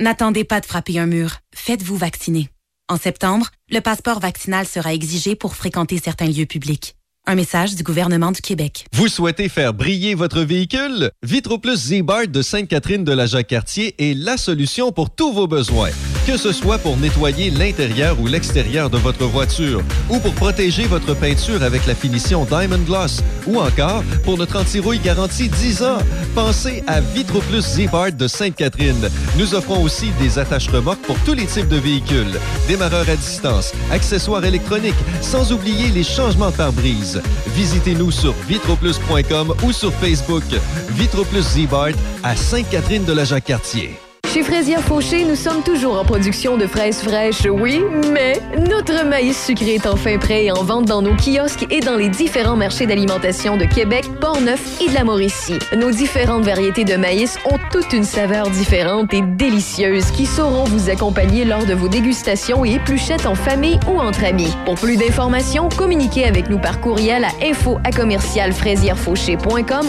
N'attendez 0.00 0.44
pas 0.44 0.60
de 0.60 0.66
frapper 0.66 1.00
un 1.00 1.06
mur. 1.06 1.38
Faites-vous 1.52 1.96
vacciner. 1.96 2.48
En 2.88 2.96
septembre, 2.96 3.48
le 3.70 3.80
passeport 3.80 4.20
vaccinal 4.20 4.66
sera 4.66 4.94
exigé 4.94 5.34
pour 5.34 5.56
fréquenter 5.56 5.98
certains 5.98 6.28
lieux 6.28 6.46
publics. 6.46 6.94
Un 7.26 7.34
message 7.34 7.74
du 7.74 7.82
gouvernement 7.82 8.30
du 8.30 8.40
Québec. 8.40 8.86
Vous 8.92 9.08
souhaitez 9.08 9.48
faire 9.48 9.74
briller 9.74 10.14
votre 10.14 10.42
véhicule? 10.42 11.10
Vitroplus 11.22 11.76
Z-Bart 11.76 12.28
de 12.28 12.40
Sainte-Catherine 12.40 13.04
de 13.04 13.12
la 13.12 13.26
Jacques-Cartier 13.26 13.94
est 13.98 14.14
la 14.14 14.36
solution 14.36 14.92
pour 14.92 15.14
tous 15.14 15.32
vos 15.32 15.48
besoins. 15.48 15.90
Que 16.28 16.36
ce 16.36 16.52
soit 16.52 16.76
pour 16.76 16.98
nettoyer 16.98 17.48
l'intérieur 17.50 18.20
ou 18.20 18.26
l'extérieur 18.26 18.90
de 18.90 18.98
votre 18.98 19.24
voiture, 19.24 19.80
ou 20.10 20.18
pour 20.18 20.34
protéger 20.34 20.84
votre 20.84 21.14
peinture 21.14 21.62
avec 21.62 21.86
la 21.86 21.94
finition 21.94 22.44
Diamond 22.44 22.84
Gloss, 22.86 23.22
ou 23.46 23.58
encore 23.58 24.04
pour 24.24 24.36
notre 24.36 24.60
anti-rouille 24.60 24.98
garantie 24.98 25.48
10 25.48 25.82
ans, 25.84 25.96
pensez 26.34 26.84
à 26.86 27.00
Vitroplus 27.00 27.62
Z-Bart 27.62 28.12
de 28.12 28.28
Sainte-Catherine. 28.28 29.08
Nous 29.38 29.54
offrons 29.54 29.82
aussi 29.82 30.10
des 30.20 30.38
attaches 30.38 30.68
remorques 30.68 31.00
pour 31.06 31.18
tous 31.20 31.32
les 31.32 31.46
types 31.46 31.68
de 31.68 31.76
véhicules, 31.76 32.38
démarreurs 32.68 33.08
à 33.08 33.16
distance, 33.16 33.72
accessoires 33.90 34.44
électroniques, 34.44 35.02
sans 35.22 35.50
oublier 35.50 35.88
les 35.88 36.04
changements 36.04 36.50
de 36.50 36.56
pare-brise. 36.56 37.22
Visitez-nous 37.56 38.10
sur 38.10 38.34
vitroplus.com 38.46 39.54
ou 39.62 39.72
sur 39.72 39.94
Facebook. 39.94 40.44
Vitroplus 40.90 41.40
Z-Bart 41.40 41.96
à 42.22 42.36
Sainte-Catherine 42.36 43.06
de 43.06 43.14
la 43.14 43.24
Jacques-Cartier. 43.24 43.98
Chez 44.34 44.42
Fraisière 44.42 44.82
Fauché, 44.82 45.24
nous 45.24 45.34
sommes 45.34 45.62
toujours 45.62 45.98
en 45.98 46.04
production 46.04 46.58
de 46.58 46.66
fraises 46.66 47.00
fraîches, 47.00 47.46
oui, 47.50 47.82
mais 48.12 48.34
notre 48.68 49.06
maïs 49.06 49.42
sucré 49.42 49.76
est 49.76 49.86
enfin 49.86 50.18
prêt 50.18 50.44
et 50.44 50.52
en 50.52 50.62
vente 50.62 50.84
dans 50.84 51.00
nos 51.00 51.14
kiosques 51.14 51.66
et 51.70 51.80
dans 51.80 51.96
les 51.96 52.10
différents 52.10 52.54
marchés 52.54 52.84
d'alimentation 52.84 53.56
de 53.56 53.64
Québec, 53.64 54.04
Portneuf 54.20 54.82
et 54.82 54.90
de 54.90 54.94
la 54.94 55.04
Mauricie. 55.04 55.58
Nos 55.74 55.90
différentes 55.90 56.44
variétés 56.44 56.84
de 56.84 56.96
maïs 56.96 57.38
ont 57.50 57.58
toute 57.72 57.94
une 57.94 58.04
saveur 58.04 58.50
différente 58.50 59.14
et 59.14 59.22
délicieuse 59.22 60.10
qui 60.10 60.26
sauront 60.26 60.64
vous 60.64 60.90
accompagner 60.90 61.46
lors 61.46 61.64
de 61.64 61.72
vos 61.72 61.88
dégustations 61.88 62.66
et 62.66 62.74
épluchettes 62.74 63.24
en 63.24 63.34
famille 63.34 63.80
ou 63.90 63.98
entre 63.98 64.24
amis. 64.24 64.54
Pour 64.66 64.74
plus 64.74 64.98
d'informations, 64.98 65.70
communiquez 65.70 66.26
avec 66.26 66.50
nous 66.50 66.58
par 66.58 66.82
courriel 66.82 67.24
à 67.24 67.30
info 67.42 67.78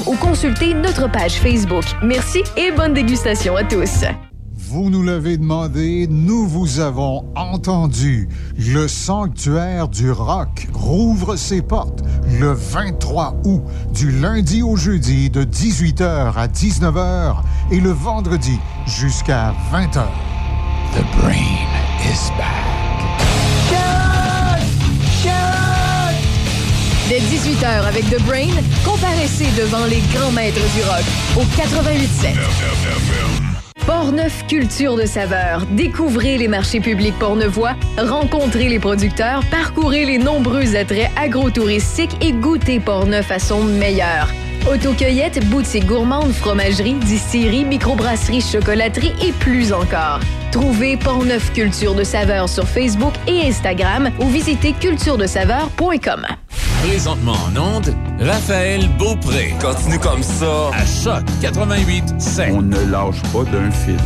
ou 0.08 0.16
consultez 0.16 0.74
notre 0.74 1.12
page 1.12 1.34
Facebook. 1.34 1.84
Merci 2.02 2.42
et 2.56 2.72
bonne 2.72 2.94
dégustation 2.94 3.58
à 3.58 3.66
tous. 3.66 4.06
Vous 4.72 4.92
nous 4.92 5.02
l'avez 5.02 5.38
demandé, 5.38 6.06
nous 6.08 6.48
vous 6.48 6.80
avons 6.80 7.26
entendu. 7.36 8.30
Le 8.56 8.88
sanctuaire 8.88 9.88
du 9.88 10.12
rock 10.12 10.68
rouvre 10.74 11.36
ses 11.38 11.64
portes 11.64 12.04
le 12.40 12.54
23 12.54 13.42
août, 13.46 13.64
du 13.96 14.12
lundi 14.12 14.62
au 14.62 14.76
jeudi 14.76 15.32
de 15.32 15.44
18h 15.44 16.34
à 16.36 16.46
19h 16.46 17.38
et 17.72 17.80
le 17.80 17.90
vendredi 17.90 18.60
jusqu'à 18.86 19.56
20h. 19.74 20.06
The 20.94 21.04
brain 21.18 21.66
is 22.04 22.30
back. 22.38 22.80
Dès 27.10 27.22
18h 27.22 27.88
avec 27.88 28.08
The 28.12 28.22
Brain, 28.22 28.54
comparaissez 28.86 29.48
devant 29.58 29.88
les 29.88 30.02
grands 30.14 30.32
maîtres 30.32 30.62
du 30.76 30.84
rock 30.84 31.06
au 31.38 31.42
88.7. 31.60 33.49
Portneuf 33.86 34.46
Culture 34.48 34.96
de 34.96 35.06
saveur. 35.06 35.66
Découvrez 35.72 36.38
les 36.38 36.48
marchés 36.48 36.80
publics 36.80 37.18
portneuvois, 37.18 37.76
rencontrez 37.98 38.70
les 38.70 38.80
producteurs, 38.80 39.44
parcourez 39.50 40.06
les 40.06 40.18
nombreux 40.18 40.76
attraits 40.76 41.10
agrotouristiques 41.16 42.16
et 42.24 42.32
goûtez 42.32 42.80
Portneuf 42.80 43.32
à 43.32 43.40
son 43.40 43.64
meilleur. 43.64 44.30
Autocueillette, 44.72 45.46
boutique 45.50 45.86
gourmande, 45.86 46.32
fromagerie, 46.32 46.94
distillerie, 46.94 47.66
microbrasserie, 47.66 48.42
chocolaterie 48.42 49.14
et 49.24 49.32
plus 49.32 49.74
encore. 49.74 50.20
Trouvez 50.52 50.98
Portneuf 50.98 51.52
Culture 51.54 51.96
de 51.96 52.04
saveur 52.04 52.50
sur 52.50 52.68
Facebook 52.68 53.14
et 53.28 53.48
Instagram 53.48 54.12
ou 54.20 54.28
visitez 54.28 54.74
culturedesaveur.com. 54.74 56.26
Présentement 56.82 57.34
en 57.34 57.76
onde, 57.76 57.94
Raphaël 58.20 58.88
Beaupré. 58.98 59.54
Continue 59.62 60.00
comme 60.00 60.24
ça. 60.24 60.70
À 60.74 60.86
Choc 60.86 61.24
88 61.42 62.04
On 62.54 62.62
ne 62.62 62.80
lâche 62.90 63.22
pas 63.34 63.44
d'un 63.44 63.70
fil. 63.70 63.98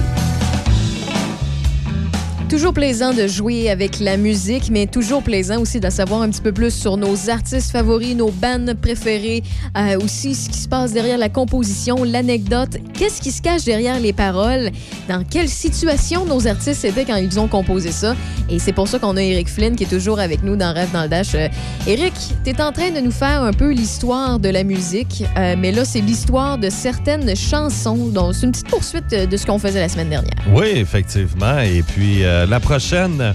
Toujours 2.53 2.73
plaisant 2.75 3.15
de 3.15 3.25
jouer 3.25 3.71
avec 3.71 3.99
la 3.99 4.15
musique, 4.15 4.69
mais 4.69 4.85
toujours 4.85 5.23
plaisant 5.23 5.59
aussi 5.59 5.79
de 5.79 5.89
savoir 5.89 6.21
un 6.21 6.29
petit 6.29 6.39
peu 6.39 6.51
plus 6.51 6.69
sur 6.69 6.97
nos 6.97 7.31
artistes 7.31 7.71
favoris, 7.71 8.15
nos 8.15 8.29
bands 8.29 8.75
préférés, 8.79 9.41
euh, 9.75 9.97
aussi 9.99 10.35
ce 10.35 10.51
qui 10.51 10.59
se 10.59 10.67
passe 10.67 10.93
derrière 10.93 11.17
la 11.17 11.29
composition, 11.29 12.03
l'anecdote, 12.03 12.77
qu'est-ce 12.93 13.23
qui 13.23 13.31
se 13.31 13.41
cache 13.41 13.63
derrière 13.63 13.99
les 13.99 14.13
paroles, 14.13 14.69
dans 15.09 15.23
quelle 15.23 15.49
situation 15.49 16.25
nos 16.25 16.45
artistes 16.45 16.85
étaient 16.85 17.05
quand 17.05 17.15
ils 17.15 17.39
ont 17.39 17.47
composé 17.47 17.91
ça. 17.91 18.15
Et 18.51 18.59
c'est 18.59 18.71
pour 18.71 18.87
ça 18.87 18.99
qu'on 18.99 19.17
a 19.17 19.21
Eric 19.23 19.49
Flynn 19.49 19.75
qui 19.75 19.85
est 19.85 19.87
toujours 19.87 20.19
avec 20.19 20.43
nous 20.43 20.55
dans 20.55 20.75
Rêve 20.75 20.91
dans 20.93 21.01
le 21.01 21.09
Dash. 21.09 21.33
Euh, 21.33 21.47
Eric, 21.87 22.13
tu 22.43 22.51
es 22.51 22.61
en 22.61 22.71
train 22.71 22.91
de 22.91 22.99
nous 22.99 23.09
faire 23.09 23.41
un 23.41 23.53
peu 23.53 23.71
l'histoire 23.71 24.37
de 24.37 24.49
la 24.49 24.63
musique, 24.63 25.23
euh, 25.39 25.55
mais 25.57 25.71
là, 25.71 25.85
c'est 25.85 26.01
l'histoire 26.01 26.59
de 26.59 26.69
certaines 26.69 27.35
chansons. 27.35 28.09
Donc, 28.09 28.35
c'est 28.35 28.45
une 28.45 28.51
petite 28.51 28.69
poursuite 28.69 29.09
de 29.09 29.37
ce 29.37 29.43
qu'on 29.43 29.57
faisait 29.57 29.79
la 29.79 29.89
semaine 29.89 30.09
dernière. 30.09 30.35
Oui, 30.53 30.67
effectivement. 30.75 31.57
Et 31.57 31.81
puis, 31.81 32.23
euh, 32.23 32.42
la 32.47 32.59
prochaine, 32.59 33.33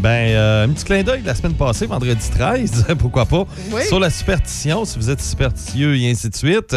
ben, 0.00 0.30
euh, 0.34 0.64
un 0.64 0.68
petit 0.70 0.84
clin 0.84 1.02
d'œil 1.02 1.20
de 1.22 1.26
la 1.26 1.34
semaine 1.34 1.54
passée, 1.54 1.86
vendredi 1.86 2.30
13, 2.30 2.86
pourquoi 2.98 3.26
pas, 3.26 3.44
Oui. 3.70 3.82
sur 3.86 4.00
la 4.00 4.08
superstition, 4.10 4.84
si 4.84 4.98
vous 4.98 5.10
êtes 5.10 5.20
superstitieux 5.20 5.96
et 5.96 6.10
ainsi 6.10 6.30
de 6.30 6.34
suite. 6.36 6.74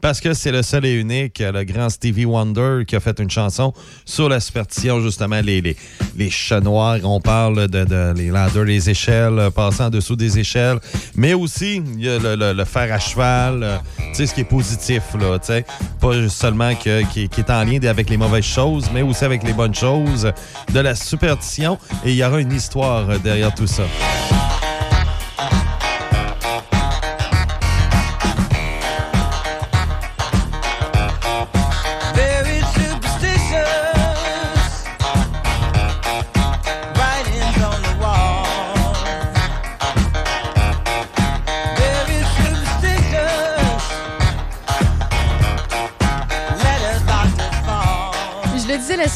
Parce 0.00 0.18
que 0.22 0.32
c'est 0.32 0.50
le 0.50 0.62
seul 0.62 0.86
et 0.86 0.94
unique, 0.94 1.40
le 1.40 1.62
grand 1.62 1.90
Stevie 1.90 2.24
Wonder, 2.24 2.84
qui 2.86 2.96
a 2.96 3.00
fait 3.00 3.18
une 3.20 3.28
chanson 3.28 3.74
sur 4.06 4.30
la 4.30 4.40
superstition, 4.40 4.98
justement, 5.02 5.42
les, 5.42 5.60
les, 5.60 5.76
les 6.16 6.30
chats 6.30 6.60
noirs. 6.62 6.96
On 7.04 7.20
parle 7.20 7.68
de, 7.68 7.84
de 7.84 8.14
les 8.16 8.28
ladders, 8.30 8.64
les 8.64 8.88
échelles, 8.88 9.50
passant 9.54 9.86
en 9.86 9.90
dessous 9.90 10.16
des 10.16 10.38
échelles. 10.38 10.78
Mais 11.16 11.34
aussi, 11.34 11.82
il 11.98 12.02
y 12.02 12.08
a 12.08 12.18
le, 12.18 12.34
le- 12.34 12.54
le 12.54 12.64
fer 12.64 12.90
à 12.90 12.98
cheval, 12.98 13.62
euh, 13.62 13.76
tu 13.98 14.14
sais, 14.14 14.26
ce 14.26 14.32
qui 14.34 14.40
est 14.40 14.44
positif, 14.44 15.02
là, 15.20 15.38
tu 15.38 15.48
sais. 15.48 15.66
Pas 16.00 16.28
seulement 16.30 16.74
que, 16.74 17.02
qui, 17.12 17.28
qui 17.28 17.40
est 17.42 17.50
en 17.50 17.62
lien 17.64 17.78
avec 17.86 18.08
les 18.08 18.16
mauvaises 18.16 18.44
choses, 18.44 18.86
mais 18.94 19.02
aussi 19.02 19.26
avec 19.26 19.42
les 19.42 19.52
bonnes 19.52 19.74
choses 19.74 20.32
de 20.72 20.80
la 20.80 20.94
superstition. 20.94 21.78
Et 22.06 22.12
il 22.12 22.16
y 22.16 22.24
aura 22.24 22.40
une 22.40 22.52
histoire 22.60 23.08
euh, 23.08 23.18
derrière 23.18 23.54
tout 23.54 23.66
ça. 23.66 23.84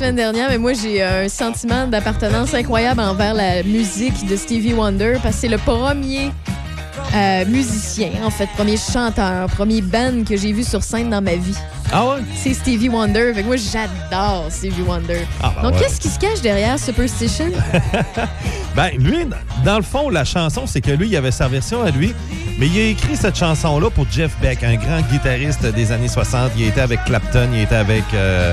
Semaine 0.05 0.17
dernière, 0.17 0.51
mais 0.51 0.59
moi, 0.59 0.75
j'ai 0.75 1.03
euh, 1.03 1.25
un 1.25 1.29
sentiment 1.31 1.87
d'appartenance 1.87 2.53
incroyable 2.53 3.01
envers 3.01 3.33
la 3.33 3.63
musique 3.63 4.27
de 4.27 4.37
Stevie 4.37 4.75
Wonder 4.75 5.15
parce 5.23 5.37
que 5.37 5.41
c'est 5.41 5.49
le 5.49 5.57
premier 5.57 6.31
euh, 7.15 7.47
musicien, 7.47 8.11
en 8.23 8.29
fait, 8.29 8.47
premier 8.55 8.77
chanteur, 8.77 9.49
premier 9.49 9.81
band 9.81 10.25
que 10.29 10.37
j'ai 10.37 10.53
vu 10.53 10.63
sur 10.63 10.83
scène 10.83 11.09
dans 11.09 11.23
ma 11.23 11.37
vie. 11.37 11.57
Ah 11.91 12.05
ouais? 12.07 12.17
C'est 12.37 12.53
Stevie 12.53 12.91
Wonder. 12.91 13.33
Fait 13.35 13.41
que 13.41 13.47
moi, 13.47 13.57
j'adore 13.57 14.45
Stevie 14.51 14.83
Wonder. 14.83 15.21
Ah, 15.43 15.55
ben 15.57 15.63
Donc, 15.63 15.73
ouais. 15.73 15.79
qu'est-ce 15.81 15.99
qui 15.99 16.09
se 16.09 16.19
cache 16.19 16.43
derrière 16.43 16.79
Superstition? 16.79 17.51
Ben, 18.77 18.91
lui, 18.99 19.25
dans 19.65 19.77
le 19.77 19.85
fond, 19.85 20.11
la 20.11 20.25
chanson, 20.25 20.67
c'est 20.67 20.81
que 20.81 20.91
lui, 20.91 21.07
il 21.07 21.17
avait 21.17 21.31
sa 21.31 21.47
version 21.47 21.85
à 21.85 21.93
lui, 21.93 22.13
mais 22.59 22.67
il 22.67 22.77
a 22.81 22.87
écrit 22.89 23.17
cette 23.17 23.37
chanson-là 23.37 23.89
pour 23.89 24.05
Jeff 24.11 24.33
Beck, 24.43 24.65
un 24.65 24.75
grand 24.75 25.01
guitariste 25.13 25.65
des 25.65 25.93
années 25.93 26.09
60. 26.09 26.51
Il 26.57 26.65
était 26.67 26.81
avec 26.81 27.05
Clapton, 27.05 27.49
il 27.55 27.61
était 27.61 27.77
avec 27.77 28.03
euh, 28.15 28.53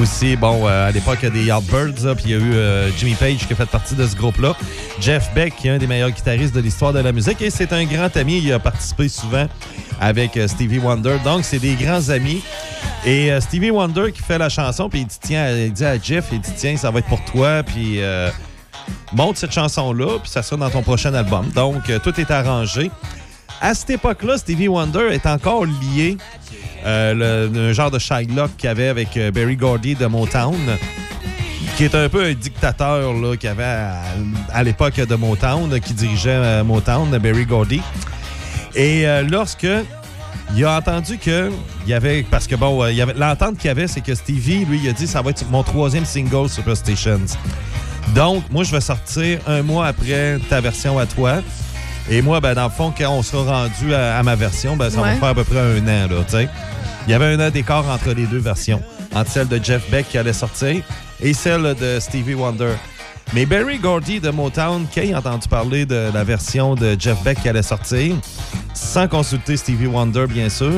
aussi, 0.00 0.36
bon, 0.36 0.66
euh, 0.66 0.88
à 0.88 0.90
l'époque, 0.90 1.24
des 1.24 1.44
Yardbirds, 1.44 2.14
puis 2.16 2.24
il 2.26 2.30
y 2.30 2.34
a 2.34 2.38
eu 2.38 2.54
euh, 2.54 2.90
Jimmy 2.96 3.14
Page 3.14 3.46
qui 3.46 3.52
a 3.52 3.56
fait 3.56 3.66
partie 3.66 3.94
de 3.94 4.06
ce 4.06 4.14
groupe-là. 4.16 4.56
Jeff 5.00 5.32
Beck, 5.34 5.56
qui 5.56 5.68
est 5.68 5.70
un 5.72 5.78
des 5.78 5.86
meilleurs 5.86 6.10
guitaristes 6.10 6.54
de 6.54 6.60
l'histoire 6.60 6.92
de 6.92 6.98
la 7.00 7.12
musique, 7.12 7.40
et 7.42 7.50
c'est 7.50 7.72
un 7.72 7.84
grand 7.84 8.14
ami. 8.16 8.38
Il 8.38 8.52
a 8.52 8.58
participé 8.58 9.08
souvent 9.08 9.46
avec 10.00 10.36
euh, 10.36 10.48
Stevie 10.48 10.78
Wonder. 10.78 11.16
Donc, 11.24 11.44
c'est 11.44 11.58
des 11.58 11.74
grands 11.74 12.10
amis. 12.10 12.42
Et 13.04 13.30
Stevie 13.40 13.70
Wonder 13.70 14.10
qui 14.12 14.22
fait 14.22 14.38
la 14.38 14.48
chanson, 14.48 14.88
puis 14.88 15.00
il 15.00 15.06
dit, 15.06 15.18
tiens, 15.20 15.50
il 15.50 15.72
dit 15.72 15.84
à 15.84 15.98
Jeff, 15.98 16.26
il 16.32 16.40
dit, 16.40 16.52
tiens, 16.56 16.76
ça 16.76 16.90
va 16.90 16.98
être 16.98 17.08
pour 17.08 17.24
toi, 17.24 17.62
puis 17.62 18.00
monte 19.12 19.36
cette 19.36 19.52
chanson-là, 19.52 20.18
puis 20.20 20.30
ça 20.30 20.42
sera 20.42 20.56
dans 20.56 20.70
ton 20.70 20.82
prochain 20.82 21.14
album. 21.14 21.48
Donc, 21.54 21.84
tout 22.02 22.20
est 22.20 22.30
arrangé. 22.32 22.90
À 23.60 23.74
cette 23.74 23.90
époque-là, 23.90 24.38
Stevie 24.38 24.68
Wonder 24.68 25.08
est 25.12 25.26
encore 25.26 25.64
lié, 25.64 26.16
euh, 26.84 27.48
le, 27.48 27.70
un 27.70 27.72
genre 27.72 27.90
de 27.90 27.98
Shylock 27.98 28.56
qu'il 28.56 28.68
avait 28.68 28.88
avec 28.88 29.16
euh, 29.16 29.30
Barry 29.30 29.56
Gordy 29.56 29.94
de 29.94 30.06
Motown, 30.06 30.56
qui 31.76 31.84
est 31.84 31.94
un 31.94 32.08
peu 32.08 32.24
un 32.24 32.34
dictateur 32.34 33.12
qu'il 33.38 33.48
avait 33.48 33.90
à, 34.52 34.62
l'époque 34.62 34.96
de 34.96 35.14
Motown, 35.14 35.80
qui 35.80 35.94
dirigeait 35.94 36.30
euh, 36.30 36.64
Motown, 36.64 37.10
Barry 37.18 37.46
Gordy. 37.46 37.80
Et 38.74 39.06
euh, 39.06 39.22
lorsque 39.22 39.66
il 40.54 40.64
a 40.64 40.76
entendu 40.76 41.18
que 41.18 41.50
il 41.84 41.90
y 41.90 41.94
avait 41.94 42.24
parce 42.30 42.46
que 42.46 42.54
bon, 42.54 42.84
l'entente 43.16 43.56
qu'il 43.56 43.68
y 43.68 43.70
avait, 43.70 43.88
c'est 43.88 44.00
que 44.00 44.14
Stevie 44.14 44.64
lui 44.64 44.80
il 44.82 44.88
a 44.88 44.92
dit 44.92 45.06
ça 45.06 45.22
va 45.22 45.30
être 45.30 45.48
mon 45.50 45.62
troisième 45.62 46.04
single 46.04 46.48
Superstitions. 46.48 47.26
Donc 48.14 48.44
moi 48.50 48.64
je 48.64 48.70
vais 48.70 48.80
sortir 48.80 49.40
un 49.46 49.62
mois 49.62 49.86
après 49.86 50.38
ta 50.48 50.60
version 50.60 50.98
à 50.98 51.06
toi. 51.06 51.40
Et 52.08 52.22
moi 52.22 52.40
ben 52.40 52.54
dans 52.54 52.64
le 52.64 52.70
fond 52.70 52.92
quand 52.96 53.10
on 53.10 53.22
sera 53.22 53.62
rendu 53.64 53.94
à, 53.94 54.18
à 54.18 54.22
ma 54.22 54.36
version, 54.36 54.76
ben 54.76 54.90
ça 54.90 55.00
va 55.00 55.08
Ouais. 55.08 55.16
faire 55.16 55.28
à 55.28 55.34
peu 55.34 55.44
près 55.44 55.58
un 55.58 55.82
an 55.86 56.08
là. 56.08 56.40
Il 57.06 57.10
y 57.10 57.14
avait 57.14 57.34
un 57.34 57.40
an 57.46 57.50
d'écart 57.50 57.88
entre 57.88 58.12
les 58.12 58.26
deux 58.26 58.38
versions, 58.38 58.82
entre 59.14 59.30
celle 59.30 59.48
de 59.48 59.60
Jeff 59.62 59.88
Beck 59.90 60.08
qui 60.08 60.18
allait 60.18 60.32
sortir 60.32 60.82
et 61.20 61.32
celle 61.32 61.74
de 61.74 61.98
Stevie 62.00 62.34
Wonder. 62.34 62.74
Mais 63.32 63.44
Barry 63.44 63.78
Gordy 63.78 64.20
de 64.20 64.30
Motown, 64.30 64.86
il 64.96 65.14
a 65.14 65.18
entendu 65.18 65.48
parler 65.48 65.84
de 65.84 66.10
la 66.14 66.22
version 66.22 66.74
de 66.76 66.96
Jeff 66.98 67.20
Beck 67.24 67.42
qui 67.42 67.48
allait 67.48 67.62
sortir, 67.62 68.14
sans 68.72 69.08
consulter 69.08 69.56
Stevie 69.56 69.86
Wonder, 69.88 70.26
bien 70.28 70.48
sûr, 70.48 70.74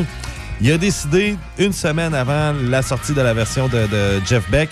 il 0.60 0.72
a 0.72 0.78
décidé, 0.78 1.36
une 1.58 1.72
semaine 1.74 2.14
avant 2.14 2.54
la 2.68 2.80
sortie 2.82 3.12
de 3.12 3.20
la 3.20 3.34
version 3.34 3.68
de, 3.68 3.86
de 3.86 4.20
Jeff 4.26 4.48
Beck, 4.50 4.70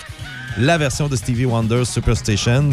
la 0.57 0.77
version 0.77 1.07
de 1.07 1.15
Stevie 1.15 1.45
Wonder, 1.45 1.83
Superstations. 1.85 2.69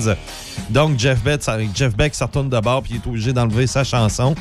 Donc, 0.70 0.98
Jeff 0.98 1.23
Beck, 1.23 1.43
ça- 1.43 1.59
Jeff 1.74 1.97
Beck 1.97 2.15
se 2.15 2.24
retourne 2.24 2.48
de 2.48 2.61
bord 2.61 2.82
puis 2.82 2.93
il 2.94 2.97
est 2.97 3.06
obligé 3.06 3.32
d'enlever 3.32 3.66
sa 3.66 3.85
chanson. 3.85 4.35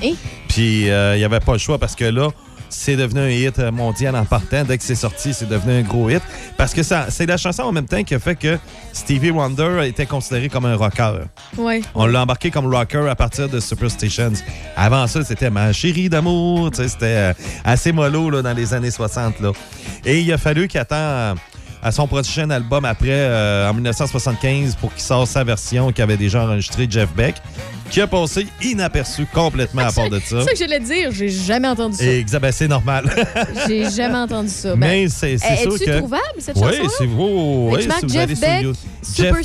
Puis, 0.48 0.90
euh, 0.90 1.16
il 1.16 1.20
n'y 1.20 1.26
avait 1.26 1.40
pas 1.40 1.54
le 1.54 1.58
choix 1.60 1.78
parce 1.78 1.96
que 1.96 2.06
là, 2.06 2.30
c'est 2.70 2.96
devenu 2.96 3.20
un 3.20 3.30
hit 3.30 3.60
mondial 3.60 4.16
en 4.16 4.26
partant. 4.26 4.64
Dès 4.64 4.80
que 4.80 4.84
c'est 4.84 4.96
sorti, 4.96 5.32
c'est 5.34 5.48
devenu 5.48 5.74
un 5.74 5.82
gros 5.84 6.10
hit. 6.10 6.24
Parce 6.58 6.74
que 6.74 6.82
ça, 6.82 7.06
c'est 7.10 7.28
la 7.28 7.38
chanson 7.38 7.62
en 7.64 7.72
même 7.72 7.86
temps 7.86 8.04
qui 8.04 8.16
a 8.16 8.20
fait 8.20 8.36
que 8.36 8.58
Stevie 8.94 9.30
Wonder 9.30 9.82
était 9.88 10.08
considéré 10.08 10.50
comme 10.50 10.66
un 10.66 10.76
rocker. 10.76 11.20
Ouais. 11.56 11.82
On 11.94 12.08
l'a 12.08 12.24
embarqué 12.24 12.50
comme 12.50 12.66
rocker 12.74 13.08
à 13.08 13.16
partir 13.16 13.48
de 13.48 13.60
Superstations. 13.60 14.34
Avant 14.76 15.06
ça, 15.06 15.24
c'était 15.24 15.52
Ma 15.52 15.72
chérie 15.72 16.10
d'amour. 16.10 16.72
C'était 16.74 17.06
euh, 17.06 17.34
assez 17.64 17.92
mollo 17.92 18.32
là, 18.32 18.42
dans 18.42 18.54
les 18.54 18.74
années 18.74 18.90
60. 18.92 19.40
Là. 19.40 19.52
Et 20.04 20.22
il 20.22 20.34
a 20.34 20.40
fallu 20.40 20.68
qu'il 20.68 20.80
attend 20.80 20.96
euh, 20.96 21.34
à 21.84 21.92
son 21.92 22.08
prochain 22.08 22.50
album 22.50 22.86
après, 22.86 23.10
euh, 23.12 23.70
en 23.70 23.74
1975, 23.74 24.76
pour 24.76 24.94
qu'il 24.94 25.04
sorte 25.04 25.28
sa 25.28 25.44
version 25.44 25.92
qui 25.92 26.02
avait 26.02 26.18
déjà 26.18 26.44
enregistré 26.46 26.88
Jeff 26.90 27.14
Beck, 27.14 27.36
qui 27.94 28.02
a 28.02 28.08
passé 28.08 28.48
inaperçu 28.64 29.28
complètement 29.32 29.84
à 29.84 29.92
part 29.92 30.10
de 30.10 30.18
ça. 30.26 30.40
C'est 30.40 30.44
ça 30.46 30.52
que 30.52 30.58
j'allais 30.58 30.80
dire, 30.80 31.12
j'ai 31.12 31.30
jamais 31.30 31.68
entendu 31.68 31.96
ça. 31.98 32.04
Et 32.04 32.24
exa- 32.24 32.40
ben, 32.40 32.52
c'est 32.52 32.68
normal. 32.68 33.06
J'ai 33.68 33.88
jamais 33.92 34.18
entendu 34.18 34.50
ça. 34.50 34.70
Ben, 34.76 34.80
Mais 34.80 35.08
c'est 35.10 35.38
c'est 35.38 35.58
sûr 35.58 35.76
Es-tu 35.76 35.86
que. 35.86 35.98
trouvable, 36.00 36.24
cette 36.40 36.56
oui, 36.58 36.88
c'est 36.98 37.06
vous. 37.06 37.70
Fait 37.70 37.76
que 37.76 37.76
Oui, 37.78 37.82
je 37.84 37.88
marque 37.88 38.00
si 38.00 38.06
vous 38.08 38.14
Jeff 38.14 38.24
allez 38.24 38.36
sur 38.36 38.46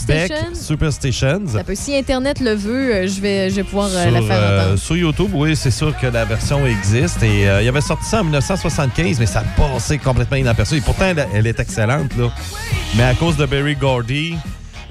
Beck, 0.06 0.28
Jeff. 0.28 0.54
Superstations. 0.54 1.46
Ça 1.46 1.62
peut, 1.64 1.74
si 1.74 1.94
Internet 1.94 2.40
le 2.40 2.54
veut, 2.54 2.94
euh, 2.94 3.06
je 3.06 3.20
vais, 3.20 3.50
je 3.50 3.56
vais 3.56 3.64
pouvoir 3.64 3.90
euh, 3.92 4.10
la 4.10 4.22
faire 4.22 4.38
euh, 4.42 4.62
entendre. 4.64 4.78
sur 4.78 4.96
YouTube, 4.96 5.30
oui, 5.34 5.54
c'est 5.54 5.70
sûr 5.70 5.94
que 5.98 6.06
la 6.06 6.24
version 6.24 6.64
existe. 6.66 7.22
Et 7.22 7.48
euh, 7.48 7.60
il 7.62 7.68
avait 7.68 7.80
sorti 7.82 8.06
ça 8.06 8.20
en 8.20 8.24
1975, 8.24 9.18
mais 9.20 9.26
ça 9.26 9.40
a 9.40 9.42
passé 9.60 9.98
complètement 9.98 10.38
inaperçu. 10.38 10.76
Et 10.76 10.80
pourtant, 10.80 11.04
elle, 11.06 11.26
elle 11.34 11.46
est 11.46 11.60
excellente. 11.60 12.16
Là. 12.16 12.32
Mais 12.96 13.02
à 13.04 13.14
cause 13.14 13.36
de 13.36 13.44
Barry 13.44 13.74
Gordy, 13.76 14.36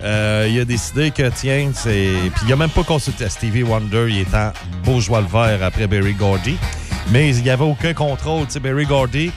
euh, 0.04 0.48
il 0.50 0.60
a 0.60 0.66
décidé 0.66 1.12
que, 1.12 1.30
tiens, 1.30 1.72
c'est. 1.74 2.14
Puis 2.36 2.46
il 2.48 2.54
a 2.54 2.56
même 2.56 2.70
pas 2.70 2.84
consulté 2.84 3.28
Stevie 3.30 3.64
Wonder. 3.64 4.08
Il 4.10 4.20
est 4.20 4.36
en 4.36 5.00
joie 5.00 5.22
le 5.22 5.28
vert 5.28 5.64
après 5.64 5.88
Barry 5.88 6.14
Gordy. 6.14 6.58
Mais 7.12 7.30
il 7.36 7.44
n'y 7.44 7.50
avait 7.50 7.64
aucun 7.64 7.94
contrôle. 7.94 8.46
Tu 8.48 8.54
sais, 8.54 8.60
Barry 8.60 8.86
Gordy. 8.86 9.32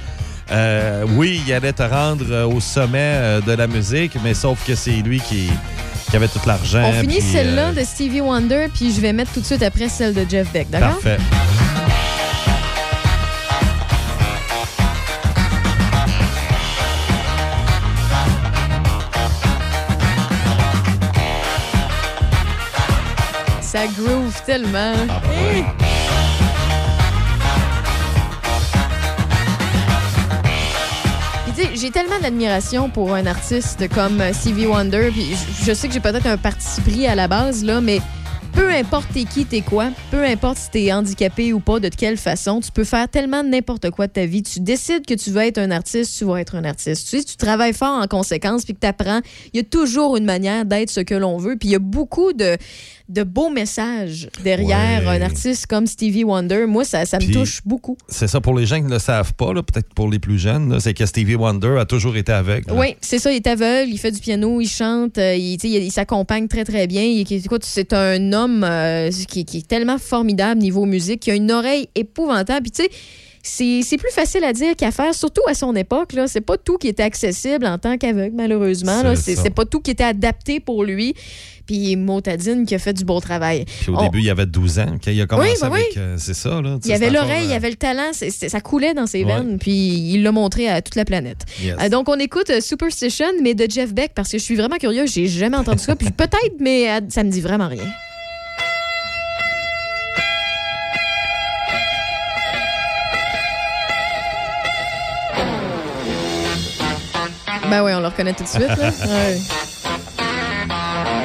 euh, 0.51 1.05
oui, 1.17 1.41
il 1.47 1.53
allait 1.53 1.73
te 1.73 1.83
rendre 1.83 2.25
euh, 2.31 2.45
au 2.47 2.61
sommet 2.61 3.41
de 3.47 3.53
la 3.53 3.67
musique, 3.69 4.17
mais 4.25 4.35
sauf 4.35 4.67
que 4.67 4.75
c'est 4.75 4.91
lui 5.03 5.21
qui, 5.21 5.49
qui 6.11 6.17
avait 6.17 6.27
tout 6.29 6.41
l'argent. 6.45 6.83
On 6.85 6.93
finit 7.01 7.21
celle-là 7.21 7.69
euh, 7.69 7.73
de 7.73 7.85
Stevie 7.85 8.21
Wonder, 8.21 8.67
puis 8.75 8.93
je 8.93 9.01
vais 9.01 9.13
mettre 9.13 9.33
tout 9.33 9.41
de 9.41 9.47
suite 9.47 9.63
après 9.63 9.89
celle 9.89 10.13
de 10.13 10.27
Jeff 10.29 10.53
Beck, 10.53 10.69
d'accord? 10.69 10.95
Parfait. 11.01 11.19
Ça 23.71 23.87
groove 23.87 24.35
tellement. 24.45 24.95
Ah, 25.09 25.21
ben 25.23 25.31
Hey! 25.31 25.65
J'ai 31.77 31.93
tellement 31.93 32.19
d'admiration 32.21 32.91
pour 32.91 33.15
un 33.15 33.27
artiste 33.27 33.89
comme 33.95 34.21
Stevie 34.33 34.67
Wonder, 34.67 35.11
puis 35.13 35.37
je 35.63 35.73
sais 35.73 35.87
que 35.87 35.95
j'ai 35.95 36.01
peut-être 36.01 36.27
un 36.27 36.37
parti 36.37 36.81
pris 36.81 37.07
à 37.07 37.15
la 37.15 37.29
base, 37.29 37.63
là, 37.63 37.81
mais 37.81 38.01
peu 38.53 38.69
importe 38.71 39.09
t'es 39.13 39.25
qui, 39.25 39.45
t'es 39.45 39.61
quoi, 39.61 39.91
peu 40.11 40.25
importe 40.25 40.59
si 40.59 40.71
t'es 40.71 40.93
handicapé 40.93 41.53
ou 41.53 41.61
pas, 41.61 41.81
de 41.81 41.89
quelle 41.89 42.17
façon, 42.17 42.61
tu 42.61 42.71
peux 42.73 42.85
faire 42.85 43.09
tellement 43.09 43.43
n'importe 43.43 43.91
quoi 43.91 44.07
de 44.07 44.13
ta 44.13 44.27
vie. 44.27 44.43
Tu 44.43 44.61
décides 44.61 45.07
que 45.07 45.15
tu 45.15 45.31
veux 45.31 45.43
être 45.43 45.59
un 45.59 45.71
artiste, 45.71 46.17
tu 46.19 46.25
vas 46.25 46.41
être 46.41 46.55
un 46.57 46.65
artiste. 46.65 47.09
Tu 47.09 47.19
sais, 47.19 47.25
tu 47.25 47.37
travailles 47.37 47.73
fort 47.73 48.01
en 48.03 48.07
conséquence, 48.07 48.65
puis 48.65 48.75
que 48.75 48.81
t'apprends, 48.81 49.21
il 49.53 49.59
y 49.59 49.61
a 49.61 49.65
toujours 49.65 50.17
une 50.17 50.25
manière 50.25 50.65
d'être 50.65 50.91
ce 50.91 51.01
que 51.01 51.15
l'on 51.15 51.37
veut, 51.39 51.57
puis 51.57 51.69
il 51.69 51.73
y 51.73 51.77
a 51.77 51.79
beaucoup 51.81 52.33
de, 52.33 52.57
de 53.09 53.23
beaux 53.23 53.51
messages 53.51 54.29
derrière 54.45 55.01
Ouais. 55.01 55.19
un 55.19 55.23
artiste 55.23 55.67
comme 55.67 55.87
Stevie 55.87 56.25
Wonder. 56.25 56.67
Moi, 56.67 56.85
ça, 56.85 57.05
ça 57.07 57.19
me 57.19 57.33
touche 57.33 57.61
beaucoup. 57.65 57.97
C'est 58.09 58.29
ça 58.29 58.41
pour 58.41 58.57
les 58.59 58.67
gens 58.67 58.77
qui 58.77 58.83
ne 58.85 58.91
le 58.91 58.99
savent 58.99 59.35
pas, 59.35 59.53
là, 59.53 59.63
peut-être 59.63 59.93
pour 59.95 60.09
les 60.11 60.19
plus 60.19 60.39
jeunes, 60.39 60.73
là, 60.73 60.81
c'est 60.81 60.95
que 60.95 61.07
Stevie 61.07 61.35
Wonder 61.37 61.77
a 61.79 61.85
toujours 61.85 62.17
été 62.17 62.33
aveugle. 62.33 62.73
Oui, 62.73 62.97
c'est 63.01 63.19
ça, 63.19 63.31
il 63.33 63.37
est 63.37 63.47
aveugle, 63.47 63.91
il 63.93 63.99
fait 63.99 64.11
du 64.13 64.21
piano, 64.21 64.61
il 64.61 64.69
chante, 64.69 65.19
euh, 65.19 65.35
il, 65.35 65.59
il, 65.65 65.83
il 65.85 65.91
s'accompagne 65.91 66.49
très 66.49 66.65
très 66.65 66.87
bien. 66.87 67.03
Il, 67.03 67.21
écoute, 67.33 67.65
c'est 67.65 67.93
un 67.93 68.33
homme 68.33 68.40
euh, 68.49 69.11
qui, 69.29 69.45
qui 69.45 69.59
est 69.59 69.67
tellement 69.69 69.99
formidable 69.99 70.61
niveau 70.61 70.85
musique, 70.87 71.21
qui 71.21 71.31
a 71.31 71.35
une 71.35 71.51
oreille 71.51 71.89
épouvantable. 71.95 72.63
Puis 72.63 72.71
tu 72.73 72.83
sais, 73.43 73.81
c'est 73.83 73.97
plus 73.97 74.13
facile 74.13 74.45
à 74.45 74.53
dire 74.53 74.77
qu'à 74.77 74.91
faire, 74.91 75.15
surtout 75.15 75.43
à 75.49 75.55
son 75.55 75.75
époque. 75.75 76.13
là. 76.13 76.27
C'est 76.29 76.41
pas 76.43 76.57
tout 76.59 76.77
qui 76.77 76.89
était 76.89 77.03
accessible 77.03 77.67
en 77.67 77.79
tant 77.79 77.97
qu'aveugle, 77.99 78.35
malheureusement. 78.37 79.15
C'est 79.17 79.51
pas 79.55 79.65
tout 79.65 79.81
qui 79.81 79.91
était 79.93 80.05
adapté 80.05 80.61
pour 80.61 80.85
lui. 80.85 81.15
Puis 81.67 81.95
Motadine 81.95 82.67
qui 82.67 82.75
a 82.75 82.81
fait 82.81 82.93
du 82.93 83.05
beau 83.05 83.21
travail. 83.21 83.65
Puis 83.65 83.93
au 83.93 83.95
On- 83.97 84.03
début, 84.03 84.19
il 84.19 84.25
y 84.25 84.31
avait 84.31 84.45
12 84.47 84.81
ans, 84.81 84.97
quand 85.05 85.13
il 85.13 85.21
a 85.21 85.27
commencé 85.27 85.51
Oui, 85.53 85.57
ben 85.61 85.67
avec. 85.73 85.87
oui. 85.95 85.99
euh, 85.99 86.17
c'est 86.19 86.35
ça, 86.35 86.61
là. 86.61 86.79
il 86.85 86.93
avait 86.93 87.11
l'oreille, 87.11 87.45
il 87.47 87.53
euh, 87.53 87.57
avait 87.57 87.71
le 87.71 87.77
talent, 87.77 88.11
ça 88.13 88.61
coulait 88.61 88.93
dans 88.93 89.07
ses 89.07 89.23
Ouais. 89.23 89.33
veines, 89.37 89.57
puis 89.61 89.71
il 89.71 90.25
l'a 90.25 90.33
montré 90.33 90.69
à 90.69 90.83
toute 90.83 90.97
la 90.97 91.05
planète. 91.05 91.45
Yes. 91.63 91.77
Euh, 91.81 91.89
donc, 91.89 92.09
on 92.09 92.19
écoute 92.19 92.61
Superstition, 92.61 93.27
mais 93.41 93.55
de 93.55 93.71
Jeff 93.71 93.95
Beck, 93.95 94.15
parce 94.17 94.31
que 94.31 94.39
je 94.39 94.43
suis 94.43 94.57
vraiment 94.57 94.79
curieux, 94.79 95.07
j'ai 95.07 95.29
jamais 95.29 95.57
entendu 95.59 95.79
ça, 95.79 95.95
puis 95.95 96.11
peut-être, 96.17 96.57
mais 96.59 96.89
ça 97.09 97.23
me 97.23 97.31
dit 97.31 97.41
vraiment 97.41 97.69
rien. 97.69 97.85
Ben 107.71 107.83
oui, 107.85 107.93
on 107.95 108.01
le 108.01 108.07
reconnaît 108.09 108.33
tout 108.35 108.43
de 108.43 108.49
suite, 108.49 108.67
là. 108.67 108.75
Ouais. 109.07 109.39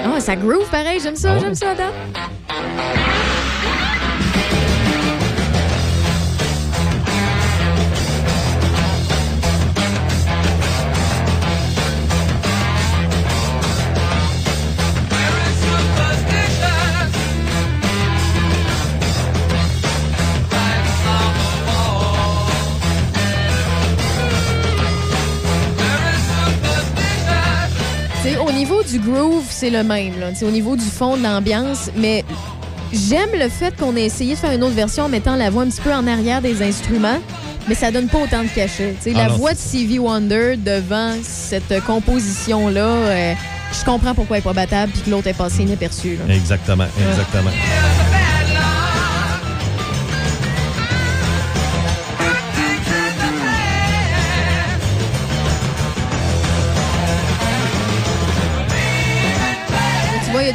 Oh, 0.07 0.19
ça 0.19 0.35
groove 0.35 0.69
pareil, 0.69 0.99
j'aime 1.01 1.15
ça, 1.15 1.29
Ah 1.31 1.33
ouais? 1.35 1.39
j'aime 1.41 1.55
ça, 1.55 1.71
Adam. 1.71 1.91
Au 28.33 28.51
niveau 28.51 28.81
du 28.81 28.99
groove, 28.99 29.45
c'est 29.49 29.69
le 29.69 29.83
même. 29.83 30.19
Là. 30.19 30.29
Au 30.41 30.49
niveau 30.51 30.75
du 30.75 30.85
fond, 30.85 31.15
de 31.15 31.23
l'ambiance, 31.23 31.91
mais 31.95 32.23
j'aime 32.91 33.29
le 33.33 33.49
fait 33.49 33.75
qu'on 33.77 33.95
ait 33.95 34.05
essayé 34.05 34.33
de 34.33 34.39
faire 34.39 34.51
une 34.51 34.63
autre 34.63 34.73
version 34.73 35.03
en 35.03 35.09
mettant 35.09 35.35
la 35.35 35.49
voix 35.51 35.63
un 35.63 35.67
petit 35.67 35.81
peu 35.81 35.93
en 35.93 36.07
arrière 36.07 36.41
des 36.41 36.63
instruments, 36.63 37.19
mais 37.67 37.75
ça 37.75 37.91
donne 37.91 38.07
pas 38.07 38.17
autant 38.17 38.41
de 38.41 38.47
cachet. 38.47 38.95
Ah 39.05 39.09
la 39.13 39.27
non, 39.27 39.35
voix 39.35 39.53
de 39.53 39.59
Stevie 39.59 39.99
Wonder 39.99 40.55
devant 40.57 41.13
cette 41.21 41.83
composition-là, 41.85 42.85
euh, 42.85 43.33
je 43.71 43.85
comprends 43.85 44.15
pourquoi 44.15 44.37
elle 44.37 44.41
est 44.41 44.43
pas 44.43 44.53
battable 44.53 44.91
puis 44.91 45.01
que 45.03 45.09
l'autre 45.11 45.27
est 45.27 45.33
passé 45.37 45.61
inaperçu. 45.63 46.17
Exactement, 46.27 46.87
exactement. 47.07 47.51
Tu 47.51 48.44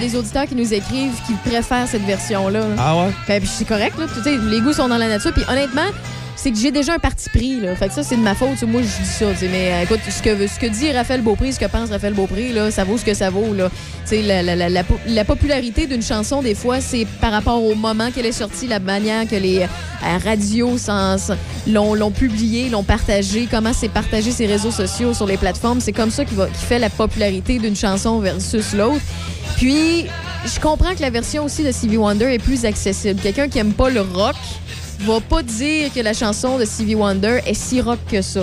des 0.00 0.16
auditeurs 0.16 0.46
qui 0.46 0.54
nous 0.54 0.74
écrivent 0.74 1.14
qui 1.26 1.34
préfèrent 1.48 1.86
cette 1.86 2.02
version-là. 2.04 2.60
là. 2.60 2.74
Ah 2.78 2.96
ouais? 2.96 3.12
Ben, 3.28 3.40
puis 3.40 3.50
c'est 3.52 3.66
correct, 3.66 3.96
là. 3.98 4.06
Tu 4.12 4.22
sais, 4.22 4.36
les 4.36 4.60
goûts 4.60 4.72
sont 4.72 4.88
dans 4.88 4.98
la 4.98 5.08
nature. 5.08 5.32
Puis 5.32 5.44
honnêtement, 5.48 5.86
c'est 6.36 6.50
que 6.50 6.58
j'ai 6.58 6.70
déjà 6.70 6.94
un 6.94 6.98
parti 6.98 7.28
pris, 7.28 7.60
là. 7.60 7.74
Fait 7.76 7.88
que 7.88 7.94
ça, 7.94 8.02
c'est 8.02 8.16
de 8.16 8.22
ma 8.22 8.34
faute. 8.34 8.62
Moi, 8.62 8.80
je 8.82 9.02
dis 9.02 9.08
ça. 9.08 9.26
Mais 9.42 9.72
euh, 9.72 9.82
écoute, 9.82 10.00
ce 10.08 10.22
que, 10.22 10.66
dit 10.68 10.90
Raphaël 10.92 11.20
Beaupré, 11.22 11.52
ce 11.52 11.58
que 11.60 11.66
pense 11.66 11.90
Raphaël 11.90 12.14
Beaupré, 12.14 12.52
ça 12.70 12.84
vaut 12.84 12.96
ce 12.98 13.04
que 13.04 13.14
ça 13.14 13.28
vaut, 13.30 13.54
la, 13.54 14.42
la- 14.42 14.56
la- 14.56 14.68
la 14.68 14.84
po- 14.84 14.98
la 15.06 15.24
popularité 15.24 15.86
d'une 15.86 16.02
chanson, 16.02 16.42
des 16.42 16.54
fois, 16.54 16.80
c'est 16.80 17.06
par 17.20 17.32
rapport 17.32 17.62
au 17.62 17.74
moment 17.74 18.10
qu'elle 18.10 18.26
est 18.26 18.32
sortie, 18.32 18.66
la 18.66 18.80
manière 18.80 19.28
que 19.28 19.36
les 19.36 19.60
euh, 19.62 20.18
radios 20.24 20.76
l'ont 21.66 22.10
publiée, 22.10 22.68
l'ont 22.68 22.84
partagée, 22.84 23.46
comment 23.50 23.72
c'est 23.72 23.88
partagé 23.90 24.30
ces 24.30 24.46
réseaux 24.46 24.70
sociaux 24.70 25.14
sur 25.14 25.26
les 25.26 25.36
plateformes. 25.36 25.80
C'est 25.80 25.92
comme 25.92 26.10
ça 26.10 26.24
qui 26.24 26.34
fait 26.54 26.78
la 26.78 26.90
popularité 26.90 27.58
d'une 27.58 27.76
chanson 27.76 28.18
versus 28.20 28.72
l'autre. 28.72 29.00
Puis, 29.56 30.06
je 30.46 30.58
comprends 30.58 30.94
que 30.94 31.02
la 31.02 31.10
version 31.10 31.44
aussi 31.44 31.62
de 31.62 31.70
Stevie 31.70 31.98
Wonder 31.98 32.24
est 32.32 32.38
plus 32.38 32.64
accessible. 32.64 33.20
Quelqu'un 33.20 33.48
qui 33.48 33.58
aime 33.58 33.72
pas 33.74 33.90
le 33.90 34.00
rock 34.00 34.36
va 35.04 35.20
pas 35.20 35.42
dire 35.42 35.92
que 35.92 36.00
la 36.00 36.12
chanson 36.12 36.58
de 36.58 36.64
Stevie 36.64 36.94
Wonder 36.94 37.40
est 37.46 37.54
si 37.54 37.80
rock 37.80 37.98
que 38.10 38.22
ça. 38.22 38.40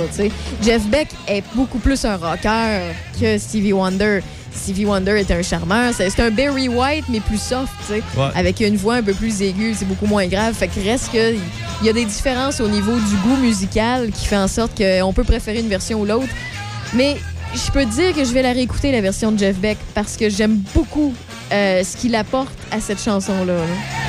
Jeff 0.63 0.83
Beck 0.87 1.09
est 1.27 1.43
beaucoup 1.55 1.77
plus 1.79 2.03
un 2.05 2.17
rocker 2.17 2.93
que 3.19 3.37
Stevie 3.37 3.73
Wonder. 3.73 4.21
Stevie 4.53 4.85
Wonder 4.85 5.11
est 5.19 5.29
un 5.29 5.41
charmeur. 5.43 5.93
C'est 5.95 6.19
un 6.19 6.31
Barry 6.31 6.67
White, 6.67 7.05
mais 7.09 7.19
plus 7.19 7.39
soft, 7.39 7.71
Ouais. 7.89 8.01
avec 8.33 8.59
une 8.59 8.75
voix 8.75 8.95
un 8.95 9.03
peu 9.03 9.13
plus 9.13 9.41
aiguë. 9.41 9.75
C'est 9.77 9.85
beaucoup 9.87 10.07
moins 10.07 10.25
grave. 10.27 10.55
Fait 10.55 10.67
que 10.67 10.79
reste 10.83 11.11
que 11.11 11.33
il 11.35 11.85
y 11.85 11.89
a 11.89 11.93
des 11.93 12.05
différences 12.05 12.59
au 12.59 12.67
niveau 12.67 12.93
du 12.95 13.15
goût 13.17 13.35
musical 13.37 14.09
qui 14.11 14.25
fait 14.25 14.37
en 14.37 14.47
sorte 14.47 14.71
qu'on 14.75 15.13
peut 15.13 15.23
préférer 15.23 15.59
une 15.59 15.69
version 15.69 16.01
ou 16.01 16.05
l'autre. 16.05 16.27
Mais 16.95 17.17
je 17.53 17.71
peux 17.71 17.85
te 17.85 17.91
dire 17.93 18.15
que 18.15 18.23
je 18.23 18.31
vais 18.33 18.41
la 18.41 18.51
réécouter, 18.53 18.91
la 18.91 19.01
version 19.01 19.31
de 19.31 19.37
Jeff 19.37 19.57
Beck, 19.57 19.77
parce 19.93 20.17
que 20.17 20.27
j'aime 20.29 20.59
beaucoup 20.73 21.13
euh, 21.51 21.83
ce 21.83 21.95
qu'il 21.95 22.15
apporte 22.15 22.49
à 22.71 22.79
cette 22.81 23.01
chanson-là. 23.01 23.53
là. 23.53 24.06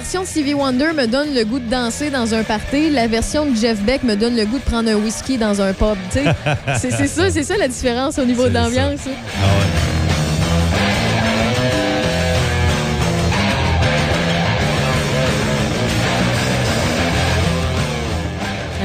Version 0.00 0.24
de 0.24 0.26
Stevie 0.26 0.52
Wonder 0.52 0.92
me 0.94 1.06
donne 1.06 1.34
le 1.34 1.42
goût 1.46 1.58
de 1.58 1.70
danser 1.70 2.10
dans 2.10 2.34
un 2.34 2.42
party. 2.42 2.90
La 2.90 3.06
version 3.06 3.46
de 3.46 3.56
Jeff 3.56 3.80
Beck 3.80 4.02
me 4.02 4.14
donne 4.14 4.36
le 4.36 4.44
goût 4.44 4.58
de 4.58 4.62
prendre 4.64 4.90
un 4.90 4.96
whisky 4.96 5.38
dans 5.38 5.62
un 5.62 5.72
pub. 5.72 5.96
c'est 6.78 6.90
ça, 6.90 7.30
c'est 7.30 7.42
ça 7.42 7.56
la 7.56 7.66
différence 7.66 8.18
au 8.18 8.24
niveau 8.26 8.46
de 8.46 8.52
l'ambiance. 8.52 9.00
hein. 9.06 9.85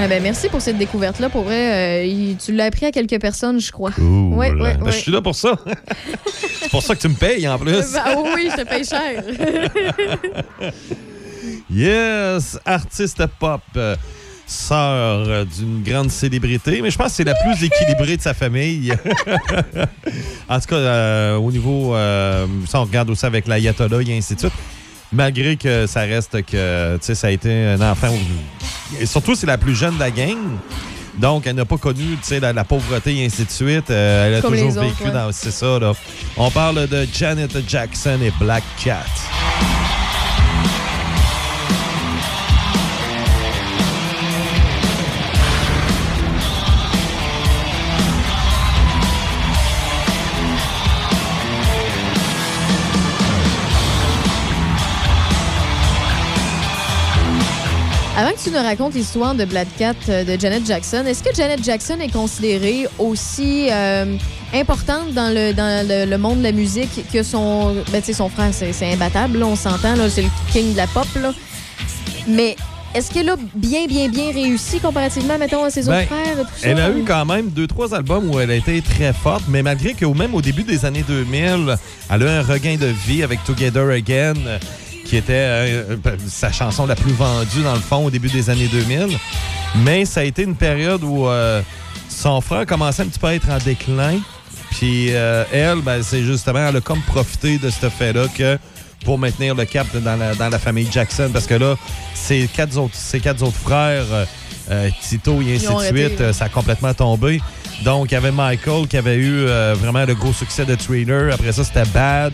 Ah 0.04 0.08
ben 0.08 0.24
merci 0.24 0.50
pour 0.50 0.62
cette 0.62 0.80
découverte-là. 0.80 1.30
Pour 1.30 1.44
vrai, 1.44 2.04
euh, 2.04 2.34
tu 2.44 2.54
l'as 2.54 2.66
appris 2.66 2.88
à 2.88 2.92
quelques 2.92 3.22
personnes, 3.22 3.62
je 3.62 3.72
crois. 3.72 3.92
Ouh 4.00 4.34
ouais, 4.36 4.50
ouais, 4.50 4.74
Ben, 4.74 4.82
ouais. 4.82 4.92
Je 4.92 4.98
suis 4.98 5.12
là 5.12 5.22
pour 5.22 5.36
ça. 5.36 5.56
C'est 6.60 6.72
pour 6.72 6.82
ça 6.82 6.96
que 6.96 7.02
tu 7.02 7.08
me 7.08 7.14
payes 7.14 7.48
en 7.48 7.60
plus. 7.60 7.94
Ben, 7.94 8.16
oh 8.18 8.26
oui, 8.34 8.50
je 8.52 8.64
te 8.64 8.68
paye 8.68 8.84
cher. 8.84 9.24
Yes, 11.74 12.60
artiste 12.66 13.26
pop, 13.40 13.62
sœur 14.46 15.46
d'une 15.46 15.82
grande 15.84 16.12
célébrité, 16.12 16.82
mais 16.82 16.92
je 16.92 16.98
pense 16.98 17.08
que 17.08 17.14
c'est 17.14 17.24
la 17.24 17.36
plus 17.36 17.64
équilibrée 17.64 18.18
de 18.18 18.22
sa 18.22 18.34
famille. 18.34 18.94
en 20.50 20.60
tout 20.60 20.68
cas, 20.68 20.76
euh, 20.76 21.36
au 21.38 21.52
niveau, 21.52 21.96
euh, 21.96 22.46
ça 22.68 22.82
on 22.82 22.84
regarde 22.84 23.10
aussi 23.10 23.26
avec 23.26 23.48
l'ayatollah 23.48 24.02
et 24.02 24.18
ainsi 24.18 24.36
de 24.36 24.40
suite. 24.40 24.54
Malgré 25.14 25.58
que 25.58 25.88
ça 25.88 26.02
reste 26.02 26.44
que, 26.46 26.96
tu 26.98 27.06
sais, 27.06 27.16
ça 27.16 27.28
a 27.28 27.32
été 27.32 27.52
un 27.66 27.82
enfant. 27.82 28.14
Et 29.00 29.06
surtout, 29.06 29.36
c'est 29.36 29.48
la 29.48 29.58
plus 29.58 29.76
jeune 29.76 29.96
de 29.96 30.00
la 30.00 30.12
gang. 30.12 30.38
Donc, 31.18 31.46
elle 31.46 31.56
n'a 31.56 31.66
pas 31.66 31.78
connu, 31.78 32.16
tu 32.16 32.20
sais, 32.24 32.40
la, 32.40 32.54
la 32.54 32.64
pauvreté 32.64 33.16
et 33.18 33.26
ainsi 33.26 33.44
de 33.44 33.52
suite. 33.52 33.92
Euh, 33.92 34.28
elle 34.28 34.36
a 34.36 34.42
Comme 34.42 34.54
toujours 34.54 34.70
autres, 34.70 34.82
vécu 34.82 35.04
ouais. 35.04 35.12
dans... 35.12 35.32
C'est 35.32 35.52
ça, 35.52 35.78
là. 35.80 35.94
On 36.38 36.50
parle 36.50 36.88
de 36.88 37.06
Janet 37.14 37.52
Jackson 37.68 38.20
et 38.24 38.32
Black 38.40 38.64
Cat. 38.82 39.04
Avant 58.18 58.32
que 58.32 58.44
tu 58.44 58.52
nous 58.52 58.58
racontes 58.62 58.94
l'histoire 58.94 59.34
de 59.36 59.46
Black 59.46 59.68
Cat 59.80 59.94
euh, 60.10 60.24
de 60.26 60.40
Janet 60.40 60.66
Jackson, 60.66 61.04
est-ce 61.08 61.24
que 61.24 61.34
Janet 61.34 61.64
Jackson 61.64 61.98
est 62.02 62.12
considérée 62.12 62.86
aussi 63.00 63.68
euh, 63.72 64.18
importante 64.54 65.14
dans 65.14 65.34
le, 65.34 65.54
dans 65.54 65.88
le, 65.88 66.06
le 66.10 66.18
monde 66.18 66.40
de 66.40 66.44
la 66.44 66.52
musique 66.52 67.06
que 67.12 67.24
son, 67.24 67.74
ben, 67.92 68.00
tu 68.02 68.08
sais, 68.08 68.14
son 68.14 68.28
frère? 68.30 68.50
C'est 68.54 68.92
imbattable, 68.94 69.40
là, 69.40 69.46
on 69.46 69.56
s'entend, 69.56 69.96
là, 69.96 70.10
c'est 70.10 70.24
le 70.24 70.28
king 70.52 70.74
de 70.74 70.78
la 70.78 70.88
pop. 70.88 71.08
Là. 71.22 71.34
Mais 72.28 72.58
est-ce 72.94 73.12
qu'elle 73.12 73.30
a 73.30 73.38
bien, 73.56 73.88
bien, 73.88 74.10
bien 74.10 74.32
réussi 74.34 74.80
comparativement, 74.82 75.38
mettons, 75.38 75.64
à 75.64 75.70
ses 75.70 75.84
Ben, 75.84 76.00
autres 76.02 76.08
frères? 76.08 76.38
Tout 76.38 76.48
ça, 76.58 76.68
Elle 76.68 76.80
a 76.82 76.90
ou- 76.92 76.98
eu 77.00 77.04
quand 77.06 77.26
même 77.26 77.50
deux, 77.50 77.66
trois 77.68 77.96
albums 77.96 78.30
où 78.30 78.40
elle 78.42 78.52
a 78.52 78.56
été 78.56 78.82
très 78.82 79.14
forte, 79.14 79.46
mais 79.48 79.64
malgré 79.64 79.94
que 79.94 80.06
même 80.06 80.36
au 80.36 80.42
début 80.42 80.64
des 80.64 80.84
années 80.86 81.06
2000, 81.08 81.78
elle 82.10 82.24
a 82.24 82.26
eu 82.26 82.28
un 82.28 82.42
regain 82.44 82.76
de 82.76 82.88
vie 83.08 83.24
avec 83.24 83.42
Together 83.46 83.90
Again, 83.90 84.34
qui 85.12 85.18
était 85.18 85.34
euh, 85.34 85.98
euh, 86.06 86.16
sa 86.30 86.54
chanson 86.54 86.86
la 86.86 86.96
plus 86.96 87.12
vendue 87.12 87.64
dans 87.64 87.74
le 87.74 87.82
fond 87.82 88.06
au 88.06 88.10
début 88.10 88.30
des 88.30 88.50
années 88.50 88.70
2000. 88.70 89.10
Mais 89.84 90.06
ça 90.06 90.22
a 90.22 90.24
été 90.24 90.44
une 90.44 90.56
période 90.56 91.04
où 91.04 91.28
euh, 91.28 91.62
son 92.08 92.40
frère 92.40 92.66
commençait 92.66 93.04
un 93.04 93.08
petit 93.08 93.20
peu 93.20 93.28
à 93.28 93.36
être 93.36 93.50
en 93.50 93.58
déclin. 93.58 94.22
Puis 94.70 95.08
euh, 95.10 95.44
elle, 95.52 95.82
ben, 95.82 96.02
c'est 96.02 96.24
justement, 96.24 96.66
elle 96.66 96.78
a 96.78 96.80
comme 96.80 97.02
profité 97.02 97.58
de 97.58 97.70
ce 97.70 97.90
fait-là 97.90 98.28
que 98.34 98.58
pour 99.04 99.20
maintenir 99.20 99.54
le 99.54 99.66
cap 99.66 99.86
dans 99.98 100.16
la, 100.16 100.34
dans 100.34 100.48
la 100.48 100.60
famille 100.60 100.88
Jackson. 100.90 101.30
Parce 101.34 101.46
que 101.46 101.56
là, 101.56 101.76
ses 102.14 102.48
quatre 102.48 102.78
autres, 102.78 102.96
ses 102.96 103.20
quatre 103.20 103.44
autres 103.44 103.58
frères, 103.58 104.06
euh, 104.70 104.90
Tito 105.02 105.42
et 105.42 105.56
ainsi 105.56 105.68
de 105.68 105.98
suite, 105.98 106.32
ça 106.32 106.46
a 106.46 106.50
complètement 106.50 106.94
tombé. 106.94 107.42
Donc, 107.84 108.12
il 108.12 108.14
y 108.14 108.18
avait 108.18 108.32
Michael 108.32 108.88
qui 108.88 108.98
avait 108.98 109.16
eu 109.16 109.46
euh, 109.48 109.74
vraiment 109.78 110.06
le 110.06 110.14
gros 110.14 110.34
succès 110.34 110.66
de 110.66 110.76
Thriller. 110.76 111.34
Après 111.34 111.52
ça, 111.52 111.64
c'était 111.64 111.86
Bad. 111.86 112.34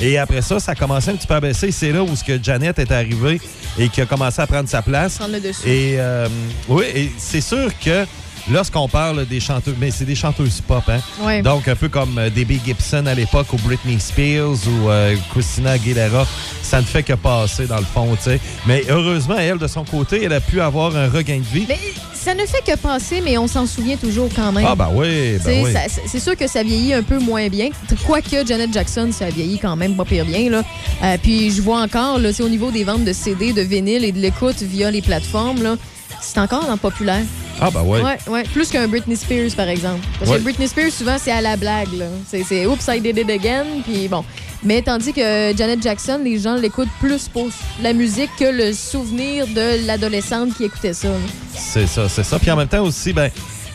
Et 0.00 0.18
après 0.18 0.42
ça, 0.42 0.58
ça 0.58 0.72
a 0.72 0.74
commencé 0.74 1.10
un 1.10 1.14
petit 1.14 1.26
peu 1.26 1.34
à 1.34 1.40
baisser. 1.40 1.70
C'est 1.70 1.92
là 1.92 2.02
où 2.02 2.16
ce 2.16 2.24
que 2.24 2.42
Janet 2.42 2.78
est 2.78 2.90
arrivée 2.90 3.40
et 3.78 3.88
qui 3.88 4.00
a 4.00 4.06
commencé 4.06 4.42
à 4.42 4.46
prendre 4.46 4.68
sa 4.68 4.82
place. 4.82 5.18
Prendre 5.18 5.34
le 5.34 5.40
dessus. 5.40 5.68
Et 5.68 5.96
euh, 5.98 6.28
oui, 6.68 6.84
et 6.94 7.12
c'est 7.18 7.40
sûr 7.40 7.70
que 7.78 8.04
lorsqu'on 8.50 8.88
parle 8.88 9.26
des 9.26 9.40
chanteuses, 9.40 9.74
mais 9.78 9.90
c'est 9.90 10.04
des 10.04 10.14
chanteuses 10.14 10.60
pop, 10.60 10.82
hein? 10.88 11.00
Ouais. 11.22 11.42
Donc, 11.42 11.68
un 11.68 11.76
peu 11.76 11.88
comme 11.88 12.18
euh, 12.18 12.30
DB 12.30 12.60
Gibson 12.64 13.06
à 13.06 13.14
l'époque, 13.14 13.52
ou 13.52 13.56
Britney 13.58 13.98
Spears, 13.98 14.56
ou 14.66 14.88
euh, 14.90 15.16
Christina 15.32 15.72
Aguilera, 15.72 16.26
ça 16.62 16.80
ne 16.80 16.86
fait 16.86 17.02
que 17.02 17.14
passer 17.14 17.66
dans 17.66 17.78
le 17.78 17.84
fond, 17.84 18.08
tu 18.16 18.22
sais. 18.30 18.40
Mais 18.66 18.84
heureusement, 18.88 19.36
elle, 19.38 19.58
de 19.58 19.66
son 19.66 19.84
côté, 19.84 20.24
elle 20.24 20.32
a 20.32 20.40
pu 20.40 20.60
avoir 20.60 20.96
un 20.96 21.08
regain 21.08 21.38
de 21.38 21.58
vie. 21.58 21.66
Mais 21.68 21.78
ça 22.14 22.34
ne 22.34 22.44
fait 22.46 22.62
que 22.64 22.76
passer, 22.76 23.20
mais 23.24 23.38
on 23.38 23.46
s'en 23.48 23.66
souvient 23.66 23.96
toujours 23.96 24.28
quand 24.34 24.52
même. 24.52 24.66
Ah, 24.68 24.74
ben 24.74 24.90
oui, 24.92 25.38
ben 25.44 25.64
oui. 25.64 25.72
c'est- 26.06 26.20
sûr 26.20 26.36
que 26.36 26.46
ça 26.46 26.62
vieillit 26.62 26.92
un 26.92 27.02
peu 27.02 27.18
moins 27.18 27.48
bien. 27.48 27.70
Quoique 28.06 28.46
Janet 28.46 28.72
Jackson, 28.72 29.08
ça 29.10 29.30
vieillit 29.30 29.58
quand 29.58 29.74
même 29.74 29.96
pas 29.96 30.04
pire 30.04 30.26
bien. 30.26 30.50
Là. 30.50 30.62
Euh, 31.02 31.16
puis 31.22 31.50
je 31.50 31.62
vois 31.62 31.80
encore, 31.80 32.18
là, 32.18 32.28
au 32.40 32.48
niveau 32.48 32.70
des 32.70 32.84
ventes 32.84 33.04
de 33.04 33.12
CD, 33.14 33.52
de 33.54 33.62
vinyle 33.62 34.04
et 34.04 34.12
de 34.12 34.18
l'écoute 34.18 34.60
via 34.62 34.90
les 34.90 35.00
plateformes, 35.02 35.62
là, 35.62 35.76
c'est 36.20 36.38
encore 36.38 36.66
dans 36.66 36.76
populaire. 36.76 37.22
Ah, 37.60 37.70
ben 37.70 37.82
oui. 37.84 38.00
Ouais, 38.00 38.18
ouais. 38.28 38.42
Plus 38.44 38.68
qu'un 38.70 38.88
Britney 38.88 39.16
Spears, 39.16 39.50
par 39.56 39.68
exemple. 39.68 40.00
Parce 40.18 40.30
Ouais. 40.30 40.38
que 40.38 40.42
Britney 40.42 40.66
Spears, 40.68 40.90
souvent, 40.92 41.16
c'est 41.22 41.30
à 41.32 41.40
la 41.40 41.56
blague. 41.56 41.92
là. 41.94 42.06
C'est 42.28 42.42
c'est 42.44 42.66
Oops, 42.66 42.80
I 42.88 43.00
did 43.00 43.18
it 43.18 43.28
again. 43.30 43.64
Puis 43.84 44.08
bon. 44.08 44.24
Mais 44.62 44.82
tandis 44.82 45.12
que 45.12 45.54
Janet 45.56 45.82
Jackson, 45.82 46.20
les 46.22 46.38
gens 46.38 46.54
l'écoutent 46.54 46.88
plus 47.00 47.28
pour 47.28 47.48
la 47.82 47.92
musique 47.94 48.30
que 48.38 48.44
le 48.44 48.72
souvenir 48.74 49.46
de 49.46 49.86
l'adolescente 49.86 50.54
qui 50.56 50.64
écoutait 50.64 50.92
ça. 50.94 51.08
là. 51.08 51.14
C'est 51.56 51.86
ça, 51.86 52.08
c'est 52.08 52.24
ça. 52.24 52.38
Puis 52.38 52.50
en 52.50 52.56
même 52.56 52.68
temps 52.68 52.82
aussi, 52.84 53.12
ben, 53.14 53.30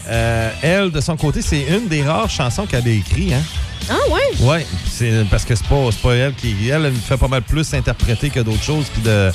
euh, 0.08 0.50
elle, 0.62 0.92
de 0.92 1.02
son 1.02 1.18
côté, 1.18 1.42
c'est 1.42 1.64
une 1.64 1.88
des 1.88 2.04
rares 2.04 2.30
chansons 2.30 2.66
qu'elle 2.68 2.88
a 2.88 2.92
écrites. 2.92 3.34
Hein? 3.34 3.42
Ah 3.90 3.98
ouais? 4.12 4.22
Oui, 4.42 4.58
c'est 4.92 5.26
parce 5.30 5.46
que 5.46 5.54
c'est 5.56 5.68
pas, 5.68 5.90
c'est 5.92 6.02
pas 6.02 6.14
elle 6.16 6.34
qui. 6.34 6.56
Elle, 6.70 6.86
elle 6.86 6.94
fait 6.94 7.18
pas 7.18 7.28
mal 7.28 7.42
plus 7.44 7.72
interpréter 7.74 8.30
que 8.32 8.40
d'autres 8.40 8.64
choses 8.64 8.86
puis 8.94 9.02
de, 9.04 9.32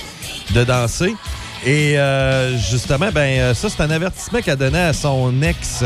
de 0.52 0.64
danser. 0.64 1.14
Et 1.64 1.98
euh, 1.98 2.56
justement, 2.58 3.10
ben 3.12 3.38
euh, 3.38 3.54
ça, 3.54 3.68
c'est 3.68 3.82
un 3.82 3.90
avertissement 3.90 4.40
qu'elle 4.40 4.56
donnait 4.56 4.78
à 4.78 4.92
son 4.92 5.42
ex. 5.42 5.84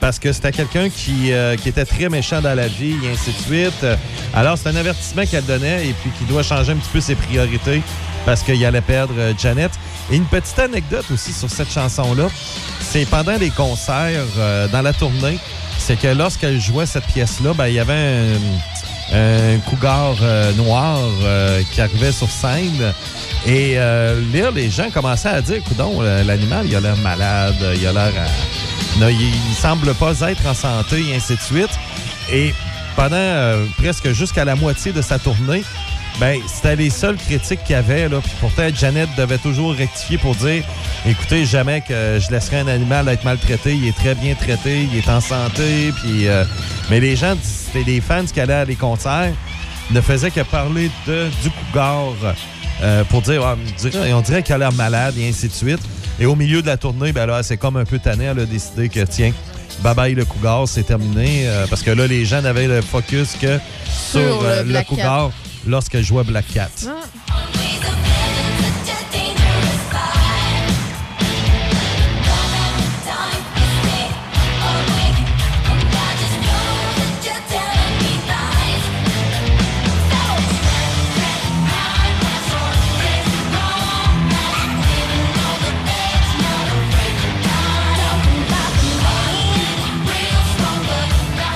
Parce 0.00 0.18
que 0.18 0.32
c'était 0.32 0.50
quelqu'un 0.50 0.88
qui, 0.88 1.32
euh, 1.32 1.54
qui 1.56 1.68
était 1.68 1.84
très 1.84 2.08
méchant 2.08 2.40
dans 2.40 2.54
la 2.56 2.66
vie 2.66 2.96
et 3.04 3.12
ainsi 3.12 3.30
de 3.30 3.36
suite. 3.36 3.86
Alors, 4.34 4.58
c'est 4.58 4.68
un 4.68 4.74
avertissement 4.74 5.24
qu'elle 5.24 5.44
donnait 5.44 5.86
et 5.86 5.92
puis 5.92 6.10
qui 6.18 6.24
doit 6.24 6.42
changer 6.42 6.72
un 6.72 6.76
petit 6.76 6.90
peu 6.92 7.00
ses 7.00 7.14
priorités 7.14 7.82
parce 8.24 8.42
qu'il 8.42 8.64
allait 8.64 8.80
perdre 8.80 9.14
euh, 9.16 9.32
Janet. 9.38 9.70
Et 10.10 10.16
une 10.16 10.24
petite 10.24 10.58
anecdote 10.58 11.04
aussi 11.12 11.32
sur 11.32 11.48
cette 11.48 11.70
chanson-là, 11.70 12.28
c'est 12.80 13.06
pendant 13.06 13.36
les 13.36 13.50
concerts 13.50 14.26
euh, 14.38 14.68
dans 14.68 14.82
la 14.82 14.92
tournée, 14.92 15.38
c'est 15.78 15.98
que 15.98 16.08
lorsqu'elle 16.08 16.60
jouait 16.60 16.86
cette 16.86 17.06
pièce-là, 17.06 17.54
ben, 17.54 17.68
il 17.68 17.74
y 17.74 17.80
avait 17.80 17.92
un, 17.92 18.38
un 19.12 19.58
cougar 19.68 20.16
euh, 20.22 20.52
noir 20.54 20.98
euh, 21.22 21.62
qui 21.72 21.80
arrivait 21.80 22.12
sur 22.12 22.30
scène. 22.30 22.92
Et 23.46 23.74
euh, 23.76 24.20
là, 24.32 24.50
les 24.54 24.70
gens 24.70 24.90
commençaient 24.90 25.28
à 25.28 25.40
dire, 25.40 25.62
coudon, 25.64 25.98
euh, 26.00 26.22
l'animal, 26.22 26.64
il 26.66 26.76
a 26.76 26.80
l'air 26.80 26.96
malade, 26.98 27.56
il 27.74 27.86
a 27.86 27.92
l'air 27.92 28.12
à- 28.16 29.10
il, 29.10 29.54
semble 29.60 29.94
pas 29.94 30.12
être 30.30 30.46
en 30.46 30.54
santé, 30.54 31.02
et 31.10 31.16
ainsi 31.16 31.34
de 31.34 31.40
suite. 31.40 31.70
Et 32.32 32.54
pendant 32.94 33.16
euh, 33.16 33.64
presque 33.78 34.12
jusqu'à 34.12 34.44
la 34.44 34.54
moitié 34.54 34.92
de 34.92 35.02
sa 35.02 35.18
tournée, 35.18 35.64
ben, 36.20 36.38
c'était 36.46 36.76
les 36.76 36.90
seuls 36.90 37.16
critiques 37.16 37.64
qu'il 37.64 37.74
y 37.74 37.78
avait. 37.78 38.08
Là. 38.08 38.20
Puis 38.22 38.32
pourtant, 38.40 38.68
Janet 38.72 39.08
devait 39.16 39.38
toujours 39.38 39.74
rectifier 39.74 40.18
pour 40.18 40.34
dire 40.36 40.62
écoutez, 41.06 41.44
jamais 41.44 41.80
que 41.80 42.20
je 42.20 42.30
laisserai 42.30 42.60
un 42.60 42.68
animal 42.68 43.08
être 43.08 43.24
maltraité. 43.24 43.74
Il 43.74 43.88
est 43.88 43.96
très 43.96 44.14
bien 44.14 44.34
traité, 44.34 44.86
il 44.92 44.96
est 44.96 45.08
en 45.08 45.20
santé. 45.20 45.92
Puis, 46.02 46.28
euh, 46.28 46.44
mais 46.90 47.00
les 47.00 47.16
gens, 47.16 47.34
c'était 47.42 47.90
les 47.90 48.00
fans 48.00 48.24
qui 48.24 48.40
allaient 48.40 48.52
à 48.52 48.66
des 48.66 48.76
concerts, 48.76 49.32
ne 49.90 50.00
faisaient 50.00 50.30
que 50.30 50.42
parler 50.42 50.90
de, 51.06 51.28
du 51.42 51.50
cougar 51.50 52.12
euh, 52.82 53.04
pour 53.04 53.22
dire 53.22 53.42
Ah, 53.44 53.56
on 54.12 54.20
dirait, 54.20 54.42
qu'il 54.42 54.54
a 54.54 54.58
l'air 54.58 54.72
malade 54.72 55.14
et 55.18 55.28
ainsi 55.28 55.48
de 55.48 55.52
suite. 55.52 55.80
Et 56.20 56.26
au 56.26 56.36
milieu 56.36 56.62
de 56.62 56.66
la 56.66 56.76
tournée, 56.76 57.12
ben 57.12 57.26
là, 57.26 57.42
c'est 57.42 57.56
comme 57.56 57.76
un 57.76 57.84
peu 57.84 57.98
tanné. 57.98 58.24
Elle 58.24 58.40
a 58.40 58.46
décidé 58.46 58.88
que, 58.88 59.00
tiens, 59.00 59.32
bye 59.82 59.94
bye 59.94 60.14
le 60.14 60.24
cougar, 60.24 60.66
c'est 60.68 60.82
terminé. 60.82 61.48
euh, 61.48 61.66
parce 61.68 61.82
que 61.82 61.90
là, 61.90 62.06
les 62.06 62.24
gens 62.24 62.42
n'avaient 62.42 62.68
le 62.68 62.80
focus 62.82 63.36
que 63.40 63.58
sur, 63.86 64.20
Sur, 64.20 64.42
euh, 64.44 64.62
le 64.64 64.82
cougar 64.84 65.30
lorsqu'elle 65.66 66.04
jouait 66.04 66.24
Black 66.24 66.46
Cat. 66.52 66.70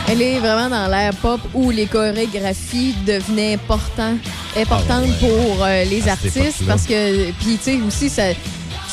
Elle 0.08 0.22
est 0.22 0.38
vraiment 0.38 0.68
dans 0.68 0.86
l'ère 0.88 1.14
pop 1.14 1.40
où 1.52 1.70
les 1.70 1.86
chorégraphies 1.86 2.94
devenaient 3.06 3.54
important- 3.54 4.16
importantes 4.56 5.04
Ah 5.20 5.24
ouais. 5.24 5.28
pour 5.28 5.64
euh, 5.64 5.84
les 5.84 6.08
À 6.08 6.12
artistes 6.12 6.62
parce 6.66 6.84
que, 6.86 7.30
puis 7.32 7.56
tu 7.56 7.62
sais, 7.62 7.78
aussi, 7.86 8.08
ça. 8.08 8.22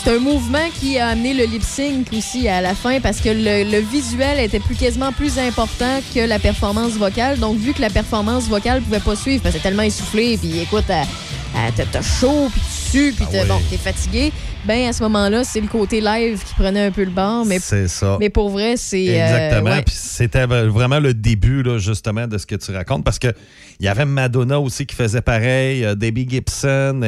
C'est 0.04 0.16
un 0.16 0.20
mouvement 0.20 0.68
qui 0.82 0.98
a 0.98 1.10
amené 1.10 1.34
le 1.34 1.46
lip 1.46 1.64
sync 1.64 2.08
aussi 2.18 2.48
à 2.50 2.60
la 2.62 2.74
fin 2.76 3.00
parce 3.00 3.22
que 3.22 3.30
le, 3.30 3.64
le 3.72 3.80
visuel 3.80 4.38
était 4.40 4.60
plus 4.60 4.76
quasiment 4.76 5.14
plus 5.14 5.38
important 5.40 6.02
que 6.14 6.20
la 6.20 6.40
performance 6.40 6.94
vocale. 6.94 7.40
Donc, 7.40 7.58
vu 7.58 7.74
que 7.74 7.80
la 7.82 7.90
performance 7.90 8.46
vocale 8.46 8.82
pouvait 8.82 9.00
pas 9.00 9.16
suivre 9.16 9.42
parce 9.44 9.54
que 9.56 9.62
c'est 9.62 9.68
tellement 9.68 9.84
essoufflé, 9.84 10.38
puis 10.38 10.60
écoute, 10.60 10.84
t'as 10.88 12.02
chaud, 12.02 12.50
puis 12.52 12.62
puis 13.16 13.26
Ah 13.28 13.32
ouais. 13.32 13.46
bon, 13.48 13.60
t'es 13.70 13.78
fatigué, 13.78 14.32
ben 14.66 14.88
à 14.88 14.94
ce 14.94 15.04
moment-là, 15.04 15.44
c'est 15.44 15.62
le 15.62 15.68
côté 15.68 16.00
live 16.02 16.42
qui 16.44 16.54
prenait 16.56 16.86
un 16.86 16.92
peu 16.92 17.04
le 17.04 17.12
bord. 17.12 17.46
Mais, 17.46 17.60
C'est 17.60 17.88
ça. 17.88 18.18
mais 18.20 18.30
pour 18.30 18.50
vrai, 18.50 18.76
c'est. 18.78 19.10
euh, 19.10 19.26
Exactement. 19.26 19.72
ouais. 19.76 19.82
Puis 19.84 19.96
c'était 19.98 20.46
vraiment 20.46 21.00
le 21.00 21.14
début, 21.14 21.64
là, 21.64 21.78
justement, 21.80 22.28
de 22.28 22.38
ce 22.38 22.46
que 22.46 22.56
tu 22.56 22.72
racontes. 22.72 23.04
Parce 23.04 23.20
que 23.20 23.28
il 23.80 23.86
y 23.86 23.90
avait 23.90 24.06
Madonna 24.06 24.60
aussi 24.60 24.86
qui 24.86 24.96
faisait 24.96 25.22
pareil, 25.22 25.84
euh, 25.84 25.96
Debbie 25.96 26.28
Gibson, 26.30 27.02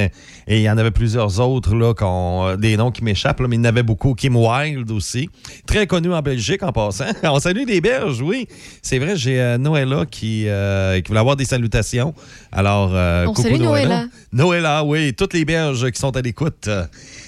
et 0.47 0.57
il 0.57 0.61
y 0.63 0.69
en 0.69 0.77
avait 0.77 0.91
plusieurs 0.91 1.39
autres, 1.39 1.75
là, 1.75 1.93
euh, 2.01 2.57
des 2.57 2.75
noms 2.75 2.91
qui 2.91 3.03
m'échappent, 3.03 3.39
mais 3.41 3.55
il 3.55 3.59
y 3.59 3.61
en 3.61 3.65
avait 3.65 3.83
beaucoup. 3.83 4.13
Kim 4.15 4.35
Wilde 4.35 4.91
aussi. 4.91 5.29
Très 5.67 5.85
connu 5.87 6.11
en 6.13 6.21
Belgique 6.21 6.63
en 6.63 6.71
passant. 6.71 7.05
On 7.23 7.39
salue 7.39 7.63
les 7.67 7.79
Belges, 7.81 8.19
oui. 8.21 8.47
C'est 8.81 8.97
vrai, 8.99 9.15
j'ai 9.15 9.39
euh, 9.39 9.57
Noëlla 9.57 10.05
qui, 10.09 10.45
euh, 10.47 10.99
qui 11.01 11.07
voulait 11.09 11.19
avoir 11.19 11.35
des 11.35 11.45
salutations. 11.45 12.13
Alors, 12.51 12.91
On 13.27 13.33
coucou 13.33 13.43
salue 13.43 13.61
Noëlla. 13.61 13.87
Noëlla. 13.87 14.05
Noëlla, 14.33 14.83
oui. 14.83 15.13
Toutes 15.13 15.33
les 15.33 15.45
Belges 15.45 15.74
qui 15.83 15.99
sont 15.99 16.15
à 16.15 16.21
l'écoute. 16.21 16.67
Euh, 16.67 16.85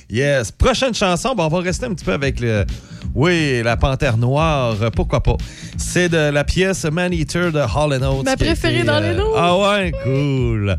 Yes. 0.10 0.52
Prochaine 0.54 0.94
chanson, 0.94 1.36
bon, 1.36 1.44
on 1.46 1.50
va 1.50 1.60
rester 1.60 1.86
un 1.86 1.94
petit 1.94 2.06
peu 2.06 2.14
avec 2.14 2.40
le. 2.40 2.66
Oui, 3.14 3.62
la 3.62 3.76
panthère 3.76 4.16
noire, 4.18 4.76
euh, 4.82 4.90
pourquoi 4.90 5.22
pas? 5.22 5.36
C'est 5.78 6.08
de 6.08 6.30
la 6.30 6.44
pièce 6.46 6.86
Man 6.86 7.12
Eater 7.12 7.52
de 7.52 7.60
Hall 7.60 7.92
Oates. 8.02 8.24
Ma 8.24 8.38
préférée 8.38 8.84
dans 8.84 9.00
les 9.02 9.14
noms. 9.14 9.34
Ah 9.36 9.58
ouais, 9.58 9.92
cool. 10.04 10.78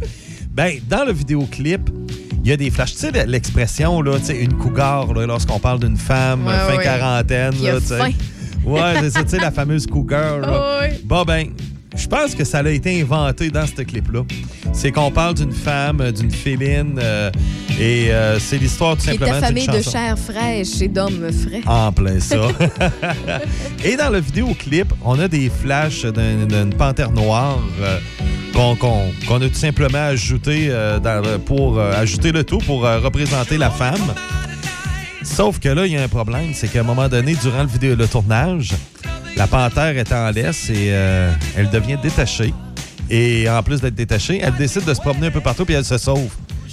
Ben, 0.50 0.78
dans 0.88 1.04
le 1.04 1.12
vidéoclip, 1.12 1.90
il 2.42 2.48
y 2.48 2.52
a 2.52 2.56
des 2.56 2.70
flashs. 2.70 2.92
Tu 2.94 2.98
sais, 3.00 3.26
l'expression, 3.26 4.00
là, 4.00 4.18
tu 4.18 4.24
sais, 4.26 4.38
une 4.38 4.54
cougar, 4.54 5.12
là, 5.12 5.26
lorsqu'on 5.26 5.58
parle 5.58 5.80
d'une 5.80 5.96
femme, 5.98 6.46
Ouais, 6.46 6.54
fin 6.54 6.76
ouais. 6.78 6.82
quarantaine, 6.84 7.54
là, 7.62 7.78
tu 7.80 7.86
sais. 7.88 8.00
Ouais, 8.64 8.94
c'est 9.00 9.10
ça, 9.10 9.24
tu 9.24 9.30
sais, 9.30 9.38
la 9.38 9.50
fameuse 9.50 9.86
cougar, 9.86 10.38
là. 10.38 10.78
Ouais. 10.80 11.00
Bon, 11.04 11.22
ben, 11.24 11.48
je 11.96 12.06
pense 12.06 12.34
que 12.34 12.44
ça 12.44 12.58
a 12.58 12.68
été 12.70 13.00
inventé 13.00 13.50
dans 13.50 13.66
ce 13.66 13.82
clip-là. 13.82 14.22
C'est 14.72 14.92
qu'on 14.92 15.10
parle 15.10 15.34
d'une 15.34 15.52
femme, 15.52 16.00
euh, 16.00 16.12
d'une 16.12 16.30
féline, 16.30 16.98
euh, 17.02 17.30
et 17.80 18.10
euh, 18.12 18.38
c'est 18.38 18.58
l'histoire 18.58 18.96
tout 18.96 19.04
simplement 19.04 19.34
d'une 19.34 19.44
affamée 19.44 19.66
de 19.66 19.82
chair 19.82 20.18
fraîche 20.18 20.80
et 20.80 20.88
d'hommes 20.88 21.30
frais. 21.32 21.60
En 21.66 21.90
plein 21.92 22.20
ça. 22.20 22.36
Et 23.84 23.96
dans 23.96 24.10
le 24.10 24.20
vidéoclip, 24.20 24.92
on 25.04 25.18
a 25.18 25.28
des 25.28 25.50
flashs 25.50 26.02
d'un- 26.04 26.46
d'une 26.46 26.74
panthère 26.74 27.10
noire 27.10 27.58
euh, 27.80 27.98
qu'on 28.54 29.36
a 29.40 29.48
tout 29.48 29.54
simplement 29.54 29.98
ajouté 30.08 30.68
dans 31.02 31.22
pour 31.46 31.80
ajouter 31.80 32.32
le 32.32 32.42
tout 32.42 32.58
pour 32.58 32.82
représenter 32.82 33.56
la 33.56 33.70
femme. 33.70 34.14
Sauf 35.22 35.58
que 35.58 35.68
là, 35.68 35.86
il 35.86 35.92
y 35.92 35.96
a 35.96 36.02
un 36.02 36.08
problème, 36.08 36.52
c'est 36.54 36.68
qu'à 36.68 36.80
un 36.80 36.84
moment 36.84 37.08
donné, 37.08 37.34
durant 37.34 37.62
le, 37.62 37.68
vidéo, 37.68 37.94
le 37.96 38.06
tournage, 38.06 38.74
la 39.36 39.46
panthère 39.46 39.96
est 39.96 40.12
en 40.12 40.30
laisse 40.30 40.70
et 40.70 40.90
euh, 40.90 41.32
elle 41.56 41.70
devient 41.70 41.98
détachée. 42.02 42.54
Et 43.10 43.48
en 43.48 43.62
plus 43.62 43.80
d'être 43.80 43.94
détachée, 43.94 44.40
elle 44.42 44.54
décide 44.54 44.84
de 44.84 44.94
se 44.94 45.00
promener 45.00 45.28
un 45.28 45.30
peu 45.30 45.40
partout 45.40 45.64
puis 45.64 45.74
elle 45.74 45.84
se 45.84 45.98
sauve. 45.98 46.30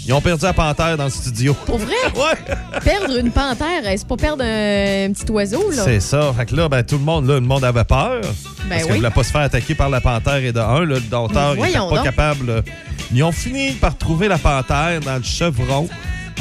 Ils 0.07 0.13
ont 0.13 0.22
perdu 0.22 0.43
la 0.43 0.53
panthère 0.53 0.97
dans 0.97 1.05
le 1.05 1.09
studio. 1.09 1.55
Pour 1.65 1.80
vrai? 1.80 1.95
Perdre 2.84 3.17
une 3.17 3.31
panthère, 3.31 3.81
c'est 3.84 4.07
pas 4.07 4.17
perdre 4.17 4.43
un, 4.43 5.11
petit 5.11 5.31
oiseau, 5.31 5.72
là? 5.72 5.84
C'est 5.84 5.99
ça. 5.99 6.31
Fait 6.38 6.45
que 6.45 6.55
là, 6.55 6.69
ben, 6.69 6.84
tout 6.84 6.99
le 6.99 7.03
monde, 7.03 7.27
là, 7.27 7.35
le 7.35 7.39
monde 7.41 7.63
avait 7.63 7.84
peur. 7.84 8.22
Ben 8.22 8.69
parce 8.69 8.81
oui. 8.81 8.88
qu'elle 8.88 8.97
voulait 8.97 9.09
pas 9.09 9.23
se 9.23 9.31
faire 9.31 9.41
attaquer 9.41 9.73
par 9.73 9.89
la 9.89 10.01
panthère 10.01 10.35
et 10.35 10.51
de 10.51 10.59
un, 10.59 10.81
là, 10.81 10.85
le 10.85 10.99
docteur 10.99 11.55
n'était 11.55 11.73
pas 11.73 11.80
donc. 11.80 12.03
capable. 12.03 12.63
Ils 13.11 13.23
ont 13.23 13.31
fini 13.31 13.72
par 13.72 13.97
trouver 13.97 14.27
la 14.27 14.38
panthère 14.38 14.99
dans 14.99 15.17
le 15.17 15.23
chevron, 15.23 15.88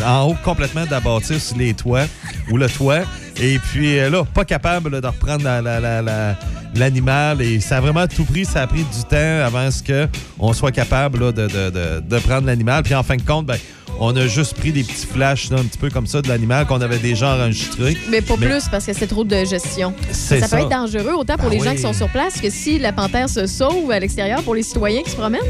en 0.04 0.28
haut 0.28 0.36
complètement 0.44 0.84
de 0.86 0.90
la 0.90 1.00
bâtisse 1.00 1.48
sur 1.48 1.56
les 1.58 1.74
toits 1.74 2.06
ou 2.50 2.56
le 2.56 2.68
toit. 2.68 3.00
Et 3.40 3.58
puis 3.58 3.98
euh, 3.98 4.10
là, 4.10 4.24
pas 4.24 4.44
capable 4.44 5.00
de 5.00 5.06
reprendre 5.06 5.44
la- 5.44 5.60
la- 5.60 5.80
la- 5.80 6.02
la- 6.02 6.36
l'animal. 6.74 7.40
et 7.42 7.60
ça 7.60 7.78
a 7.78 7.80
vraiment 7.80 8.06
tout 8.06 8.24
pris. 8.24 8.44
Ça 8.44 8.62
a 8.62 8.66
pris 8.66 8.82
du 8.84 9.02
temps 9.08 9.44
avant 9.44 9.70
ce 9.70 9.82
que 9.82 10.08
on 10.38 10.52
soit 10.52 10.72
capable 10.72 11.20
là, 11.26 11.32
de, 11.32 11.46
de- 11.46 11.70
de- 11.70 12.00
de 12.00 12.18
prendre 12.18 12.46
l'animal. 12.46 12.82
Puis 12.82 12.94
en 12.94 13.02
fin 13.02 13.16
de 13.16 13.22
compte, 13.22 13.46
ben, 13.46 13.56
on 14.00 14.14
a 14.16 14.26
juste 14.26 14.54
pris 14.56 14.72
des 14.72 14.82
petits 14.82 15.06
flashs 15.06 15.50
là, 15.50 15.58
un 15.58 15.64
petit 15.64 15.78
peu 15.78 15.88
comme 15.90 16.06
ça 16.08 16.20
de 16.20 16.28
l'animal 16.28 16.66
qu'on 16.66 16.80
avait 16.80 16.98
déjà 16.98 17.34
enregistré. 17.36 17.96
Mais 18.10 18.20
pas 18.22 18.36
plus 18.36 18.68
parce 18.70 18.86
que 18.86 18.92
c'est 18.92 19.06
trop 19.06 19.22
de 19.24 19.44
gestion. 19.44 19.94
Ça, 20.10 20.40
ça. 20.40 20.56
peut 20.56 20.62
être 20.62 20.68
dangereux 20.70 21.14
autant 21.16 21.36
pour 21.36 21.48
Ben 21.50 21.58
les 21.58 21.64
gens 21.64 21.72
qui 21.72 21.82
sont 21.82 21.92
sur 21.92 22.08
place 22.08 22.40
que 22.40 22.50
si 22.50 22.78
la 22.80 22.92
panthère 22.92 23.28
se 23.28 23.46
sauve 23.46 23.90
à 23.92 24.00
l'extérieur 24.00 24.42
pour 24.42 24.54
les 24.56 24.62
citoyens 24.64 25.02
qui 25.02 25.10
se 25.10 25.16
promènent. 25.16 25.40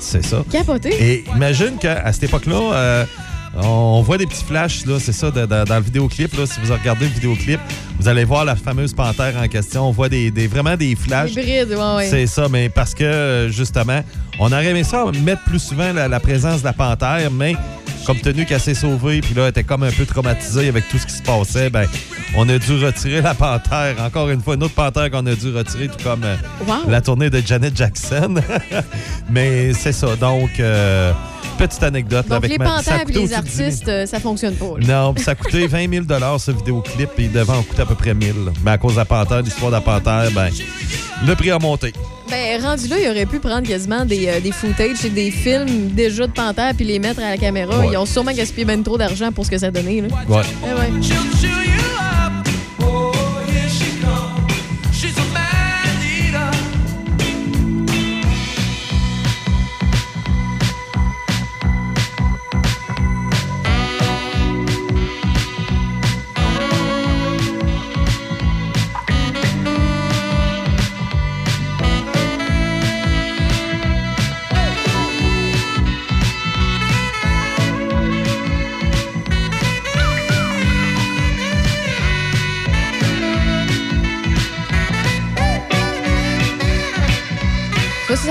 C'est 0.00 0.24
ça. 0.24 0.42
Capoté. 0.50 0.90
Et 1.02 1.24
imagine 1.34 1.76
qu'à 1.78 2.10
cette 2.12 2.24
époque-là, 2.24 2.72
euh, 2.74 3.04
on 3.62 4.02
voit 4.02 4.18
des 4.18 4.26
petits 4.26 4.44
flashs, 4.44 4.84
là, 4.86 4.98
c'est 5.00 5.12
ça, 5.12 5.30
de- 5.30 5.40
de- 5.46 5.64
dans 5.64 5.76
le 5.76 5.82
vidéoclip. 5.82 6.36
Là, 6.36 6.46
si 6.46 6.60
vous 6.62 6.72
regardez 6.72 7.06
le 7.06 7.12
vidéoclip, 7.12 7.60
vous 7.98 8.08
allez 8.08 8.24
voir 8.24 8.44
la 8.44 8.56
fameuse 8.56 8.92
panthère 8.92 9.34
en 9.42 9.48
question. 9.48 9.88
On 9.88 9.92
voit 9.92 10.08
des, 10.08 10.30
des- 10.30 10.46
vraiment 10.46 10.76
des 10.76 10.94
flashs. 10.94 11.32
Hybride, 11.32 11.70
ouais, 11.70 11.94
ouais. 11.96 12.08
C'est 12.10 12.26
ça, 12.26 12.48
mais 12.50 12.68
parce 12.68 12.94
que, 12.94 13.48
justement, 13.50 14.00
on 14.38 14.46
aurait 14.52 14.66
aimé 14.66 14.84
ça 14.84 15.04
mettre 15.24 15.42
plus 15.44 15.58
souvent 15.60 15.92
la, 15.92 16.08
la 16.08 16.20
présence 16.20 16.60
de 16.60 16.64
la 16.66 16.72
panthère, 16.72 17.30
mais 17.30 17.54
comme 18.04 18.18
tenu 18.20 18.44
qu'elle 18.46 18.60
s'est 18.60 18.74
sauvée, 18.74 19.20
puis 19.20 19.34
là, 19.34 19.44
elle 19.44 19.48
était 19.50 19.64
comme 19.64 19.82
un 19.82 19.90
peu 19.90 20.04
traumatisée 20.06 20.68
avec 20.68 20.88
tout 20.88 20.98
ce 20.98 21.06
qui 21.06 21.14
se 21.14 21.22
passait, 21.22 21.70
ben, 21.70 21.86
on 22.36 22.48
a 22.48 22.58
dû 22.58 22.84
retirer 22.84 23.20
la 23.22 23.34
panthère. 23.34 23.96
Encore 24.04 24.28
une 24.30 24.40
fois, 24.42 24.54
une 24.54 24.62
autre 24.64 24.74
panthère 24.74 25.10
qu'on 25.10 25.24
a 25.26 25.34
dû 25.34 25.54
retirer, 25.54 25.88
tout 25.88 26.02
comme 26.04 26.22
euh, 26.24 26.36
Wow. 26.66 26.88
la 26.88 27.00
tournée 27.00 27.30
de 27.30 27.42
Janet 27.44 27.76
Jackson. 27.76 28.34
Mais 29.30 29.72
c'est 29.72 29.92
ça. 29.92 30.14
Donc, 30.16 30.50
euh, 30.60 31.12
petite 31.58 31.82
anecdote 31.82 32.26
Donc, 32.28 32.36
avec 32.38 32.50
les 32.50 32.58
ma- 32.58 32.64
panthères 32.76 33.02
et 33.08 33.12
les 33.12 33.20
10 33.22 33.26
000. 33.28 33.38
artistes, 33.38 33.88
euh, 33.88 34.06
ça 34.06 34.20
fonctionne 34.20 34.54
pas. 34.54 34.74
là. 34.78 34.86
Non, 34.86 35.14
ça 35.16 35.30
a 35.32 35.34
coûté 35.34 35.66
20 35.68 35.90
000 35.90 36.04
ce 36.38 36.50
vidéoclip, 36.50 37.10
et 37.18 37.22
il 37.24 37.32
devait 37.32 37.50
en 37.52 37.62
coûter 37.62 37.82
à 37.82 37.86
peu 37.86 37.94
près 37.94 38.14
1000 38.14 38.34
Mais 38.64 38.72
à 38.72 38.78
cause 38.78 38.92
de 38.92 38.98
la 38.98 39.04
panthère, 39.04 39.40
l'histoire 39.42 39.70
de 39.70 39.76
la 39.76 39.80
panthère, 39.80 40.30
ben, 40.34 40.50
le 41.26 41.34
prix 41.34 41.50
a 41.50 41.58
monté. 41.58 41.92
Ben, 42.28 42.60
rendu 42.60 42.88
là, 42.88 42.96
il 42.98 43.08
aurait 43.08 43.24
pu 43.26 43.38
prendre 43.38 43.66
quasiment 43.66 44.04
des, 44.04 44.26
euh, 44.28 44.40
des 44.40 44.50
footage 44.52 45.04
et 45.04 45.10
des 45.10 45.30
films 45.30 45.90
déjà 45.94 46.26
de 46.26 46.32
panthères 46.32 46.74
puis 46.76 46.84
les 46.84 46.98
mettre 46.98 47.20
à 47.20 47.30
la 47.30 47.36
caméra. 47.36 47.78
Ouais. 47.78 47.88
Ils 47.92 47.96
ont 47.96 48.04
sûrement 48.04 48.32
gaspillé 48.32 48.64
ben 48.64 48.82
trop 48.82 48.98
d'argent 48.98 49.30
pour 49.30 49.46
ce 49.46 49.50
que 49.52 49.58
ça 49.58 49.70
donnait. 49.70 50.00
Là. 50.02 50.08
Ouais. 50.28 50.42
Eh 50.64 50.74
ouais. 50.74 50.90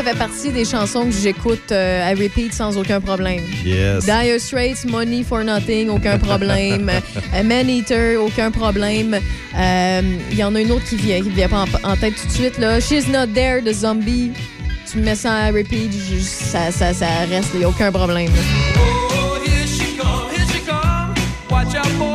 Fait 0.05 0.17
partie 0.17 0.51
des 0.51 0.65
chansons 0.65 1.05
que 1.05 1.11
j'écoute 1.11 1.71
euh, 1.71 2.03
à 2.05 2.09
repeat 2.11 2.53
sans 2.53 2.77
aucun 2.77 3.01
problème. 3.01 3.41
Yes. 3.65 4.05
Dire 4.05 4.39
Straits, 4.39 4.85
Money 4.85 5.23
for 5.23 5.43
Nothing, 5.43 5.89
aucun 5.89 6.17
problème. 6.17 6.91
Euh, 7.33 7.43
Man 7.43 7.69
Eater, 7.69 8.17
aucun 8.21 8.51
problème. 8.51 9.17
Euh, 9.57 10.01
Il 10.31 10.37
y 10.37 10.43
en 10.43 10.53
a 10.55 10.61
une 10.61 10.71
autre 10.71 10.85
qui 10.85 10.95
vient, 10.95 11.21
qui 11.21 11.29
vient 11.29 11.49
pas 11.49 11.65
en, 11.83 11.91
en 11.91 11.95
tête 11.97 12.13
tout 12.21 12.27
de 12.27 12.31
suite. 12.31 12.57
Là. 12.59 12.79
She's 12.79 13.07
Not 13.07 13.27
There 13.33 13.61
de 13.61 13.73
Zombie. 13.73 14.31
Tu 14.89 14.99
me 14.99 15.05
mets 15.05 15.15
ça 15.15 15.33
à 15.33 15.47
repeat, 15.51 15.91
je- 15.91 16.19
ça, 16.19 16.71
ça, 16.71 16.93
ça 16.93 17.07
reste, 17.29 17.49
il 17.53 17.59
n'y 17.59 17.65
a 17.65 17.69
aucun 17.69 17.91
problème. 17.91 18.27
là. 18.27 18.41
Oh, 18.77 19.35
here 19.43 19.65
she 19.67 19.97
come, 19.97 20.29
here 20.31 20.45
she 20.47 20.61
come. 20.65 21.13
Watch 21.49 21.75
out, 21.75 21.91
boy, 21.97 22.14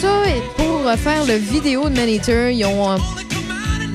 ça, 0.00 0.22
pour 0.56 0.90
faire 0.98 1.24
le 1.26 1.34
vidéo 1.34 1.88
de 1.88 1.94
Maneater, 1.96 2.50
ils 2.52 2.64
ont 2.64 2.92
euh, 2.92 2.96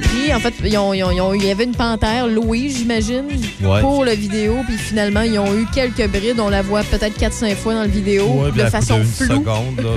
pris, 0.02 0.34
en 0.34 0.40
fait, 0.40 0.54
ils 0.64 0.78
ont- 0.78 0.94
ils 0.94 1.04
ont- 1.04 1.12
ils 1.12 1.22
ont- 1.22 1.34
il 1.34 1.44
y 1.46 1.52
avait 1.52 1.64
une 1.66 1.76
panthère 1.76 2.28
louée, 2.28 2.70
j'imagine, 2.70 3.26
Ouais. 3.64 3.82
pour 3.82 4.06
le 4.06 4.12
vidéo. 4.12 4.58
Puis 4.68 4.78
finalement, 4.78 5.22
ils 5.22 5.38
ont 5.40 5.54
eu 5.58 5.66
quelques 5.74 6.08
brides. 6.10 6.40
On 6.40 6.50
la 6.50 6.62
voit 6.62 6.84
peut-être 6.84 7.18
4-5 7.18 7.56
fois 7.58 7.74
dans 7.74 7.84
le 7.84 7.90
vidéo, 7.90 8.26
Ouais, 8.28 8.52
de 8.52 8.70
façon 8.70 9.02
floue. 9.04 9.44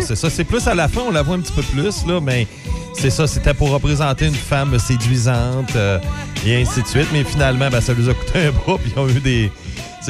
c'est 0.00 0.16
ça. 0.16 0.30
C'est 0.30 0.44
plus 0.44 0.66
à 0.66 0.74
la 0.74 0.88
fin, 0.88 1.02
on 1.08 1.10
la 1.12 1.22
voit 1.22 1.36
un 1.36 1.40
petit 1.40 1.52
peu 1.52 1.62
plus, 1.62 2.06
là, 2.06 2.20
mais 2.22 2.46
c'est 2.94 3.10
ça. 3.10 3.26
C'était 3.26 3.54
pour 3.54 3.70
représenter 3.70 4.26
une 4.26 4.34
femme 4.34 4.78
séduisante 4.78 5.74
euh, 5.76 5.98
et 6.46 6.56
ainsi 6.62 6.82
de 6.82 6.86
suite. 6.88 7.08
Mais 7.12 7.24
finalement, 7.24 7.68
ben, 7.70 7.80
ça 7.80 7.92
nous 7.96 8.08
a 8.08 8.14
coûté 8.14 8.46
un 8.46 8.50
bras, 8.50 8.78
puis 8.82 8.92
ils 8.94 8.98
ont 8.98 9.08
eu 9.08 9.20
des, 9.20 9.50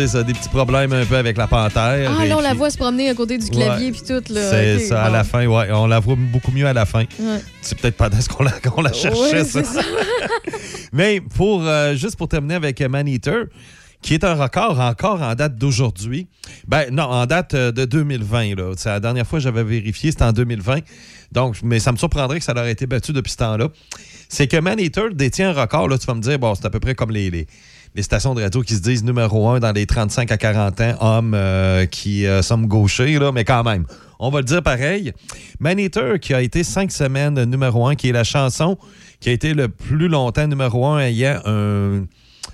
ça, 0.07 0.23
des 0.23 0.33
petits 0.33 0.49
problèmes 0.49 0.93
un 0.93 1.05
peu 1.05 1.17
avec 1.17 1.37
la 1.37 1.47
panthère. 1.47 2.11
Ah, 2.19 2.25
là, 2.25 2.37
on 2.37 2.41
la 2.41 2.51
puis- 2.51 2.59
voit 2.59 2.71
se 2.71 2.79
promener 2.79 3.09
à 3.09 3.15
côté 3.15 3.39
du 3.39 3.49
clavier, 3.51 3.91
puis 3.91 4.03
tout. 4.07 4.23
là. 4.33 4.51
C'est 4.51 4.79
ça, 4.81 5.05
à 5.05 5.11
la 5.11 5.25
fin, 5.25 5.47
ouais. 5.47 5.69
On 5.73 5.87
la 5.87 5.99
voit 6.01 6.17
beaucoup 6.17 6.53
mieux 6.53 6.67
à 6.67 6.73
la 6.73 6.87
fin. 6.87 7.05
Ouais. 7.19 7.41
C'est 7.61 7.79
peut-être 7.79 7.97
pas 7.97 8.11
ce 8.21 8.29
qu'on 8.29 8.45
la, 8.45 8.53
qu'on 8.53 8.83
la 8.83 8.93
cherchait, 8.93 9.43
Ouais, 9.43 9.45
ça. 9.45 9.63
Mais 10.93 11.21
pour 11.21 11.67
euh, 11.67 11.95
juste 11.95 12.17
pour 12.17 12.29
terminer 12.29 12.55
avec 12.55 12.81
Man 12.81 13.07
Eater, 13.09 13.45
qui 14.01 14.15
est 14.15 14.25
un 14.25 14.35
record 14.35 14.79
encore 14.81 15.23
en 15.23 15.35
date 15.35 15.57
d'aujourd'hui. 15.57 16.29
Ben 16.67 16.87
non, 16.93 17.05
en 17.05 17.27
date 17.27 17.55
euh, 17.55 17.73
de 17.73 17.85
2020. 17.85 18.55
Là. 18.57 18.73
La 18.85 19.01
dernière 19.01 19.27
fois 19.27 19.39
que 19.39 19.43
j'avais 19.43 19.65
vérifié, 19.65 20.11
c'était 20.11 20.25
en 20.25 20.33
2020. 20.33 20.79
Donc, 21.33 21.57
mais 21.63 21.81
ça 21.81 21.93
me 21.93 21.97
surprendrait 21.97 22.39
que 22.39 22.45
ça 22.45 22.53
aurait 22.53 22.71
été 22.73 22.87
battu 22.87 23.13
depuis 23.13 23.33
ce 23.33 23.39
temps-là. 23.39 23.69
C'est 24.29 24.47
que 24.47 24.57
Man 24.59 24.79
Eater 24.79 25.13
détient 25.13 25.51
un 25.51 25.61
record. 25.61 25.89
Là, 25.89 25.99
tu 25.99 26.07
vas 26.07 26.15
me 26.15 26.21
dire, 26.21 26.39
bon, 26.39 26.55
c'est 26.55 26.65
à 26.67 26.71
peu 26.71 26.81
près 26.81 26.95
comme 26.95 27.11
les, 27.11 27.31
les, 27.31 27.47
les 27.95 28.03
stations 28.03 28.35
de 28.35 28.43
radio 28.43 28.63
qui 28.63 28.75
se 28.75 28.81
disent 28.81 29.05
numéro 29.05 29.49
un 29.49 29.61
dans 29.61 29.73
les 29.73 29.87
35 29.87 30.31
à 30.31 30.37
40 30.37 30.81
ans, 30.81 30.95
hommes 31.01 31.35
euh, 31.35 31.87
qui 31.87 32.27
euh, 32.27 32.43
sommes 32.43 32.67
gauchers, 32.67 33.19
là, 33.19 33.33
mais 33.33 33.45
quand 33.45 33.65
même. 33.65 33.87
On 34.21 34.31
va 34.31 34.39
le 34.39 34.45
dire 34.45 34.63
pareil. 34.63 35.13
Man 35.61 35.79
Eater, 35.79 36.19
qui 36.19 36.35
a 36.35 36.43
été 36.43 36.65
cinq 36.65 36.91
semaines 36.91 37.45
numéro 37.45 37.87
un, 37.87 37.95
qui 37.95 38.09
est 38.09 38.13
la 38.13 38.25
chanson 38.25 38.77
qui 39.21 39.29
a 39.31 39.33
été 39.33 39.55
le 39.55 39.69
plus 39.69 40.09
longtemps 40.09 40.47
numéro 40.47 40.87
un 40.87 41.01
ayant 41.01 41.41
un, 41.45 42.07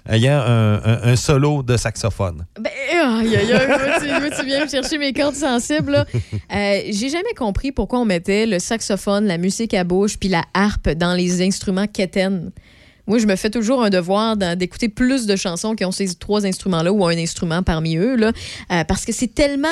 ayant 0.09 0.40
un, 0.47 1.16
solo 1.16 1.62
de 1.62 1.77
saxophone. 1.77 2.47
Ben, 2.59 2.70
aïe, 2.93 3.36
aïe, 3.36 3.52
aïe, 3.52 4.31
tu, 4.39 4.47
viens 4.47 4.65
me 4.65 4.69
chercher 4.69 4.98
mes 4.98 5.12
cordes 5.12 5.35
sensibles. 5.35 6.05
Euh, 6.52 6.81
J'ai 6.90 7.09
jamais 7.09 7.35
compris 7.36 7.73
pourquoi 7.73 8.01
on 8.01 8.05
mettait 8.05 8.47
le 8.47 8.59
saxophone, 8.59 9.27
la 9.27 9.39
musique 9.39 9.74
à 9.74 9.85
bouche, 9.85 10.19
puis 10.19 10.28
la 10.28 10.43
harpe 10.52 10.90
dans 10.90 11.15
les 11.15 11.43
instruments 11.43 11.86
quétaines. 11.86 12.52
Moi, 13.06 13.18
je 13.18 13.26
me 13.26 13.36
fais 13.36 13.51
toujours 13.51 13.82
un 13.82 13.90
devoir 13.90 14.36
d'écouter 14.36 14.89
plus 14.89 15.26
de 15.26 15.36
chansons 15.36 15.74
qui 15.74 15.85
ont 15.85 15.93
ces 15.93 16.14
trois 16.14 16.47
instruments-là 16.47 16.93
ou 16.93 17.05
un 17.05 17.16
instrument 17.16 17.62
parmi 17.62 17.97
eux, 17.97 18.16
euh, 18.22 18.32
parce 18.85 19.05
que 19.05 19.12
c'est 19.12 19.35
tellement 19.35 19.68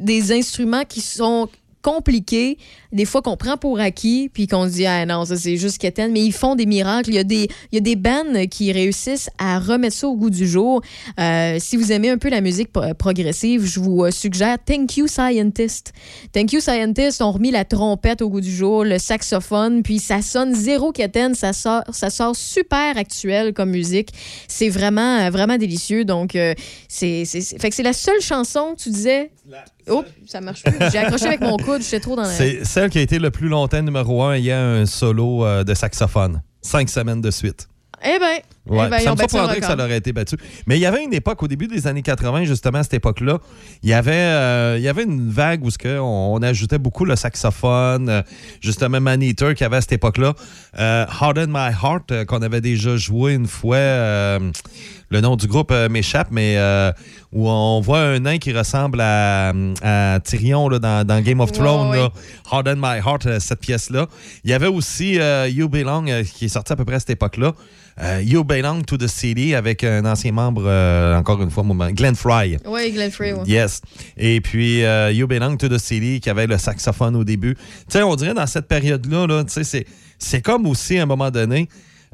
des 0.00 0.32
instruments 0.32 0.84
qui 0.84 1.00
sont 1.00 1.48
compliqués, 1.82 2.58
des 2.96 3.04
fois 3.04 3.22
qu'on 3.22 3.36
prend 3.36 3.56
pour 3.56 3.78
acquis, 3.78 4.28
puis 4.32 4.46
qu'on 4.48 4.66
se 4.66 4.72
dit, 4.72 4.86
ah 4.86 5.06
non, 5.06 5.24
ça 5.24 5.36
c'est 5.36 5.56
juste 5.56 5.78
quétaine, 5.78 6.10
mais 6.12 6.22
ils 6.24 6.32
font 6.32 6.56
des 6.56 6.66
miracles. 6.66 7.10
Il 7.10 7.14
y 7.14 7.18
a 7.18 7.24
des, 7.24 7.48
il 7.70 7.74
y 7.74 7.78
a 7.78 7.80
des 7.80 7.94
bands 7.96 8.46
qui 8.50 8.72
réussissent 8.72 9.30
à 9.38 9.58
remettre 9.60 9.94
ça 9.96 10.08
au 10.08 10.16
goût 10.16 10.30
du 10.30 10.46
jour. 10.48 10.80
Euh, 11.20 11.58
si 11.60 11.76
vous 11.76 11.92
aimez 11.92 12.10
un 12.10 12.18
peu 12.18 12.28
la 12.30 12.40
musique 12.40 12.72
pro- 12.72 12.94
progressive, 12.98 13.64
je 13.64 13.78
vous 13.78 14.04
euh, 14.04 14.10
suggère 14.10 14.56
Thank 14.64 14.96
You 14.96 15.06
Scientist. 15.06 15.92
Thank 16.32 16.52
You 16.52 16.60
Scientist 16.60 17.22
ont 17.22 17.30
remis 17.32 17.50
la 17.50 17.64
trompette 17.64 18.22
au 18.22 18.28
goût 18.30 18.40
du 18.40 18.50
jour, 18.54 18.84
le 18.84 18.98
saxophone, 18.98 19.82
puis 19.82 19.98
ça 19.98 20.22
sonne 20.22 20.54
zéro 20.54 20.90
quétaine, 20.92 21.34
ça 21.34 21.52
sort, 21.52 21.82
ça 21.92 22.10
sort 22.10 22.34
super 22.34 22.96
actuel 22.96 23.52
comme 23.52 23.70
musique. 23.70 24.10
C'est 24.48 24.68
vraiment, 24.68 25.18
euh, 25.20 25.30
vraiment 25.30 25.58
délicieux. 25.58 26.04
Donc, 26.04 26.34
euh, 26.34 26.54
c'est, 26.88 27.24
c'est, 27.24 27.40
c'est- 27.40 27.60
fait 27.60 27.68
que 27.70 27.76
c'est 27.76 27.82
la 27.82 27.92
seule 27.92 28.20
chanson, 28.20 28.74
tu 28.76 28.88
disais. 28.90 29.30
Oh, 29.88 30.02
ça 30.26 30.40
marche 30.40 30.64
plus. 30.64 30.74
J'ai 30.90 30.98
accroché 30.98 31.26
avec 31.26 31.40
mon 31.40 31.56
coude, 31.58 31.80
j'étais 31.80 32.00
trop 32.00 32.16
dans 32.16 32.22
la. 32.22 32.28
C'est 32.32 32.64
celle 32.86 32.92
qui 32.92 32.98
a 32.98 33.02
été 33.02 33.18
le 33.18 33.32
plus 33.32 33.48
longtemps 33.48 33.82
numéro 33.82 34.22
un 34.22 34.34
ayant 34.34 34.56
un 34.56 34.86
solo 34.86 35.44
euh, 35.44 35.64
de 35.64 35.74
saxophone. 35.74 36.40
Cinq 36.62 36.88
semaines 36.88 37.20
de 37.20 37.32
suite. 37.32 37.68
Eh 38.04 38.18
ben, 38.20 38.38
Ouais, 38.66 38.86
eh 38.86 38.90
ben, 38.90 38.98
ça 38.98 39.12
me 39.12 39.16
surprendrait 39.16 39.60
que 39.60 39.66
ça 39.66 39.74
aurait 39.74 39.96
été 39.96 40.12
battu. 40.12 40.36
Mais 40.66 40.76
il 40.76 40.80
y 40.80 40.86
avait 40.86 41.04
une 41.04 41.14
époque, 41.14 41.42
au 41.42 41.46
début 41.46 41.68
des 41.68 41.86
années 41.86 42.02
80, 42.02 42.44
justement, 42.44 42.78
à 42.78 42.82
cette 42.82 42.94
époque-là, 42.94 43.38
il 43.82 43.90
y 43.90 43.92
avait, 43.92 44.12
euh, 44.12 44.74
il 44.76 44.82
y 44.82 44.88
avait 44.88 45.04
une 45.04 45.30
vague 45.30 45.64
où 45.64 45.68
on, 45.84 46.34
on 46.34 46.42
ajoutait 46.42 46.78
beaucoup 46.78 47.04
le 47.04 47.14
saxophone, 47.14 48.08
euh, 48.08 48.22
justement 48.60 49.00
Man 49.00 49.22
Eater 49.22 49.54
qui 49.54 49.62
avait 49.62 49.76
à 49.76 49.80
cette 49.80 49.92
époque-là. 49.92 50.34
Euh, 50.78 51.06
Harden 51.08 51.46
My 51.48 51.70
Heart, 51.70 52.24
qu'on 52.26 52.42
avait 52.42 52.60
déjà 52.60 52.96
joué 52.96 53.34
une 53.34 53.46
fois. 53.46 53.76
Le 55.10 55.20
nom 55.20 55.36
du 55.36 55.46
groupe 55.46 55.70
euh, 55.70 55.88
m'échappe, 55.88 56.28
mais 56.30 56.56
euh, 56.58 56.90
où 57.32 57.48
on 57.48 57.80
voit 57.80 58.00
un 58.00 58.18
nain 58.20 58.38
qui 58.38 58.52
ressemble 58.52 59.00
à, 59.00 59.52
à 59.82 60.20
Tyrion 60.20 60.68
là, 60.68 60.78
dans, 60.78 61.06
dans 61.06 61.20
Game 61.22 61.40
of 61.40 61.52
Thrones. 61.52 61.90
ouais. 61.90 62.08
Harden 62.50 62.76
My 62.76 62.98
Heart, 62.98 63.26
euh, 63.26 63.38
cette 63.40 63.60
pièce-là. 63.60 64.06
Il 64.44 64.50
y 64.50 64.54
avait 64.54 64.66
aussi 64.66 65.18
You 65.48 65.68
Belong, 65.68 66.06
qui 66.34 66.46
est 66.46 66.48
sorti 66.48 66.72
à 66.72 66.76
peu 66.76 66.84
près 66.84 66.96
à 66.96 67.00
cette 67.00 67.10
époque-là. 67.10 67.52
Euh, 67.98 68.20
you 68.22 68.44
Belong 68.44 68.82
to 68.82 68.98
the 68.98 69.06
City 69.06 69.54
avec 69.54 69.82
un 69.82 70.04
ancien 70.04 70.30
membre, 70.30 70.64
euh, 70.66 71.16
encore 71.16 71.40
une 71.40 71.50
fois, 71.50 71.64
Glenn 71.92 72.14
Fry. 72.14 72.58
Ouais, 72.66 72.90
Glenn 72.90 73.10
Frey, 73.10 73.32
ouais. 73.32 73.40
Yes. 73.46 73.80
Et 74.18 74.42
puis, 74.42 74.84
euh, 74.84 75.10
You 75.12 75.26
Belong 75.26 75.56
to 75.56 75.68
the 75.68 75.78
City, 75.78 76.20
qui 76.20 76.28
avait 76.28 76.46
le 76.46 76.58
saxophone 76.58 77.16
au 77.16 77.24
début. 77.24 77.54
Tu 77.54 77.62
sais, 77.88 78.02
on 78.02 78.14
dirait 78.14 78.34
dans 78.34 78.46
cette 78.46 78.68
période-là, 78.68 79.26
là, 79.26 79.44
tu 79.44 79.52
sais, 79.54 79.64
c'est- 79.64 79.86
c'est 80.18 80.42
comme 80.42 80.66
aussi 80.66 80.98
à 80.98 81.04
un 81.04 81.06
moment 81.06 81.30
donné, 81.30 81.68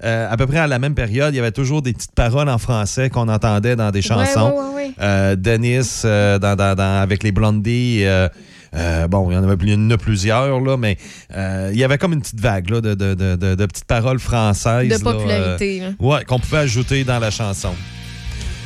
euh, 0.04 0.28
à 0.30 0.36
peu 0.36 0.46
près 0.46 0.58
à 0.58 0.66
la 0.66 0.78
même 0.78 0.94
période, 0.94 1.32
il 1.34 1.36
y 1.36 1.40
avait 1.40 1.52
toujours 1.52 1.82
des 1.82 1.92
petites 1.92 2.14
paroles 2.14 2.48
en 2.48 2.58
français 2.58 3.08
qu'on 3.10 3.28
entendait 3.28 3.76
dans 3.76 3.90
des 3.90 4.02
chansons. 4.02 4.50
ouais, 4.50 4.58
ouais, 4.58 4.74
ouais. 4.88 4.90
Euh, 5.00 5.36
Dennis, 5.36 6.02
euh, 6.04 6.38
dans- 6.38 6.56
dans- 6.56 6.74
dans- 6.74 7.00
avec 7.02 7.22
les 7.22 7.32
Blondies. 7.32 8.04
euh, 8.04 8.28
euh, 8.74 9.06
bon, 9.06 9.30
il 9.30 9.34
y 9.34 9.36
en 9.36 9.44
avait 9.44 9.56
plus- 9.56 9.96
plusieurs, 9.98 10.60
là, 10.60 10.76
mais 10.76 10.96
euh, 11.36 11.70
il 11.72 11.78
y 11.78 11.84
avait 11.84 11.98
comme 11.98 12.12
une 12.14 12.20
petite 12.22 12.40
vague 12.40 12.70
là, 12.70 12.80
de, 12.80 12.94
de- 12.94 13.14
de- 13.14 13.36
de- 13.36 13.54
de 13.54 13.66
petites 13.66 13.84
paroles 13.86 14.18
françaises. 14.18 14.88
De 14.88 14.92
là, 15.04 15.12
popularité, 15.12 15.82
euh, 15.82 15.88
là. 15.90 15.94
ouais, 15.98 16.24
qu'on 16.24 16.38
pouvait 16.38 16.58
ajouter 16.58 17.04
dans 17.04 17.18
la 17.18 17.30
chanson. 17.30 17.74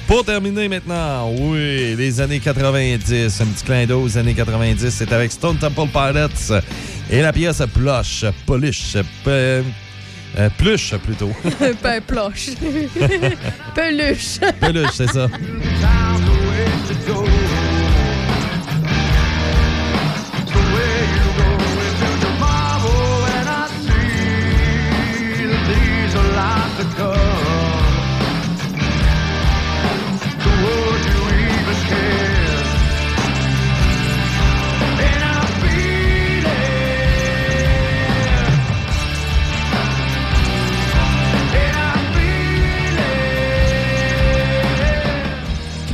Pour 0.06 0.24
terminer 0.24 0.68
maintenant, 0.68 1.28
oui, 1.36 1.96
les 1.96 2.20
années 2.20 2.38
90, 2.38 3.40
un 3.40 3.46
petit 3.46 3.64
clin 3.64 3.86
d'eau 3.86 4.02
aux 4.02 4.16
années 4.16 4.34
90, 4.34 4.88
c'est 4.90 5.12
avec 5.12 5.32
Stone 5.32 5.56
Temple 5.58 5.88
Pilots 5.92 6.60
et 7.10 7.22
la 7.22 7.32
pièce 7.32 7.60
Plush, 7.74 8.24
Polish, 8.46 8.96
euh, 10.38 10.48
Plush 10.58 10.94
plutôt. 10.96 11.32
ben, 11.82 12.00
ploche. 12.00 12.50
Peluche. 13.74 14.38
Peluche, 14.60 14.92
c'est 14.92 15.10
ça. 15.10 15.28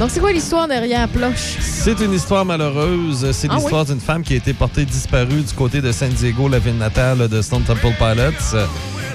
Donc, 0.03 0.11
c'est 0.11 0.19
quoi 0.19 0.33
l'histoire 0.33 0.67
derrière 0.67 1.07
Ploche? 1.09 1.59
C'est 1.61 2.01
une 2.01 2.13
histoire 2.13 2.45
malheureuse. 2.45 3.31
C'est 3.31 3.47
Ah 3.49 3.55
l'histoire 3.55 3.85
d'une 3.85 4.01
femme 4.01 4.25
qui 4.25 4.33
a 4.33 4.37
été 4.37 4.53
portée 4.53 4.85
disparue 4.85 5.43
du 5.43 5.55
côté 5.55 5.81
de 5.81 5.93
San 5.93 6.09
Diego, 6.09 6.49
la 6.49 6.59
ville 6.59 6.77
natale 6.77 7.29
de 7.29 7.41
Stone 7.41 7.63
Temple 7.63 7.93
Pilots, 7.97 8.59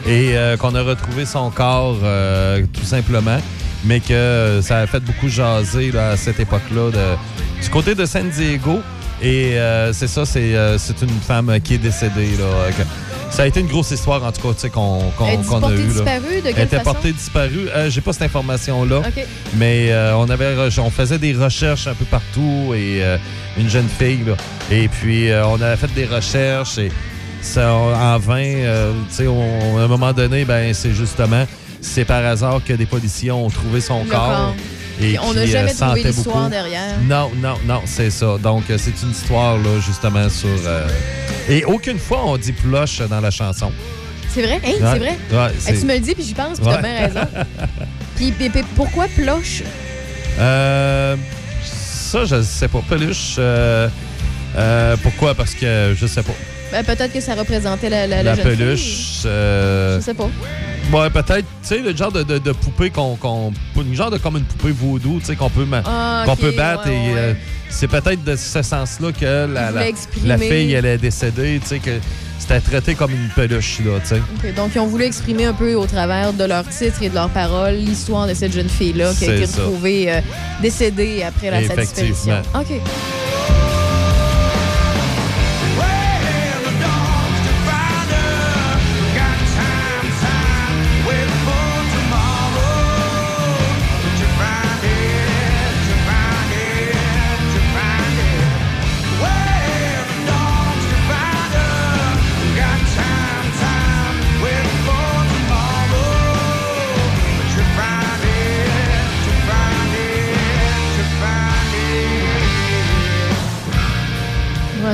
et 0.06 0.38
euh, 0.38 0.56
qu'on 0.56 0.74
a 0.76 0.82
retrouvé 0.82 1.26
son 1.26 1.50
corps 1.50 1.98
euh, 2.04 2.64
tout 2.72 2.86
simplement, 2.86 3.38
mais 3.84 4.00
que 4.00 4.62
ça 4.64 4.78
a 4.78 4.88
fait 4.88 5.02
beaucoup 5.02 5.28
jaser 5.28 5.92
là, 5.92 6.12
à 6.12 6.16
cette 6.16 6.40
époque-là 6.40 6.90
de- 6.92 7.62
du 7.64 7.70
côté 7.70 7.94
de 7.94 8.06
San 8.06 8.30
Diego. 8.30 8.80
Et 9.22 9.58
euh, 9.58 9.94
c'est 9.94 10.08
ça, 10.08 10.26
c'est 10.26 10.56
euh, 10.56 10.78
c'est 10.78 11.02
une 11.02 11.10
femme 11.10 11.58
qui 11.64 11.74
est 11.76 11.78
décédée. 11.80 12.36
Là, 12.38 12.44
euh, 12.44 12.70
que- 12.72 12.84
ça 13.36 13.44
a 13.44 13.48
été 13.48 13.60
une 13.60 13.68
grosse 13.68 13.92
histoire, 13.92 14.24
en 14.24 14.32
tout 14.32 14.42
cas, 14.48 14.54
tu 14.54 14.60
sais, 14.62 14.70
qu'on 14.70 15.00
est 15.00 15.46
qu'on 15.48 15.64
a 15.64 15.72
eue. 15.72 15.78
là. 15.78 15.84
disparue? 15.86 16.36
De 16.38 16.42
quelle 16.42 16.54
Elle 16.56 16.64
était 16.66 16.78
façon? 16.78 16.84
portée 16.94 17.12
disparue. 17.12 17.68
Euh, 17.76 17.90
J'ai 17.90 18.02
pas 18.02 18.14
cette 18.14 18.22
information-là. 18.24 19.00
OK. 19.00 19.26
Mais 19.56 19.92
euh, 19.92 20.16
on 20.16 20.30
avait 20.30 20.56
on 20.80 20.90
faisait 20.92 21.18
des 21.18 21.34
recherches 21.34 21.88
un 21.88 21.94
peu 21.96 22.06
partout 22.06 22.74
et 22.76 23.00
euh, 23.04 23.18
une 23.58 23.70
jeune 23.70 23.90
fille 23.90 24.24
là. 24.26 24.34
et 24.72 24.88
puis 24.88 25.30
euh, 25.32 25.46
on 25.48 25.60
avait 25.62 25.76
fait 25.78 25.94
des 25.94 26.06
recherches 26.06 26.78
et 26.78 26.92
ça 27.42 27.74
en 27.74 28.18
vain 28.20 28.44
euh, 28.44 28.92
tu 29.10 29.16
sais 29.16 29.28
on- 29.28 29.78
à 29.78 29.82
un 29.82 29.88
moment 29.88 30.14
donné 30.14 30.46
ben 30.46 30.74
c'est 30.74 30.92
justement 30.94 31.46
c'est 31.82 32.06
par 32.06 32.24
hasard 32.26 32.62
que 32.66 32.74
des 32.74 32.86
policiers 32.86 33.32
ont 33.32 33.50
trouvé 33.50 33.82
son 33.82 34.04
Le 34.04 34.10
corps. 34.10 34.28
corps. 34.28 34.56
Et 35.00 35.10
Puis 35.10 35.20
on 35.20 35.34
n'a 35.34 35.44
qui, 35.44 35.50
euh, 35.50 35.52
jamais 35.52 35.74
trouvé 35.74 36.04
l'histoire 36.04 36.50
derrière. 36.50 36.96
Non, 37.08 37.32
non, 37.36 37.56
non, 37.66 37.82
c'est 37.86 38.10
ça. 38.10 38.38
Donc, 38.42 38.64
euh, 38.70 38.78
c'est 38.80 38.94
une 39.04 39.12
histoire, 39.12 39.58
là, 39.58 39.80
justement, 39.86 40.28
sur... 40.30 40.50
euh, 40.66 40.88
Et 41.50 41.64
aucune 41.66 42.00
fois, 42.00 42.22
on 42.26 42.38
dit 42.38 42.52
plush 42.52 43.00
dans 43.10 43.20
la 43.22 43.30
chanson. 43.32 43.72
C'est 44.34 44.42
vrai? 44.42 44.60
Hein, 44.66 44.70
Ouais. 44.70 44.90
c'est 44.94 45.00
vrai? 45.00 45.18
Ouais, 45.32 45.76
tu 45.80 45.86
me 45.86 45.94
le 45.94 46.00
dis, 46.00 46.16
puis 46.16 46.24
j'y 46.24 46.34
pense, 46.34 46.60
puis 46.60 46.68
t'as 46.68 46.76
Ouais. 46.78 46.82
bien 46.82 47.08
raison. 47.08 47.28
puis, 48.16 48.32
puis- 48.32 48.50
puis 48.50 48.64
pourquoi 48.76 49.06
Ploche? 49.16 49.62
Euh, 50.40 51.16
ça, 51.64 52.26
je 52.26 52.42
sais 52.42 52.68
pas. 52.68 52.82
Peluche. 52.88 53.36
euh, 53.40 53.88
euh, 54.56 54.96
pourquoi? 55.04 55.36
Parce 55.36 55.54
que 55.54 55.96
je 55.96 56.08
sais 56.08 56.24
pas. 56.24 56.34
Ben, 56.72 56.84
peut-être 56.84 57.14
que 57.14 57.22
ça 57.22 57.34
représentait 57.36 57.90
la, 57.90 58.08
la, 58.08 58.24
la 58.24 58.36
La 58.36 58.44
peluche. 58.44 59.22
euh, 59.26 60.00
Je 60.00 60.04
sais 60.06 60.14
pas. 60.14 60.30
Ouais, 60.94 61.10
peut-être, 61.10 61.46
tu 61.62 61.68
sais, 61.68 61.80
le 61.80 61.96
genre 61.96 62.12
de, 62.12 62.24
de, 62.24 62.38
de 62.38 62.52
poupée 62.54 62.90
qu'on. 62.90 63.16
qu'on- 63.16 63.52
une 63.78 63.94
genre 63.96 64.10
de 64.12 64.18
comme 64.18 64.38
une 64.38 64.44
poupée 64.46 64.72
vaudou, 64.72 65.20
tu 65.20 65.26
sais, 65.26 65.36
qu'on 65.36 65.50
peut, 65.50 65.66
Ah, 65.86 66.24
qu'on 66.26 66.34
ok, 66.34 66.40
peut 66.40 66.52
battre. 66.52 66.88
ouais, 66.88 66.96
et 66.96 67.14
ouais. 67.14 67.20
euh, 67.20 67.34
c'est 67.70 67.88
peut-être 67.88 68.24
de 68.24 68.36
ce 68.36 68.62
sens-là 68.62 69.12
que 69.12 69.48
la, 70.26 70.38
fille, 70.38 70.74
elle 70.74 70.86
est 70.86 70.98
décédée, 70.98 71.60
tu 71.62 71.68
sais, 71.68 71.80
que 71.80 71.92
c'était 72.40 72.60
traité 72.62 72.96
comme 72.96 73.12
une 73.12 73.30
peluche, 73.36 73.80
là, 73.86 74.00
tu 74.02 74.08
sais. 74.08 74.22
Ok, 74.38 74.54
donc, 74.56 74.72
ils 74.76 74.80
ont 74.80 74.88
voulu 74.88 75.04
exprimer 75.04 75.46
un 75.46 75.54
peu 75.54 75.74
au 75.76 75.86
travers 75.86 76.32
de 76.34 76.44
leur 76.46 76.66
titre 76.68 77.02
et 77.04 77.10
de 77.10 77.16
leurs 77.16 77.30
paroles 77.30 77.76
l'histoire 77.76 78.26
de 78.28 78.34
cette 78.34 78.54
jeune 78.54 78.70
fille-là 78.70 79.12
qui 79.18 79.26
a 79.30 79.36
été 79.36 79.46
retrouvée 79.46 80.10
euh, 80.12 80.22
décédée 80.62 81.24
après 81.24 81.52
la, 81.52 81.68
sa 81.68 81.74
Effectivement. 81.74 82.40
disparition. 82.44 82.44
OK. 82.78 82.82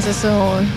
C'est 0.04 0.14
ça. 0.14 0.30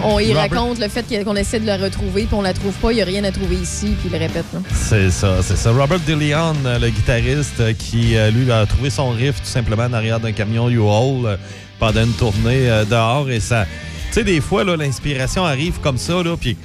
On, 0.04 0.14
on 0.14 0.18
y 0.20 0.28
Robert- 0.28 0.50
raconte 0.50 0.78
le 0.78 0.88
fait 0.88 1.24
qu'on 1.24 1.36
essaie 1.36 1.60
de 1.60 1.66
la 1.66 1.76
retrouver, 1.76 2.22
puis 2.22 2.34
on 2.34 2.42
la 2.42 2.52
trouve 2.52 2.72
pas, 2.74 2.92
il 2.92 2.96
n'y 2.96 3.02
a 3.02 3.04
rien 3.04 3.24
à 3.24 3.32
trouver 3.32 3.56
ici, 3.56 3.96
puis 3.98 4.08
il 4.08 4.12
le 4.12 4.18
répète. 4.18 4.44
C'est 4.72 5.10
ça, 5.10 5.42
c'est 5.42 5.56
ça. 5.56 5.72
Robert 5.72 6.00
DeLeon, 6.00 6.54
euh, 6.64 6.78
le 6.78 6.90
guitariste, 6.90 7.60
euh, 7.60 7.72
qui, 7.72 8.16
euh, 8.16 8.30
lui, 8.30 8.50
a 8.52 8.64
trouvé 8.66 8.90
son 8.90 9.10
riff 9.10 9.36
tout 9.40 9.48
simplement 9.48 9.84
en 9.84 9.92
arrière 9.92 10.20
d'un 10.20 10.32
camion 10.32 10.68
U-Haul 10.68 11.38
pendant 11.78 12.02
une 12.02 12.12
tournée 12.12 12.68
dehors. 12.88 13.28
Et 13.30 13.40
ça. 13.40 13.66
Tu 14.08 14.12
sais, 14.12 14.24
des 14.24 14.40
fois, 14.40 14.64
là, 14.64 14.76
l'inspiration 14.76 15.44
arrive 15.44 15.80
comme 15.80 15.98
ça, 15.98 16.22
là, 16.22 16.36
puis. 16.36 16.56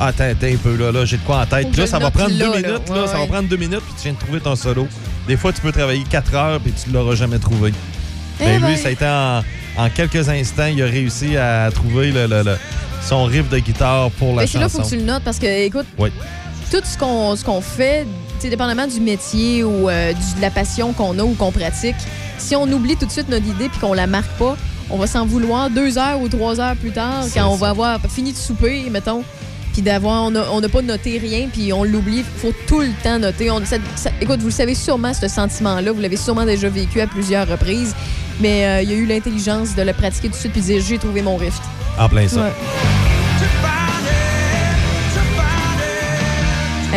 Attends, 0.00 0.30
attends 0.30 0.46
un 0.46 0.56
peu, 0.56 0.76
là, 0.76 0.92
là 0.92 1.04
j'ai 1.04 1.16
de 1.16 1.22
quoi 1.22 1.40
en 1.40 1.46
tête. 1.46 1.76
Là, 1.76 1.84
ça 1.88 1.98
va 1.98 2.12
prendre 2.12 2.30
deux 2.30 2.50
minutes, 2.50 2.88
là, 2.88 3.08
ça 3.08 3.18
va 3.18 3.26
prendre 3.26 3.48
deux 3.48 3.56
minutes, 3.56 3.80
puis 3.80 3.94
tu 3.96 4.02
viens 4.04 4.12
de 4.12 4.18
trouver 4.18 4.38
ton 4.38 4.54
solo. 4.54 4.86
Des 5.26 5.36
fois, 5.36 5.52
tu 5.52 5.60
peux 5.60 5.72
travailler 5.72 6.04
quatre 6.08 6.32
heures, 6.36 6.60
puis 6.60 6.72
tu 6.72 6.92
l'auras 6.92 7.16
jamais 7.16 7.40
trouvé. 7.40 7.72
Eh 8.40 8.44
Mais 8.44 8.60
ben. 8.60 8.68
lui, 8.68 8.76
ça 8.76 8.88
a 8.88 8.90
été 8.92 9.04
en, 9.04 9.42
en 9.78 9.88
quelques 9.90 10.28
instants, 10.28 10.66
il 10.66 10.82
a 10.82 10.86
réussi 10.86 11.36
à 11.36 11.70
trouver 11.72 12.10
le, 12.12 12.26
le- 12.26 12.42
le- 12.42 12.56
son 13.06 13.24
riff 13.24 13.48
de 13.48 13.58
guitare 13.58 14.10
pour 14.12 14.34
la 14.34 14.42
Mais 14.42 14.46
c'est 14.46 14.58
là, 14.58 14.66
il 14.66 14.70
chanson. 14.70 14.78
faut 14.82 14.84
que 14.84 14.90
tu 14.90 14.96
le 14.96 15.04
notes, 15.04 15.22
parce 15.24 15.38
que, 15.38 15.46
écoute, 15.66 15.86
Oui. 15.98 16.10
tout 16.70 16.80
ce 16.84 16.98
qu'on 16.98 17.34
qu'on 17.44 17.60
fait, 17.60 18.06
dépendamment 18.42 18.86
du 18.86 19.00
métier 19.00 19.64
ou 19.64 19.88
euh, 19.88 20.12
du- 20.12 20.36
de 20.36 20.40
la 20.40 20.50
passion 20.50 20.92
qu'on 20.92 21.18
a 21.18 21.22
ou 21.22 21.34
qu'on 21.34 21.52
pratique, 21.52 21.96
si 22.38 22.54
on 22.56 22.64
oublie 22.72 22.96
tout 22.96 23.06
de 23.06 23.10
suite 23.12 23.28
notre 23.28 23.46
idée 23.46 23.68
puis 23.68 23.78
qu'on 23.80 23.94
la 23.94 24.06
marque 24.06 24.30
pas, 24.38 24.56
on 24.90 24.96
va 24.96 25.06
s'en 25.06 25.26
vouloir 25.26 25.70
deux 25.70 25.98
heures 25.98 26.20
ou 26.20 26.28
trois 26.28 26.60
heures 26.60 26.76
plus 26.76 26.90
tard 26.92 27.24
quand 27.34 27.46
on 27.48 27.56
va 27.56 27.70
avoir 27.70 28.00
fini 28.08 28.32
de 28.32 28.36
souper, 28.38 28.88
mettons. 28.90 29.22
Puis 29.74 29.82
d'avoir, 29.82 30.24
on 30.24 30.60
n'a 30.60 30.68
pas 30.68 30.82
noté 30.82 31.18
rien, 31.18 31.48
puis 31.52 31.72
on 31.72 31.84
l'oublie. 31.84 32.18
Il 32.18 32.40
faut 32.40 32.52
tout 32.66 32.80
le 32.80 32.90
temps 33.04 33.18
noter. 33.18 33.50
On- 33.50 33.64
ça- 33.64 33.76
ça- 33.96 34.10
écoute, 34.20 34.40
vous 34.40 34.46
le 34.46 34.52
savez 34.52 34.74
sûrement, 34.74 35.12
ce 35.14 35.28
sentiment-là. 35.28 35.92
Vous 35.92 36.00
l'avez 36.00 36.16
sûrement 36.16 36.44
déjà 36.46 36.68
vécu 36.68 37.00
à 37.00 37.06
plusieurs 37.06 37.46
reprises. 37.46 37.94
Mais 38.40 38.64
euh, 38.64 38.82
il 38.82 38.90
y 38.90 38.94
a 38.94 38.96
eu 38.96 39.06
l'intelligence 39.06 39.74
de 39.74 39.82
le 39.82 39.92
pratiquer 39.92 40.28
tout 40.28 40.34
de 40.34 40.38
suite 40.38 40.52
puis 40.52 40.60
de 40.60 40.66
dire 40.66 40.82
j'ai 40.86 40.98
trouvé 40.98 41.22
mon 41.22 41.36
rift. 41.36 41.62
En 41.98 42.08
plein 42.08 42.28
ça. 42.28 42.42
Ouais. 42.42 43.87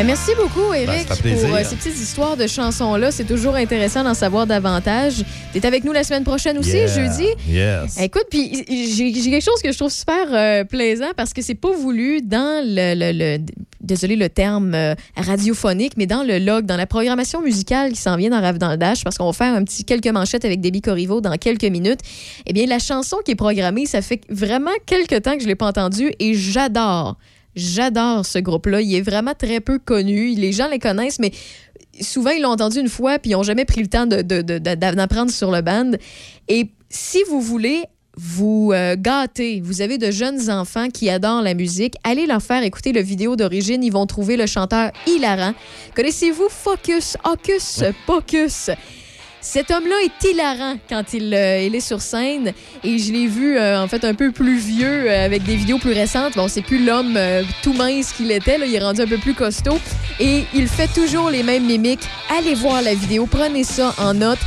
Merci 0.05 0.31
beaucoup, 0.37 0.73
Eric, 0.73 1.07
Ben, 1.09 1.35
pour 1.35 1.55
euh, 1.55 1.63
ces 1.63 1.75
petites 1.75 1.97
histoires 1.99 2.37
de 2.37 2.47
chansons-là. 2.47 3.11
C'est 3.11 3.25
toujours 3.25 3.55
intéressant 3.55 4.03
d'en 4.03 4.13
savoir 4.13 4.47
davantage. 4.47 5.23
Tu 5.51 5.59
es 5.59 5.65
avec 5.65 5.83
nous 5.83 5.91
la 5.91 6.03
semaine 6.03 6.23
prochaine 6.23 6.57
aussi, 6.57 6.71
Yeah. 6.71 6.87
jeudi. 6.87 7.27
Yes. 7.47 7.99
Écoute, 8.01 8.25
puis 8.29 8.63
j'ai 8.67 9.11
quelque 9.11 9.43
chose 9.43 9.61
que 9.61 9.71
je 9.71 9.77
trouve 9.77 9.91
super 9.91 10.27
euh, 10.33 10.63
plaisant 10.63 11.11
parce 11.15 11.33
que 11.33 11.41
c'est 11.41 11.55
pas 11.55 11.71
voulu 11.71 12.21
dans 12.21 12.63
le, 12.65 12.95
le- 12.95 13.37
le- 13.37 13.45
désolé 13.81 14.15
le 14.15 14.29
terme 14.29 14.73
euh, 14.73 14.95
radiophonique, 15.17 15.93
mais 15.97 16.05
dans 16.07 16.23
le 16.23 16.39
log, 16.39 16.65
dans 16.65 16.77
la 16.77 16.87
programmation 16.87 17.41
musicale 17.41 17.91
qui 17.91 17.99
s'en 17.99 18.15
vient 18.15 18.29
dans 18.29 18.39
Rave 18.41 18.57
dans 18.59 18.71
le 18.71 18.77
Dash, 18.77 19.03
parce 19.03 19.17
qu'on 19.17 19.25
va 19.27 19.33
faire 19.33 19.53
un 19.53 19.63
petit 19.63 19.83
quelques 19.83 20.07
manchettes 20.07 20.45
avec 20.45 20.61
Debbie 20.61 20.81
Corriveau 20.81 21.19
dans 21.21 21.35
quelques 21.37 21.65
minutes. 21.65 21.99
Eh 22.47 22.53
bien, 22.53 22.65
la 22.65 22.79
chanson 22.79 23.17
qui 23.25 23.31
est 23.31 23.35
programmée, 23.35 23.85
ça 23.85 24.01
fait 24.01 24.21
vraiment 24.29 24.71
quelques 24.85 25.21
temps 25.21 25.35
que 25.35 25.43
je 25.43 25.47
l'ai 25.47 25.55
pas 25.55 25.67
entendue 25.67 26.11
et 26.19 26.33
j'adore. 26.33 27.17
J'adore 27.55 28.25
ce 28.25 28.39
groupe-là. 28.39 28.81
Il 28.81 28.93
est 28.95 29.01
vraiment 29.01 29.33
très 29.37 29.59
peu 29.59 29.79
connu. 29.79 30.35
Les 30.35 30.51
gens 30.51 30.67
les 30.69 30.79
connaissent, 30.79 31.19
mais 31.19 31.31
souvent, 31.99 32.31
ils 32.31 32.41
l'ont 32.41 32.49
entendu 32.51 32.79
une 32.79 32.89
fois 32.89 33.19
puis 33.19 33.31
ils 33.31 33.33
n'ont 33.33 33.43
jamais 33.43 33.65
pris 33.65 33.81
le 33.81 33.87
temps 33.87 34.05
de- 34.05 34.21
de- 34.21 34.41
de- 34.41 34.57
de- 34.59 34.75
d'en 34.95 35.07
prendre 35.07 35.31
sur 35.31 35.51
le 35.51 35.61
band. 35.61 35.91
Et 36.47 36.69
si 36.89 37.19
vous 37.29 37.41
voulez 37.41 37.83
vous 38.17 38.71
euh, 38.73 38.95
gâter, 38.99 39.61
vous 39.63 39.81
avez 39.81 39.97
de 39.97 40.11
jeunes 40.11 40.49
enfants 40.49 40.89
qui 40.89 41.09
adorent 41.09 41.41
la 41.41 41.53
musique, 41.53 41.95
allez 42.03 42.25
leur 42.25 42.41
faire 42.41 42.61
écouter 42.63 42.91
le 42.91 43.01
vidéo 43.01 43.35
d'origine. 43.37 43.83
Ils 43.83 43.91
vont 43.91 44.05
trouver 44.05 44.35
le 44.37 44.45
chanteur 44.47 44.91
hilarant. 45.07 45.53
Connaissez-vous 45.95 46.49
Focus, 46.49 47.15
Hocus 47.23 47.83
Pocus? 48.05 48.69
Cet 49.43 49.71
homme-là 49.71 49.95
est 50.03 50.29
hilarant 50.29 50.75
quand 50.87 51.13
il, 51.13 51.33
euh, 51.33 51.63
il 51.63 51.75
est 51.75 51.81
sur 51.81 51.99
scène 51.99 52.53
et 52.83 52.99
je 52.99 53.11
l'ai 53.11 53.25
vu 53.25 53.57
euh, 53.57 53.81
en 53.81 53.87
fait 53.87 54.05
un 54.05 54.13
peu 54.13 54.31
plus 54.31 54.57
vieux 54.57 55.09
euh, 55.09 55.25
avec 55.25 55.43
des 55.43 55.55
vidéos 55.55 55.79
plus 55.79 55.93
récentes. 55.93 56.35
Bon, 56.35 56.47
c'est 56.47 56.61
plus 56.61 56.85
l'homme 56.85 57.17
tout 57.63 57.73
mince 57.73 58.11
qu'il 58.11 58.31
était, 58.31 58.59
il 58.63 58.75
est 58.75 58.79
rendu 58.79 59.01
un 59.01 59.07
peu 59.07 59.17
plus 59.17 59.33
costaud 59.33 59.79
et 60.19 60.43
il 60.53 60.67
fait 60.67 60.87
toujours 60.93 61.31
les 61.31 61.41
mêmes 61.41 61.65
mimiques. 61.65 62.07
Allez 62.37 62.53
voir 62.53 62.83
la 62.83 62.93
vidéo, 62.93 63.25
prenez 63.25 63.63
ça 63.63 63.95
en 63.97 64.13
note. 64.13 64.39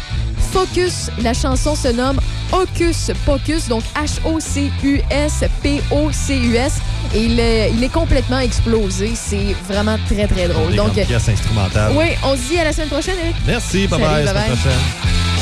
Focus, 0.52 1.10
la 1.20 1.34
chanson 1.34 1.74
se 1.74 1.88
nomme 1.88 2.20
Hocus 2.54 3.10
Pocus, 3.26 3.68
donc 3.68 3.82
H-O-C-U-S-P-O-C-U-S. 3.94 6.72
Et 7.14 7.24
il 7.24 7.38
est, 7.40 7.70
il 7.72 7.82
est 7.84 7.88
complètement 7.92 8.38
explosé. 8.38 9.12
C'est 9.14 9.54
vraiment 9.68 9.96
très, 10.08 10.26
très 10.26 10.48
drôle. 10.48 10.70
Des 10.70 10.76
Donc, 10.76 10.94
grandes 10.94 11.06
pièces 11.06 11.28
instrumentales. 11.28 11.92
oui, 11.96 12.06
on 12.22 12.34
se 12.36 12.42
dit 12.48 12.58
à 12.58 12.64
la 12.64 12.72
semaine 12.72 12.88
prochaine, 12.88 13.16
Eric. 13.22 13.36
Merci, 13.46 13.86
bye 13.86 14.00
Salut, 14.00 14.04
bye, 14.04 14.22
à 14.22 14.24
la 14.24 14.32
bye-bye. 14.32 14.44
semaine 14.44 14.58
prochaine. 14.58 15.33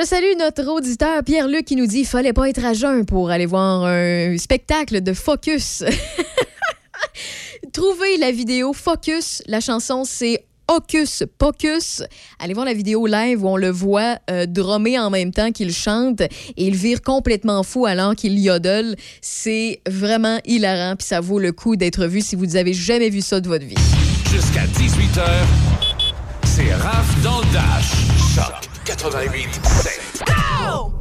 Je 0.00 0.06
salue 0.06 0.36
notre 0.38 0.64
auditeur 0.70 1.24
Pierre-Luc 1.24 1.64
qui 1.64 1.74
nous 1.74 1.88
dit 1.88 2.04
fallait 2.04 2.32
pas 2.32 2.48
être 2.48 2.64
à 2.64 2.72
jeun 2.72 3.04
pour 3.04 3.30
aller 3.30 3.46
voir 3.46 3.84
un 3.84 4.38
spectacle 4.38 5.00
de 5.00 5.12
Focus. 5.12 5.82
Trouvez 7.72 8.16
la 8.18 8.30
vidéo 8.30 8.72
Focus. 8.72 9.42
La 9.48 9.58
chanson, 9.58 10.04
c'est 10.04 10.44
Hocus 10.68 11.24
Pocus. 11.38 12.04
Allez 12.38 12.54
voir 12.54 12.64
la 12.64 12.74
vidéo 12.74 13.08
live 13.08 13.42
où 13.42 13.48
on 13.48 13.56
le 13.56 13.70
voit 13.70 14.18
euh, 14.30 14.46
drummer 14.46 14.98
en 14.98 15.10
même 15.10 15.32
temps 15.32 15.50
qu'il 15.50 15.72
chante 15.72 16.20
et 16.20 16.30
il 16.56 16.76
vire 16.76 17.02
complètement 17.02 17.64
fou 17.64 17.86
alors 17.86 18.14
qu'il 18.14 18.38
yodel. 18.38 18.94
C'est 19.20 19.80
vraiment 19.88 20.38
hilarant 20.44 20.94
puis 20.94 21.08
ça 21.08 21.20
vaut 21.20 21.40
le 21.40 21.50
coup 21.50 21.74
d'être 21.74 22.06
vu 22.06 22.20
si 22.20 22.36
vous 22.36 22.54
avez 22.54 22.72
jamais 22.72 23.10
vu 23.10 23.20
ça 23.20 23.40
de 23.40 23.48
votre 23.48 23.66
vie. 23.66 23.74
Jusqu'à 24.30 24.64
18h, 24.64 25.26
c'est 26.44 26.72
Raph 26.72 27.22
dans 27.24 27.40
le 27.40 27.52
Dash. 27.52 27.90
Choc 28.36 28.77
88 28.96 30.97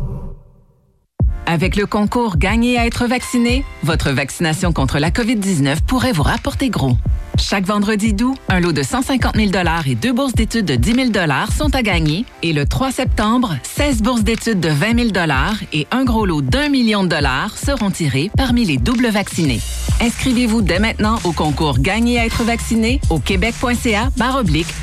Avec 1.49 1.77
le 1.77 1.85
concours 1.85 2.35
Gagner 2.35 2.77
à 2.77 2.85
être 2.85 3.07
vacciné, 3.07 3.63
votre 3.81 4.11
vaccination 4.11 4.73
contre 4.73 4.99
la 4.99 5.11
COVID-19 5.11 5.77
pourrait 5.87 6.11
vous 6.11 6.23
rapporter 6.23 6.69
gros. 6.69 6.97
Chaque 7.37 7.65
vendredi 7.65 8.11
doux, 8.11 8.35
un 8.49 8.59
lot 8.59 8.73
de 8.73 8.83
150 8.83 9.37
000 9.37 9.51
et 9.85 9.95
deux 9.95 10.11
bourses 10.11 10.33
d'études 10.33 10.65
de 10.65 10.75
10 10.75 11.11
000 11.13 11.25
sont 11.57 11.73
à 11.73 11.83
gagner. 11.83 12.25
Et 12.43 12.51
le 12.51 12.65
3 12.65 12.91
septembre, 12.91 13.55
16 13.63 14.01
bourses 14.01 14.23
d'études 14.23 14.59
de 14.59 14.67
20 14.67 15.11
000 15.13 15.25
et 15.71 15.87
un 15.91 16.03
gros 16.03 16.25
lot 16.25 16.41
d'un 16.41 16.67
million 16.67 17.05
de 17.05 17.09
dollars 17.09 17.57
seront 17.57 17.91
tirés 17.91 18.29
parmi 18.35 18.65
les 18.65 18.77
doubles 18.77 19.07
vaccinés. 19.07 19.61
Inscrivez-vous 20.01 20.61
dès 20.61 20.79
maintenant 20.79 21.17
au 21.23 21.31
concours 21.31 21.79
Gagner 21.79 22.19
à 22.19 22.25
être 22.25 22.43
vacciné 22.43 22.99
au 23.09 23.19
québec.ca 23.19 24.09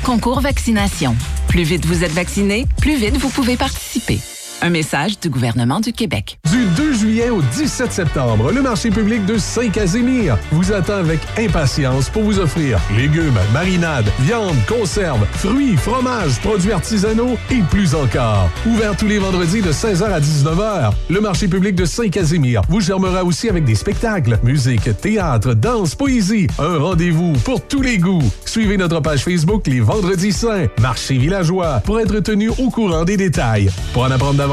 concours 0.03 0.39
vaccination. 0.41 1.15
Plus 1.47 1.63
vite 1.63 1.85
vous 1.85 2.03
êtes 2.03 2.13
vacciné, 2.13 2.65
plus 2.81 2.95
vite 2.95 3.17
vous 3.17 3.29
pouvez 3.29 3.55
participer. 3.55 4.19
Un 4.61 4.69
message 4.69 5.19
du 5.19 5.29
gouvernement 5.29 5.81
du 5.81 5.91
Québec. 5.91 6.39
Du 6.49 6.65
2 6.77 6.93
juillet 6.93 7.29
au 7.29 7.41
17 7.41 7.91
septembre, 7.91 8.51
le 8.53 8.61
marché 8.61 8.89
public 8.89 9.25
de 9.25 9.37
Saint-Casimir 9.37 10.37
vous 10.51 10.71
attend 10.71 10.95
avec 10.95 11.19
impatience 11.37 12.09
pour 12.09 12.23
vous 12.23 12.39
offrir 12.39 12.79
légumes, 12.95 13.37
marinades, 13.53 14.09
viande, 14.21 14.55
conserves, 14.65 15.25
fruits, 15.33 15.75
fromages, 15.75 16.39
produits 16.39 16.71
artisanaux 16.71 17.37
et 17.51 17.61
plus 17.69 17.93
encore. 17.93 18.49
Ouvert 18.65 18.95
tous 18.95 19.07
les 19.07 19.19
vendredis 19.19 19.61
de 19.61 19.73
16h 19.73 20.05
à 20.05 20.21
19h, 20.21 20.93
le 21.09 21.19
marché 21.19 21.49
public 21.49 21.75
de 21.75 21.85
Saint-Casimir 21.85 22.61
vous 22.69 22.79
germera 22.79 23.25
aussi 23.25 23.49
avec 23.49 23.65
des 23.65 23.75
spectacles, 23.75 24.39
musique, 24.41 24.89
théâtre, 25.01 25.53
danse, 25.53 25.95
poésie, 25.95 26.47
un 26.59 26.77
rendez-vous 26.77 27.33
pour 27.43 27.61
tous 27.61 27.81
les 27.81 27.97
goûts. 27.97 28.31
Suivez 28.45 28.77
notre 28.77 29.01
page 29.01 29.23
Facebook 29.23 29.67
les 29.67 29.81
Vendredis 29.81 30.31
Saints, 30.31 30.67
marché 30.79 31.17
villageois, 31.17 31.81
pour 31.83 31.99
être 31.99 32.21
tenu 32.21 32.49
au 32.49 32.69
courant 32.69 33.03
des 33.03 33.17
détails. 33.17 33.69
Pour 33.93 34.03
en 34.03 34.11
apprendre 34.11 34.44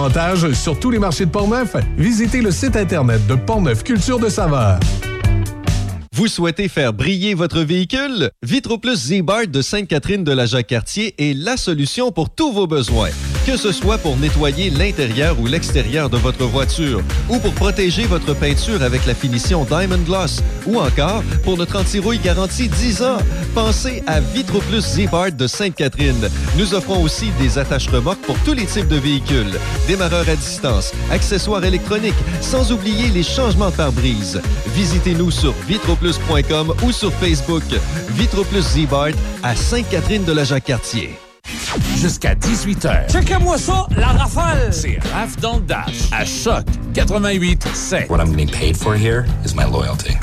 sur 0.55 0.79
tous 0.79 0.91
les 0.91 0.99
marchés 0.99 1.27
de 1.27 1.31
Portneuf, 1.31 1.77
visitez 1.99 2.41
le 2.41 2.51
site 2.51 2.77
internet 2.77 3.27
de 3.27 3.35
Portneuf 3.35 3.85
Culture 3.85 4.19
de 4.19 4.29
Saveur. 4.29 4.79
Vous 6.15 6.29
souhaitez 6.29 6.69
faire 6.69 6.93
briller 6.93 7.35
votre 7.35 7.61
véhicule? 7.61 8.31
Vitroplus 8.43 8.97
Z-Bart 8.97 9.49
de 9.49 9.61
Sainte-Catherine 9.61 10.25
de 10.25 10.33
la 10.33 10.47
Jacques-Cartier 10.47 11.15
est 11.19 11.35
la 11.35 11.57
solution 11.57 12.11
pour 12.11 12.31
tous 12.31 12.53
vos 12.53 12.67
besoins. 12.67 13.11
Que 13.47 13.57
ce 13.57 13.73
soit 13.73 13.99
pour 13.99 14.17
nettoyer 14.17 14.71
l'intérieur 14.71 15.39
ou 15.41 15.47
l'extérieur 15.47 16.09
de 16.09 16.17
votre 16.17 16.45
voiture, 16.45 17.03
ou 17.29 17.39
pour 17.41 17.53
protéger 17.55 18.05
votre 18.05 18.35
peinture 18.35 18.83
avec 18.83 19.05
la 19.05 19.15
finition 19.15 19.65
Diamond 19.65 19.99
Gloss, 20.07 20.41
ou 20.65 20.79
encore 20.79 21.25
pour 21.43 21.57
notre 21.57 21.77
anti-rouille 21.77 22.21
garantie 22.21 22.69
10 22.69 23.03
ans. 23.03 23.19
Pensez 23.53 24.05
à 24.07 24.21
Vitroplus 24.21 24.83
Z-Bart 24.83 25.33
de 25.33 25.49
Sainte-Catherine. 25.49 26.29
Nous 26.57 26.73
offrons 26.73 27.03
aussi 27.03 27.31
des 27.41 27.59
attaches 27.59 27.89
remorques 27.89 28.21
pour 28.21 28.39
tous 28.45 28.53
les 28.53 28.65
types 28.65 28.87
de 28.87 28.97
véhicules, 28.97 29.59
démarreurs 29.89 30.29
à 30.29 30.37
distance, 30.37 30.93
accessoires 31.11 31.65
électroniques, 31.65 32.15
sans 32.41 32.71
oublier 32.71 33.09
les 33.09 33.25
changements 33.25 33.71
de 33.71 33.75
pare-brise. 33.75 34.41
Visitez-nous 34.69 35.33
sur 35.33 35.53
vitroplus.com 35.67 36.75
ou 36.85 36.93
sur 36.93 37.13
Facebook. 37.15 37.65
Vitroplus 38.11 38.63
Z-Bart 38.63 39.15
à 39.43 39.57
Sainte-Catherine 39.57 40.25
de 40.25 40.33
la 40.33 40.45
Jacques-Cartier. 40.45 41.19
Jusqu'à 41.97 42.35
18h. 42.35 43.11
Checkez-moi 43.11 43.59
ça, 43.59 43.87
la 43.97 44.09
rafale! 44.09 44.73
C'est 44.73 44.99
Raph 45.13 45.37
dans 45.41 45.57
le 45.57 45.63
Dash 45.63 46.09
à 46.13 46.25
Choc 46.25 46.65
88 46.95 47.69
7. 47.75 48.11
What 48.11 48.19
I'm 48.21 48.31
getting 48.31 48.49
paid 48.49 48.77
for 48.77 48.95
here 48.95 49.25
is 49.45 49.55
my 49.55 49.65
loyalty. 49.65 50.17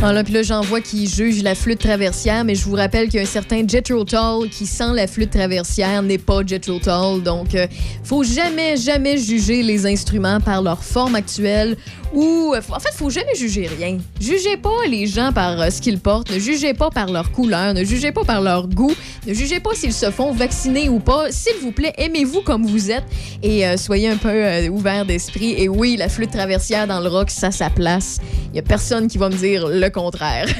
Ah 0.00 0.22
puis 0.22 0.32
là, 0.32 0.44
j'en 0.44 0.60
vois 0.60 0.80
qui 0.80 1.08
juge 1.08 1.42
la 1.42 1.56
flûte 1.56 1.80
traversière, 1.80 2.44
mais 2.44 2.54
je 2.54 2.64
vous 2.64 2.76
rappelle 2.76 3.08
qu'il 3.08 3.16
y 3.16 3.18
a 3.18 3.22
un 3.22 3.26
certain 3.26 3.66
Jethro 3.66 4.04
Tull 4.04 4.48
qui, 4.48 4.64
sans 4.64 4.92
la 4.92 5.08
flûte 5.08 5.30
traversière, 5.30 6.04
n'est 6.04 6.18
pas 6.18 6.46
Jethro 6.46 6.78
Tull. 6.78 7.20
Donc, 7.24 7.56
euh, 7.56 7.66
faut 8.04 8.22
jamais, 8.22 8.76
jamais 8.76 9.18
juger 9.18 9.64
les 9.64 9.86
instruments 9.86 10.40
par 10.40 10.62
leur 10.62 10.84
forme 10.84 11.16
actuelle 11.16 11.76
ou... 12.14 12.54
euh, 12.54 12.60
en 12.70 12.78
fait, 12.78 12.92
faut 12.94 13.10
jamais 13.10 13.34
juger 13.34 13.68
rien. 13.76 13.98
Jugez 14.20 14.56
pas 14.56 14.86
les 14.88 15.08
gens 15.08 15.32
par 15.32 15.60
euh, 15.60 15.68
ce 15.68 15.82
qu'ils 15.82 15.98
portent, 15.98 16.30
ne 16.30 16.38
jugez 16.38 16.74
pas 16.74 16.90
par 16.90 17.10
leur 17.10 17.32
couleur, 17.32 17.74
ne 17.74 17.82
jugez 17.82 18.12
pas 18.12 18.24
par 18.24 18.40
leur 18.40 18.68
goût, 18.68 18.94
ne 19.26 19.34
jugez 19.34 19.58
pas 19.58 19.74
s'ils 19.74 19.92
se 19.92 20.12
font 20.12 20.32
vacciner 20.32 20.88
ou 20.88 21.00
pas. 21.00 21.32
S'il 21.32 21.56
vous 21.60 21.72
plaît, 21.72 21.92
aimez-vous 21.98 22.42
comme 22.42 22.64
vous 22.64 22.92
êtes 22.92 23.04
et 23.42 23.66
euh, 23.66 23.76
soyez 23.76 24.08
un 24.08 24.16
peu 24.16 24.68
ouvert 24.68 25.04
d'esprit. 25.06 25.54
Et 25.58 25.68
oui, 25.68 25.96
la 25.96 26.08
flûte 26.08 26.30
traversière 26.30 26.86
dans 26.86 27.00
le 27.00 27.08
rock, 27.08 27.30
ça 27.30 27.48
a 27.48 27.50
sa 27.50 27.68
place. 27.68 28.20
Il 28.52 28.56
y 28.56 28.58
a 28.60 28.62
personne 28.62 29.08
qui 29.08 29.18
va 29.18 29.28
me 29.28 29.36
dire 29.36 29.66
le 29.68 29.87
contraire. 29.90 30.46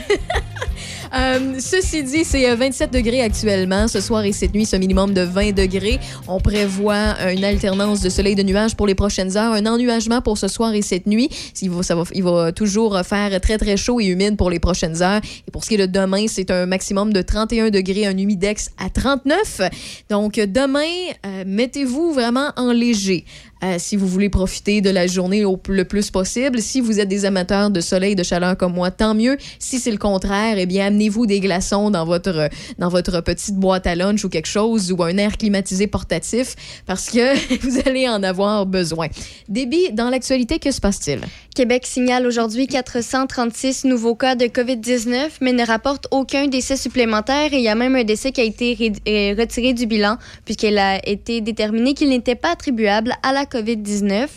Euh, 1.14 1.55
ceci 1.59 2.02
dit, 2.02 2.24
c'est 2.24 2.50
euh, 2.50 2.56
27 2.56 2.92
degrés 2.92 3.22
actuellement. 3.22 3.88
Ce 3.88 4.00
soir 4.00 4.24
et 4.24 4.32
cette 4.32 4.55
nuit, 4.55 4.66
ce 4.66 4.76
minimum 4.76 5.14
de 5.14 5.22
20 5.22 5.52
degrés. 5.52 5.98
On 6.26 6.40
prévoit 6.40 7.16
euh, 7.20 7.30
une 7.30 7.44
alternance 7.44 8.00
de 8.00 8.09
soleil 8.09 8.32
et 8.32 8.36
de 8.36 8.42
nuages 8.42 8.76
pour 8.76 8.86
les 8.86 8.94
prochaines 8.94 9.36
heures. 9.36 9.52
Un 9.52 9.66
ennuagement 9.66 10.20
pour 10.20 10.38
ce 10.38 10.48
soir 10.48 10.74
et 10.74 10.82
cette 10.82 11.06
nuit. 11.06 11.30
Il 11.62 11.70
va, 11.70 11.82
ça 11.82 11.94
va 11.94 12.52
toujours 12.52 13.00
faire 13.05 13.40
très, 13.40 13.59
très 13.59 13.76
chaud 13.76 14.00
et 14.00 14.06
humide 14.06 14.36
pour 14.36 14.50
les 14.50 14.59
prochaines 14.59 15.02
heures. 15.02 15.20
Et 15.46 15.50
pour 15.50 15.64
ce 15.64 15.70
qui 15.70 15.74
est 15.76 15.86
de 15.86 15.86
demain, 15.86 16.26
c'est 16.28 16.50
un 16.50 16.66
maximum 16.66 17.12
de 17.12 17.22
31 17.22 17.70
degrés, 17.70 18.06
un 18.06 18.16
humidex 18.16 18.70
à 18.78 18.90
39. 18.90 19.62
Donc, 20.10 20.34
demain, 20.34 20.80
euh, 21.26 21.44
mettez-vous 21.46 22.12
vraiment 22.12 22.50
en 22.56 22.72
léger. 22.72 23.24
Euh, 23.64 23.76
si 23.78 23.97
vous 23.97 24.06
voulez 24.06 24.28
profiter 24.28 24.80
de 24.80 24.90
la 24.90 25.06
journée 25.06 25.44
au, 25.44 25.60
le 25.68 25.85
plus 25.85 26.10
possible. 26.10 26.60
Si 26.60 26.80
vous 26.80 27.01
êtes 27.01 27.09
des 27.09 27.24
amateurs 27.24 27.70
de 27.70 27.80
soleil, 27.80 28.14
de 28.14 28.22
chaleur 28.22 28.56
comme 28.56 28.74
moi, 28.74 28.90
tant 28.90 29.14
mieux. 29.14 29.36
Si 29.59 29.78
c'est 29.78 29.90
le 29.90 29.98
contraire, 29.98 30.56
eh 30.59 30.66
bien, 30.66 30.86
amenez-vous 30.86 31.26
des 31.26 31.40
glaçons 31.40 31.90
dans 31.90 32.05
votre, 32.05 32.48
dans 32.78 32.89
votre 32.89 33.20
petite 33.20 33.56
boîte 33.56 33.86
à 33.86 33.94
lunch 33.94 34.24
ou 34.24 34.28
quelque 34.28 34.47
chose 34.47 34.93
ou 34.93 35.02
un 35.02 35.16
air 35.16 35.36
climatisé 35.36 35.86
portatif 35.86 36.55
parce 36.86 37.10
que 37.10 37.56
vous 37.62 37.80
allez 37.85 38.09
en 38.09 38.22
avoir 38.22 38.66
besoin. 38.66 39.09
Débit, 39.48 39.93
dans 39.93 40.10
l'actualité, 40.10 40.59
que 40.59 40.70
se 40.70 40.80
passe-t-il? 40.80 41.20
Québec 41.59 41.86
signale 41.86 42.24
aujourd'hui 42.24 42.68
436 42.68 43.82
nouveaux 43.82 44.14
cas 44.14 44.36
de 44.36 44.44
COVID-19, 44.44 45.39
mais 45.40 45.52
ne 45.52 45.66
rapporte 45.66 46.06
aucun 46.12 46.47
décès 46.47 46.76
supplémentaire. 46.76 47.52
Et 47.52 47.56
il 47.56 47.62
y 47.62 47.68
a 47.68 47.74
même 47.74 47.97
un 47.97 48.05
décès 48.05 48.30
qui 48.30 48.40
a 48.40 48.44
été 48.44 48.93
euh, 49.09 49.35
retiré 49.36 49.72
du 49.72 49.86
bilan, 49.86 50.18
puisqu'il 50.44 50.78
a 50.78 51.05
été 51.05 51.40
déterminé 51.40 51.94
qu'il 51.94 52.10
n'était 52.10 52.36
pas 52.36 52.52
attribuable 52.52 53.12
à 53.24 53.32
la 53.32 53.43
COVID-19. 53.43 54.28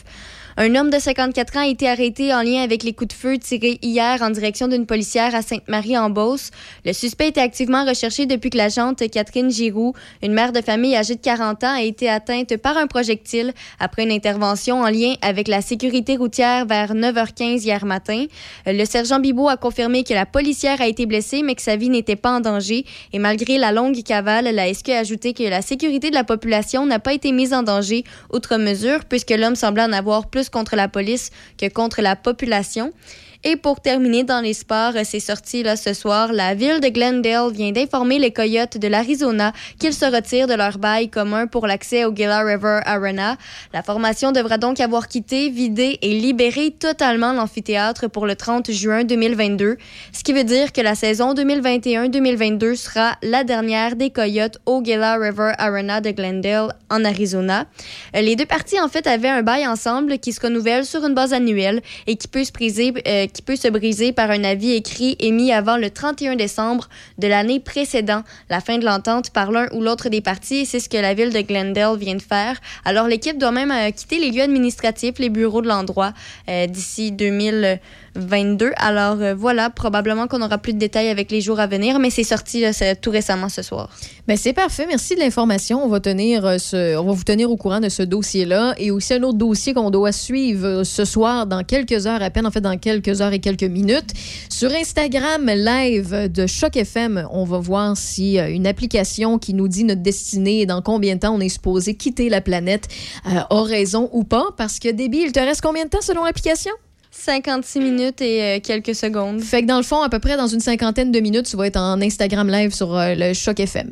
Un 0.64 0.76
homme 0.76 0.92
de 0.92 1.00
54 1.00 1.58
ans 1.58 1.62
a 1.62 1.68
été 1.68 1.90
arrêté 1.90 2.36
en 2.36 2.44
lien 2.44 2.62
avec 2.62 2.84
les 2.84 2.94
coups 2.94 3.16
de 3.16 3.20
feu 3.20 3.40
tirés 3.40 3.80
hier 3.82 4.22
en 4.22 4.30
direction 4.30 4.68
d'une 4.68 4.86
policière 4.86 5.34
à 5.34 5.42
Sainte-Marie-en-Beauce. 5.42 6.52
Le 6.86 6.94
suspect 6.94 7.30
était 7.30 7.42
activement 7.42 7.84
recherché 7.84 8.28
depuis 8.28 8.52
que 8.52 8.60
l'agente 8.60 9.02
Catherine 9.10 9.50
Giroux, 9.50 9.96
une 10.22 10.34
mère 10.34 10.52
de 10.52 10.62
famille 10.62 10.96
âgée 10.96 11.16
de 11.16 11.20
40 11.20 11.64
ans, 11.64 11.74
a 11.78 11.82
été 11.82 12.08
atteinte 12.08 12.58
par 12.58 12.78
un 12.78 12.86
projectile 12.86 13.54
après 13.80 14.04
une 14.04 14.12
intervention 14.12 14.82
en 14.82 14.90
lien 14.92 15.16
avec 15.24 15.48
la 15.48 15.62
sécurité 15.64 16.16
routière 16.16 16.68
vers 16.68 16.94
9h15 16.94 17.64
hier 17.64 17.84
matin. 17.84 18.28
Le 18.68 18.86
sergent 18.86 19.20
Bibot 19.20 19.50
a 19.50 19.58
confirmé 19.58 20.04
que 20.04 20.14
la 20.14 20.28
policière 20.28 20.80
a 20.80 20.86
été 20.86 21.08
blessée, 21.08 21.42
mais 21.42 21.56
que 21.56 21.64
sa 21.64 21.76
vie 21.76 21.90
n'était 21.90 22.16
pas 22.16 22.34
en 22.34 22.40
danger. 22.40 22.86
Et 23.14 23.18
malgré 23.18 23.58
la 23.58 23.72
longue 23.72 24.04
cavale, 24.04 24.46
la 24.54 24.72
SQ 24.72 24.90
a 24.92 25.00
ajouté 25.00 25.34
que 25.34 25.42
la 25.42 25.64
sécurité 25.64 26.12
de 26.12 26.16
la 26.16 26.24
population 26.24 26.86
n'a 26.86 27.00
pas 27.00 27.14
été 27.14 27.32
mise 27.32 27.52
en 27.52 27.64
danger, 27.64 28.04
outre 28.32 28.58
mesure, 28.58 29.06
puisque 29.06 29.32
l'homme 29.32 29.56
semblait 29.56 29.82
en 29.82 29.92
avoir 29.92 30.28
plus 30.28 30.51
contre 30.52 30.76
la 30.76 30.88
police 30.88 31.32
que 31.58 31.68
contre 31.70 32.02
la 32.02 32.16
population. 32.16 32.94
Et 33.44 33.56
pour 33.56 33.82
terminer 33.82 34.24
dans 34.24 34.40
les 34.40 34.54
sports, 34.54 34.94
c'est 35.04 35.20
sorti 35.20 35.64
là 35.64 35.76
ce 35.76 35.96
soir. 35.96 36.32
La 36.32 36.54
ville 36.54 36.80
de 36.80 36.90
Glendale 36.90 37.52
vient 37.52 37.72
d'informer 37.72 38.20
les 38.20 38.32
Coyotes 38.32 38.78
de 38.78 38.88
l'Arizona 38.88 39.52
qu'ils 39.80 39.96
se 39.96 40.06
retirent 40.06 40.46
de 40.46 40.54
leur 40.54 40.78
bail 40.78 41.10
commun 41.10 41.48
pour 41.48 41.66
l'accès 41.66 42.06
au 42.06 42.14
Gila 42.14 42.44
River 42.44 42.82
Arena. 42.86 43.38
La 43.74 43.82
formation 43.82 44.32
devra 44.32 44.60
donc 44.60 44.80
avoir 44.80 45.08
quitté, 45.08 45.50
vidé 45.50 45.98
et 46.04 46.14
libéré 46.20 46.70
totalement 46.70 47.34
l'amphithéâtre 47.34 48.08
pour 48.12 48.28
le 48.28 48.36
30 48.36 48.70
juin 48.70 49.06
2022, 49.06 49.78
ce 50.14 50.24
qui 50.24 50.34
veut 50.34 50.44
dire 50.44 50.72
que 50.72 50.82
la 50.82 50.94
saison 50.94 51.34
2021-2022 51.34 52.76
sera 52.76 53.18
la 53.24 53.44
dernière 53.44 53.96
des 53.96 54.12
Coyotes 54.12 54.60
au 54.68 54.84
Gila 54.84 55.16
River 55.16 55.54
Arena 55.58 56.00
de 56.00 56.12
Glendale 56.12 56.76
en 56.92 57.04
Arizona. 57.04 57.66
Les 58.14 58.36
deux 58.36 58.46
parties 58.46 58.80
en 58.80 58.88
fait 58.88 59.08
avaient 59.08 59.30
un 59.30 59.42
bail 59.42 59.66
ensemble 59.66 60.20
qui 60.20 60.32
se 60.32 60.42
renouvelle 60.42 60.86
sur 60.86 61.04
une 61.04 61.16
base 61.16 61.34
annuelle 61.34 61.82
et 62.06 62.18
qui 62.18 62.28
peut 62.28 62.44
se 62.44 62.52
briser, 62.52 62.94
euh, 63.08 63.26
qui 63.34 63.42
peut 63.42 63.56
se 63.56 63.68
briser 63.68 64.12
par 64.12 64.32
un 64.32 64.44
avis 64.44 64.74
écrit 64.74 65.16
émis 65.20 65.52
avant 65.52 65.78
le 65.78 65.90
31 65.90 66.36
décembre 66.36 66.90
de 67.18 67.28
l'année 67.28 67.60
précédant 67.60 68.24
la 68.50 68.62
fin 68.62 68.78
de 68.78 68.86
l'entente 68.86 69.30
par 69.32 69.52
l'un 69.52 69.68
ou 69.74 69.82
l'autre 69.82 70.10
des 70.10 70.22
parties, 70.22 70.58
et 70.58 70.66
c'est 70.66 70.80
ce 70.80 70.90
que 70.90 70.98
la 70.98 71.14
ville 71.14 71.32
de 71.32 71.42
Glendale 71.42 71.98
vient 71.98 72.16
de 72.16 72.22
faire. 72.22 72.60
Alors 72.86 73.08
l'équipe 73.08 73.38
doit 73.38 73.52
même 73.52 73.72
euh, 73.72 73.92
quitter 73.92 74.20
les 74.20 74.32
lieux 74.32 74.44
administratifs, 74.44 75.20
les 75.20 75.30
bureaux 75.30 75.62
de 75.62 75.68
l'endroit 75.68 76.14
euh, 76.50 76.68
d'ici 76.68 77.12
2000. 77.12 77.80
22. 78.16 78.72
Alors 78.76 79.18
euh, 79.22 79.34
voilà, 79.36 79.70
probablement 79.70 80.28
qu'on 80.28 80.42
aura 80.42 80.58
plus 80.58 80.74
de 80.74 80.80
détails 80.80 81.08
avec 81.08 81.32
les 81.32 81.42
jours 81.42 81.60
à 81.60 81.68
venir, 81.68 82.00
mais 82.00 82.10
c'est 82.10 82.24
sorti 82.24 82.64
tout 83.02 83.12
récemment 83.12 83.50
ce 83.50 83.62
soir. 83.62 83.90
Ben 84.28 84.38
c'est 84.38 84.54
parfait. 84.54 84.86
Merci 84.88 85.16
de 85.16 85.22
l'information. 85.22 85.84
On 85.84 85.88
va 85.88 86.00
tenir 86.00 86.46
euh, 86.46 86.58
on 86.96 87.04
va 87.06 87.14
vous 87.14 87.24
tenir 87.24 87.50
au 87.50 87.58
courant 87.58 87.80
de 87.80 87.90
ce 87.90 88.04
dossier-là 88.04 88.76
et 88.78 88.92
aussi 88.92 89.14
un 89.14 89.24
autre 89.24 89.38
dossier 89.38 89.74
qu'on 89.74 89.92
doit 89.92 90.12
suivre 90.12 90.68
euh, 90.68 90.84
ce 90.84 91.06
soir 91.06 91.48
dans 91.48 91.64
quelques 91.64 92.08
heures 92.08 92.22
à 92.22 92.30
peine, 92.30 92.46
en 92.46 92.52
fait 92.52 92.62
dans 92.62 92.78
quelques 92.78 93.22
heures 93.22 93.34
et 93.34 93.40
quelques 93.40 93.64
minutes 93.64 94.14
sur 94.50 94.72
Instagram 94.72 95.46
live 95.48 96.30
de 96.32 96.48
Choc 96.48 96.76
FM. 96.76 97.28
On 97.32 97.46
va 97.46 97.60
voir 97.60 97.96
si 97.96 98.38
une 98.38 98.68
application 98.68 99.40
qui 99.40 99.54
nous 99.54 99.68
dit 99.68 99.84
notre 99.84 100.02
destinée 100.02 100.62
et 100.62 100.66
dans 100.66 100.82
combien 100.82 101.16
de 101.16 101.22
temps 101.22 101.34
on 101.34 101.40
est 101.40 101.50
supposé 101.50 101.96
quitter 101.96 102.30
la 102.30 102.42
planète 102.42 102.88
a 103.26 103.48
raison 103.64 104.10
ou 104.12 104.24
pas. 104.24 104.46
Parce 104.58 104.80
que 104.80 104.90
débile, 104.90 105.28
il 105.28 105.32
te 105.32 105.40
reste 105.40 105.62
combien 105.62 105.86
de 105.86 105.90
temps 105.90 106.02
selon 106.02 106.24
l'application? 106.24 106.72
56 107.12 107.80
minutes 107.80 108.22
et 108.22 108.42
euh, 108.42 108.60
quelques 108.62 108.96
secondes. 108.96 109.42
Fait 109.42 109.62
que 109.62 109.68
dans 109.68 109.78
le 109.78 109.84
fond, 109.84 110.02
à 110.02 110.10
peu 110.10 110.20
près 110.20 110.38
dans 110.38 110.48
une 110.48 110.60
cinquantaine 110.62 111.12
de 111.12 111.20
minutes, 111.20 111.46
tu 111.46 111.58
vas 111.58 111.68
être 111.68 111.78
en 111.78 112.02
Instagram 112.02 112.50
live 112.50 112.74
sur 112.74 112.96
euh, 112.98 113.14
le 113.16 113.34
Choc 113.34 113.60
FM. 113.60 113.90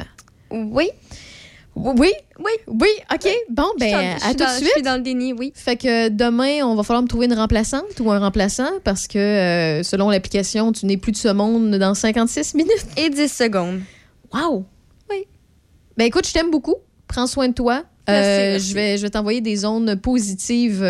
Oui. 0.52 0.90
Oui, 1.76 2.12
oui, 2.40 2.52
oui, 2.68 2.88
OK. 3.14 3.30
Bon, 3.50 3.68
ben, 3.80 3.88
Je 3.90 3.94
dans- 3.94 4.18
je 4.20 4.26
à 4.26 4.30
tout 4.34 4.38
de 4.38 4.44
je 4.50 4.56
suite. 4.58 4.70
suis 4.74 4.82
dans 4.82 4.96
le 4.96 5.02
déni, 5.02 5.32
oui. 5.34 5.54
Fait 5.56 5.78
que 5.78 6.10
demain, 6.10 6.64
on 6.66 6.76
va 6.76 6.84
falloir 6.84 7.04
me 7.04 7.08
trouver 7.08 7.28
une 7.28 7.34
remplaçante 7.36 8.00
ou 8.02 8.12
un 8.12 8.20
remplaçant 8.20 8.70
parce 8.84 9.08
que 9.08 9.18
euh, 9.20 9.84
selon 9.84 10.10
l'application, 10.10 10.72
tu 10.74 10.88
n'es 10.88 10.98
plus 10.98 11.12
de 11.14 11.18
ce 11.18 11.28
monde 11.30 11.76
dans 11.76 11.94
56 11.94 12.56
minutes. 12.56 12.86
Et 12.98 13.10
10 13.10 13.32
secondes. 13.32 13.82
Wow. 14.34 14.66
Oui. 15.10 15.26
Ben 15.96 16.06
écoute, 16.06 16.28
je 16.28 16.34
t'aime 16.34 16.52
beaucoup. 16.52 16.76
Prends 17.08 17.28
soin 17.28 17.48
de 17.48 17.54
toi. 17.54 17.84
Merci, 18.08 18.30
merci. 18.30 18.70
Je 18.70 18.74
vais, 18.74 18.98
je 18.98 19.02
vais 19.04 19.10
t'envoyer 19.12 19.40
des 19.40 19.64
ondes 19.66 19.96
positives. 20.02 20.84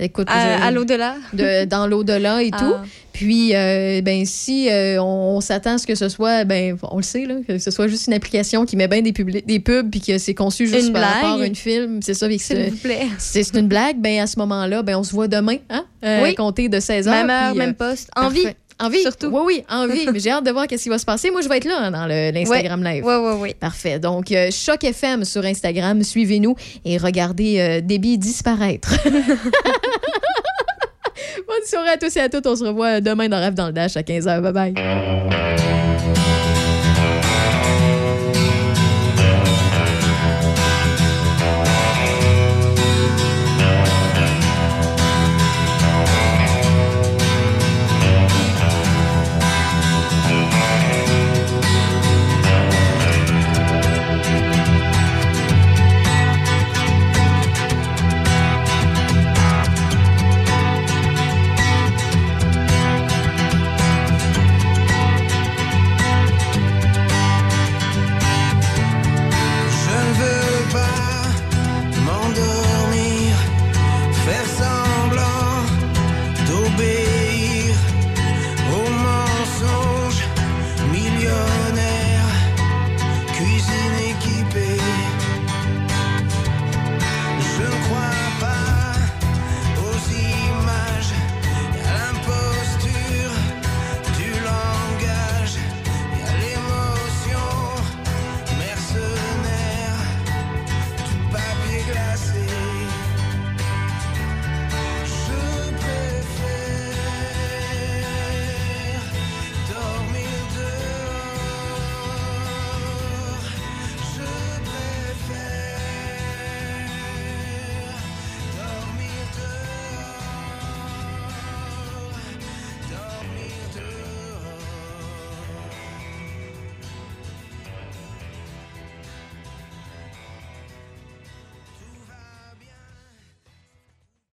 Euh, 0.00 0.04
écoute, 0.04 0.26
À- 0.30 0.58
je- 0.58 0.62
à 0.64 0.70
l'au-delà? 0.70 1.14
de- 1.32 1.64
dans 1.66 1.86
l'au-delà 1.86 2.42
et 2.42 2.50
Ah. 2.52 2.58
tout. 2.58 2.74
Puis, 3.12 3.54
euh, 3.54 4.00
ben 4.02 4.24
si 4.24 4.68
euh, 4.70 5.02
on, 5.02 5.36
on 5.36 5.40
s'attend 5.40 5.74
à 5.74 5.78
ce 5.78 5.86
que 5.86 5.94
ce 5.96 6.08
soit, 6.08 6.44
ben 6.44 6.76
on 6.90 6.96
le 6.98 7.02
sait 7.02 7.26
là, 7.26 7.34
que 7.46 7.58
ce 7.58 7.70
soit 7.70 7.88
juste 7.88 8.06
une 8.06 8.12
application 8.14 8.64
qui 8.64 8.76
met 8.76 8.86
bien 8.88 9.02
des, 9.02 9.12
publi- 9.12 9.44
des 9.44 9.58
pubs 9.60 9.90
puis 9.90 10.00
que 10.00 10.16
c'est 10.18 10.32
conçu 10.34 10.66
juste 10.68 10.86
Une 10.88 10.92
par 10.92 11.02
rapport 11.02 11.30
à 11.32 11.36
blague? 11.38 11.48
une 11.48 11.54
film, 11.56 12.00
c'est 12.02 12.14
ça. 12.14 12.28
S'il 12.28 12.40
c'est- 12.40 12.68
vous 12.70 12.76
plaît. 12.76 13.06
C'est 13.18 13.42
c'est 13.42 13.58
une 13.58 13.66
blague. 13.68 13.98
Ben 13.98 14.20
à 14.20 14.26
ce 14.26 14.38
moment-là, 14.38 14.82
ben 14.82 14.96
on 14.96 15.02
se 15.02 15.12
voit 15.12 15.28
demain, 15.28 15.56
hein, 15.70 15.84
euh, 16.04 16.22
Oui. 16.22 16.34
compter 16.36 16.68
de 16.68 16.78
16 16.80 17.06
h 17.06 17.10
Même 17.10 17.30
heure, 17.30 17.54
même 17.54 17.74
poste. 17.74 18.10
En 18.16 18.30
vie. 18.80 18.86
En 18.86 18.88
vie. 18.88 19.02
Surtout. 19.02 19.28
Oui, 19.28 19.42
oui, 19.44 19.64
en 19.68 19.86
vie. 19.86 20.08
Mais 20.12 20.20
j'ai 20.20 20.30
hâte 20.30 20.44
de 20.44 20.50
voir 20.50 20.66
qu'est-ce 20.66 20.84
qui 20.84 20.88
va 20.88 20.98
se 20.98 21.04
passer. 21.04 21.30
Moi, 21.30 21.42
je 21.42 21.48
vais 21.48 21.58
être 21.58 21.64
là 21.64 21.78
hein, 21.80 21.90
dans 21.90 22.06
l'Instagram 22.06 22.82
Live. 22.82 23.04
Oui, 23.04 23.14
oui, 23.14 23.32
oui. 23.38 23.54
Parfait. 23.54 23.98
Donc, 23.98 24.32
euh, 24.32 24.50
Choc 24.50 24.84
FM 24.84 25.24
sur 25.24 25.44
Instagram. 25.44 26.02
Suivez-nous 26.02 26.54
et 26.84 26.98
regardez 26.98 27.58
euh, 27.60 27.80
Déby 27.80 28.18
disparaître. 28.18 28.94
Bonne 31.46 31.66
soirée 31.66 31.90
à 31.90 31.96
tous 31.96 32.16
et 32.16 32.20
à 32.20 32.28
toutes. 32.28 32.46
On 32.46 32.56
se 32.56 32.64
revoit 32.64 33.00
demain 33.00 33.28
dans 33.28 33.38
Rêve 33.38 33.54
dans 33.54 33.66
le 33.66 33.72
Dash 33.72 33.96
à 33.96 34.02
15h. 34.02 34.40
Bye 34.40 34.52
bye. 34.52 35.79